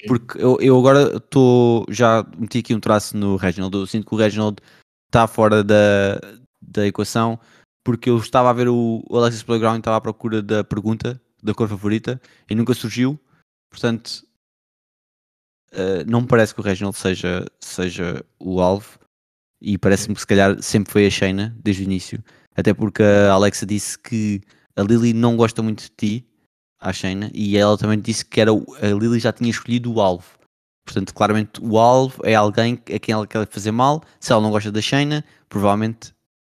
Porque 0.07 0.39
eu, 0.41 0.59
eu 0.61 0.79
agora 0.79 1.17
estou. 1.17 1.85
Já 1.89 2.25
meti 2.39 2.59
aqui 2.59 2.75
um 2.75 2.81
traço 2.81 3.17
no 3.17 3.37
Reginald. 3.37 3.77
Eu 3.77 3.87
sinto 3.87 4.07
que 4.07 4.15
o 4.15 4.19
Reginald 4.19 4.59
está 5.09 5.27
fora 5.27 5.63
da, 5.63 6.21
da 6.61 6.87
equação 6.87 7.39
porque 7.87 8.11
eu 8.11 8.19
estava 8.19 8.51
a 8.51 8.53
ver 8.53 8.69
o, 8.69 9.01
Alexis 9.13 9.45
Playground 9.45 9.79
estava 9.79 9.97
à 9.97 10.01
procura 10.01 10.43
da 10.43 10.65
pergunta 10.65 11.23
da 11.41 11.55
cor 11.55 11.69
favorita 11.69 12.21
e 12.51 12.55
nunca 12.57 12.75
surgiu. 12.75 13.17
Portanto, 13.71 14.25
uh, 15.73 16.03
não 16.05 16.23
me 16.23 16.27
parece 16.27 16.53
que 16.53 16.59
o 16.59 16.65
Reginald 16.65 16.97
seja, 16.97 17.47
seja 17.61 18.25
o 18.41 18.61
alvo 18.61 18.99
e 19.61 19.79
parece-me 19.79 20.17
que 20.17 20.21
se 20.21 20.27
calhar 20.27 20.61
sempre 20.61 20.93
foi 20.93 21.07
a 21.07 21.11
Shayna 21.11 21.57
desde 21.63 21.83
o 21.83 21.85
início. 21.85 22.25
Até 22.57 22.75
porque 22.75 23.05
a 23.05 23.35
Alexa 23.35 23.65
disse 23.65 23.97
que 23.97 24.41
a 24.75 24.83
Lily 24.83 25.13
não 25.13 25.37
gosta 25.37 25.63
muito 25.63 25.85
de 25.85 25.91
ti, 25.91 26.29
a 26.81 26.93
Shayna, 26.93 27.31
e 27.35 27.57
ela 27.57 27.77
também 27.77 27.99
disse 27.99 28.25
que 28.25 28.41
era, 28.41 28.51
a 28.53 28.87
Lily 28.87 29.19
já 29.19 29.33
tinha 29.33 29.51
escolhido 29.51 29.93
o 29.93 30.01
alvo. 30.01 30.27
Portanto, 30.85 31.13
claramente 31.13 31.61
o 31.61 31.79
alvo 31.79 32.21
é 32.25 32.35
alguém 32.35 32.81
a 32.95 32.99
quem 32.99 33.13
ela 33.13 33.27
quer 33.27 33.47
fazer 33.49 33.73
mal. 33.73 34.03
Se 34.21 34.33
ela 34.33 34.41
não 34.41 34.51
gosta 34.51 34.71
da 34.71 34.81
Shayna, 34.81 35.25
provavelmente 35.49 36.15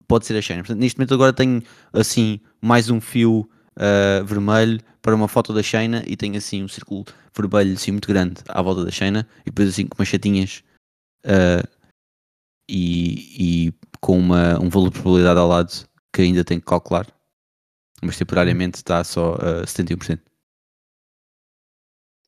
pode 0.07 0.25
ser 0.25 0.37
a 0.37 0.41
Shayna. 0.41 0.63
Portanto, 0.63 0.79
neste 0.79 0.97
momento 0.97 1.13
agora 1.15 1.33
tenho 1.33 1.63
assim 1.93 2.39
mais 2.61 2.89
um 2.89 3.01
fio 3.01 3.49
uh, 3.75 4.25
vermelho 4.25 4.79
para 5.01 5.15
uma 5.15 5.27
foto 5.27 5.53
da 5.53 5.63
Shayna 5.63 6.03
e 6.05 6.15
tenho 6.15 6.37
assim 6.37 6.63
um 6.63 6.67
círculo 6.67 7.05
vermelho 7.35 7.73
assim 7.73 7.91
muito 7.91 8.07
grande 8.07 8.41
à 8.49 8.61
volta 8.61 8.85
da 8.85 8.91
Shayna 8.91 9.27
e 9.41 9.45
depois 9.45 9.69
assim 9.69 9.87
com 9.87 9.97
umas 9.99 10.07
chatinhas 10.07 10.63
uh, 11.25 11.67
e, 12.69 13.67
e, 13.67 13.73
com 13.99 14.19
uma, 14.19 14.59
um 14.59 14.69
valor 14.69 14.89
de 14.89 14.99
probabilidade 14.99 15.39
ao 15.39 15.47
lado 15.47 15.71
que 16.13 16.21
ainda 16.21 16.43
tenho 16.43 16.59
que 16.59 16.67
calcular 16.67 17.07
mas 18.01 18.17
temporariamente 18.17 18.77
está 18.77 19.03
só 19.03 19.35
a 19.35 19.65
71%. 19.65 20.19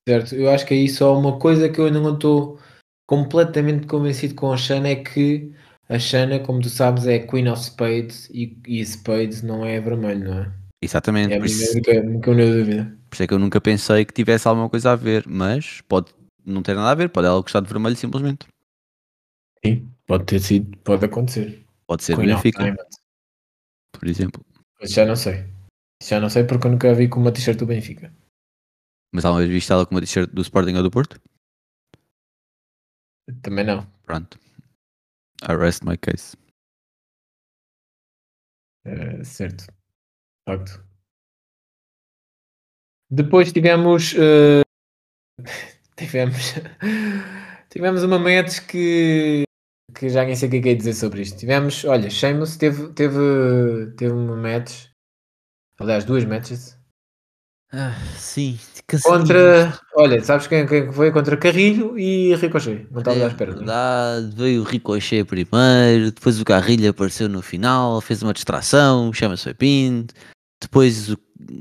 Certo, 0.08 0.36
eu 0.36 0.50
acho 0.50 0.66
que 0.66 0.74
aí 0.74 0.90
só 0.90 1.18
uma 1.18 1.38
coisa 1.38 1.70
que 1.70 1.80
eu 1.80 1.86
ainda 1.86 2.00
não 2.00 2.16
estou 2.16 2.60
completamente 3.08 3.86
convencido 3.86 4.34
com 4.36 4.52
a 4.52 4.58
Shana 4.58 4.90
é 4.90 4.96
que 4.96 5.54
a 5.88 6.00
Shana, 6.00 6.40
como 6.40 6.62
tu 6.62 6.70
sabes, 6.70 7.06
é 7.06 7.20
Queen 7.20 7.50
of 7.50 7.62
Spades 7.62 8.30
e, 8.30 8.58
e 8.66 8.84
Spades 8.86 9.42
não 9.42 9.66
é 9.66 9.80
vermelho, 9.80 10.24
não 10.24 10.40
é? 10.44 10.52
Exatamente. 10.82 11.34
É 11.34 11.38
a 11.38 11.40
minha 11.40 11.72
única, 11.72 11.92
única 12.00 12.34
dúvida. 12.34 12.98
Por 13.10 13.16
isso 13.16 13.24
é 13.24 13.28
que 13.28 13.34
eu 13.34 13.40
nunca 13.40 13.62
pensei 13.62 14.06
que 14.06 14.14
tivesse 14.14 14.48
alguma 14.48 14.70
coisa 14.70 14.92
a 14.92 14.96
ver, 14.96 15.26
mas 15.28 15.82
pode 15.82 16.14
não 16.46 16.64
ter 16.64 16.74
nada 16.76 16.90
a 16.92 16.96
ver, 16.96 17.10
pode 17.10 17.28
ela 17.28 17.42
gostar 17.42 17.60
de 17.60 17.68
vermelho 17.68 17.96
simplesmente. 17.96 18.48
Sim, 19.64 19.88
pode 20.08 20.24
ter 20.24 20.40
sido, 20.40 20.76
pode 20.78 21.06
acontecer. 21.06 21.64
Pode 21.86 22.04
ser 22.04 22.16
Queen 22.16 22.30
Benfica, 22.30 22.76
por 23.92 24.08
exemplo. 24.08 24.44
Mas 24.80 24.92
já 24.92 25.06
não 25.06 25.16
sei. 25.16 25.46
Já 26.02 26.20
não 26.20 26.30
sei 26.30 26.44
porque 26.44 26.66
eu 26.66 26.72
nunca 26.72 26.90
a 26.90 26.94
vi 26.94 27.08
com 27.08 27.20
uma 27.20 27.32
t-shirt 27.32 27.60
do 27.60 27.68
Benfica. 27.68 28.12
Mas 29.14 29.24
alguma 29.24 29.42
vez 29.42 29.52
viste 29.52 29.72
ela 29.72 29.86
com 29.86 29.94
uma 29.94 30.02
t-shirt 30.02 30.32
do 30.32 30.42
Sporting 30.42 30.76
ou 30.76 30.84
do 30.84 30.90
Porto? 30.90 31.22
Também 33.44 33.64
não. 33.64 33.86
Pronto. 34.04 34.40
I 35.44 35.56
rest 35.56 35.84
my 35.84 35.98
case. 35.98 36.36
Uh, 38.86 39.24
certo. 39.24 39.68
Facto. 40.50 40.84
Depois 43.12 43.54
tivemos. 43.54 44.14
Uh, 44.14 44.64
tivemos. 45.96 46.54
tivemos 47.70 48.04
uma 48.04 48.18
match 48.18 48.66
que. 48.66 49.44
que 49.94 50.10
já 50.10 50.26
nem 50.26 50.36
sei 50.36 50.48
o 50.48 50.52
que 50.52 50.68
é, 50.68 50.72
é 50.72 50.76
dizer 50.76 50.94
sobre 50.94 51.22
isto. 51.22 51.38
Tivemos. 51.38 51.86
Olha, 51.86 52.10
Sheamus 52.10 52.58
teve, 52.58 52.92
teve, 52.94 53.94
teve 53.98 54.14
uma 54.14 54.36
match 54.36 54.91
Aliás, 55.82 56.06
duas 56.06 56.24
matches. 56.24 56.78
Ah, 57.74 57.96
sim, 58.18 58.60
contra. 59.02 59.80
Olha, 59.96 60.22
sabes 60.24 60.46
quem, 60.46 60.68
quem 60.68 60.92
foi? 60.92 61.10
Contra 61.12 61.38
Carrilho 61.38 61.98
e 61.98 62.36
Ricochet. 62.36 62.86
Não 62.92 63.00
estava 63.00 63.18
é, 63.18 63.24
à 63.24 63.28
espera. 63.28 63.54
Verdade, 63.54 64.36
veio 64.36 64.62
o 64.62 64.66
Ricochet 64.66 65.24
primeiro, 65.24 66.12
depois 66.12 66.40
o 66.40 66.46
Carrilho 66.46 66.90
apareceu 66.90 67.30
no 67.30 67.42
final, 67.42 68.00
fez 68.02 68.22
uma 68.22 68.34
distração, 68.34 69.12
chama-se 69.14 69.44
foi 69.44 69.54
pin. 69.54 70.06
Depois 70.62 71.16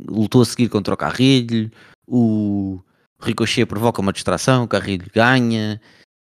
lutou 0.08 0.42
a 0.42 0.44
seguir 0.44 0.68
contra 0.68 0.92
o 0.92 0.96
Carrilho. 0.96 1.70
O 2.06 2.80
Ricochet 3.22 3.64
provoca 3.64 4.00
uma 4.02 4.12
distração, 4.12 4.64
o 4.64 4.68
Carrilho 4.68 5.06
ganha. 5.14 5.80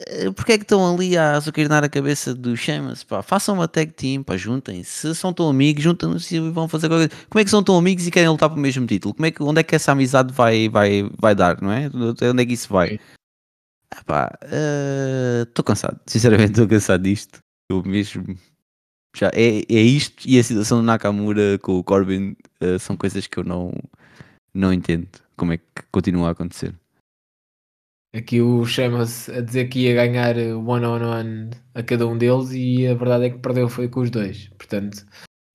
Eh, 0.06 0.30
porque 0.30 0.52
é 0.52 0.58
que 0.58 0.64
estão 0.64 0.94
ali 0.94 1.16
a 1.16 1.32
azucrinar 1.32 1.82
a 1.82 1.88
cabeça 1.88 2.34
do 2.34 2.56
Sheamus? 2.56 3.02
Pá, 3.04 3.22
façam 3.22 3.54
uma 3.56 3.66
tag 3.66 3.92
team, 3.92 4.22
pá, 4.22 4.36
juntem-se. 4.36 5.08
Se 5.08 5.14
são 5.14 5.32
tão 5.32 5.48
amigos, 5.48 5.82
juntam-se 5.82 6.36
e 6.36 6.50
vão 6.50 6.68
fazer 6.68 6.88
qualquer 6.88 7.08
coisa. 7.08 7.26
Como 7.28 7.40
é 7.40 7.44
que 7.44 7.50
são 7.50 7.62
tão 7.62 7.76
amigos 7.76 8.06
e 8.06 8.10
querem 8.10 8.28
lutar 8.28 8.48
pelo 8.48 8.60
mesmo 8.60 8.86
título? 8.86 9.14
Como 9.14 9.26
é 9.26 9.30
que, 9.30 9.42
onde 9.42 9.60
é 9.60 9.62
que 9.64 9.74
essa 9.74 9.92
amizade 9.92 10.32
vai, 10.32 10.68
vai, 10.68 11.10
vai 11.18 11.34
dar, 11.34 11.60
não 11.60 11.72
é? 11.72 11.90
Onde 12.30 12.42
é 12.42 12.46
que 12.46 12.52
isso 12.52 12.68
vai? 12.68 13.00
Ah, 14.06 14.30
estou 15.42 15.62
uh, 15.62 15.66
cansado. 15.66 16.00
Sinceramente, 16.06 16.52
estou 16.52 16.68
cansado 16.68 17.02
disto. 17.02 17.40
Eu 17.70 17.82
mesmo. 17.82 18.36
Já, 19.16 19.28
é, 19.34 19.62
é 19.68 19.80
isto 19.80 20.28
e 20.28 20.38
a 20.38 20.44
situação 20.44 20.78
do 20.78 20.84
Nakamura 20.84 21.58
com 21.58 21.78
o 21.78 21.84
Corbin 21.84 22.36
uh, 22.62 22.78
são 22.78 22.96
coisas 22.96 23.26
que 23.26 23.38
eu 23.38 23.44
não, 23.44 23.72
não 24.54 24.72
entendo 24.72 25.08
como 25.36 25.52
é 25.52 25.58
que 25.58 25.64
continua 25.90 26.28
a 26.28 26.30
acontecer. 26.32 26.74
Aqui 28.18 28.40
o 28.40 28.64
chama-se 28.66 29.30
a 29.30 29.40
dizer 29.40 29.68
que 29.68 29.80
ia 29.80 29.94
ganhar 29.94 30.34
one-on-one 30.36 31.04
-on 31.04 31.50
-one 31.50 31.50
a 31.74 31.82
cada 31.84 32.04
um 32.06 32.18
deles 32.18 32.50
e 32.50 32.86
a 32.86 32.94
verdade 32.94 33.26
é 33.26 33.30
que 33.30 33.38
perdeu 33.38 33.68
foi 33.68 33.88
com 33.88 34.00
os 34.00 34.10
dois. 34.10 34.48
Portanto, 34.58 35.06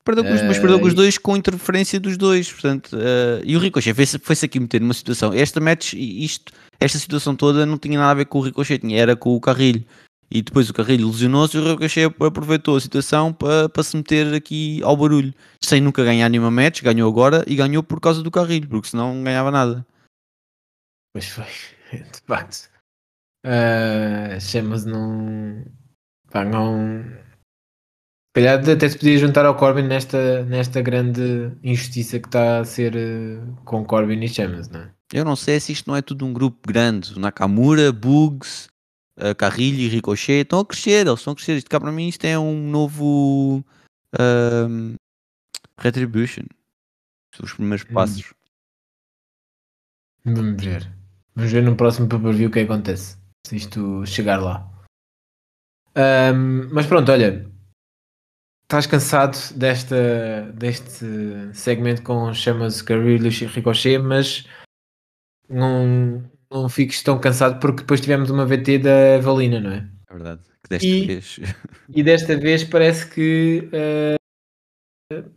Perdeu 0.06 0.26
com 0.26 0.34
os, 0.34 0.42
mas 0.42 0.60
perdeu 0.60 0.80
com 0.82 0.88
os 0.88 0.94
dois 0.94 1.18
com 1.18 1.38
interferência 1.38 1.98
dos 1.98 2.18
dois. 2.18 2.52
Portanto, 2.52 2.94
uh, 2.94 3.42
e 3.46 3.56
o 3.56 3.60
Ricochet 3.60 3.94
foi-se 3.94 4.20
foi 4.20 4.36
aqui 4.44 4.60
meter 4.60 4.82
numa 4.82 4.94
situação. 4.94 5.34
Esta 5.34 5.62
match, 5.62 5.94
isto, 5.94 6.52
esta 6.78 7.00
situação 7.00 7.36
toda 7.36 7.66
não 7.66 7.78
tinha 7.78 7.98
nada 7.98 8.12
a 8.12 8.16
ver 8.16 8.26
com 8.26 8.40
o 8.40 8.42
Ricochet, 8.42 8.80
tinha, 8.80 9.00
era 9.00 9.16
com 9.16 9.34
o 9.34 9.40
Carrilho. 9.40 9.86
E 10.30 10.42
depois 10.42 10.70
o 10.70 10.74
Carrilho 10.74 11.08
lesionou-se 11.08 11.56
e 11.56 11.60
o 11.60 11.72
Ricochet 11.72 12.14
aproveitou 12.20 12.76
a 12.76 12.82
situação 12.82 13.32
para, 13.32 13.70
para 13.70 13.84
se 13.84 13.96
meter 13.96 14.34
aqui 14.34 14.82
ao 14.84 14.98
barulho. 14.98 15.34
Sem 15.64 15.80
nunca 15.80 16.04
ganhar 16.04 16.28
nenhuma 16.28 16.52
match, 16.52 16.82
ganhou 16.82 17.10
agora 17.10 17.46
e 17.48 17.56
ganhou 17.56 17.82
por 17.82 18.02
causa 18.02 18.22
do 18.22 18.32
Carrilho, 18.32 18.68
porque 18.68 18.90
senão 18.90 19.16
não 19.16 19.24
ganhava 19.24 19.52
nada. 19.52 19.86
Pois 21.14 21.28
foi, 21.28 21.46
de 22.00 22.22
facto. 22.26 22.70
Uh, 23.46 24.40
Chama-se 24.40 24.88
não. 24.88 25.66
Pá, 26.32 26.44
não 26.44 27.04
calhar 28.34 28.60
até 28.68 28.90
se 28.90 28.98
podia 28.98 29.18
juntar 29.18 29.46
ao 29.46 29.56
Corbin 29.56 29.84
nesta, 29.84 30.44
nesta 30.46 30.82
grande 30.82 31.52
injustiça 31.64 32.20
que 32.20 32.28
está 32.28 32.60
a 32.60 32.66
ser 32.66 32.96
uh, 32.96 33.56
com 33.64 33.86
Corbin 33.86 34.22
e 34.22 34.28
Chamas, 34.28 34.68
não 34.70 34.82
é? 34.82 34.94
Eu 35.14 35.24
não 35.24 35.36
sei 35.36 35.60
se 35.60 35.72
isto 35.72 35.88
não 35.88 35.96
é 35.96 36.02
tudo 36.02 36.26
um 36.26 36.34
grupo 36.34 36.68
grande. 36.68 37.20
Nakamura, 37.20 37.92
Bugs, 37.92 38.68
uh, 39.20 39.36
Carrilho 39.38 39.82
e 39.82 39.88
Ricochet 39.88 40.42
estão 40.42 40.60
a 40.60 40.66
crescer, 40.66 41.06
eles 41.06 41.20
estão 41.20 41.34
a 41.34 41.36
crescer. 41.36 41.58
Isto 41.58 41.70
cá 41.70 41.80
para 41.80 41.92
mim 41.92 42.08
isto 42.08 42.26
é 42.26 42.38
um 42.38 42.68
novo 42.70 43.64
uh, 44.16 44.96
Retribution. 45.78 46.46
São 47.36 47.46
os 47.46 47.54
primeiros 47.54 47.86
hum. 47.88 47.94
passos. 47.94 48.34
Vamos 50.26 50.64
ver. 50.64 50.92
Vamos 51.36 51.52
ver 51.52 51.64
no 51.64 51.76
próximo 51.76 52.08
pay-per-view 52.08 52.50
o 52.50 52.52
que 52.52 52.60
acontece. 52.60 53.18
Se 53.46 53.56
isto 53.56 54.06
chegar 54.06 54.38
lá. 54.38 54.70
Um, 55.96 56.70
mas 56.72 56.86
pronto, 56.88 57.12
olha, 57.12 57.46
estás 58.64 58.88
cansado 58.88 59.38
desta, 59.56 60.52
deste 60.54 61.06
segmento 61.54 62.02
com 62.02 62.34
chamas 62.34 62.82
Carrilho 62.82 63.28
e 63.28 63.46
Ricochet, 63.46 64.00
mas 64.00 64.48
não, 65.50 66.24
não 66.52 66.70
fiques 66.70 67.04
tão 67.04 67.20
cansado 67.20 67.60
porque 67.60 67.82
depois 67.82 68.02
tivemos 68.02 68.30
uma 68.30 68.46
VT 68.46 68.80
da 68.80 69.20
Valina, 69.22 69.60
não 69.60 69.72
é? 69.72 69.90
É 70.10 70.14
verdade. 70.14 70.42
Que 70.64 70.70
desta 70.70 70.88
e, 70.88 71.06
vez... 71.06 71.40
e 71.94 72.04
desta 72.04 72.38
vez 72.38 72.64
parece 72.64 73.10
que 73.10 73.70
uh, 75.12 75.32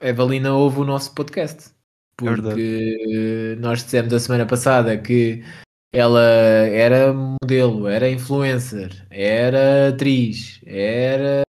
a 0.00 0.12
Valina 0.12 0.52
ouve 0.52 0.80
o 0.80 0.84
nosso 0.84 1.14
podcast. 1.14 1.72
É 2.28 2.34
porque 2.34 2.98
é 3.54 3.56
nós 3.56 3.84
dissemos 3.84 4.12
a 4.12 4.20
semana 4.20 4.46
passada 4.46 4.96
que 4.98 5.42
ela 5.92 6.22
era 6.22 7.12
modelo, 7.12 7.86
era 7.86 8.08
influencer, 8.08 9.06
era 9.10 9.88
atriz, 9.90 10.60
era 10.64 11.42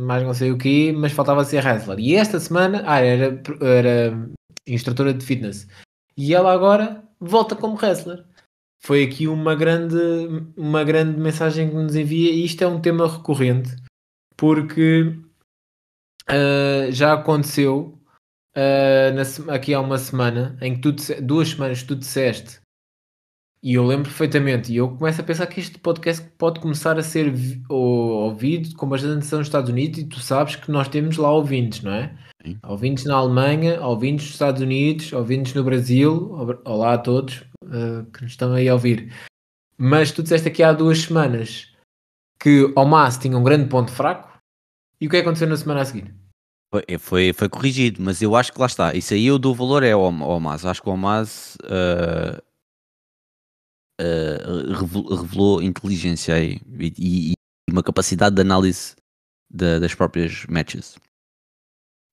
mais 0.00 0.22
não 0.22 0.32
sei 0.32 0.52
o 0.52 0.58
que, 0.58 0.92
mas 0.92 1.12
faltava 1.12 1.44
ser 1.44 1.64
wrestler. 1.64 1.98
E 1.98 2.14
esta 2.14 2.38
semana, 2.38 2.84
ah, 2.86 3.00
era, 3.00 3.42
era 3.60 4.30
instrutora 4.66 5.12
de 5.12 5.24
fitness. 5.24 5.66
E 6.16 6.34
ela 6.34 6.52
agora 6.52 7.02
volta 7.18 7.56
como 7.56 7.76
wrestler. 7.76 8.24
Foi 8.80 9.02
aqui 9.02 9.26
uma 9.26 9.56
grande, 9.56 9.96
uma 10.56 10.84
grande 10.84 11.18
mensagem 11.18 11.68
que 11.68 11.74
nos 11.74 11.96
envia, 11.96 12.30
e 12.30 12.44
isto 12.44 12.62
é 12.62 12.66
um 12.66 12.80
tema 12.80 13.08
recorrente, 13.08 13.74
porque 14.36 15.18
uh, 16.30 16.92
já 16.92 17.14
aconteceu 17.14 17.97
uh, 18.58 19.46
na, 19.46 19.54
aqui 19.54 19.72
há 19.72 19.80
uma 19.80 19.98
semana, 19.98 20.58
em 20.60 20.74
que 20.74 20.80
tu, 20.80 21.22
duas 21.22 21.50
semanas 21.50 21.82
tu 21.82 21.94
disseste 21.94 22.60
e 23.62 23.74
eu 23.74 23.84
lembro 23.84 24.04
perfeitamente, 24.04 24.72
e 24.72 24.76
eu 24.76 24.96
começo 24.96 25.20
a 25.20 25.24
pensar 25.24 25.46
que 25.48 25.58
este 25.58 25.78
podcast 25.78 26.24
pode 26.38 26.60
começar 26.60 26.96
a 26.96 27.02
ser 27.02 27.32
ouvido 27.68 28.76
com 28.76 28.88
bastante 28.88 29.14
atenção 29.14 29.40
nos 29.40 29.48
Estados 29.48 29.68
Unidos, 29.68 29.98
e 29.98 30.04
tu 30.04 30.20
sabes 30.20 30.54
que 30.54 30.70
nós 30.70 30.86
temos 30.86 31.16
lá 31.16 31.32
ouvintes, 31.32 31.82
não 31.82 31.92
é? 31.92 32.16
Sim. 32.40 32.56
Ouvintes 32.64 33.04
na 33.04 33.16
Alemanha, 33.16 33.80
ouvintes 33.84 34.26
nos 34.26 34.34
Estados 34.34 34.62
Unidos, 34.62 35.12
ouvintes 35.12 35.54
no 35.54 35.64
Brasil. 35.64 36.30
Olá 36.64 36.94
a 36.94 36.98
todos 36.98 37.44
uh, 37.64 38.04
que 38.12 38.22
nos 38.22 38.30
estão 38.30 38.52
aí 38.52 38.68
a 38.68 38.74
ouvir. 38.74 39.12
Mas 39.76 40.12
tu 40.12 40.22
disseste 40.22 40.46
aqui 40.46 40.62
há 40.62 40.72
duas 40.72 41.00
semanas 41.00 41.72
que 42.40 42.62
o 42.62 42.86
Mas 42.86 43.18
tinha 43.18 43.36
um 43.36 43.42
grande 43.42 43.68
ponto 43.68 43.90
fraco, 43.90 44.38
e 45.00 45.08
o 45.08 45.10
que 45.10 45.16
é 45.16 45.20
que 45.20 45.26
aconteceu 45.26 45.48
na 45.48 45.56
semana 45.56 45.80
a 45.80 45.84
seguir? 45.84 46.14
Foi, 46.70 46.84
foi, 46.98 47.32
foi 47.32 47.48
corrigido, 47.48 48.02
mas 48.02 48.20
eu 48.20 48.36
acho 48.36 48.52
que 48.52 48.60
lá 48.60 48.66
está. 48.66 48.94
Isso 48.94 49.14
aí 49.14 49.26
eu 49.26 49.38
dou 49.38 49.54
valor 49.54 49.82
é 49.82 49.92
ao, 49.92 50.04
ao 50.04 50.40
Mas. 50.40 50.64
Acho 50.64 50.82
que 50.82 50.88
o 50.88 50.96
Mas. 50.96 51.56
Uh 51.64 52.48
uh, 54.00 55.20
revelou 55.20 55.62
inteligência 55.62 56.42
e, 56.42 56.60
e, 56.98 57.32
e, 57.32 57.34
uma 57.70 57.82
capacidade 57.82 58.34
de 58.34 58.42
análise 58.42 58.96
das 59.50 59.94
próprias 59.94 60.46
matches. 60.46 60.98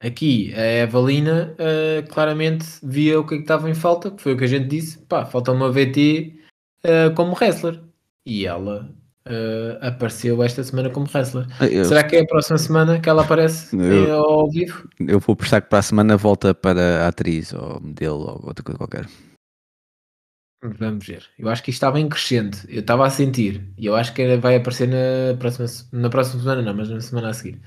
Aqui 0.01 0.53
a 0.55 0.83
Evalina 0.83 1.55
uh, 1.55 2.09
claramente 2.13 2.67
via 2.83 3.19
o 3.19 3.27
que, 3.27 3.35
é 3.35 3.37
que 3.39 3.45
estava 3.45 3.71
em 3.71 3.75
falta, 3.75 4.11
que 4.11 4.23
foi 4.23 4.35
o 4.35 4.37
que 4.37 4.45
a 4.45 4.49
gente 4.49 4.69
disse, 4.69 4.99
pá, 4.99 5.25
falta 5.25 5.53
uma 5.53 5.71
VT 5.71 6.39
eh, 6.83 7.11
como 7.11 7.35
wrestler. 7.35 7.83
E 8.27 8.47
ela 8.47 8.95
uh, 9.29 9.79
apareceu 9.81 10.43
esta 10.43 10.63
semana 10.63 10.91
como 10.91 11.07
wrestler. 11.13 11.47
Ah, 11.61 11.67
eu... 11.67 11.85
Será 11.85 12.05
que 12.05 12.17
é 12.17 12.21
a 12.21 12.27
próxima 12.27 12.59
semana 12.59 13.01
que 13.01 13.09
ela 13.09 13.23
aparece 13.23 13.77
eu... 13.77 14.15
ao 14.15 14.51
vivo? 14.51 14.89
Eu 15.01 15.21
vou 15.21 15.37
prestar 15.37 15.61
que 15.61 15.69
para 15.69 15.79
a 15.79 15.83
semana 15.83 16.17
volta 16.17 16.55
para 16.55 17.05
a 17.05 17.09
atriz 17.09 17.53
ou 17.53 17.81
modelo 17.81 18.21
ou 18.21 18.47
outra 18.47 18.65
coisa 18.65 18.79
qualquer. 18.79 19.07
Vamos 20.79 21.07
ver. 21.07 21.25
Eu 21.39 21.49
acho 21.49 21.63
que 21.63 21.71
isto 21.71 21.77
estava 21.77 22.01
em 22.01 22.09
crescente. 22.09 22.67
Eu 22.69 22.81
estava 22.81 23.07
a 23.07 23.11
sentir. 23.11 23.71
E 23.77 23.85
eu 23.85 23.95
acho 23.95 24.15
que 24.15 24.37
vai 24.39 24.57
aparecer 24.57 24.89
na 24.89 25.37
próxima, 25.39 25.67
na 25.93 26.09
próxima 26.09 26.43
semana, 26.43 26.63
não, 26.63 26.75
mas 26.75 26.89
na 26.89 27.01
semana 27.01 27.29
a 27.29 27.35
seguir. 27.35 27.61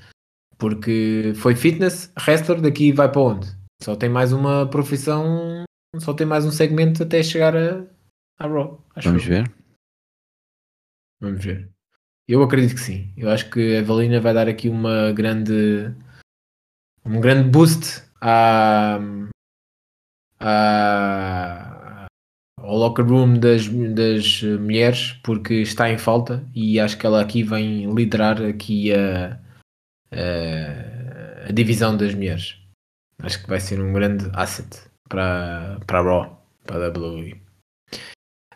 Porque 0.56 1.32
foi 1.36 1.54
fitness, 1.54 2.12
wrestler, 2.26 2.60
daqui 2.60 2.90
vai 2.90 3.08
para 3.08 3.20
onde? 3.20 3.46
Só 3.80 3.94
tem 3.94 4.08
mais 4.08 4.32
uma 4.32 4.66
profissão, 4.66 5.62
só 5.98 6.12
tem 6.12 6.26
mais 6.26 6.44
um 6.44 6.50
segmento 6.50 7.04
até 7.04 7.22
chegar 7.22 7.56
a, 7.56 7.84
a 8.40 8.48
Raw. 8.48 8.84
Vamos 9.04 9.24
ver. 9.24 9.48
Vamos 11.20 11.44
ver. 11.44 11.70
Eu 12.26 12.42
acredito 12.42 12.74
que 12.74 12.80
sim. 12.80 13.12
Eu 13.16 13.30
acho 13.30 13.50
que 13.50 13.76
a 13.78 13.82
Valina 13.82 14.20
vai 14.20 14.34
dar 14.34 14.48
aqui 14.48 14.68
uma 14.68 15.12
grande 15.12 15.94
um 17.04 17.20
grande 17.20 17.48
boost 17.48 18.02
à, 18.20 18.98
à 20.38 22.06
ao 22.60 22.76
locker 22.76 23.06
room 23.06 23.38
das, 23.40 23.66
das 23.66 24.42
mulheres 24.42 25.12
porque 25.22 25.54
está 25.54 25.90
em 25.90 25.96
falta 25.96 26.44
e 26.54 26.78
acho 26.78 26.98
que 26.98 27.06
ela 27.06 27.22
aqui 27.22 27.42
vem 27.42 27.92
liderar 27.94 28.42
aqui 28.42 28.92
a, 28.92 29.40
a, 30.12 31.48
a 31.48 31.52
divisão 31.52 31.96
das 31.96 32.14
mulheres. 32.14 32.58
Acho 33.20 33.42
que 33.42 33.48
vai 33.48 33.58
ser 33.58 33.80
um 33.80 33.92
grande 33.92 34.30
asset 34.34 34.68
para, 35.08 35.80
para 35.86 35.98
a 35.98 36.02
Raw, 36.02 36.46
para 36.64 36.86
a 36.86 36.90
WWE. 36.90 37.40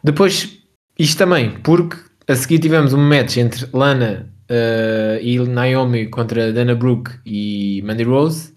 Depois, 0.05 0.63
isto 0.99 1.19
também, 1.19 1.59
porque 1.63 1.97
a 2.33 2.35
seguir 2.35 2.61
tivemos 2.61 2.95
um 2.95 2.99
match 2.99 3.37
entre 3.37 3.69
Lana 3.75 4.33
uh, 4.51 5.21
e 5.21 5.39
Naomi 5.39 6.07
contra 6.07 6.51
Dana 6.51 6.75
Brooke 6.75 7.11
e 7.27 7.83
Mandy 7.85 8.05
Rose 8.05 8.55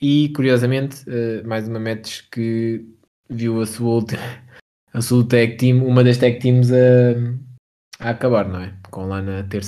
e 0.00 0.28
curiosamente 0.28 1.02
uh, 1.10 1.44
mais 1.44 1.66
uma 1.66 1.80
match 1.80 2.22
que 2.30 2.86
viu 3.28 3.60
a 3.60 3.66
sua 3.66 4.04
a 4.94 5.02
sua 5.02 5.26
tag 5.26 5.56
team, 5.56 5.84
uma 5.84 6.04
das 6.04 6.18
tag 6.18 6.38
teams 6.38 6.70
a, 6.70 7.16
a 7.98 8.10
acabar, 8.10 8.48
não 8.48 8.60
é? 8.60 8.72
Com 8.92 9.06
Lana 9.06 9.44
ter, 9.50 9.62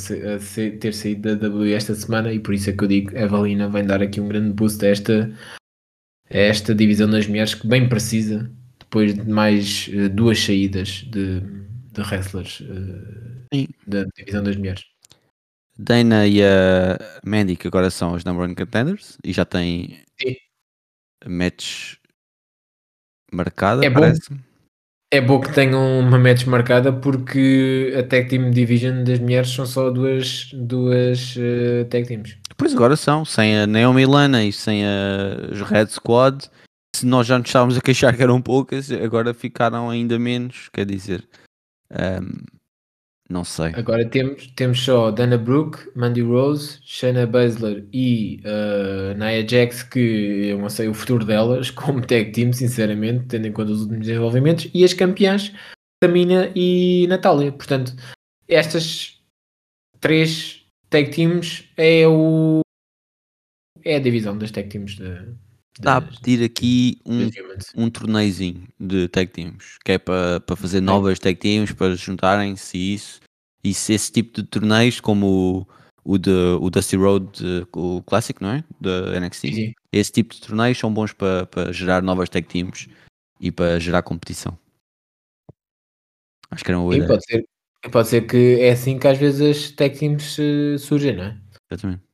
ter 0.78 0.94
saído 0.94 1.36
da 1.36 1.48
WWE 1.48 1.72
esta 1.72 1.96
semana 1.96 2.32
e 2.32 2.38
por 2.38 2.54
isso 2.54 2.70
é 2.70 2.72
que 2.72 2.84
eu 2.84 2.88
digo 2.88 3.18
a 3.18 3.26
Valina 3.26 3.68
vem 3.68 3.84
dar 3.84 4.00
aqui 4.00 4.20
um 4.20 4.28
grande 4.28 4.52
boost 4.52 4.86
a 4.86 4.88
esta, 4.88 5.32
a 6.30 6.38
esta 6.38 6.72
divisão 6.72 7.10
das 7.10 7.26
mulheres 7.26 7.54
que 7.54 7.66
bem 7.66 7.88
precisa 7.88 8.48
depois 8.78 9.14
de 9.14 9.28
mais 9.28 9.90
uh, 9.92 10.08
duas 10.08 10.38
saídas 10.38 11.04
de, 11.10 11.42
de 12.02 12.08
wrestlers 12.08 12.60
uh, 12.60 13.68
da 13.86 14.04
divisão 14.16 14.42
das 14.42 14.56
mulheres. 14.56 14.84
Dana 15.76 16.26
e 16.26 16.42
a 16.42 16.98
Mandy 17.24 17.56
que 17.56 17.68
agora 17.68 17.90
são 17.90 18.12
os 18.14 18.24
number 18.24 18.44
one 18.44 18.54
contenders 18.54 19.16
e 19.22 19.32
já 19.32 19.44
têm 19.44 20.02
match 21.24 21.94
marcada, 23.32 23.84
é 23.84 23.90
parece. 23.90 24.30
Bom 24.30 24.48
é 25.10 25.22
bom 25.22 25.40
que 25.40 25.50
tenham 25.54 26.00
uma 26.00 26.18
match 26.18 26.44
marcada 26.44 26.92
porque 26.92 27.94
a 27.98 28.02
Tag 28.02 28.28
Team 28.28 28.50
Division 28.50 29.04
das 29.04 29.18
mulheres 29.18 29.48
são 29.48 29.64
só 29.64 29.88
duas, 29.90 30.50
duas 30.52 31.34
uh, 31.36 31.86
Tag 31.88 32.06
Teams. 32.06 32.36
Pois 32.58 32.74
agora 32.74 32.94
são, 32.94 33.24
sem 33.24 33.58
a 33.58 33.66
Naomi 33.66 34.04
Lana 34.04 34.44
e 34.44 34.52
sem 34.52 34.84
a 34.84 35.64
Red 35.66 35.86
Squad. 35.86 36.50
Se 36.94 37.06
nós 37.06 37.26
já 37.26 37.38
nos 37.38 37.48
estávamos 37.48 37.78
a 37.78 37.80
queixar 37.80 38.14
que 38.14 38.22
eram 38.22 38.42
poucas, 38.42 38.90
agora 38.90 39.32
ficaram 39.32 39.88
ainda 39.88 40.18
menos. 40.18 40.68
Quer 40.74 40.84
dizer, 40.84 41.26
um, 41.92 42.58
não 43.30 43.44
sei. 43.44 43.72
Agora 43.74 44.08
temos, 44.08 44.46
temos 44.56 44.80
só 44.80 45.10
Dana 45.10 45.36
Brooke, 45.36 45.90
Mandy 45.94 46.22
Rose, 46.22 46.78
Shayna 46.82 47.26
Baszler 47.26 47.86
e 47.92 48.40
uh, 48.44 49.18
Nia 49.18 49.46
Jax, 49.46 49.82
que 49.82 50.48
eu 50.48 50.58
não 50.58 50.70
sei 50.70 50.88
o 50.88 50.94
futuro 50.94 51.26
delas 51.26 51.70
como 51.70 52.00
tag 52.00 52.32
team, 52.32 52.52
sinceramente, 52.52 53.26
tendo 53.26 53.46
em 53.46 53.52
conta 53.52 53.72
os 53.72 53.82
últimos 53.82 54.06
desenvolvimentos, 54.06 54.70
e 54.72 54.82
as 54.82 54.94
campeãs 54.94 55.52
Tamina 56.00 56.50
e 56.54 57.06
Natália. 57.08 57.52
Portanto, 57.52 57.94
estas 58.48 59.20
três 60.00 60.64
tag 60.88 61.10
teams 61.10 61.68
é 61.76 62.06
o 62.08 62.60
é 63.84 63.96
a 63.96 64.00
divisão 64.00 64.38
das 64.38 64.50
tag 64.50 64.68
teams 64.68 64.96
de, 64.96 65.34
Está 65.78 65.98
a 65.98 66.00
pedir 66.00 66.44
aqui 66.44 67.00
um, 67.06 67.84
um 67.84 67.88
torneizinho 67.88 68.66
de 68.80 69.06
tag 69.06 69.30
teams, 69.30 69.78
que 69.84 69.92
é 69.92 69.98
para, 69.98 70.40
para 70.40 70.56
fazer 70.56 70.80
novas 70.80 71.20
tag 71.20 71.38
teams, 71.38 71.72
para 71.72 71.94
juntarem-se 71.94 72.76
isso. 72.76 73.20
E 73.62 73.72
se 73.72 73.92
esse 73.92 74.10
tipo 74.10 74.42
de 74.42 74.48
torneios, 74.48 74.98
como 75.00 75.66
o, 76.04 76.12
o, 76.14 76.18
de, 76.18 76.30
o 76.60 76.68
Dusty 76.68 76.96
Road, 76.96 77.66
o 77.76 78.02
clássico, 78.02 78.42
não 78.42 78.50
é? 78.50 78.64
Da 78.80 79.20
NXT, 79.20 79.54
sim. 79.54 79.72
esse 79.92 80.10
tipo 80.10 80.34
de 80.34 80.40
torneios 80.40 80.78
são 80.78 80.92
bons 80.92 81.12
para, 81.12 81.46
para 81.46 81.72
gerar 81.72 82.02
novas 82.02 82.28
tag 82.28 82.46
teams 82.48 82.88
e 83.40 83.52
para 83.52 83.78
gerar 83.78 84.02
competição. 84.02 84.58
Acho 86.50 86.64
que 86.64 86.70
era 86.72 86.78
uma 86.78 86.84
boa 86.84 86.94
sim, 86.94 87.00
ideia. 87.02 87.08
Pode 87.08 87.24
ser, 87.24 87.44
pode 87.92 88.08
ser 88.08 88.26
que 88.26 88.60
é 88.60 88.70
assim 88.72 88.98
que 88.98 89.06
às 89.06 89.18
vezes 89.18 89.40
as 89.40 89.70
tag 89.70 89.96
teams 89.96 90.38
uh, 90.38 90.76
surgem, 90.76 91.14
não 91.14 91.24
é? 91.24 91.40
Exatamente. 91.70 92.07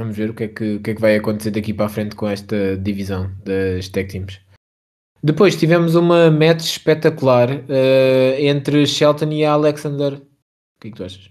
Vamos 0.00 0.16
ver 0.16 0.30
o 0.30 0.34
que, 0.34 0.44
é 0.44 0.48
que, 0.48 0.76
o 0.76 0.80
que 0.80 0.92
é 0.92 0.94
que 0.94 1.00
vai 1.00 1.16
acontecer 1.16 1.50
daqui 1.50 1.74
para 1.74 1.84
a 1.84 1.90
frente 1.90 2.16
com 2.16 2.26
esta 2.26 2.74
divisão 2.78 3.30
das 3.44 3.86
tag 3.90 4.08
teams. 4.08 4.40
Depois 5.22 5.54
tivemos 5.54 5.94
uma 5.94 6.30
match 6.30 6.64
espetacular 6.64 7.50
uh, 7.50 8.34
entre 8.38 8.86
Shelton 8.86 9.30
e 9.30 9.44
Alexander. 9.44 10.14
O 10.14 10.80
que 10.80 10.88
é 10.88 10.90
que 10.90 10.96
tu 10.96 11.04
achas? 11.04 11.30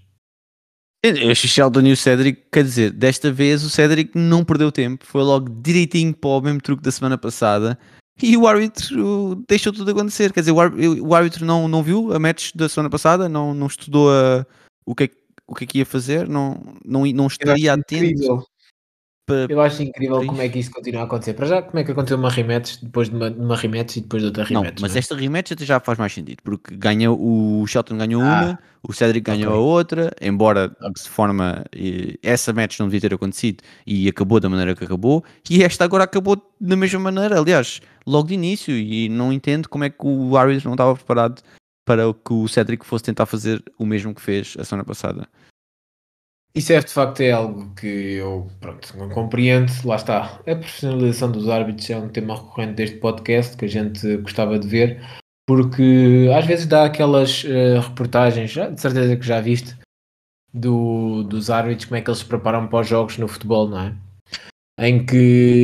Eu 1.02 1.32
achei 1.32 1.50
Shelton 1.50 1.80
e 1.80 1.92
o 1.92 1.96
Cedric, 1.96 2.44
quer 2.52 2.62
dizer, 2.62 2.92
desta 2.92 3.32
vez 3.32 3.64
o 3.64 3.70
Cedric 3.70 4.16
não 4.16 4.44
perdeu 4.44 4.70
tempo, 4.70 5.04
foi 5.04 5.24
logo 5.24 5.48
direitinho 5.48 6.14
para 6.14 6.30
o 6.30 6.40
mesmo 6.40 6.60
truque 6.60 6.84
da 6.84 6.92
semana 6.92 7.18
passada 7.18 7.76
e 8.22 8.36
o 8.36 8.46
árbitro 8.46 9.42
deixou 9.48 9.72
tudo 9.72 9.90
acontecer. 9.90 10.32
Quer 10.32 10.40
dizer, 10.40 10.52
o 10.52 11.12
árbitro, 11.12 11.44
não, 11.44 11.66
não 11.66 11.82
viu 11.82 12.12
a 12.12 12.20
match 12.20 12.52
da 12.54 12.68
semana 12.68 12.88
passada, 12.88 13.28
não, 13.28 13.52
não 13.52 13.66
estudou 13.66 14.12
a, 14.12 14.46
o, 14.86 14.94
que 14.94 15.04
é, 15.04 15.10
o 15.44 15.56
que 15.56 15.64
é 15.64 15.66
que 15.66 15.78
ia 15.78 15.86
fazer, 15.86 16.28
não, 16.28 16.76
não, 16.84 17.04
não 17.06 17.26
estaria 17.26 17.72
atento. 17.72 18.46
Eu 19.48 19.60
acho 19.60 19.82
incrível 19.82 20.26
como 20.26 20.42
é 20.42 20.48
que 20.48 20.58
isso 20.58 20.70
continua 20.70 21.02
a 21.02 21.04
acontecer. 21.04 21.34
Para 21.34 21.46
já, 21.46 21.62
como 21.62 21.78
é 21.78 21.84
que 21.84 21.92
aconteceu 21.92 22.16
uma 22.16 22.30
rematch 22.30 22.78
depois 22.82 23.08
de 23.08 23.14
uma, 23.14 23.28
uma 23.30 23.56
rematch 23.56 23.96
e 23.96 24.00
depois 24.00 24.22
de 24.22 24.26
outra 24.26 24.44
rematch? 24.44 24.64
Não, 24.64 24.82
mas 24.82 24.92
não 24.92 24.96
é? 24.96 24.98
esta 24.98 25.14
rematch 25.14 25.52
até 25.52 25.64
já 25.64 25.78
faz 25.78 25.98
mais 25.98 26.12
sentido, 26.12 26.38
porque 26.42 26.76
ganha, 26.76 27.12
o 27.12 27.64
Shelton 27.66 27.96
ganhou 27.96 28.22
ah, 28.22 28.24
uma, 28.24 28.58
o 28.82 28.92
Cedric 28.92 29.24
ganhou 29.24 29.52
okay. 29.52 29.58
a 29.58 29.62
outra, 29.62 30.10
embora 30.20 30.68
de 30.68 31.08
forma 31.08 31.64
essa 32.22 32.52
match 32.52 32.78
não 32.80 32.86
devia 32.86 33.00
ter 33.08 33.14
acontecido 33.14 33.62
e 33.86 34.08
acabou 34.08 34.40
da 34.40 34.48
maneira 34.48 34.74
que 34.74 34.84
acabou, 34.84 35.24
e 35.48 35.62
esta 35.62 35.84
agora 35.84 36.04
acabou 36.04 36.36
da 36.60 36.76
mesma 36.76 36.98
maneira, 36.98 37.38
aliás, 37.38 37.80
logo 38.06 38.28
de 38.28 38.34
início, 38.34 38.76
e 38.76 39.08
não 39.08 39.32
entendo 39.32 39.68
como 39.68 39.84
é 39.84 39.90
que 39.90 40.06
o 40.06 40.36
árbitro 40.36 40.68
não 40.68 40.74
estava 40.74 40.94
preparado 40.94 41.42
para 41.84 42.02
que 42.12 42.32
o 42.32 42.48
Cedric 42.48 42.84
fosse 42.84 43.04
tentar 43.04 43.26
fazer 43.26 43.62
o 43.78 43.86
mesmo 43.86 44.14
que 44.14 44.20
fez 44.20 44.56
a 44.58 44.64
semana 44.64 44.84
passada. 44.84 45.28
Isso 46.52 46.72
é 46.72 46.80
de 46.80 46.92
facto 46.92 47.20
é 47.20 47.30
algo 47.30 47.72
que 47.76 47.86
eu 47.86 48.48
pronto, 48.60 48.96
não 48.98 49.08
compreendo. 49.08 49.70
Lá 49.84 49.96
está. 49.96 50.40
A 50.46 50.56
profissionalização 50.56 51.30
dos 51.30 51.48
árbitros 51.48 51.88
é 51.90 51.96
um 51.96 52.08
tema 52.08 52.34
recorrente 52.34 52.74
deste 52.74 52.96
podcast 52.96 53.56
que 53.56 53.66
a 53.66 53.68
gente 53.68 54.16
gostava 54.18 54.58
de 54.58 54.66
ver, 54.66 55.00
porque 55.46 56.28
às 56.36 56.44
vezes 56.46 56.66
dá 56.66 56.84
aquelas 56.84 57.44
uh, 57.44 57.80
reportagens, 57.80 58.50
de 58.50 58.80
certeza 58.80 59.16
que 59.16 59.26
já 59.26 59.40
viste, 59.40 59.76
do, 60.52 61.22
dos 61.22 61.50
árbitros, 61.50 61.84
como 61.84 61.96
é 61.96 62.00
que 62.00 62.10
eles 62.10 62.18
se 62.18 62.24
preparam 62.24 62.66
para 62.66 62.80
os 62.80 62.88
jogos 62.88 63.16
no 63.16 63.28
futebol, 63.28 63.68
não 63.68 63.80
é? 63.80 63.94
Em 64.80 65.04
que 65.04 65.16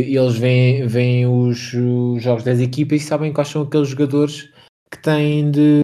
eles 0.08 0.36
veem, 0.36 0.86
veem 0.86 1.26
os, 1.26 1.72
os 1.72 2.22
jogos 2.22 2.44
das 2.44 2.60
equipas 2.60 3.02
e 3.02 3.04
sabem 3.04 3.32
quais 3.32 3.48
são 3.48 3.62
aqueles 3.62 3.88
jogadores 3.88 4.52
que 4.92 5.02
têm 5.02 5.50
de, 5.50 5.80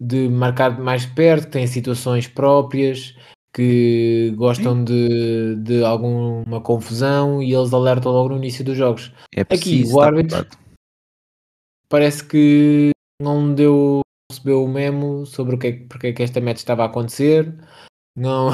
de 0.00 0.28
marcar 0.30 0.78
mais 0.80 1.04
perto, 1.04 1.50
têm 1.50 1.66
situações 1.66 2.26
próprias 2.26 3.14
que 3.54 4.34
gostam 4.36 4.82
de, 4.82 5.54
de 5.56 5.84
alguma 5.84 6.60
confusão 6.60 7.40
e 7.40 7.54
eles 7.54 7.72
alertam 7.72 8.12
logo 8.12 8.30
no 8.30 8.36
início 8.36 8.64
dos 8.64 8.76
jogos. 8.76 9.12
É 9.34 9.42
Aqui 9.42 9.84
o 9.86 10.00
árbitro 10.00 10.44
parece 11.88 12.24
que 12.24 12.90
não 13.22 13.54
deu 13.54 14.00
recebeu 14.30 14.64
o 14.64 14.68
memo 14.68 15.24
sobre 15.26 15.54
o 15.54 15.58
que 15.58 15.66
é, 15.68 15.72
porque 15.88 16.08
é 16.08 16.12
que 16.12 16.22
esta 16.22 16.40
match 16.40 16.56
estava 16.56 16.82
a 16.82 16.86
acontecer. 16.86 17.54
Não, 18.16 18.50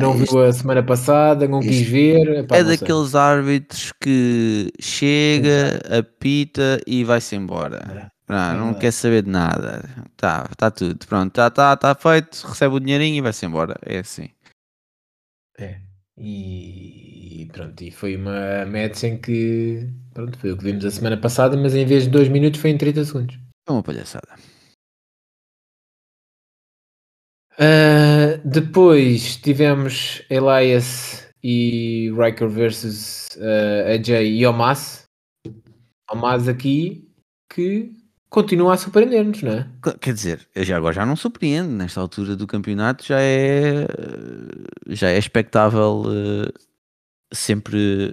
não, 0.00 0.14
viu 0.14 0.44
a 0.44 0.52
semana 0.52 0.82
passada, 0.82 1.46
não 1.46 1.60
quis 1.60 1.82
ver. 1.82 2.40
Epá, 2.40 2.56
é 2.56 2.64
daqueles 2.64 3.14
árbitros 3.14 3.92
que 4.00 4.72
chega, 4.80 5.80
apita 5.98 6.80
e 6.86 7.04
vai-se 7.04 7.36
embora. 7.36 8.10
Não, 8.28 8.56
não 8.58 8.74
quer 8.74 8.92
saber 8.92 9.22
de 9.22 9.30
nada. 9.30 9.82
Tá, 10.16 10.48
tá 10.56 10.70
tudo. 10.70 11.06
Pronto, 11.06 11.32
tá, 11.32 11.50
tá, 11.50 11.76
tá 11.76 11.94
feito. 11.94 12.46
Recebe 12.46 12.74
o 12.74 12.80
dinheirinho 12.80 13.16
e 13.16 13.20
vai-se 13.20 13.46
embora. 13.46 13.76
É 13.84 13.98
assim. 13.98 14.30
É. 15.58 15.80
E 16.18 17.48
pronto, 17.52 17.82
e 17.82 17.90
foi 17.90 18.16
uma 18.16 18.64
match 18.64 19.04
em 19.04 19.18
que 19.18 19.86
pronto, 20.14 20.38
foi 20.38 20.52
o 20.52 20.56
que 20.56 20.64
vimos 20.64 20.84
a 20.84 20.90
semana 20.90 21.16
passada, 21.16 21.56
mas 21.56 21.74
em 21.74 21.84
vez 21.84 22.04
de 22.04 22.10
2 22.10 22.28
minutos 22.28 22.60
foi 22.60 22.70
em 22.70 22.78
30 22.78 23.04
segundos. 23.04 23.38
É 23.68 23.72
uma 23.72 23.82
palhaçada. 23.82 24.34
Uh, 27.58 28.40
depois 28.44 29.36
tivemos 29.36 30.22
Elias 30.30 31.26
e 31.42 32.10
Riker 32.16 32.48
versus 32.48 33.28
uh, 33.36 33.94
AJ 33.94 34.26
e 34.26 34.46
Omas. 34.46 35.04
Omas 36.10 36.48
aqui 36.48 37.10
que 37.52 37.94
continua 38.28 38.74
a 38.74 38.76
surpreender-nos, 38.76 39.42
não 39.42 39.52
é? 39.52 39.66
Quer 40.00 40.14
dizer, 40.14 40.48
já 40.56 40.76
agora 40.76 40.94
já 40.94 41.06
não 41.06 41.16
surpreende, 41.16 41.68
nesta 41.68 42.00
altura 42.00 42.36
do 42.36 42.46
campeonato 42.46 43.04
já 43.04 43.20
é 43.20 43.86
já 44.88 45.10
é 45.10 45.18
expectável 45.18 46.02
uh, 46.06 46.52
sempre 47.32 48.12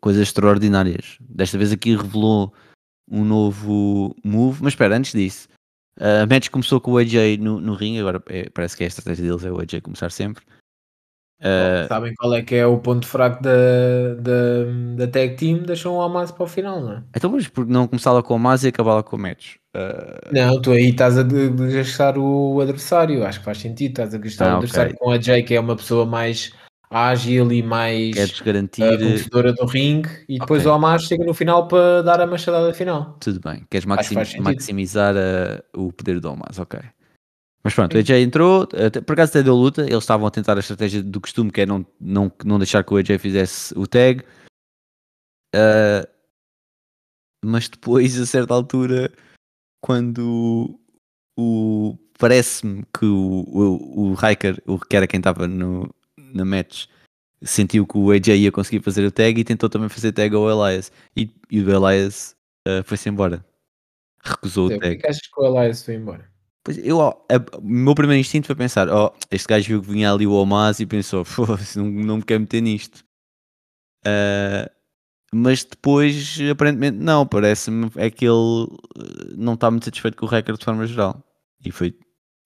coisas 0.00 0.22
extraordinárias. 0.22 1.16
Desta 1.20 1.58
vez 1.58 1.72
aqui 1.72 1.96
revelou 1.96 2.52
um 3.10 3.24
novo 3.24 4.14
move, 4.24 4.62
mas 4.62 4.72
espera, 4.72 4.96
antes 4.96 5.12
disso, 5.12 5.48
a 5.98 6.26
match 6.26 6.48
começou 6.48 6.80
com 6.80 6.92
o 6.92 6.98
AJ 6.98 7.38
no, 7.38 7.60
no 7.60 7.74
ringue, 7.74 8.00
agora 8.00 8.22
é, 8.26 8.48
parece 8.50 8.76
que 8.76 8.82
é 8.82 8.86
a 8.86 8.88
estratégia 8.88 9.24
deles 9.24 9.44
é 9.44 9.52
o 9.52 9.60
AJ 9.60 9.80
começar 9.82 10.10
sempre. 10.10 10.44
Uh, 11.40 11.86
Sabem 11.88 12.14
qual 12.14 12.32
é 12.34 12.42
que 12.42 12.54
é 12.54 12.66
o 12.66 12.78
ponto 12.78 13.06
fraco 13.06 13.42
da, 13.42 14.14
da, 14.18 15.04
da 15.04 15.06
tag 15.08 15.36
team? 15.36 15.58
Deixam 15.58 15.94
o 15.94 16.00
Almaz 16.00 16.30
para 16.30 16.44
o 16.44 16.46
final, 16.46 16.80
não 16.80 16.92
é? 16.92 17.02
Então, 17.14 17.30
mas 17.30 17.48
por 17.48 17.66
não 17.66 17.86
começá-la 17.86 18.22
com 18.22 18.34
o 18.34 18.36
Almaz 18.36 18.64
e 18.64 18.68
acabá-la 18.68 19.02
com 19.02 19.16
o 19.16 19.18
match? 19.18 19.56
Uh... 19.76 20.32
Não, 20.32 20.60
tu 20.62 20.70
aí 20.70 20.90
estás 20.90 21.18
a 21.18 21.22
gastar 21.22 22.16
o 22.16 22.60
adversário, 22.60 23.26
acho 23.26 23.40
que 23.40 23.44
faz 23.44 23.58
sentido. 23.58 23.90
Estás 23.90 24.14
a 24.14 24.18
gastar 24.18 24.46
ah, 24.46 24.54
o 24.54 24.56
adversário 24.56 24.94
okay. 24.94 25.06
com 25.06 25.10
a 25.10 25.20
Jay, 25.20 25.42
que 25.42 25.54
é 25.54 25.60
uma 25.60 25.76
pessoa 25.76 26.06
mais 26.06 26.52
ágil 26.90 27.50
e 27.52 27.62
mais 27.62 28.14
Queres 28.14 28.40
garantir... 28.40 28.82
uh, 28.82 29.52
do 29.54 29.66
ringue, 29.66 30.08
e 30.28 30.38
depois 30.38 30.60
okay. 30.60 30.70
o 30.70 30.74
Almaz 30.74 31.02
chega 31.02 31.24
no 31.24 31.34
final 31.34 31.66
para 31.66 32.02
dar 32.02 32.20
a 32.20 32.26
machadada 32.26 32.72
final. 32.72 33.16
Tudo 33.20 33.40
bem, 33.40 33.66
queres 33.68 33.84
maxim... 33.84 34.14
maximizar 34.40 35.14
o 35.76 35.92
poder 35.92 36.20
do 36.20 36.28
Almaz, 36.28 36.58
ok. 36.58 36.78
Mas 37.64 37.72
pronto, 37.72 37.94
o 37.94 37.98
AJ 37.98 38.10
entrou, 38.22 38.68
por 39.06 39.12
acaso 39.14 39.30
até 39.30 39.42
deu 39.42 39.54
luta, 39.54 39.80
eles 39.82 40.04
estavam 40.04 40.26
a 40.26 40.30
tentar 40.30 40.54
a 40.58 40.60
estratégia 40.60 41.02
do 41.02 41.18
costume, 41.18 41.50
que 41.50 41.62
é 41.62 41.66
não, 41.66 41.84
não, 41.98 42.30
não 42.44 42.58
deixar 42.58 42.84
que 42.84 42.92
o 42.92 42.98
AJ 42.98 43.18
fizesse 43.18 43.72
o 43.76 43.86
tag. 43.86 44.22
Uh, 45.56 46.06
mas 47.42 47.66
depois, 47.66 48.16
a 48.20 48.26
certa 48.26 48.52
altura, 48.52 49.10
quando 49.80 50.78
o, 51.38 51.96
parece-me 52.18 52.84
que 52.92 53.06
o, 53.06 53.44
o, 53.48 54.12
o 54.12 54.14
Hiker, 54.14 54.62
o 54.66 54.78
que 54.78 54.94
era 54.94 55.06
quem 55.06 55.18
estava 55.18 55.48
no, 55.48 55.88
na 56.18 56.44
match, 56.44 56.86
sentiu 57.42 57.86
que 57.86 57.96
o 57.96 58.10
AJ 58.10 58.28
ia 58.28 58.52
conseguir 58.52 58.84
fazer 58.84 59.06
o 59.06 59.12
tag 59.12 59.40
e 59.40 59.44
tentou 59.44 59.70
também 59.70 59.88
fazer 59.88 60.12
tag 60.12 60.34
ao 60.34 60.50
Elias. 60.50 60.92
E, 61.16 61.30
e 61.50 61.62
o 61.62 61.70
Elias 61.70 62.36
uh, 62.68 62.84
foi-se 62.84 63.08
embora. 63.08 63.42
Recusou 64.22 64.66
o 64.66 64.78
tag. 64.78 64.96
Por 64.96 65.00
que 65.02 65.06
achas 65.06 65.26
que 65.26 65.40
o 65.40 65.46
Elias 65.46 65.82
foi 65.82 65.94
embora? 65.94 66.33
Pois 66.64 66.78
eu, 66.78 66.98
o 66.98 67.60
meu 67.60 67.94
primeiro 67.94 68.18
instinto 68.18 68.46
foi 68.46 68.56
pensar: 68.56 68.88
oh, 68.88 69.12
este 69.30 69.46
gajo 69.46 69.68
viu 69.68 69.82
que 69.82 69.90
vinha 69.90 70.10
ali 70.10 70.26
o 70.26 70.32
Omas 70.32 70.80
e 70.80 70.86
pensou, 70.86 71.22
não, 71.76 71.84
não 71.84 72.16
me 72.16 72.22
quer 72.22 72.40
meter 72.40 72.62
nisto. 72.62 73.04
Uh, 74.06 74.68
mas 75.34 75.64
depois, 75.64 76.38
aparentemente, 76.50 76.96
não, 76.96 77.26
parece-me 77.26 77.90
é 77.96 78.08
que 78.08 78.24
ele 78.24 78.68
eh, 78.96 79.34
não 79.36 79.54
está 79.54 79.68
muito 79.68 79.84
satisfeito 79.84 80.16
com 80.16 80.26
o 80.26 80.28
recorde 80.28 80.60
de 80.60 80.64
forma 80.64 80.86
geral. 80.86 81.20
E 81.64 81.72
foi 81.72 81.98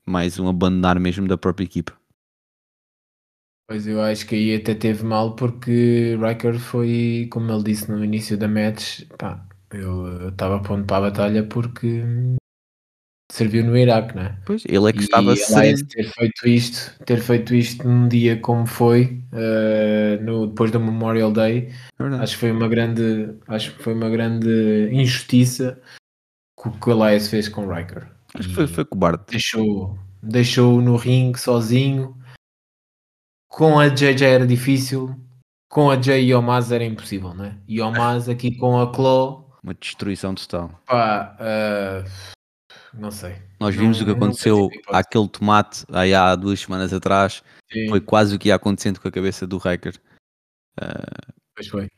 mais 0.06 0.38
um 0.38 0.48
abandonar 0.48 0.98
mesmo 0.98 1.28
da 1.28 1.36
própria 1.36 1.66
equipa. 1.66 1.92
Pois 3.68 3.86
eu 3.86 4.00
acho 4.00 4.26
que 4.26 4.34
aí 4.34 4.56
até 4.56 4.74
teve 4.74 5.04
mal 5.04 5.36
porque 5.36 6.16
Riker 6.16 6.58
foi, 6.58 7.28
como 7.30 7.52
ele 7.52 7.62
disse 7.62 7.90
no 7.90 8.02
início 8.02 8.38
da 8.38 8.48
match, 8.48 9.02
pá, 9.18 9.46
eu 9.70 10.30
estava 10.30 10.58
pronto 10.62 10.86
para 10.86 10.96
a 10.96 11.10
batalha 11.10 11.46
porque 11.46 12.02
serviu 13.30 13.64
no 13.64 13.76
Iraque, 13.76 14.16
não 14.16 14.22
é? 14.22 14.36
Pois, 14.44 14.64
ele 14.66 14.88
é 14.88 14.92
que 14.92 15.00
e 15.00 15.02
estava 15.02 15.32
a 15.32 15.36
ter 15.36 16.10
feito 16.12 16.48
isto, 16.48 17.04
ter 17.04 17.20
feito 17.20 17.54
isto 17.54 17.86
num 17.86 18.08
dia 18.08 18.38
como 18.40 18.66
foi, 18.66 19.22
uh, 19.32 20.22
no, 20.22 20.46
depois 20.46 20.70
do 20.70 20.80
Memorial 20.80 21.32
Day, 21.32 21.72
é 21.98 22.04
acho 22.16 22.34
que 22.34 22.40
foi 22.40 22.52
uma 22.52 22.68
grande, 22.68 23.34
acho 23.46 23.74
que 23.74 23.82
foi 23.82 23.94
uma 23.94 24.08
grande 24.08 24.88
injustiça 24.90 25.80
que 26.60 26.68
o 26.68 26.72
que 26.72 26.90
o 26.90 27.04
Elias 27.04 27.28
fez 27.28 27.48
com 27.48 27.66
o 27.66 27.72
Riker. 27.72 28.08
Acho 28.34 28.48
que 28.48 28.54
foi, 28.54 28.66
foi 28.66 28.84
cobarde. 28.84 29.24
Deixou, 29.28 29.98
deixou 30.22 30.80
no 30.80 30.96
ringue 30.96 31.38
sozinho. 31.38 32.16
Com 33.48 33.78
a 33.78 33.94
já 33.94 34.26
era 34.26 34.46
difícil. 34.46 35.14
Com 35.70 35.90
a 35.90 36.00
Jay 36.00 36.26
e 36.26 36.34
o 36.34 36.42
Maz 36.42 36.72
era 36.72 36.84
impossível, 36.84 37.34
né? 37.34 37.58
E 37.68 37.80
o 37.80 37.90
Maz 37.90 38.28
aqui 38.28 38.56
com 38.56 38.80
a 38.80 38.92
Claw. 38.92 39.50
Uma 39.62 39.74
destruição 39.74 40.34
total. 40.34 40.80
Pá, 40.86 41.36
uh, 41.40 42.37
não 42.94 43.10
sei. 43.10 43.36
Nós 43.60 43.74
vimos 43.74 43.98
não, 43.98 44.02
o 44.02 44.06
que 44.06 44.16
aconteceu 44.16 44.70
àquele 44.88 45.28
tomate 45.28 45.84
aí 45.90 46.14
há 46.14 46.34
duas 46.34 46.60
semanas 46.60 46.92
atrás. 46.92 47.42
Sim. 47.70 47.88
Foi 47.88 48.00
quase 48.00 48.34
o 48.34 48.38
que 48.38 48.48
ia 48.48 48.54
acontecendo 48.54 49.00
com 49.00 49.08
a 49.08 49.12
cabeça 49.12 49.46
do 49.46 49.58
Riker. 49.58 49.94
Uh, 50.80 51.32
pois 51.54 51.68
foi. 51.68 51.88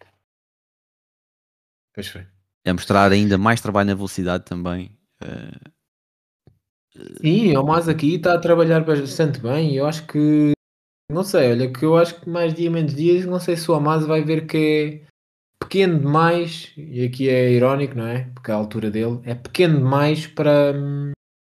Pois 1.94 2.08
foi. 2.08 2.26
A 2.66 2.72
mostrar 2.72 3.10
ainda 3.10 3.38
mais 3.38 3.60
trabalho 3.60 3.88
na 3.88 3.94
velocidade 3.94 4.44
também. 4.44 4.96
Uh, 5.22 5.70
Sim, 7.20 7.56
o 7.56 7.64
Mas 7.64 7.88
aqui 7.88 8.16
está 8.16 8.34
a 8.34 8.40
trabalhar 8.40 8.80
bastante 8.80 9.40
bem. 9.40 9.74
Eu 9.74 9.86
acho 9.86 10.06
que 10.06 10.52
não 11.10 11.24
sei, 11.24 11.50
olha, 11.50 11.72
que 11.72 11.84
eu 11.84 11.96
acho 11.96 12.20
que 12.20 12.28
mais 12.28 12.54
dia 12.54 12.70
menos 12.70 12.94
dias, 12.94 13.26
não 13.26 13.40
sei 13.40 13.56
se 13.56 13.68
o 13.68 13.74
Amaz 13.74 14.06
vai 14.06 14.22
ver 14.22 14.46
que 14.46 15.02
é 15.04 15.09
pequeno 15.60 15.98
demais, 15.98 16.72
e 16.76 17.04
aqui 17.04 17.28
é 17.28 17.52
irónico, 17.52 17.96
não 17.96 18.06
é? 18.06 18.28
Porque 18.34 18.50
a 18.50 18.54
altura 18.54 18.90
dele 18.90 19.20
é 19.24 19.34
pequeno 19.34 19.78
demais 19.78 20.26
para, 20.26 20.74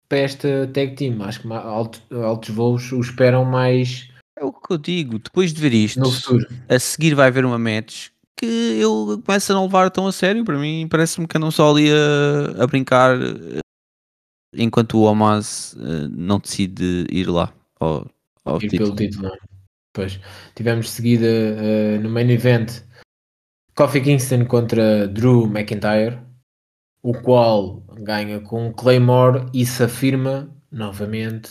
para 0.08 0.18
esta 0.18 0.70
tag 0.74 0.96
team. 0.96 1.24
Acho 1.24 1.42
que 1.42 1.52
altos, 1.52 2.02
altos 2.12 2.50
voos 2.50 2.92
o 2.92 3.00
esperam 3.00 3.46
mais. 3.46 4.10
É 4.38 4.44
o 4.44 4.52
que 4.52 4.74
eu 4.74 4.78
digo, 4.78 5.18
depois 5.18 5.54
de 5.54 5.62
ver 5.62 5.74
isto, 5.74 6.00
no 6.00 6.12
futuro. 6.12 6.48
a 6.70 6.78
seguir 6.80 7.16
vai 7.16 7.28
haver 7.28 7.46
uma 7.46 7.58
match 7.58 8.10
que 8.38 8.46
ele 8.46 9.22
começa 9.24 9.54
a 9.54 9.56
não 9.56 9.66
levar 9.66 9.90
tão 9.92 10.08
a 10.08 10.12
sério. 10.12 10.44
Para 10.44 10.58
mim, 10.58 10.88
parece-me 10.90 11.28
que 11.28 11.38
andam 11.38 11.52
só 11.52 11.72
ali 11.72 11.90
a, 11.92 12.64
a 12.64 12.68
brincar 12.68 13.18
enquanto 14.56 14.98
o 14.98 15.04
Omaz 15.04 15.74
uh, 15.74 16.10
não 16.10 16.40
decide 16.40 17.06
ir 17.10 17.30
lá 17.30 17.54
ao, 17.80 18.10
ao 18.44 18.58
ir 18.58 18.70
título. 18.70 18.96
pelo 18.96 18.96
título, 18.96 19.28
não. 19.28 19.36
É? 19.36 19.38
Pois. 19.94 20.20
Tivemos 20.56 20.86
de 20.88 20.92
seguida 20.92 21.28
uh, 21.28 22.02
no 22.02 22.10
main 22.10 22.30
event 22.30 22.84
Kofi 23.82 24.00
Kingston 24.00 24.46
contra 24.46 25.08
Drew 25.08 25.48
McIntyre, 25.48 26.22
o 27.02 27.20
qual 27.20 27.82
ganha 28.04 28.40
com 28.40 28.72
Claymore 28.72 29.50
e 29.56 29.66
se 29.66 29.82
afirma 29.82 30.56
novamente 30.72 31.50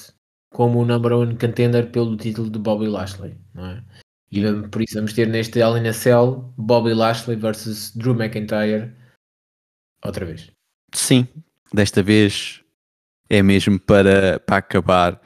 como 0.49 0.79
o 0.79 0.85
number 0.85 1.13
one 1.13 1.37
contender 1.37 1.91
pelo 1.91 2.17
título 2.17 2.49
de 2.49 2.57
Bobby 2.61 2.87
Lashley, 2.87 3.37
não 3.53 3.67
é? 3.67 3.85
E 4.31 4.41
por 4.69 4.81
isso 4.81 4.95
vamos 4.95 5.13
ter 5.13 5.27
neste 5.27 5.59
Hell 5.59 5.77
in 5.77 5.89
a 5.89 5.93
Cell 5.93 6.55
Bobby 6.57 6.95
Lashley 6.95 7.37
versus 7.37 7.91
Drew 7.97 8.15
McIntyre 8.15 8.95
outra 10.05 10.25
vez. 10.25 10.53
Sim, 10.95 11.27
desta 11.75 12.01
vez 12.01 12.63
é 13.29 13.43
mesmo 13.43 13.77
para, 13.81 14.39
para 14.39 14.59
acabar 14.59 15.21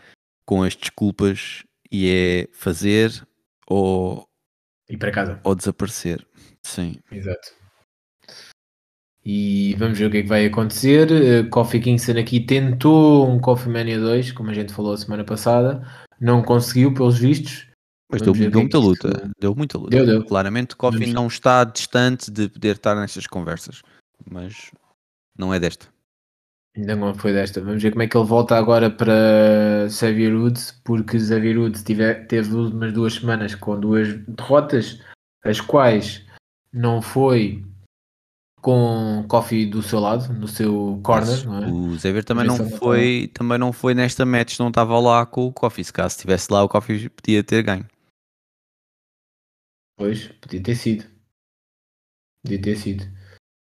com 0.47 0.63
as 0.63 0.75
desculpas 0.75 1.65
e 1.93 2.09
é 2.09 2.49
fazer 2.55 3.29
ou 3.67 4.27
ir 4.89 4.99
para 4.99 5.13
casa 5.13 5.41
ou 5.45 5.55
desaparecer. 5.55 6.27
Sim. 6.63 6.97
Exato. 7.11 7.53
E 9.25 9.75
vamos 9.79 9.99
ver 9.99 10.07
o 10.07 10.11
que 10.11 10.19
é 10.19 10.23
que 10.23 10.29
vai 10.29 10.45
acontecer. 10.45 11.09
Uh, 11.11 11.49
Coffee 11.49 11.81
Kingston 11.81 12.19
aqui 12.19 12.41
tentou 12.41 13.29
um 13.29 13.41
Coffee 13.41 13.73
Mania 13.73 13.99
2, 13.99 14.33
como 14.33 14.51
a 14.51 14.55
gente 14.55 14.73
falou 14.73 14.93
a 14.93 14.97
semana 14.99 15.25
passada, 15.25 15.87
não 16.21 16.43
conseguiu, 16.43 16.93
pelos 16.93 17.19
vistos. 17.19 17.67
Mas 18.13 18.21
deu, 18.21 18.35
deu 18.35 18.49
é 18.49 18.51
muita 18.51 18.79
luta, 18.79 19.31
deu 19.41 19.55
muita 19.55 19.79
luta. 19.79 19.91
Deu, 19.91 20.05
deu. 20.05 20.25
Claramente, 20.27 20.77
Coffee 20.77 21.13
não 21.13 21.27
está 21.27 21.65
distante 21.65 22.31
de 22.31 22.49
poder 22.51 22.77
estar 22.77 22.95
nestas 22.95 23.27
conversas, 23.27 23.81
mas 24.31 24.71
não 25.39 25.55
é 25.55 25.59
desta. 25.59 25.94
Ainda 26.77 26.97
não 26.97 27.15
foi 27.15 27.33
desta. 27.33 27.61
Vamos 27.61 27.83
ver 27.83 27.93
como 27.93 28.03
é 28.03 28.09
que 28.09 28.17
ele 28.17 28.27
volta 28.27 28.57
agora 28.57 28.91
para 28.91 29.89
Xavier 29.89 30.35
Woods, 30.35 30.73
porque 30.85 31.21
Xavier 31.21 31.59
Woods 31.59 31.85
tiver, 31.85 32.27
teve 32.27 32.49
as 32.49 32.55
últimas 32.55 32.93
duas 32.93 33.15
semanas 33.15 33.55
com 33.55 33.79
duas 33.79 34.13
derrotas, 34.27 35.01
as 35.45 35.61
quais 35.61 36.25
não 36.73 37.01
foi 37.01 37.65
com 38.61 39.25
Coffee 39.29 39.67
do 39.67 39.83
seu 39.83 40.01
lado, 40.01 40.33
no 40.33 40.49
seu 40.49 40.99
corner. 41.05 41.37
É? 41.63 41.71
O 41.71 41.97
Xavier 41.99 42.25
também 42.25 42.47
não, 42.47 42.69
foi, 42.71 43.31
também 43.33 43.59
não 43.59 43.73
foi 43.73 43.95
nesta 43.95 44.25
match, 44.25 44.59
não 44.59 44.69
estava 44.69 44.99
lá 44.99 45.25
com 45.25 45.47
o 45.47 45.53
Coffee. 45.53 45.85
Se 45.85 45.93
caso 45.93 46.17
estivesse 46.17 46.53
lá, 46.53 46.65
o 46.65 46.69
Coffee 46.69 47.09
podia 47.09 47.45
ter 47.45 47.63
ganho. 47.63 47.87
Pois, 49.97 50.27
podia 50.41 50.63
ter 50.63 50.75
sido. 50.75 51.05
Podia 52.43 52.61
ter 52.61 52.77
sido. 52.77 53.05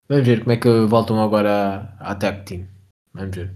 Vamos 0.08 0.26
ver 0.26 0.42
como 0.42 0.52
é 0.52 0.58
que 0.58 0.86
voltam 0.86 1.22
agora 1.22 1.96
à, 2.00 2.12
à 2.12 2.16
tag 2.16 2.46
team. 2.46 2.71
Vamos 3.14 3.36
ver. 3.36 3.56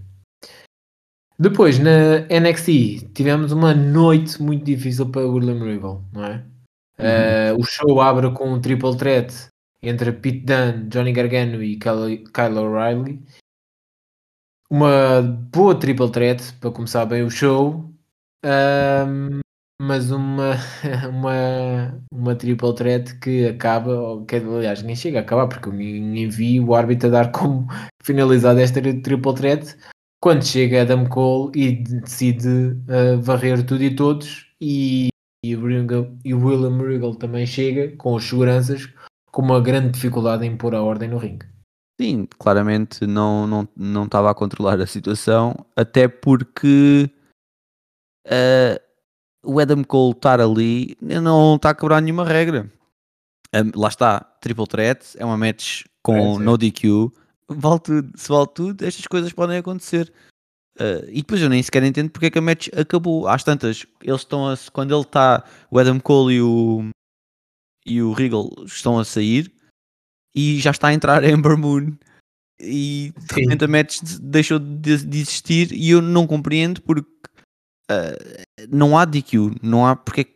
Depois, 1.38 1.78
na 1.78 2.20
NXT, 2.30 3.12
tivemos 3.12 3.52
uma 3.52 3.74
noite 3.74 4.40
muito 4.42 4.64
difícil 4.64 5.10
para 5.10 5.26
o 5.26 5.34
William 5.34 5.62
Rival, 5.62 6.02
não 6.12 6.24
é? 6.24 6.44
Uhum. 6.98 7.56
Uh, 7.56 7.60
o 7.60 7.64
show 7.64 8.00
abre 8.00 8.30
com 8.32 8.54
um 8.54 8.60
triple 8.60 8.96
threat 8.96 9.48
entre 9.82 10.12
Pete 10.12 10.40
Dunne, 10.40 10.88
Johnny 10.88 11.12
Gargano 11.12 11.62
e 11.62 11.78
Kyle 11.78 12.58
O'Reilly. 12.58 13.22
Uma 14.70 15.22
boa 15.22 15.78
triple 15.78 16.10
threat 16.10 16.54
para 16.54 16.70
começar 16.70 17.04
bem 17.04 17.22
o 17.22 17.30
show. 17.30 17.88
Um, 18.44 19.40
mas 19.80 20.10
uma, 20.10 20.54
uma, 21.10 22.02
uma 22.12 22.34
triple 22.34 22.74
threat 22.74 23.18
que 23.18 23.46
acaba, 23.46 24.24
que 24.26 24.36
aliás 24.36 24.82
nem 24.82 24.96
chega 24.96 25.18
a 25.18 25.22
acabar, 25.22 25.48
porque 25.48 25.68
eu 25.68 25.72
nem 25.72 26.28
vi 26.28 26.60
o 26.60 26.74
árbitro 26.74 27.08
a 27.08 27.12
dar 27.12 27.32
como 27.32 27.66
finalizada 28.02 28.60
esta 28.60 28.80
triple 28.80 29.34
threat 29.34 29.76
quando 30.20 30.44
chega 30.44 30.82
Adam 30.82 31.06
Cole 31.08 31.52
e 31.54 31.72
decide 31.84 32.48
uh, 32.48 33.20
varrer 33.20 33.64
tudo 33.64 33.82
e 33.82 33.94
todos 33.94 34.46
e, 34.60 35.08
e, 35.44 35.54
o 35.54 35.62
William 35.62 36.78
Regal 36.78 37.14
também 37.14 37.46
chega 37.46 37.94
com 37.96 38.16
as 38.16 38.24
seguranças 38.24 38.92
com 39.30 39.42
uma 39.42 39.60
grande 39.60 39.90
dificuldade 39.90 40.46
em 40.46 40.56
pôr 40.56 40.74
a 40.74 40.82
ordem 40.82 41.10
no 41.10 41.18
ringue. 41.18 41.46
Sim, 42.00 42.26
claramente 42.38 43.06
não, 43.06 43.46
não, 43.46 43.68
não 43.76 44.04
estava 44.04 44.30
a 44.30 44.34
controlar 44.34 44.80
a 44.80 44.86
situação, 44.86 45.54
até 45.76 46.08
porque 46.08 47.10
uh, 48.26 48.85
o 49.46 49.60
Adam 49.60 49.84
Cole 49.84 50.12
estar 50.12 50.40
ali 50.40 50.96
não 51.00 51.56
está 51.56 51.70
a 51.70 51.74
quebrar 51.74 52.00
nenhuma 52.00 52.24
regra. 52.24 52.70
Um, 53.54 53.78
lá 53.78 53.88
está, 53.88 54.20
triple 54.40 54.66
threat, 54.66 55.16
é 55.16 55.24
uma 55.24 55.36
match 55.36 55.84
com 56.02 56.40
é, 56.40 56.44
no 56.44 56.58
DQ, 56.58 57.10
vale 57.48 57.80
tudo, 57.80 58.12
se 58.16 58.28
vale 58.28 58.48
tudo, 58.54 58.84
estas 58.84 59.06
coisas 59.06 59.32
podem 59.32 59.58
acontecer. 59.58 60.12
Uh, 60.78 61.08
e 61.08 61.22
depois 61.22 61.40
eu 61.40 61.48
nem 61.48 61.62
sequer 61.62 61.82
entendo 61.84 62.10
porque 62.10 62.26
é 62.26 62.30
que 62.30 62.38
a 62.38 62.42
match 62.42 62.68
acabou. 62.76 63.26
Às 63.26 63.42
tantas, 63.42 63.86
eles 64.02 64.20
estão 64.20 64.48
a, 64.48 64.58
quando 64.72 64.94
ele 64.94 65.02
está, 65.02 65.44
o 65.70 65.78
Adam 65.78 65.98
Cole 66.00 66.34
e 66.34 66.42
o, 66.42 66.90
e 67.86 68.02
o 68.02 68.12
Regal 68.12 68.50
estão 68.66 68.98
a 68.98 69.04
sair 69.04 69.50
e 70.34 70.60
já 70.60 70.72
está 70.72 70.88
a 70.88 70.92
entrar 70.92 71.24
Ember 71.24 71.56
Moon 71.56 71.96
e 72.60 73.12
de 73.16 73.34
repente 73.34 73.64
a 73.64 73.68
match 73.68 74.00
deixou 74.20 74.58
de, 74.58 74.98
de 75.04 75.18
existir 75.18 75.72
e 75.72 75.90
eu 75.90 76.02
não 76.02 76.26
compreendo 76.26 76.82
porque 76.82 77.08
uh, 77.90 78.66
não 78.70 78.96
há 78.98 79.04
DQ, 79.04 79.56
não 79.62 79.86
há, 79.86 79.96
porque 79.96 80.26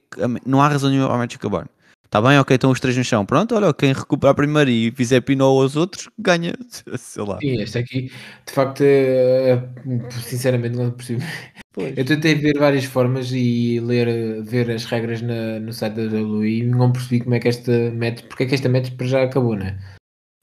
não 0.44 0.60
há 0.60 0.68
razão 0.68 0.90
nenhuma 0.90 1.08
para 1.08 1.16
a 1.16 1.18
match 1.18 1.36
acabar. 1.36 1.68
Está 2.10 2.20
bem, 2.20 2.36
ok, 2.40 2.56
estão 2.56 2.72
os 2.72 2.80
três 2.80 2.96
no 2.96 3.04
chão. 3.04 3.24
Pronto, 3.24 3.54
olha, 3.54 3.72
quem 3.72 3.92
recuperar 3.92 4.34
primeiro 4.34 4.68
e 4.68 4.90
fizer 4.90 5.20
pinol 5.20 5.62
aos 5.62 5.76
outros, 5.76 6.08
ganha, 6.18 6.54
sei 6.98 7.22
lá. 7.22 7.38
Sim, 7.38 7.62
este 7.62 7.78
aqui, 7.78 8.10
de 8.44 8.52
facto, 8.52 8.80
é, 8.80 9.52
é 9.52 10.10
sinceramente, 10.10 10.76
não 10.76 10.88
é 10.88 10.90
possível. 10.90 11.24
Pois. 11.72 11.96
Eu 11.96 12.04
tentei 12.04 12.34
ver 12.34 12.58
várias 12.58 12.84
formas 12.84 13.30
e 13.30 13.78
ler, 13.78 14.42
ver 14.42 14.72
as 14.72 14.86
regras 14.86 15.22
na, 15.22 15.60
no 15.60 15.72
site 15.72 15.94
da 15.94 16.18
WWE 16.18 16.58
e 16.58 16.66
não 16.66 16.90
percebi 16.90 17.20
como 17.20 17.36
é 17.36 17.38
que 17.38 17.46
esta 17.46 17.70
match, 17.92 18.24
porque 18.24 18.42
é 18.42 18.46
que 18.46 18.54
esta 18.56 18.68
match 18.68 18.90
já 19.02 19.22
acabou, 19.22 19.54
né? 19.54 19.78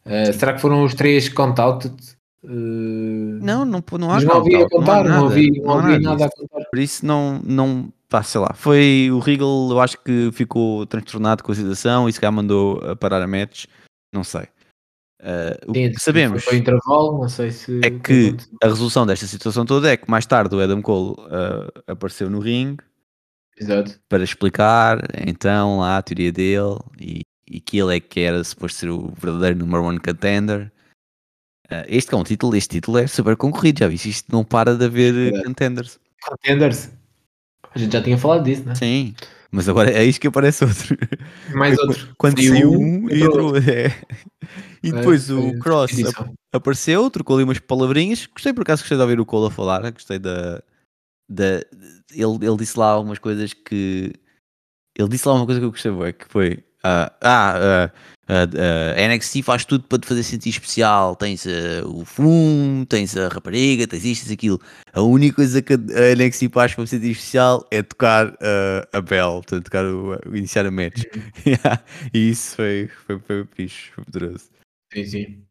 Uh, 0.06 0.32
será 0.32 0.54
que 0.54 0.62
foram 0.62 0.86
os 0.86 0.96
três 0.96 1.28
count-out? 1.28 1.92
Uh... 2.44 3.40
Não, 3.42 3.66
não, 3.66 3.84
não 4.00 4.12
há 4.12 4.22
não 4.22 4.38
ouvi 4.38 4.56
a 4.56 4.70
contar, 4.70 5.04
não, 5.04 5.12
não 5.12 5.24
ouvi, 5.24 5.52
não, 5.52 5.66
não 5.66 5.76
ouvi 5.76 6.00
nada, 6.00 6.26
a 6.26 6.30
contar. 6.30 6.66
Por 6.70 6.80
isso 6.80 7.06
não, 7.06 7.42
não, 7.44 7.92
pá, 8.08 8.24
sei 8.24 8.40
lá, 8.40 8.54
foi 8.54 9.10
o 9.12 9.20
Regal, 9.20 9.70
eu 9.70 9.80
acho 9.80 9.98
que 10.04 10.30
ficou 10.32 10.86
transtornado 10.86 11.44
com 11.44 11.52
a 11.52 11.56
situação 11.56 12.08
e 12.08 12.14
se 12.14 12.20
calhar 12.20 12.34
mandou 12.34 12.80
a 12.90 12.96
parar 12.96 13.22
a 13.22 13.28
match, 13.28 13.66
não 14.14 14.24
sei. 14.24 14.48
Uh, 15.20 15.72
o 15.72 15.74
Sim, 15.74 15.92
que 15.92 16.00
sabemos 16.00 16.44
foi 16.44 16.58
intervalo, 16.58 17.20
não 17.20 17.28
sei 17.28 17.50
se 17.50 17.82
é 17.84 17.90
que 17.90 18.38
a 18.64 18.68
resolução 18.68 19.04
desta 19.04 19.26
situação 19.26 19.66
toda 19.66 19.92
é 19.92 19.98
que 19.98 20.10
mais 20.10 20.28
tarde 20.28 20.56
o 20.56 20.62
Adam 20.62 20.80
Cole 20.80 21.14
uh, 21.14 21.82
apareceu 21.88 22.30
no 22.30 22.40
ringue 22.40 22.84
Exato. 23.60 24.00
para 24.08 24.24
explicar 24.24 25.00
então 25.26 25.80
lá 25.80 25.98
a 25.98 26.04
teoria 26.04 26.32
dele 26.32 26.78
e, 27.00 27.22
e 27.50 27.60
que 27.60 27.80
ele 27.80 27.98
é 27.98 28.00
que 28.00 28.20
era 28.20 28.44
suposto 28.44 28.78
ser 28.78 28.90
o 28.92 29.12
verdadeiro 29.18 29.58
number 29.58 29.82
one 29.82 30.00
contender. 30.00 30.72
Uh, 31.70 31.84
este 31.88 32.14
é 32.14 32.18
um 32.18 32.24
título, 32.24 32.56
este 32.56 32.78
título 32.78 32.98
é 32.98 33.08
super 33.08 33.36
concorrido, 33.36 33.80
já 33.80 33.88
viste? 33.88 34.10
Isto 34.10 34.32
não 34.32 34.44
para 34.44 34.76
de 34.76 34.86
haver 34.86 35.34
é. 35.34 35.44
contenders. 35.44 36.00
Contenders? 36.22 36.90
A 37.76 37.80
gente 37.80 37.92
já 37.92 38.02
tinha 38.02 38.18
falado 38.18 38.44
disso, 38.44 38.64
né? 38.64 38.74
Sim, 38.76 39.14
mas 39.52 39.68
agora 39.68 39.92
é 39.92 40.04
isto 40.04 40.20
que 40.20 40.28
aparece 40.28 40.64
outro. 40.64 40.98
Mais 41.54 41.78
outro. 41.80 42.16
Quando 42.18 42.42
saiu 42.42 42.72
um, 42.72 43.10
entrou. 43.10 43.56
entrou. 43.56 43.58
É. 43.68 43.94
E 44.82 44.92
depois 44.92 45.30
o 45.30 45.58
Cross 45.60 45.92
apareceu, 46.54 47.10
trocou 47.10 47.36
ali 47.36 47.44
umas 47.44 47.60
palavrinhas. 47.60 48.26
Gostei 48.28 48.54
por 48.54 48.62
acaso, 48.62 48.82
gostei 48.82 48.98
de 48.98 49.02
ouvir 49.02 49.20
o 49.20 49.26
Cole 49.26 49.48
a 49.48 49.52
falar. 49.52 49.92
Gostei 49.92 50.20
da. 50.20 50.62
da 51.30 51.62
ele, 52.12 52.38
ele 52.42 52.58
disse 52.58 52.78
lá 52.80 52.92
algumas 52.92 53.20
coisas 53.20 53.54
que. 53.54 54.14
Ele 54.98 55.10
disse 55.10 55.28
lá 55.28 55.34
uma 55.34 55.46
coisa 55.46 55.60
que 55.60 55.66
eu 55.66 55.72
gostei, 55.72 56.14
que 56.14 56.26
foi. 56.30 56.64
Uh, 56.84 57.10
ah, 57.22 57.90
uh, 58.30 58.98
a 58.98 59.08
NXT 59.08 59.42
faz 59.42 59.66
tudo 59.66 59.86
para 59.86 60.00
te 60.00 60.08
fazer 60.08 60.24
sentir 60.24 60.50
especial. 60.50 61.16
Tens 61.16 61.46
o 61.86 62.04
fumo, 62.06 62.86
tens 62.86 63.16
a 63.16 63.30
rapariga, 63.30 63.88
tens 63.88 64.06
isto, 64.06 64.26
tens 64.26 64.34
aquilo. 64.34 64.60
A 64.94 65.02
única 65.02 65.38
coisa 65.38 65.62
que 65.62 65.74
a 65.74 66.16
NXT 66.16 66.50
faz 66.52 66.74
para 66.74 66.82
me 66.82 66.88
sentir 66.88 67.12
especial 67.12 67.66
é 67.72 67.82
tocar 67.82 68.34
a 68.92 69.02
bell, 69.02 69.36
portanto, 69.36 69.64
tocar 69.64 69.86
o, 69.86 70.20
iniciar 70.36 70.66
a 70.66 70.72
match. 70.72 71.04
Uhum. 71.16 71.54
e 72.14 72.30
isso 72.30 72.58
foi, 72.58 72.90
foi, 73.06 73.20
foi 73.20 73.48
fixe, 73.56 73.92
foi 73.92 74.04
poderoso. 74.04 74.50
Sim, 74.94 75.06
sim. 75.06 75.48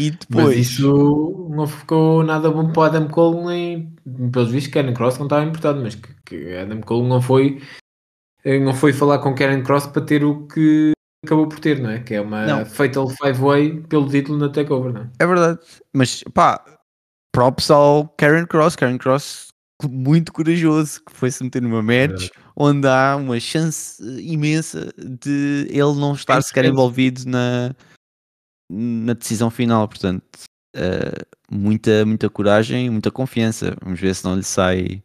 E 0.00 0.10
depois. 0.12 0.46
Mas 0.46 0.56
isso 0.56 1.48
não 1.50 1.66
ficou 1.66 2.22
nada 2.22 2.50
bom 2.50 2.72
para 2.72 2.80
o 2.80 2.84
Adam 2.84 3.08
Cole, 3.08 3.44
nem 3.44 3.94
pelos 4.32 4.50
vistos, 4.50 4.72
Karen 4.72 4.94
Cross 4.94 5.18
não 5.18 5.26
estava 5.26 5.44
importado, 5.44 5.82
mas 5.82 5.94
que, 5.94 6.08
que 6.24 6.56
Adam 6.56 6.80
Cole 6.80 7.06
não 7.06 7.20
foi, 7.20 7.60
não 8.44 8.74
foi 8.74 8.92
falar 8.92 9.18
com 9.18 9.34
Karen 9.34 9.62
Cross 9.62 9.88
para 9.88 10.02
ter 10.02 10.24
o 10.24 10.46
que 10.46 10.92
acabou 11.24 11.48
por 11.48 11.60
ter, 11.60 11.80
não 11.80 11.90
é? 11.90 12.00
Que 12.00 12.14
é 12.14 12.20
uma 12.20 12.46
não. 12.46 12.66
Fatal 12.66 13.08
Five 13.08 13.38
Way 13.38 13.80
pelo 13.82 14.08
título 14.08 14.38
na 14.38 14.48
Takeover, 14.48 14.92
não 14.92 15.02
é? 15.02 15.10
É 15.18 15.26
verdade, 15.26 15.58
mas 15.94 16.22
pá, 16.34 16.62
props 17.32 17.70
ao 17.70 18.08
Karen 18.16 18.46
Cross, 18.46 18.76
Karen 18.76 18.98
Cross 18.98 19.48
muito 19.88 20.32
corajoso 20.32 21.00
que 21.06 21.12
foi 21.12 21.30
se 21.30 21.42
meter 21.42 21.62
numa 21.62 21.82
match 21.82 22.26
é 22.26 22.40
onde 22.54 22.86
há 22.86 23.16
uma 23.16 23.40
chance 23.40 24.02
imensa 24.20 24.92
de 24.98 25.66
ele 25.70 25.94
não 25.94 26.12
estar 26.12 26.38
é 26.38 26.42
sequer 26.42 26.66
envolvido 26.66 27.22
na, 27.26 27.74
na 28.70 29.14
decisão 29.14 29.50
final, 29.50 29.88
portanto 29.88 30.24
uh, 30.76 31.26
muita, 31.50 32.04
muita 32.04 32.28
coragem, 32.28 32.90
muita 32.90 33.10
confiança. 33.10 33.76
Vamos 33.82 34.00
ver 34.00 34.14
se 34.14 34.24
não 34.24 34.36
lhe 34.36 34.42
sai 34.42 35.02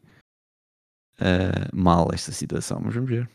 uh, 1.19 1.69
mal 1.73 2.09
esta 2.13 2.31
situação, 2.31 2.79
mas 2.83 2.93
vamos 2.93 3.09
ver. 3.09 3.29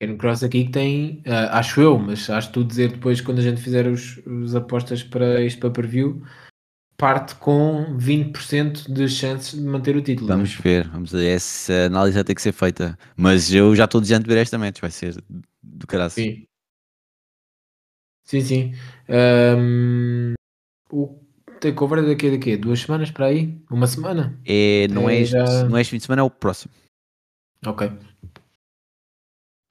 Karen 0.00 0.16
Cross 0.16 0.42
aqui 0.42 0.64
que 0.64 0.70
tem, 0.70 1.22
uh, 1.26 1.50
acho 1.52 1.80
eu, 1.80 1.98
mas 1.98 2.28
acho 2.28 2.52
tu 2.52 2.64
dizer 2.64 2.92
depois 2.92 3.20
quando 3.20 3.38
a 3.38 3.42
gente 3.42 3.60
fizer 3.60 3.86
os, 3.86 4.18
os 4.26 4.54
apostas 4.54 5.02
para 5.02 5.40
este 5.40 5.60
para 5.60 5.70
preview, 5.70 6.22
parte 6.96 7.34
com 7.36 7.96
20% 7.96 8.92
de 8.92 9.08
chances 9.08 9.58
de 9.58 9.64
manter 9.64 9.96
o 9.96 10.02
título. 10.02 10.30
É? 10.30 10.34
Vamos 10.34 10.54
ver, 10.54 10.88
vamos 10.88 11.12
ver, 11.12 11.26
essa 11.26 11.86
análise 11.86 12.14
vai 12.14 12.24
ter 12.24 12.34
que 12.34 12.42
ser 12.42 12.52
feita, 12.52 12.98
mas 13.16 13.52
eu 13.52 13.74
já 13.74 13.84
estou 13.84 14.00
dizendo 14.00 14.26
ver 14.26 14.38
esta 14.38 14.58
match, 14.58 14.80
vai 14.80 14.90
ser 14.90 15.22
do 15.62 15.86
caralho. 15.86 16.10
Sim, 16.10 16.46
sim, 18.24 18.40
sim. 18.40 18.74
Um, 19.08 20.34
o 20.90 21.18
takeover 21.60 22.00
é 22.00 22.08
daqui 22.08 22.28
a 22.28 22.30
daqui? 22.32 22.56
Duas 22.56 22.80
semanas 22.80 23.10
para 23.10 23.26
aí? 23.26 23.58
Uma 23.70 23.86
semana? 23.86 24.38
É, 24.44 24.86
não, 24.88 25.08
é, 25.08 25.22
é 25.22 25.24
já... 25.24 25.64
não 25.64 25.76
é 25.76 25.80
este 25.80 25.90
fim 25.90 25.96
de 25.98 26.04
semana, 26.04 26.20
é 26.20 26.24
o 26.24 26.30
próximo. 26.30 26.72
Ok. 27.66 27.90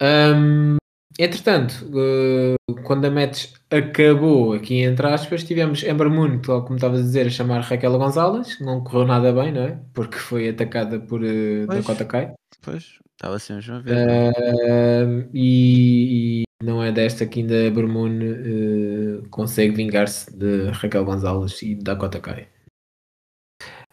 Um, 0.01 0.77
entretanto, 1.17 1.85
uh, 1.89 2.75
quando 2.83 3.05
a 3.05 3.11
match 3.11 3.53
acabou, 3.69 4.53
aqui 4.53 4.81
entre 4.81 5.07
aspas, 5.07 5.43
tivemos 5.43 5.83
Ember 5.83 6.09
Moon, 6.09 6.39
tal 6.39 6.63
como 6.63 6.75
estava 6.75 6.97
a 6.97 7.01
dizer, 7.01 7.27
a 7.27 7.29
chamar 7.29 7.61
Raquel 7.61 7.97
Gonzalez, 7.97 8.59
não 8.59 8.83
correu 8.83 9.07
nada 9.07 9.31
bem, 9.31 9.51
não 9.51 9.61
é? 9.61 9.79
Porque 9.93 10.17
foi 10.17 10.49
atacada 10.49 10.99
por 10.99 11.21
uh, 11.21 11.67
Dakota 11.67 12.05
Kai. 12.05 12.33
Pois, 12.61 12.99
estava 13.13 13.35
assim 13.35 13.53
a 13.53 13.79
ver. 13.79 13.95
Uh, 13.95 15.29
e, 15.33 16.41
e, 16.41 16.43
não 16.63 16.83
é 16.83 16.91
desta 16.91 17.25
que 17.25 17.41
ainda 17.41 17.67
Ember 17.67 17.87
Moon 17.87 18.19
uh, 18.19 19.29
consegue 19.29 19.75
vingar-se 19.75 20.35
de 20.37 20.69
Raquel 20.71 21.05
Gonzalez 21.05 21.61
e 21.61 21.75
Dakota 21.75 22.19
Kai. 22.19 22.47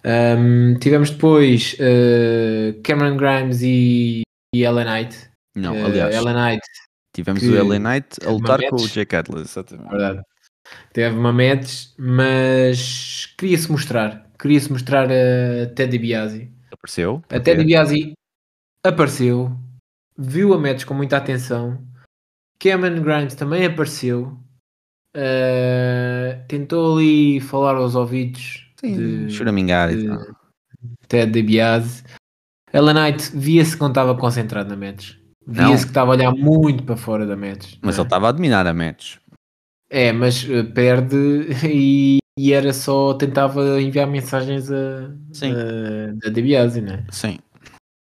Um, 0.04 0.78
tivemos 0.78 1.10
depois 1.10 1.74
uh, 1.74 2.80
Cameron 2.82 3.16
Grimes 3.16 3.60
e, 3.62 4.22
e 4.54 4.62
Ellen 4.62 4.86
Knight 4.86 5.30
não, 5.54 5.74
uh, 5.74 5.86
aliás. 5.86 6.14
Ellen 6.14 6.34
Knight. 6.34 6.66
Tivemos 7.14 7.42
o 7.42 7.54
Ellen 7.54 7.80
Knight 7.80 8.08
a 8.24 8.30
lutar 8.30 8.60
com 8.68 8.76
o 8.76 8.88
Jack 8.88 9.16
Atlas, 9.16 9.50
exatamente. 9.50 9.90
Verdade. 9.90 10.22
Teve 10.92 11.16
uma 11.16 11.32
match, 11.32 11.88
mas 11.98 13.26
queria-se 13.36 13.70
mostrar. 13.70 14.30
Queria-se 14.38 14.70
mostrar 14.70 15.08
a 15.10 15.66
Teddy 15.74 15.98
Biasi. 15.98 16.50
Apareceu? 16.70 17.22
A 17.28 17.40
Teddy 17.40 17.64
Biasi 17.64 18.12
apareceu, 18.84 19.50
viu 20.16 20.54
a 20.54 20.58
match 20.58 20.84
com 20.84 20.94
muita 20.94 21.16
atenção. 21.16 21.84
Cameron 22.58 23.02
Grimes 23.02 23.34
também 23.34 23.66
apareceu. 23.66 24.38
Uh, 25.16 26.46
tentou 26.46 26.96
ali 26.96 27.40
falar 27.40 27.74
aos 27.74 27.96
ouvidos 27.96 28.69
Sim, 28.80 29.26
de, 29.26 29.32
choramingar 29.32 29.90
de, 29.90 30.04
e 30.04 30.08
tal. 30.08 30.26
Ted 31.08 31.32
DiBiase. 31.32 32.02
Ellen 32.72 32.94
Knight 32.94 33.36
via-se 33.36 33.74
que 33.74 33.80
não 33.80 33.88
estava 33.88 34.14
concentrado 34.16 34.70
na 34.70 34.76
match. 34.76 35.16
Via-se 35.46 35.84
que 35.84 35.90
estava 35.90 36.12
a 36.12 36.14
olhar 36.14 36.32
muito 36.32 36.84
para 36.84 36.96
fora 36.96 37.26
da 37.26 37.36
match. 37.36 37.76
Mas 37.82 37.96
é? 37.96 38.00
ele 38.00 38.06
estava 38.06 38.28
a 38.28 38.32
dominar 38.32 38.66
a 38.66 38.72
match. 38.72 39.16
É, 39.90 40.12
mas 40.12 40.44
uh, 40.44 40.64
perde 40.72 41.16
e, 41.68 42.18
e, 42.38 42.52
era 42.52 42.72
só 42.72 43.12
tentava 43.14 43.82
enviar 43.82 44.06
mensagens 44.06 44.70
a, 44.70 45.12
Sim. 45.32 45.52
a, 45.52 46.26
a 46.28 46.30
DiBiase, 46.30 46.80
né? 46.80 47.04
Sim. 47.10 47.38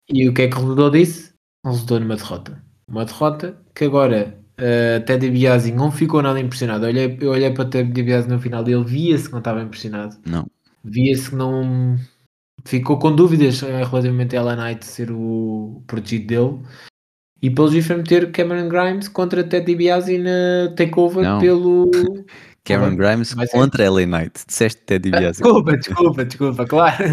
E 0.09 0.27
o 0.27 0.33
que 0.33 0.43
é 0.43 0.47
que 0.49 0.55
resultou 0.55 0.89
disso? 0.89 1.33
Resultou 1.65 1.99
numa 1.99 2.17
derrota. 2.17 2.61
Uma 2.89 3.05
derrota 3.05 3.57
que 3.73 3.85
agora 3.85 4.40
uh, 4.61 4.97
até 4.97 5.17
DiBiase 5.17 5.71
não 5.71 5.91
ficou 5.91 6.21
nada 6.21 6.39
impressionado. 6.39 6.85
Eu 6.85 6.89
olhei, 6.89 7.17
eu 7.19 7.31
olhei 7.31 7.51
para 7.51 7.65
o 7.65 7.69
DiBiase 7.69 8.29
no 8.29 8.39
final 8.39 8.63
dele, 8.63 8.83
via-se 8.85 9.25
que 9.25 9.31
não 9.31 9.39
estava 9.39 9.61
impressionado. 9.61 10.15
Não. 10.25 10.47
Via-se 10.83 11.31
que 11.31 11.35
não 11.35 11.97
ficou 12.63 12.99
com 12.99 13.15
dúvidas 13.15 13.61
relativamente 13.61 14.35
a 14.35 14.39
Ella 14.39 14.55
Knight 14.55 14.85
ser 14.85 15.11
o 15.11 15.83
protegido 15.87 16.27
dele 16.27 16.59
e 17.41 17.49
pelos 17.49 17.73
vistos 17.73 17.97
meter 17.97 18.31
Cameron 18.31 18.69
Grimes 18.69 19.07
contra 19.07 19.43
Ted 19.43 19.65
DiBiase 19.65 20.17
na 20.19 20.73
takeover 20.75 21.23
Não. 21.23 21.39
pelo. 21.39 21.89
Cameron 22.63 22.95
Grimes 22.95 23.33
contra 23.51 23.89
LA 23.89 24.05
Knight. 24.05 24.45
Disseste 24.47 24.81
Ted 24.85 25.03
DiBiase. 25.09 25.41
Desculpa, 25.41 25.77
desculpa, 25.77 26.25
desculpa, 26.25 26.65
claro. 26.65 27.03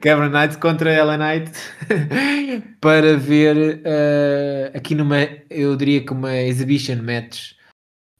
Cameron 0.00 0.30
Knight 0.30 0.58
contra 0.58 1.04
LA 1.04 1.16
Knight 1.16 1.52
para 2.80 3.16
ver 3.16 3.80
uh, 3.80 4.76
aqui 4.76 4.94
numa, 4.94 5.26
eu 5.48 5.76
diria 5.76 6.04
que 6.04 6.12
uma 6.12 6.36
exhibition 6.36 7.02
match 7.02 7.52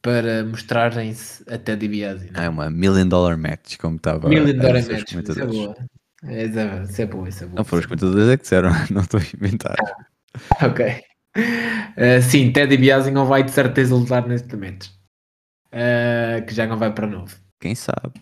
para 0.02 0.44
mostrarem-se 0.44 1.44
a 1.52 1.59
Ted 1.59 1.86
DiBiase. 1.86 2.31
Não? 2.32 2.43
É 2.43 2.48
uma 2.48 2.70
million 2.70 3.07
dollar 3.07 3.36
match, 3.36 3.77
como 3.77 3.97
estava 3.97 4.28
Million 4.28 4.57
dollar 4.57 4.82
match, 4.86 5.12
isso 5.12 5.40
é 5.40 5.47
boa. 5.47 5.77
É, 6.24 6.44
isso 6.44 7.02
é 7.02 7.07
bom, 7.07 7.27
isso 7.27 7.44
é. 7.44 7.48
Não 7.48 7.65
foram 7.65 7.81
os 7.81 7.86
comentadores 7.86 8.28
é 8.28 8.36
que 8.36 8.43
disseram, 8.43 8.70
não 8.90 9.02
estou 9.02 9.20
a 9.20 9.23
inventar. 9.23 9.77
ok. 10.62 11.02
Uh, 11.36 12.23
sim, 12.23 12.51
Teddy 12.52 12.77
Biasi 12.77 13.11
não 13.11 13.27
vai 13.27 13.43
de 13.43 13.51
certeza 13.51 13.94
lutar 13.94 14.27
neste 14.27 14.55
momento. 14.55 14.90
Uh, 15.73 16.45
que 16.47 16.55
já 16.55 16.67
não 16.67 16.77
vai 16.77 16.93
para 16.93 17.07
novo. 17.07 17.37
Quem 17.61 17.75
sabe? 17.75 18.21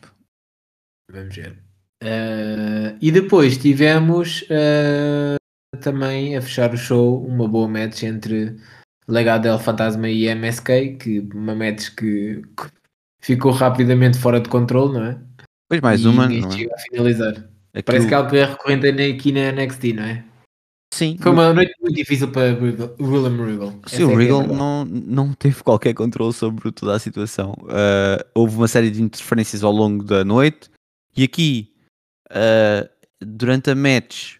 Vamos 1.11 1.35
ver. 1.35 1.59
Uh, 2.03 2.97
e 3.01 3.11
depois 3.11 3.57
tivemos 3.57 4.45
também 5.81 6.37
a 6.37 6.43
fechar 6.43 6.73
o 6.73 6.77
show 6.77 7.25
uma 7.25 7.49
boa 7.49 7.69
match 7.69 8.03
entre 8.03 8.57
Legado 9.09 9.43
del 9.43 9.59
Fantasma 9.59 10.09
e 10.09 10.27
MSK, 10.29 10.97
que 10.99 11.20
uma 11.35 11.55
match 11.55 11.95
que 11.95 12.43
ficou 13.20 13.53
rapidamente 13.53 14.19
fora 14.19 14.41
de 14.41 14.49
controle, 14.49 14.93
não 14.93 15.05
é? 15.05 15.19
Pois 15.69 15.81
mais 15.81 16.01
e 16.03 16.09
uma. 16.09 16.29
Não 16.29 16.35
é? 16.35 16.65
a 16.73 16.79
finalizar. 16.79 17.31
Aquilo... 17.31 17.85
Parece 17.85 18.07
que 18.07 18.15
é 18.15 18.16
algo 18.16 18.31
que 18.31 18.37
é 18.37 18.45
recorrente 18.45 18.89
aqui 18.89 19.33
na 19.33 19.53
NXT, 19.53 19.93
não 19.95 20.05
é? 20.05 20.25
Sim. 20.93 21.19
Foi 21.20 21.32
uma 21.32 21.52
noite 21.52 21.74
muito 21.81 21.94
difícil 21.94 22.31
para 22.31 22.56
William 23.01 23.44
Regal. 23.44 23.74
Sim, 23.86 24.05
o 24.05 24.12
é 24.12 24.16
Regal 24.16 24.43
é 24.43 24.47
não, 24.47 24.85
não 24.85 25.32
teve 25.35 25.62
qualquer 25.62 25.94
controle 25.94 26.32
sobre 26.32 26.73
toda 26.73 26.94
a 26.94 26.98
situação. 26.98 27.55
Uh, 27.60 28.24
houve 28.35 28.56
uma 28.56 28.69
série 28.69 28.90
de 28.90 29.02
interferências 29.02 29.62
ao 29.62 29.70
longo 29.70 30.02
da 30.02 30.24
noite 30.24 30.70
e 31.16 31.23
aqui, 31.23 31.74
uh, 32.31 32.89
durante 33.20 33.70
a 33.70 33.74
match, 33.74 34.36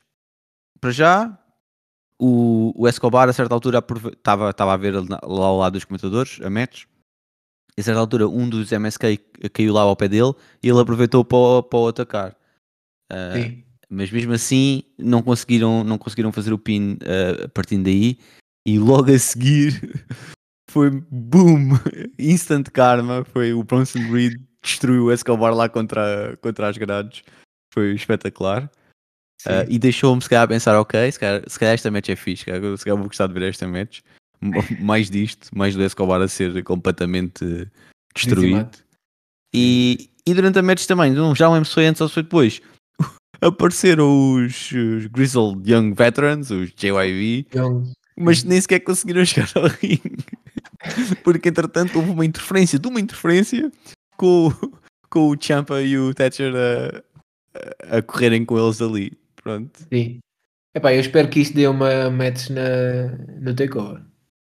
para 0.81 0.91
já, 0.91 1.39
o, 2.19 2.73
o 2.75 2.89
Escobar 2.89 3.29
a 3.29 3.33
certa 3.33 3.55
altura 3.55 3.85
estava 4.16 4.73
a 4.73 4.77
ver 4.77 4.95
lá 4.95 5.19
ao 5.23 5.59
lado 5.59 5.75
dos 5.75 5.85
comentadores 5.85 6.41
a 6.43 6.49
match. 6.49 6.85
A 7.79 7.83
certa 7.83 8.01
altura, 8.01 8.27
um 8.27 8.49
dos 8.49 8.73
MSK 8.73 9.19
caiu 9.53 9.73
lá 9.73 9.83
ao 9.83 9.95
pé 9.95 10.09
dele 10.09 10.33
e 10.62 10.69
ele 10.69 10.81
aproveitou 10.81 11.25
para, 11.25 11.62
para 11.62 11.79
o 11.79 11.89
atacar. 11.89 12.37
Uh, 13.12 13.41
Sim 13.41 13.68
mas 13.90 14.10
mesmo 14.10 14.32
assim 14.32 14.82
não 14.98 15.23
conseguiram, 15.23 15.82
não 15.82 15.98
conseguiram 15.98 16.32
fazer 16.32 16.52
o 16.52 16.59
pin 16.59 16.94
uh, 16.94 17.48
partindo 17.51 17.85
daí 17.85 18.19
e 18.66 18.78
logo 18.78 19.10
a 19.10 19.19
seguir 19.19 20.05
foi 20.70 20.90
boom, 20.90 21.70
instant 22.19 22.69
karma, 22.70 23.24
foi 23.24 23.52
o 23.52 23.62
Bronson 23.62 24.01
Reed 24.12 24.40
destruiu 24.62 25.05
o 25.05 25.12
Escobar 25.12 25.55
lá 25.55 25.69
contra, 25.69 26.36
contra 26.43 26.69
as 26.69 26.77
grades, 26.77 27.23
foi 27.73 27.94
espetacular. 27.94 28.70
Uh, 29.47 29.62
e 29.69 29.78
deixou-me 29.78 30.20
se 30.20 30.28
calhar 30.28 30.44
a 30.44 30.48
pensar, 30.48 30.77
ok, 30.78 31.12
se 31.12 31.19
calhar, 31.19 31.43
se 31.47 31.59
calhar 31.59 31.74
esta 31.74 31.90
match 31.90 32.09
é 32.09 32.16
fixe, 32.16 32.40
se 32.40 32.44
calhar, 32.47 32.77
se 32.77 32.85
calhar 32.85 32.98
vou 32.98 33.06
gostar 33.06 33.28
de 33.28 33.35
ver 33.35 33.48
esta 33.48 33.69
match. 33.69 34.01
mais 34.81 35.10
disto, 35.10 35.48
mais 35.56 35.74
do 35.74 35.82
Escobar 35.82 36.20
a 36.20 36.28
ser 36.28 36.62
completamente 36.65 37.69
destruído. 38.15 38.70
E, 39.55 40.10
e 40.27 40.35
durante 40.35 40.59
a 40.59 40.62
match 40.62 40.86
também, 40.86 41.12
não, 41.12 41.35
já 41.35 41.48
se 41.65 41.74
foi 41.74 41.86
antes 41.86 42.01
ou 42.01 42.09
foi 42.09 42.23
depois, 42.23 42.60
apareceram 43.40 44.35
os, 44.35 44.73
os 44.73 45.06
Grizzled 45.06 45.70
Young 45.70 45.93
Veterans, 45.94 46.51
os 46.51 46.70
JYV, 46.74 47.47
Young. 47.55 47.93
mas 48.16 48.44
nem 48.44 48.60
sequer 48.60 48.81
conseguiram 48.81 49.24
chegar 49.27 49.51
ao 49.55 49.66
ringue. 49.66 50.16
Porque 51.24 51.48
entretanto 51.48 51.97
houve 51.98 52.10
uma 52.10 52.24
interferência 52.24 52.78
de 52.78 52.86
uma 52.86 53.01
interferência 53.01 53.70
com, 54.16 54.51
com 55.10 55.31
o 55.31 55.36
Champa 55.40 55.81
e 55.82 55.98
o 55.98 56.15
Thatcher 56.15 56.52
a, 56.55 57.97
a, 57.98 58.02
correrem 58.02 58.44
com 58.44 58.59
eles 58.59 58.81
ali. 58.81 59.12
Pronto. 59.36 59.86
Sim. 59.93 60.19
Epá, 60.74 60.94
eu 60.94 61.01
espero 61.01 61.28
que 61.28 61.40
isto 61.40 61.55
dê 61.55 61.66
uma 61.66 62.10
match 62.10 62.51
na, 62.51 63.09
no 63.40 63.55
takeover. 63.55 64.02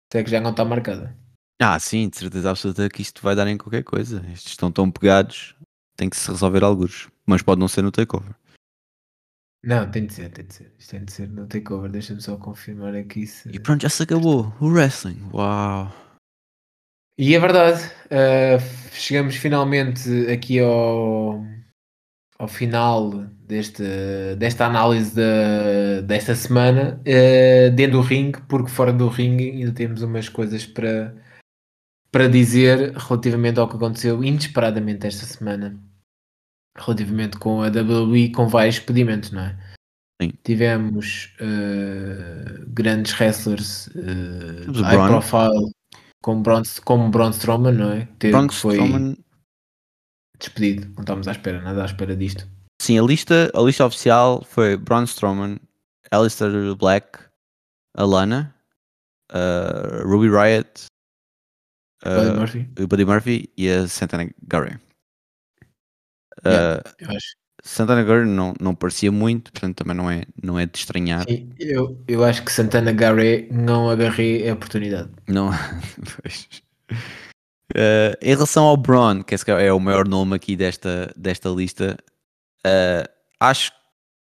Até 0.08 0.22
que 0.22 0.30
já 0.30 0.40
não 0.40 0.50
está 0.50 0.64
marcada. 0.64 1.16
Ah, 1.60 1.78
sim, 1.78 2.08
de 2.08 2.18
certeza 2.18 2.50
absoluta 2.50 2.88
que 2.88 3.02
isto 3.02 3.22
vai 3.22 3.34
dar 3.34 3.46
em 3.46 3.56
qualquer 3.56 3.82
coisa. 3.82 4.24
Estes 4.32 4.52
estão 4.52 4.72
tão 4.72 4.90
pegados, 4.90 5.54
tem 5.96 6.08
que 6.08 6.16
se 6.16 6.30
resolver 6.30 6.64
alguns. 6.64 7.08
Mas 7.26 7.42
pode 7.42 7.60
não 7.60 7.68
ser 7.68 7.82
no 7.82 7.92
takeover. 7.92 8.34
Não, 9.62 9.90
tem 9.90 10.06
de 10.06 10.14
ser, 10.14 10.30
tem 10.30 10.46
de 10.46 10.54
ser. 10.54 10.72
Isto 10.78 10.90
tem 10.90 11.04
de 11.04 11.12
ser 11.12 11.28
no 11.28 11.46
takeover. 11.46 11.90
Deixa-me 11.90 12.20
só 12.20 12.36
confirmar 12.36 12.94
aqui 12.94 13.26
se. 13.26 13.48
E 13.50 13.58
pronto, 13.58 13.82
já 13.82 13.88
se 13.88 14.02
acabou. 14.02 14.52
O 14.60 14.68
wrestling. 14.68 15.20
Uau! 15.32 15.92
E 17.18 17.34
é 17.34 17.38
verdade. 17.38 17.82
Uh, 18.06 18.92
chegamos 18.92 19.36
finalmente 19.36 20.08
aqui 20.30 20.58
ao 20.58 21.44
ao 22.40 22.48
final 22.48 23.10
deste, 23.46 23.82
desta 24.38 24.64
análise 24.64 25.14
de, 25.14 26.00
desta 26.06 26.34
semana 26.34 26.98
uh, 27.00 27.70
dentro 27.72 27.98
do 27.98 28.00
ringue, 28.00 28.40
porque 28.48 28.70
fora 28.70 28.94
do 28.94 29.08
ringue 29.08 29.50
ainda 29.50 29.72
temos 29.72 30.00
umas 30.00 30.26
coisas 30.26 30.64
para, 30.64 31.14
para 32.10 32.28
dizer 32.28 32.96
relativamente 32.96 33.60
ao 33.60 33.68
que 33.68 33.76
aconteceu 33.76 34.24
inesperadamente 34.24 35.06
esta 35.06 35.26
semana, 35.26 35.78
relativamente 36.76 37.38
com 37.38 37.62
a 37.62 37.68
WWE, 37.68 38.30
com 38.32 38.48
vários 38.48 38.78
pedimentos, 38.78 39.30
não 39.30 39.42
é? 39.42 39.58
Sim. 40.22 40.32
Tivemos 40.44 41.34
uh, 41.40 42.64
grandes 42.68 43.12
wrestlers 43.18 43.86
uh, 43.88 44.82
high 44.82 45.08
profile 45.08 45.70
como 46.22 46.42
Braun, 46.42 46.62
como 46.84 47.10
Braun 47.10 47.30
Strowman, 47.30 47.72
não 47.72 47.92
é? 47.92 48.08
Teve, 48.18 48.32
Braun 48.32 48.48
foi... 48.50 48.74
Strowman 48.74 49.16
despedido. 50.38 50.86
Não 50.94 51.02
estamos 51.02 51.28
à 51.28 51.32
espera, 51.32 51.60
nada 51.60 51.82
à 51.82 51.86
espera 51.86 52.16
disto. 52.16 52.48
Sim, 52.80 52.98
a 52.98 53.02
lista, 53.02 53.50
a 53.54 53.60
lista 53.60 53.84
oficial 53.84 54.42
foi 54.42 54.76
Braun 54.76 55.04
Strowman, 55.04 55.58
Alistair 56.10 56.74
Black, 56.76 57.18
Alana, 57.96 58.54
uh, 59.30 60.02
Ruby 60.02 60.28
Riot, 60.28 60.86
uh, 62.04 62.24
Buddy 62.24 62.38
Murphy. 62.38 62.62
Buddy 62.86 63.04
Murphy 63.04 63.52
e 63.56 63.68
a 63.68 63.86
Santana 63.86 64.30
Garry. 66.42 66.78
Uh, 66.78 66.94
eu 66.98 67.10
acho. 67.10 67.40
Santana 67.62 68.02
Garry 68.02 68.26
não, 68.26 68.54
não 68.58 68.74
parecia 68.74 69.12
muito, 69.12 69.52
portanto 69.52 69.76
também 69.76 69.94
não 69.94 70.10
é, 70.10 70.22
não 70.42 70.58
é 70.58 70.64
de 70.64 70.78
estranhar. 70.78 71.24
Sim, 71.28 71.50
eu, 71.58 72.02
eu 72.08 72.24
acho 72.24 72.42
que 72.42 72.50
Santana 72.50 72.90
Garry 72.90 73.48
não 73.50 73.90
agarrei 73.90 74.48
a 74.48 74.54
oportunidade. 74.54 75.10
Não, 75.28 75.50
Uh, 77.70 78.18
em 78.20 78.34
relação 78.34 78.64
ao 78.64 78.76
Braun, 78.76 79.22
que 79.22 79.34
é 79.48 79.72
o 79.72 79.78
maior 79.78 80.06
nome 80.06 80.34
aqui 80.34 80.56
desta, 80.56 81.12
desta 81.16 81.48
lista, 81.50 81.96
uh, 82.66 83.08
acho 83.38 83.70
que 83.70 83.78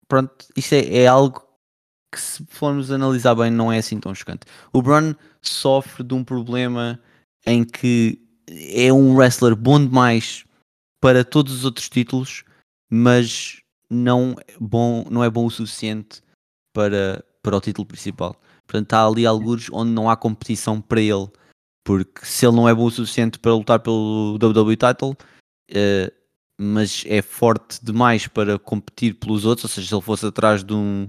pronto, 0.08 0.46
isto 0.56 0.72
é, 0.74 1.02
é, 1.02 1.06
algo 1.06 1.40
que 2.10 2.20
se 2.20 2.44
formos 2.48 2.90
analisar 2.90 3.36
bem 3.36 3.50
não 3.50 3.72
é 3.72 3.78
assim 3.78 4.00
tão 4.00 4.12
chocante. 4.14 4.46
O 4.72 4.82
Braun 4.82 5.14
sofre 5.40 6.02
de 6.02 6.12
um 6.12 6.24
problema 6.24 7.00
em 7.46 7.62
que 7.62 8.18
é 8.48 8.92
um 8.92 9.14
wrestler 9.14 9.54
bom 9.54 9.78
demais 9.78 10.44
para 11.06 11.24
todos 11.24 11.52
os 11.52 11.64
outros 11.64 11.88
títulos, 11.88 12.42
mas 12.90 13.60
não, 13.88 14.34
bom, 14.60 15.04
não 15.08 15.22
é 15.22 15.30
bom 15.30 15.46
o 15.46 15.50
suficiente 15.50 16.20
para, 16.72 17.24
para 17.40 17.56
o 17.56 17.60
título 17.60 17.86
principal. 17.86 18.34
Portanto, 18.66 18.92
há 18.92 19.06
ali 19.06 19.24
alguns 19.24 19.70
onde 19.70 19.92
não 19.92 20.10
há 20.10 20.16
competição 20.16 20.80
para 20.80 21.00
ele 21.00 21.28
porque 21.84 22.26
se 22.26 22.44
ele 22.44 22.56
não 22.56 22.68
é 22.68 22.74
bom 22.74 22.86
o 22.86 22.90
suficiente 22.90 23.38
para 23.38 23.54
lutar 23.54 23.78
pelo 23.78 24.36
WWE 24.42 24.76
title, 24.76 25.12
uh, 25.70 26.12
mas 26.60 27.04
é 27.06 27.22
forte 27.22 27.78
demais 27.84 28.26
para 28.26 28.58
competir 28.58 29.14
pelos 29.14 29.44
outros, 29.44 29.66
ou 29.66 29.70
seja, 29.70 29.86
se 29.86 29.94
ele 29.94 30.02
fosse 30.02 30.26
atrás 30.26 30.64
de 30.64 30.74
um 30.74 31.08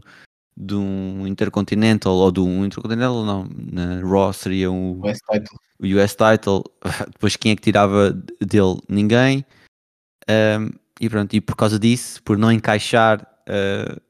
de 0.55 0.75
um 0.75 1.25
Intercontinental 1.25 2.13
ou 2.13 2.31
de 2.31 2.39
um 2.39 2.63
Intercontinental, 2.63 3.25
não, 3.25 3.49
na 3.71 3.99
Raw 4.07 4.31
seria 4.31 4.69
um 4.69 4.99
US 4.99 5.17
title. 5.27 5.59
o 5.79 5.85
US 5.87 6.15
title, 6.15 6.63
depois 7.13 7.35
quem 7.35 7.53
é 7.53 7.55
que 7.55 7.63
tirava 7.63 8.11
dele? 8.11 8.79
Ninguém. 8.87 9.43
Um, 10.29 10.69
e 10.99 11.09
pronto, 11.09 11.33
e 11.35 11.41
por 11.41 11.55
causa 11.55 11.79
disso, 11.79 12.21
por 12.23 12.37
não 12.37 12.51
encaixar, 12.51 13.21
uh, 13.21 14.01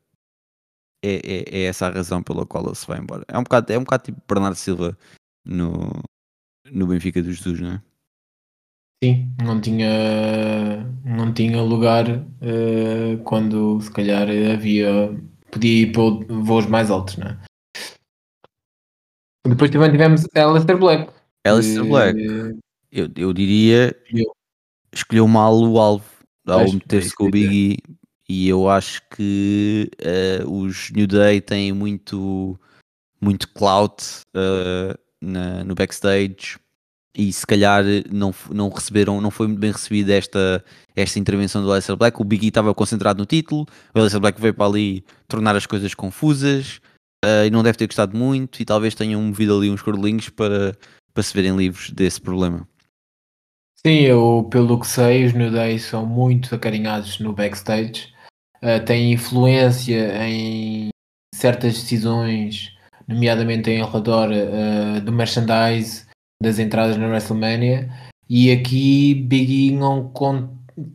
é, 1.03 1.15
é, 1.23 1.59
é, 1.59 1.63
essa 1.65 1.87
a 1.87 1.91
razão 1.91 2.23
pela 2.23 2.45
qual 2.45 2.65
ele 2.65 2.75
se 2.75 2.87
vai 2.87 2.99
embora. 2.99 3.23
É 3.27 3.37
um 3.37 3.43
bocado, 3.43 3.71
é 3.71 3.77
um 3.77 3.83
bocado 3.83 4.03
tipo 4.03 4.21
Bernardo 4.27 4.55
Silva 4.55 4.97
no, 5.45 5.91
no 6.71 6.87
Benfica 6.87 7.21
dos 7.21 7.37
Jesus, 7.37 7.59
não 7.59 7.73
é? 7.73 7.81
Sim, 9.03 9.31
não 9.43 9.61
tinha, 9.61 10.83
não 11.05 11.31
tinha 11.31 11.61
lugar 11.61 12.09
uh, 12.09 13.23
quando 13.23 13.79
se 13.79 13.91
calhar 13.91 14.27
havia. 14.27 15.15
podia 15.51 15.83
ir 15.83 15.91
para 15.91 16.35
voos 16.41 16.65
mais 16.65 16.89
altos, 16.89 17.17
não 17.17 17.27
é? 17.27 17.39
Depois 19.47 19.69
também 19.69 19.91
tivemos 19.91 20.25
Alistair 20.35 20.77
Black. 20.79 21.13
Alistair. 21.45 21.85
Black, 21.85 22.19
eu, 22.91 23.07
eu 23.15 23.33
diria, 23.33 23.95
eu. 24.11 24.36
Escolheu 24.97 25.27
mal 25.27 25.57
o 25.59 25.79
alvo 25.79 26.05
ao 26.45 26.71
meter-se 26.71 27.15
com 27.15 27.25
o 27.25 27.31
Big 27.31 27.79
E. 27.89 27.97
E 28.29 28.49
eu 28.49 28.69
acho 28.69 29.01
que 29.15 29.89
uh, 30.01 30.51
os 30.51 30.91
New 30.91 31.07
Day 31.07 31.39
têm 31.39 31.71
muito, 31.71 32.59
muito 33.21 33.47
clout 33.49 34.03
uh, 34.35 34.97
na, 35.21 35.63
no 35.63 35.73
backstage 35.73 36.59
e 37.17 37.31
se 37.31 37.47
calhar 37.47 37.83
não, 38.11 38.33
não 38.51 38.69
receberam, 38.69 39.21
não 39.21 39.31
foi 39.31 39.47
muito 39.47 39.59
bem 39.59 39.71
recebida 39.71 40.13
esta, 40.13 40.63
esta 40.95 41.17
intervenção 41.17 41.63
do 41.63 41.71
Aleister 41.71 41.95
Black. 41.95 42.21
O 42.21 42.25
Big 42.25 42.45
E 42.45 42.49
estava 42.49 42.73
concentrado 42.75 43.17
no 43.17 43.25
título, 43.25 43.65
o 43.95 43.99
Aleister 43.99 44.19
Black 44.19 44.39
veio 44.39 44.53
para 44.53 44.65
ali 44.65 45.05
tornar 45.27 45.55
as 45.55 45.65
coisas 45.65 45.93
confusas 45.93 46.81
uh, 47.23 47.45
e 47.45 47.49
não 47.49 47.63
deve 47.63 47.77
ter 47.77 47.87
gostado 47.87 48.15
muito 48.15 48.61
e 48.61 48.65
talvez 48.65 48.93
tenham 48.93 49.21
movido 49.21 49.57
ali 49.57 49.69
uns 49.69 49.81
cordelinhos 49.81 50.29
para, 50.29 50.77
para 51.13 51.23
se 51.23 51.33
verem 51.33 51.55
livres 51.55 51.91
desse 51.91 52.19
problema. 52.19 52.67
Sim, 53.87 54.01
eu 54.01 54.45
pelo 54.51 54.77
que 54.77 54.85
sei, 54.85 55.23
os 55.23 55.31
New 55.31 55.49
Day 55.49 55.79
são 55.79 56.05
muito 56.05 56.53
acarinhados 56.53 57.19
no 57.19 57.31
backstage, 57.31 58.13
uh, 58.61 58.83
têm 58.85 59.13
influência 59.13 60.27
em 60.27 60.89
certas 61.33 61.75
decisões 61.75 62.75
nomeadamente 63.07 63.69
em 63.71 63.81
redor 63.85 64.29
uh, 64.29 64.99
do 64.99 65.13
merchandise 65.13 66.05
das 66.43 66.59
entradas 66.59 66.97
na 66.97 67.07
WrestleMania. 67.07 67.89
E 68.29 68.51
aqui 68.51 69.15
Big 69.25 69.69
E 69.69 69.71
não 69.71 70.11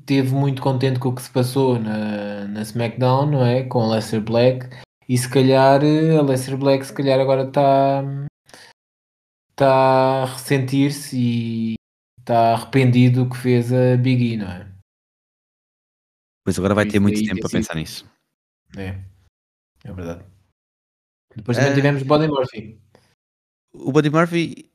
teve 0.05 0.35
muito 0.35 0.61
contente 0.61 1.01
com 1.01 1.09
o 1.09 1.15
que 1.15 1.23
se 1.23 1.31
passou 1.31 1.79
na, 1.79 2.45
na 2.47 2.61
SmackDown, 2.61 3.25
não 3.25 3.43
é? 3.43 3.63
Com 3.63 3.89
Lester 3.89 4.21
Black. 4.21 4.69
E 5.09 5.17
se 5.17 5.31
calhar 5.31 5.81
a 5.83 6.23
Lester 6.23 6.59
Black 6.59 6.85
se 6.85 6.93
calhar 6.93 7.19
agora 7.19 7.45
está 7.45 8.05
está 9.51 10.25
a 10.25 10.27
ressentir-se 10.27 11.17
e 11.19 11.75
está 12.23 12.55
arrependido 12.55 13.25
do 13.25 13.31
que 13.31 13.37
fez 13.37 13.73
a 13.73 13.97
Big 13.97 14.35
E, 14.35 14.37
não 14.37 14.47
é? 14.47 14.69
Pois 16.45 16.59
agora 16.59 16.75
vai 16.75 16.87
ter 16.87 16.99
muito 16.99 17.23
tempo 17.23 17.41
para 17.41 17.51
pensar 17.51 17.75
nisso. 17.75 18.09
É, 18.77 18.99
é 19.85 19.93
verdade. 19.93 20.25
Depois 21.37 21.57
também 21.57 21.73
uh, 21.73 21.75
tivemos 21.75 22.03
Buddy 22.03 22.29
Murphy. 22.29 22.81
O 23.73 23.93
Buddy 23.93 24.11
Murphy, 24.11 24.71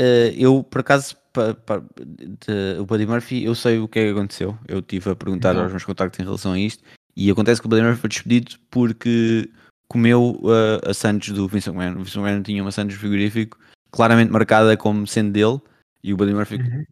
uh, 0.00 0.32
eu 0.36 0.62
por 0.64 0.80
acaso, 0.80 1.16
pa, 1.32 1.54
pa, 1.54 1.78
de, 1.78 2.78
o 2.80 2.86
Buddy 2.86 3.06
Murphy, 3.06 3.44
eu 3.44 3.54
sei 3.54 3.78
o 3.78 3.88
que 3.88 3.98
é 3.98 4.04
que 4.04 4.10
aconteceu. 4.10 4.58
Eu 4.66 4.78
estive 4.80 5.10
a 5.10 5.16
perguntar 5.16 5.56
aos 5.56 5.70
meus 5.70 5.84
contactos 5.84 6.18
em 6.20 6.24
relação 6.24 6.52
a 6.52 6.58
isto. 6.58 6.82
E 7.16 7.30
acontece 7.30 7.60
que 7.60 7.66
o 7.66 7.70
Buddy 7.70 7.82
Murphy 7.82 8.00
foi 8.00 8.08
despedido 8.08 8.56
porque 8.70 9.50
comeu 9.88 10.40
uh, 10.42 10.90
a 10.90 10.94
Santos 10.94 11.30
do 11.30 11.46
Vincent 11.46 11.74
McMahon. 11.74 12.00
O 12.00 12.04
Vincent 12.04 12.22
McMahon 12.22 12.42
tinha 12.42 12.62
uma 12.62 12.72
Santos 12.72 12.96
frigorífico 12.96 13.58
claramente 13.90 14.32
marcada 14.32 14.76
como 14.76 15.06
sendo 15.06 15.32
dele. 15.32 15.60
E 16.04 16.12
o 16.12 16.16
Buddy 16.16 16.34
Murphy 16.34 16.56
uhum. 16.56 16.84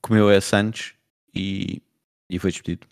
comeu 0.00 0.28
a 0.28 0.40
Santos 0.40 0.94
e, 1.34 1.82
e 2.30 2.38
foi 2.38 2.52
despedido. 2.52 2.86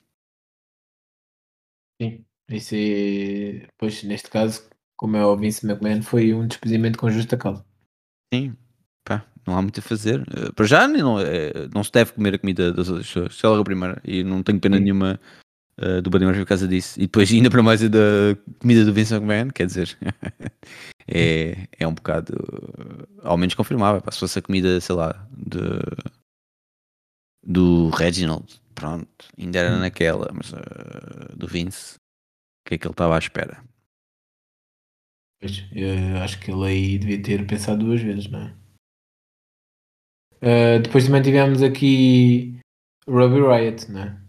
Sim, 2.03 2.25
isso 2.51 2.75
é, 2.75 3.69
pois 3.79 4.03
neste 4.03 4.29
caso 4.29 4.69
como 4.99 5.17
é 5.17 5.25
o 5.25 5.37
Vince 5.37 5.65
McMahon, 5.65 6.03
foi 6.03 6.35
um 6.35 6.47
despedimento 6.47 6.99
com 6.99 7.09
justa 7.09 7.37
causa. 7.37 7.65
Sim, 8.35 8.55
pá, 9.05 9.25
não 9.47 9.57
há 9.57 9.63
muito 9.63 9.79
a 9.79 9.83
fazer. 9.83 10.21
Uh, 10.23 10.53
para 10.53 10.67
já 10.67 10.89
não, 10.89 11.21
é, 11.21 11.69
não 11.73 11.85
se 11.85 11.93
deve 11.93 12.13
comer 12.13 12.35
a 12.35 12.39
comida 12.39 12.73
das 12.73 12.89
outras 12.89 13.07
pessoas, 13.07 13.37
se 13.37 13.47
ela 13.47 13.57
é 13.57 13.61
a 13.61 13.65
primeira, 13.65 14.03
e 14.05 14.25
não 14.25 14.43
tenho 14.43 14.61
pena 14.61 14.77
Sim. 14.77 14.83
nenhuma 14.83 15.21
uh, 15.81 16.03
do 16.03 16.11
Buddy 16.11 16.27
Murphy 16.27 16.41
por 16.41 16.49
causa 16.49 16.67
disso. 16.67 16.99
E 16.99 17.03
depois 17.03 17.31
ainda 17.33 17.49
para 17.49 17.63
mais 17.63 17.83
a 17.83 17.87
da 17.89 18.37
comida 18.59 18.85
do 18.85 18.93
Vince 18.93 19.15
McMahon, 19.15 19.51
quer 19.51 19.67
dizer, 19.67 19.97
é, 21.09 21.69
é 21.79 21.87
um 21.87 21.95
bocado, 21.95 22.35
ao 23.23 23.37
menos 23.37 23.55
confirmável, 23.55 24.01
pá, 24.01 24.11
se 24.11 24.21
fosse 24.21 24.39
a 24.39 24.43
comida, 24.43 24.81
sei 24.81 24.95
lá, 24.95 25.27
de 25.33 25.59
do 27.43 27.89
Reginald, 27.91 28.61
pronto, 28.75 29.09
ainda 29.39 29.59
era 29.59 29.75
hum. 29.75 29.79
naquela, 29.81 30.31
mas 30.33 30.53
uh, 30.53 31.37
do 31.37 31.47
Vince, 31.47 31.97
o 31.97 32.69
que 32.69 32.75
é 32.75 32.79
que 32.79 32.87
ele 32.87 32.93
estava 32.93 33.15
à 33.15 33.19
espera? 33.19 33.65
Pois, 35.41 35.65
eu 35.73 36.19
acho 36.19 36.39
que 36.41 36.51
ele 36.51 36.67
aí 36.67 36.99
devia 36.99 37.23
ter 37.23 37.47
pensado 37.47 37.85
duas 37.85 38.03
vezes, 38.03 38.29
não 38.29 38.41
é? 38.41 38.55
Uh, 40.43 40.83
depois 40.83 41.07
também 41.07 41.23
tivemos 41.23 41.63
aqui 41.63 42.61
Ruby 43.09 43.41
Riot, 43.41 43.91
não 43.91 44.03
é? 44.03 44.21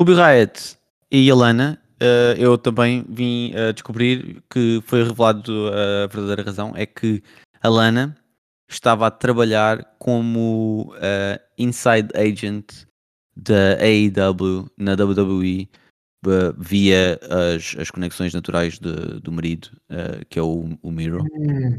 Ruby 0.00 0.14
Riot 0.14 0.78
e 1.10 1.30
Alana, 1.30 1.79
uh, 2.00 2.38
eu 2.38 2.56
também 2.56 3.04
vim 3.08 3.52
a 3.54 3.72
descobrir 3.72 4.42
que 4.50 4.82
foi 4.86 5.04
revelado 5.04 5.68
a 5.68 6.06
verdadeira 6.06 6.42
razão, 6.42 6.72
é 6.74 6.86
que 6.86 7.22
Alana 7.62 8.16
estava 8.68 9.06
a 9.06 9.10
trabalhar 9.10 9.84
como 9.98 10.94
uh, 10.94 11.40
inside 11.58 12.08
agent 12.14 12.86
da 13.36 13.76
AEW 13.80 14.70
na 14.78 14.92
WWE 14.92 15.68
uh, 16.24 16.54
via 16.56 17.18
as, 17.54 17.74
as 17.78 17.90
conexões 17.90 18.32
naturais 18.32 18.78
de, 18.78 19.20
do 19.20 19.32
marido, 19.32 19.70
uh, 19.90 20.24
que 20.28 20.38
é 20.38 20.42
o, 20.42 20.78
o 20.82 20.90
Miro, 20.90 21.22
hum, 21.32 21.78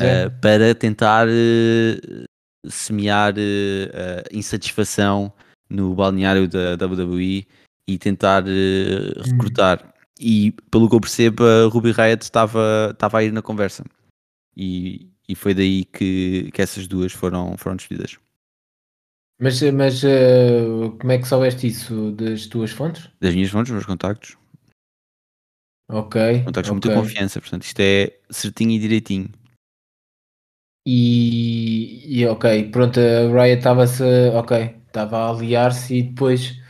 é. 0.00 0.28
para 0.28 0.74
tentar 0.74 1.28
semear 2.66 3.34
insatisfação 4.32 5.32
no 5.68 5.94
balneário 5.94 6.46
da 6.48 6.74
WWE 6.74 7.46
e 7.86 7.98
tentar 7.98 8.44
hum. 8.44 9.22
recrutar. 9.22 9.84
Hum. 9.84 9.92
E 10.20 10.52
pelo 10.70 10.88
que 10.88 10.94
eu 10.94 11.00
percebo, 11.00 11.44
a 11.44 11.66
Ruby 11.68 11.92
Riot 11.92 12.22
estava, 12.22 12.90
estava 12.92 13.18
a 13.18 13.24
ir 13.24 13.32
na 13.32 13.42
conversa. 13.42 13.84
E, 14.56 15.10
e 15.28 15.34
foi 15.34 15.54
daí 15.54 15.84
que, 15.84 16.50
que 16.52 16.62
essas 16.62 16.86
duas 16.86 17.12
foram, 17.12 17.56
foram 17.56 17.76
despedidas. 17.76 18.18
Mas, 19.40 19.60
mas 19.72 20.02
uh, 20.04 20.96
como 21.00 21.12
é 21.12 21.18
que 21.18 21.26
soubeste 21.26 21.66
isso 21.66 22.12
das 22.12 22.46
tuas 22.46 22.70
fontes? 22.70 23.10
Das 23.20 23.34
minhas 23.34 23.50
fontes, 23.50 23.72
dos 23.72 23.78
meus 23.78 23.86
contactos. 23.86 24.36
Ok. 25.90 26.44
Contactos 26.44 26.68
com 26.68 26.74
muita 26.74 26.94
confiança, 26.94 27.40
portanto 27.40 27.64
isto 27.64 27.80
é 27.80 28.16
certinho 28.30 28.70
e 28.70 28.78
direitinho. 28.78 29.30
E, 30.86 32.20
e 32.20 32.26
ok, 32.26 32.70
pronto, 32.70 32.98
a 32.98 33.42
Riot 33.42 33.58
estava-se, 33.58 34.02
ok, 34.34 34.76
estava 34.86 35.18
a 35.18 35.30
aliar-se 35.30 35.96
e 35.96 36.02
depois 36.02 36.61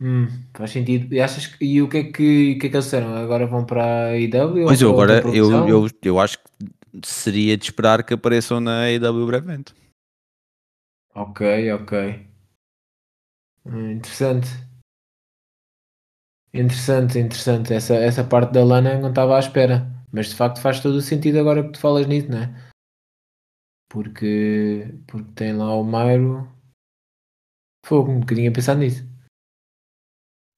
hum, 0.00 0.26
faz 0.54 0.70
sentido. 0.70 1.12
E, 1.14 1.20
achas, 1.20 1.46
que, 1.46 1.64
e 1.64 1.82
o 1.82 1.88
que 1.88 1.98
é 1.98 2.04
que, 2.04 2.54
que, 2.56 2.66
é 2.66 2.70
que 2.70 2.76
eles 2.76 2.84
disseram? 2.84 3.14
Agora 3.14 3.46
vão 3.46 3.64
para 3.64 4.06
a 4.06 4.18
IW? 4.18 4.64
Pois 4.66 4.80
eu 4.80 4.90
agora, 4.90 5.20
eu, 5.34 5.68
eu, 5.68 5.88
eu 6.02 6.20
acho 6.20 6.38
que 6.38 6.44
seria 7.04 7.56
de 7.56 7.64
esperar 7.64 8.02
que 8.04 8.14
apareçam 8.14 8.60
na 8.60 8.84
AEW 8.84 9.26
brevemente. 9.26 9.74
Ok, 11.14 11.72
ok. 11.72 12.26
Hum, 13.66 13.92
interessante. 13.92 14.48
Interessante, 16.52 17.18
interessante. 17.18 17.74
Essa, 17.74 17.94
essa 17.94 18.22
parte 18.24 18.52
da 18.52 18.64
Lana 18.64 18.98
não 18.98 19.08
estava 19.08 19.36
à 19.36 19.40
espera. 19.40 19.90
Mas 20.12 20.28
de 20.28 20.36
facto 20.36 20.60
faz 20.60 20.80
todo 20.80 20.94
o 20.94 21.00
sentido 21.00 21.40
agora 21.40 21.64
que 21.64 21.72
tu 21.72 21.80
falas 21.80 22.06
nisso, 22.06 22.30
não 22.30 22.38
é? 22.38 22.54
Porque, 23.88 24.94
porque 25.06 25.32
tem 25.34 25.52
lá 25.52 25.74
o 25.74 25.82
Mairo. 25.82 26.48
Fogo, 27.84 28.12
um 28.12 28.20
bocadinho 28.20 28.50
a 28.50 28.54
pensar 28.54 28.76
nisso. 28.76 29.13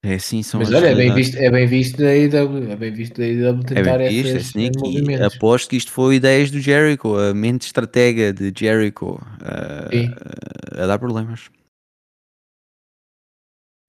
É 0.09 0.21
sim, 0.21 0.41
são 0.41 0.61
Mas 0.61 0.73
olha, 0.73 0.87
é 0.87 0.95
bem, 0.95 1.13
visto, 1.13 1.37
é 1.37 1.51
bem 1.51 1.67
visto 1.67 1.99
da 1.99 2.11
AEW, 2.11 2.71
é 2.71 2.77
bem 2.77 2.93
visto 2.93 3.19
da 3.19 3.25
AEW 3.25 3.61
é 3.61 3.65
tentar 3.65 4.01
é 4.01 4.09
visto, 4.09 4.37
esses, 4.37 4.55
é 4.55 4.71
movimentos. 4.79 5.35
Aposto 5.35 5.71
que 5.71 5.77
isto 5.77 5.91
foi 5.91 6.15
ideias 6.15 6.49
do 6.49 6.61
Jericho, 6.61 7.19
a 7.19 7.35
mente 7.35 7.63
estratega 7.63 8.33
de 8.33 8.53
Jericho 8.57 9.15
uh, 9.17 10.81
a 10.81 10.87
dar 10.87 11.01
problemas. 11.01 11.51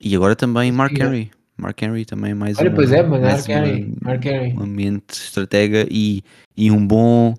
E 0.01 0.15
agora 0.15 0.35
também 0.35 0.71
Mark 0.71 0.97
sim, 0.97 1.03
Henry. 1.03 1.31
Mark 1.55 1.79
Henry 1.79 2.03
também 2.03 2.33
mais 2.33 2.57
Olha, 2.57 2.69
uma, 2.69 2.75
pois 2.75 2.91
é, 2.91 3.03
Mark 3.03 3.47
Henry, 3.47 3.93
Mark 4.01 4.25
Henry. 4.25 4.53
Uma 4.53 4.65
mente 4.65 5.13
estratega 5.13 5.85
e, 5.91 6.23
e 6.57 6.71
um 6.71 6.87
bom 6.87 7.35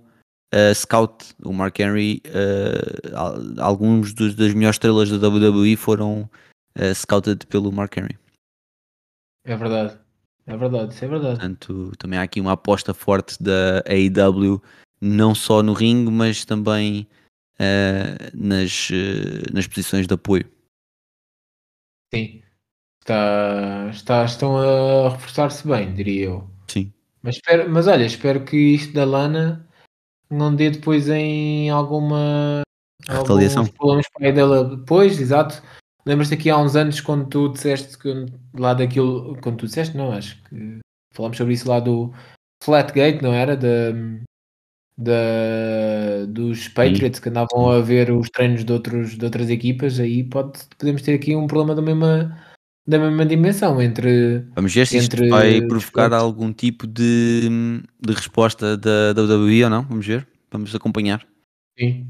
uh, 0.55 0.73
scout. 0.73 1.25
O 1.45 1.53
Mark 1.53 1.77
Henry, 1.81 2.23
uh, 2.29 3.61
alguns 3.61 4.15
dos, 4.15 4.37
das 4.37 4.55
melhores 4.55 4.77
estrelas 4.77 5.11
da 5.11 5.29
WWE 5.29 5.75
foram 5.75 6.31
uh, 6.79 6.95
scouted 6.95 7.45
pelo 7.49 7.73
Mark 7.73 7.97
Henry. 7.97 8.17
É 9.49 9.57
verdade. 9.57 9.99
É 10.47 10.57
verdade, 10.57 10.93
isso 10.93 11.05
é 11.05 11.09
verdade. 11.09 11.39
Portanto, 11.39 11.93
também 11.99 12.19
há 12.19 12.23
aqui 12.23 12.41
uma 12.41 12.53
aposta 12.53 12.93
forte 12.93 13.43
da 13.43 13.83
AEW, 13.87 14.63
não 15.01 15.35
só 15.35 15.63
no 15.63 15.73
ringue, 15.73 16.11
mas 16.11 16.45
também 16.45 17.09
uh, 17.55 18.31
nas, 18.35 18.91
uh, 18.91 19.53
nas 19.53 19.67
posições 19.67 20.07
de 20.07 20.15
apoio. 20.15 20.47
Sim. 22.15 22.43
Está, 23.01 23.89
está, 23.91 24.25
estão 24.25 24.59
a 24.59 25.11
reforçar-se 25.11 25.67
bem, 25.67 25.95
diria 25.95 26.27
eu. 26.27 26.51
Sim. 26.67 26.93
Mas, 27.23 27.37
espero, 27.37 27.71
mas 27.71 27.87
olha, 27.87 28.05
espero 28.05 28.45
que 28.45 28.57
isto 28.57 28.93
da 28.93 29.05
Lana 29.05 29.67
não 30.31 30.55
dê 30.55 30.71
depois 30.71 31.09
em 31.09 31.71
alguma 31.71 32.63
retaliação. 33.09 33.67
problemas 33.67 34.07
para 34.13 34.29
a 34.29 34.33
dela 34.33 34.77
depois, 34.77 35.19
exato 35.19 35.63
Lembras-te 36.09 36.33
aqui 36.33 36.49
há 36.49 36.57
uns 36.57 36.75
anos 36.75 37.03
quando 37.03 37.29
tu 37.29 37.51
disseste 37.51 37.99
que 37.99 38.09
lá 38.59 38.73
daquilo. 38.73 39.37
Quando 39.43 39.59
tu 39.59 39.67
disseste, 39.67 39.95
não, 39.95 40.11
acho 40.11 40.43
que 40.45 40.79
falámos 41.13 41.37
sobre 41.37 41.53
isso 41.53 41.69
lá 41.69 41.81
do 41.81 42.11
Flatgate, 42.65 43.23
não 43.23 43.35
era? 43.35 43.55
Da, 43.55 43.93
da, 44.97 46.25
dos 46.27 46.67
Patriots 46.69 47.21
que 47.21 47.29
andavam 47.29 47.69
a 47.71 47.83
ver 47.83 48.11
os 48.11 48.31
treinos 48.31 48.65
de, 48.65 48.73
outros, 48.73 49.19
de 49.19 49.23
outras 49.23 49.51
equipas, 49.51 50.01
aí 50.01 50.25
pode, 50.25 50.59
podemos 50.79 51.03
ter 51.03 51.13
aqui 51.13 51.37
um 51.37 51.47
problema 51.47 51.75
da 51.75 51.83
mesma, 51.83 52.43
da 52.87 52.99
mesma 52.99 53.27
dimensão 53.27 53.83
entre. 53.83 54.47
Vamos 54.55 54.73
ver 54.73 54.87
se 54.87 54.97
entre 54.97 55.27
isto 55.27 55.31
vai 55.31 55.61
provocar 55.61 56.15
algum 56.15 56.55
tipo 56.55 56.87
de, 56.87 57.83
de 58.01 58.13
resposta 58.15 58.79
da 58.79 59.13
WWE 59.15 59.65
ou 59.65 59.71
não. 59.71 59.83
Vamos 59.83 60.07
ver, 60.07 60.27
vamos 60.51 60.75
acompanhar. 60.75 61.23
Sim. 61.79 62.09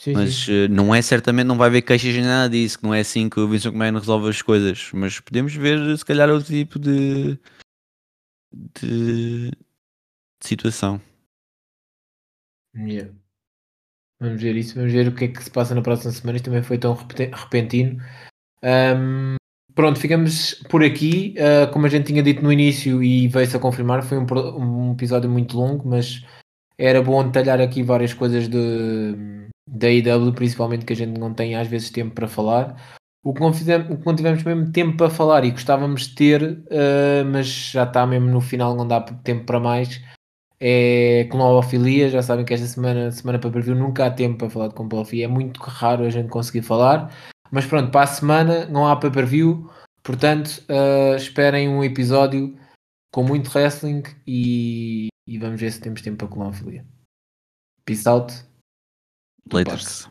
Sim, 0.00 0.14
mas 0.14 0.34
sim. 0.34 0.64
Uh, 0.64 0.68
não 0.70 0.94
é 0.94 1.02
certamente, 1.02 1.46
não 1.46 1.58
vai 1.58 1.68
haver 1.68 1.82
queixas 1.82 2.14
nem 2.14 2.24
nada 2.24 2.48
disso, 2.48 2.78
que 2.78 2.84
não 2.84 2.94
é 2.94 3.00
assim 3.00 3.28
que 3.28 3.38
o 3.38 3.46
Vincent 3.46 3.74
McMahon 3.74 3.98
resolve 3.98 4.30
as 4.30 4.40
coisas, 4.40 4.90
mas 4.94 5.20
podemos 5.20 5.54
ver 5.54 5.98
se 5.98 6.02
calhar 6.06 6.30
outro 6.30 6.46
tipo 6.46 6.78
de, 6.78 7.38
de, 8.80 9.50
de 9.50 9.52
situação. 10.42 10.98
Yeah. 12.74 13.12
Vamos 14.18 14.40
ver 14.40 14.56
isso, 14.56 14.74
vamos 14.74 14.90
ver 14.90 15.06
o 15.06 15.14
que 15.14 15.26
é 15.26 15.28
que 15.28 15.44
se 15.44 15.50
passa 15.50 15.74
na 15.74 15.82
próxima 15.82 16.12
semana. 16.12 16.36
Isto 16.36 16.46
também 16.46 16.62
foi 16.62 16.78
tão 16.78 16.94
repentino. 16.94 18.02
Um, 18.62 19.36
pronto, 19.74 20.00
ficamos 20.00 20.54
por 20.70 20.82
aqui. 20.82 21.34
Uh, 21.36 21.70
como 21.74 21.84
a 21.84 21.90
gente 21.90 22.06
tinha 22.06 22.22
dito 22.22 22.42
no 22.42 22.50
início 22.50 23.02
e 23.02 23.28
veio-se 23.28 23.54
a 23.54 23.60
confirmar, 23.60 24.02
foi 24.02 24.16
um, 24.16 24.26
um 24.56 24.92
episódio 24.92 25.28
muito 25.28 25.58
longo, 25.58 25.86
mas 25.86 26.24
era 26.78 27.02
bom 27.02 27.22
detalhar 27.22 27.60
aqui 27.60 27.82
várias 27.82 28.14
coisas 28.14 28.48
de 28.48 29.39
da 29.70 29.88
IW, 29.88 30.32
principalmente 30.32 30.84
que 30.84 30.92
a 30.92 30.96
gente 30.96 31.18
não 31.18 31.32
tem 31.32 31.54
às 31.54 31.68
vezes 31.68 31.90
tempo 31.90 32.14
para 32.14 32.26
falar. 32.26 32.76
O 33.22 33.34
que 33.34 33.40
não, 33.40 33.52
fizemos, 33.52 33.90
o 33.90 33.98
que 33.98 34.06
não 34.06 34.16
tivemos 34.16 34.42
mesmo 34.42 34.72
tempo 34.72 34.96
para 34.96 35.10
falar 35.10 35.44
e 35.44 35.50
gostávamos 35.50 36.08
de 36.08 36.14
ter, 36.14 36.42
uh, 36.42 37.24
mas 37.30 37.46
já 37.46 37.84
está 37.84 38.06
mesmo 38.06 38.28
no 38.28 38.40
final, 38.40 38.74
não 38.74 38.88
dá 38.88 39.00
tempo 39.00 39.44
para 39.44 39.60
mais, 39.60 40.00
é 40.58 41.28
clonofilia. 41.30 42.08
Já 42.08 42.22
sabem 42.22 42.44
que 42.44 42.54
esta 42.54 42.66
semana, 42.66 43.10
semana 43.12 43.38
para 43.38 43.50
preview, 43.50 43.74
nunca 43.74 44.06
há 44.06 44.10
tempo 44.10 44.38
para 44.38 44.50
falar 44.50 44.68
de 44.68 44.74
clonofilia. 44.74 45.26
É 45.26 45.28
muito 45.28 45.60
raro 45.60 46.04
a 46.04 46.10
gente 46.10 46.28
conseguir 46.28 46.62
falar. 46.62 47.14
Mas 47.52 47.66
pronto, 47.66 47.90
para 47.90 48.02
a 48.02 48.06
semana 48.06 48.66
não 48.66 48.86
há 48.86 48.96
para 48.96 49.10
preview, 49.10 49.70
portanto, 50.02 50.62
uh, 50.70 51.16
esperem 51.16 51.68
um 51.68 51.84
episódio 51.84 52.56
com 53.12 53.22
muito 53.24 53.50
wrestling 53.54 54.02
e, 54.26 55.08
e 55.26 55.38
vamos 55.38 55.60
ver 55.60 55.72
se 55.72 55.80
temos 55.80 56.00
tempo 56.00 56.18
para 56.18 56.28
clonofilia. 56.28 56.86
Peace 57.84 58.08
out. 58.08 58.49
Laters. 59.50 59.64
Bucks. 59.64 60.08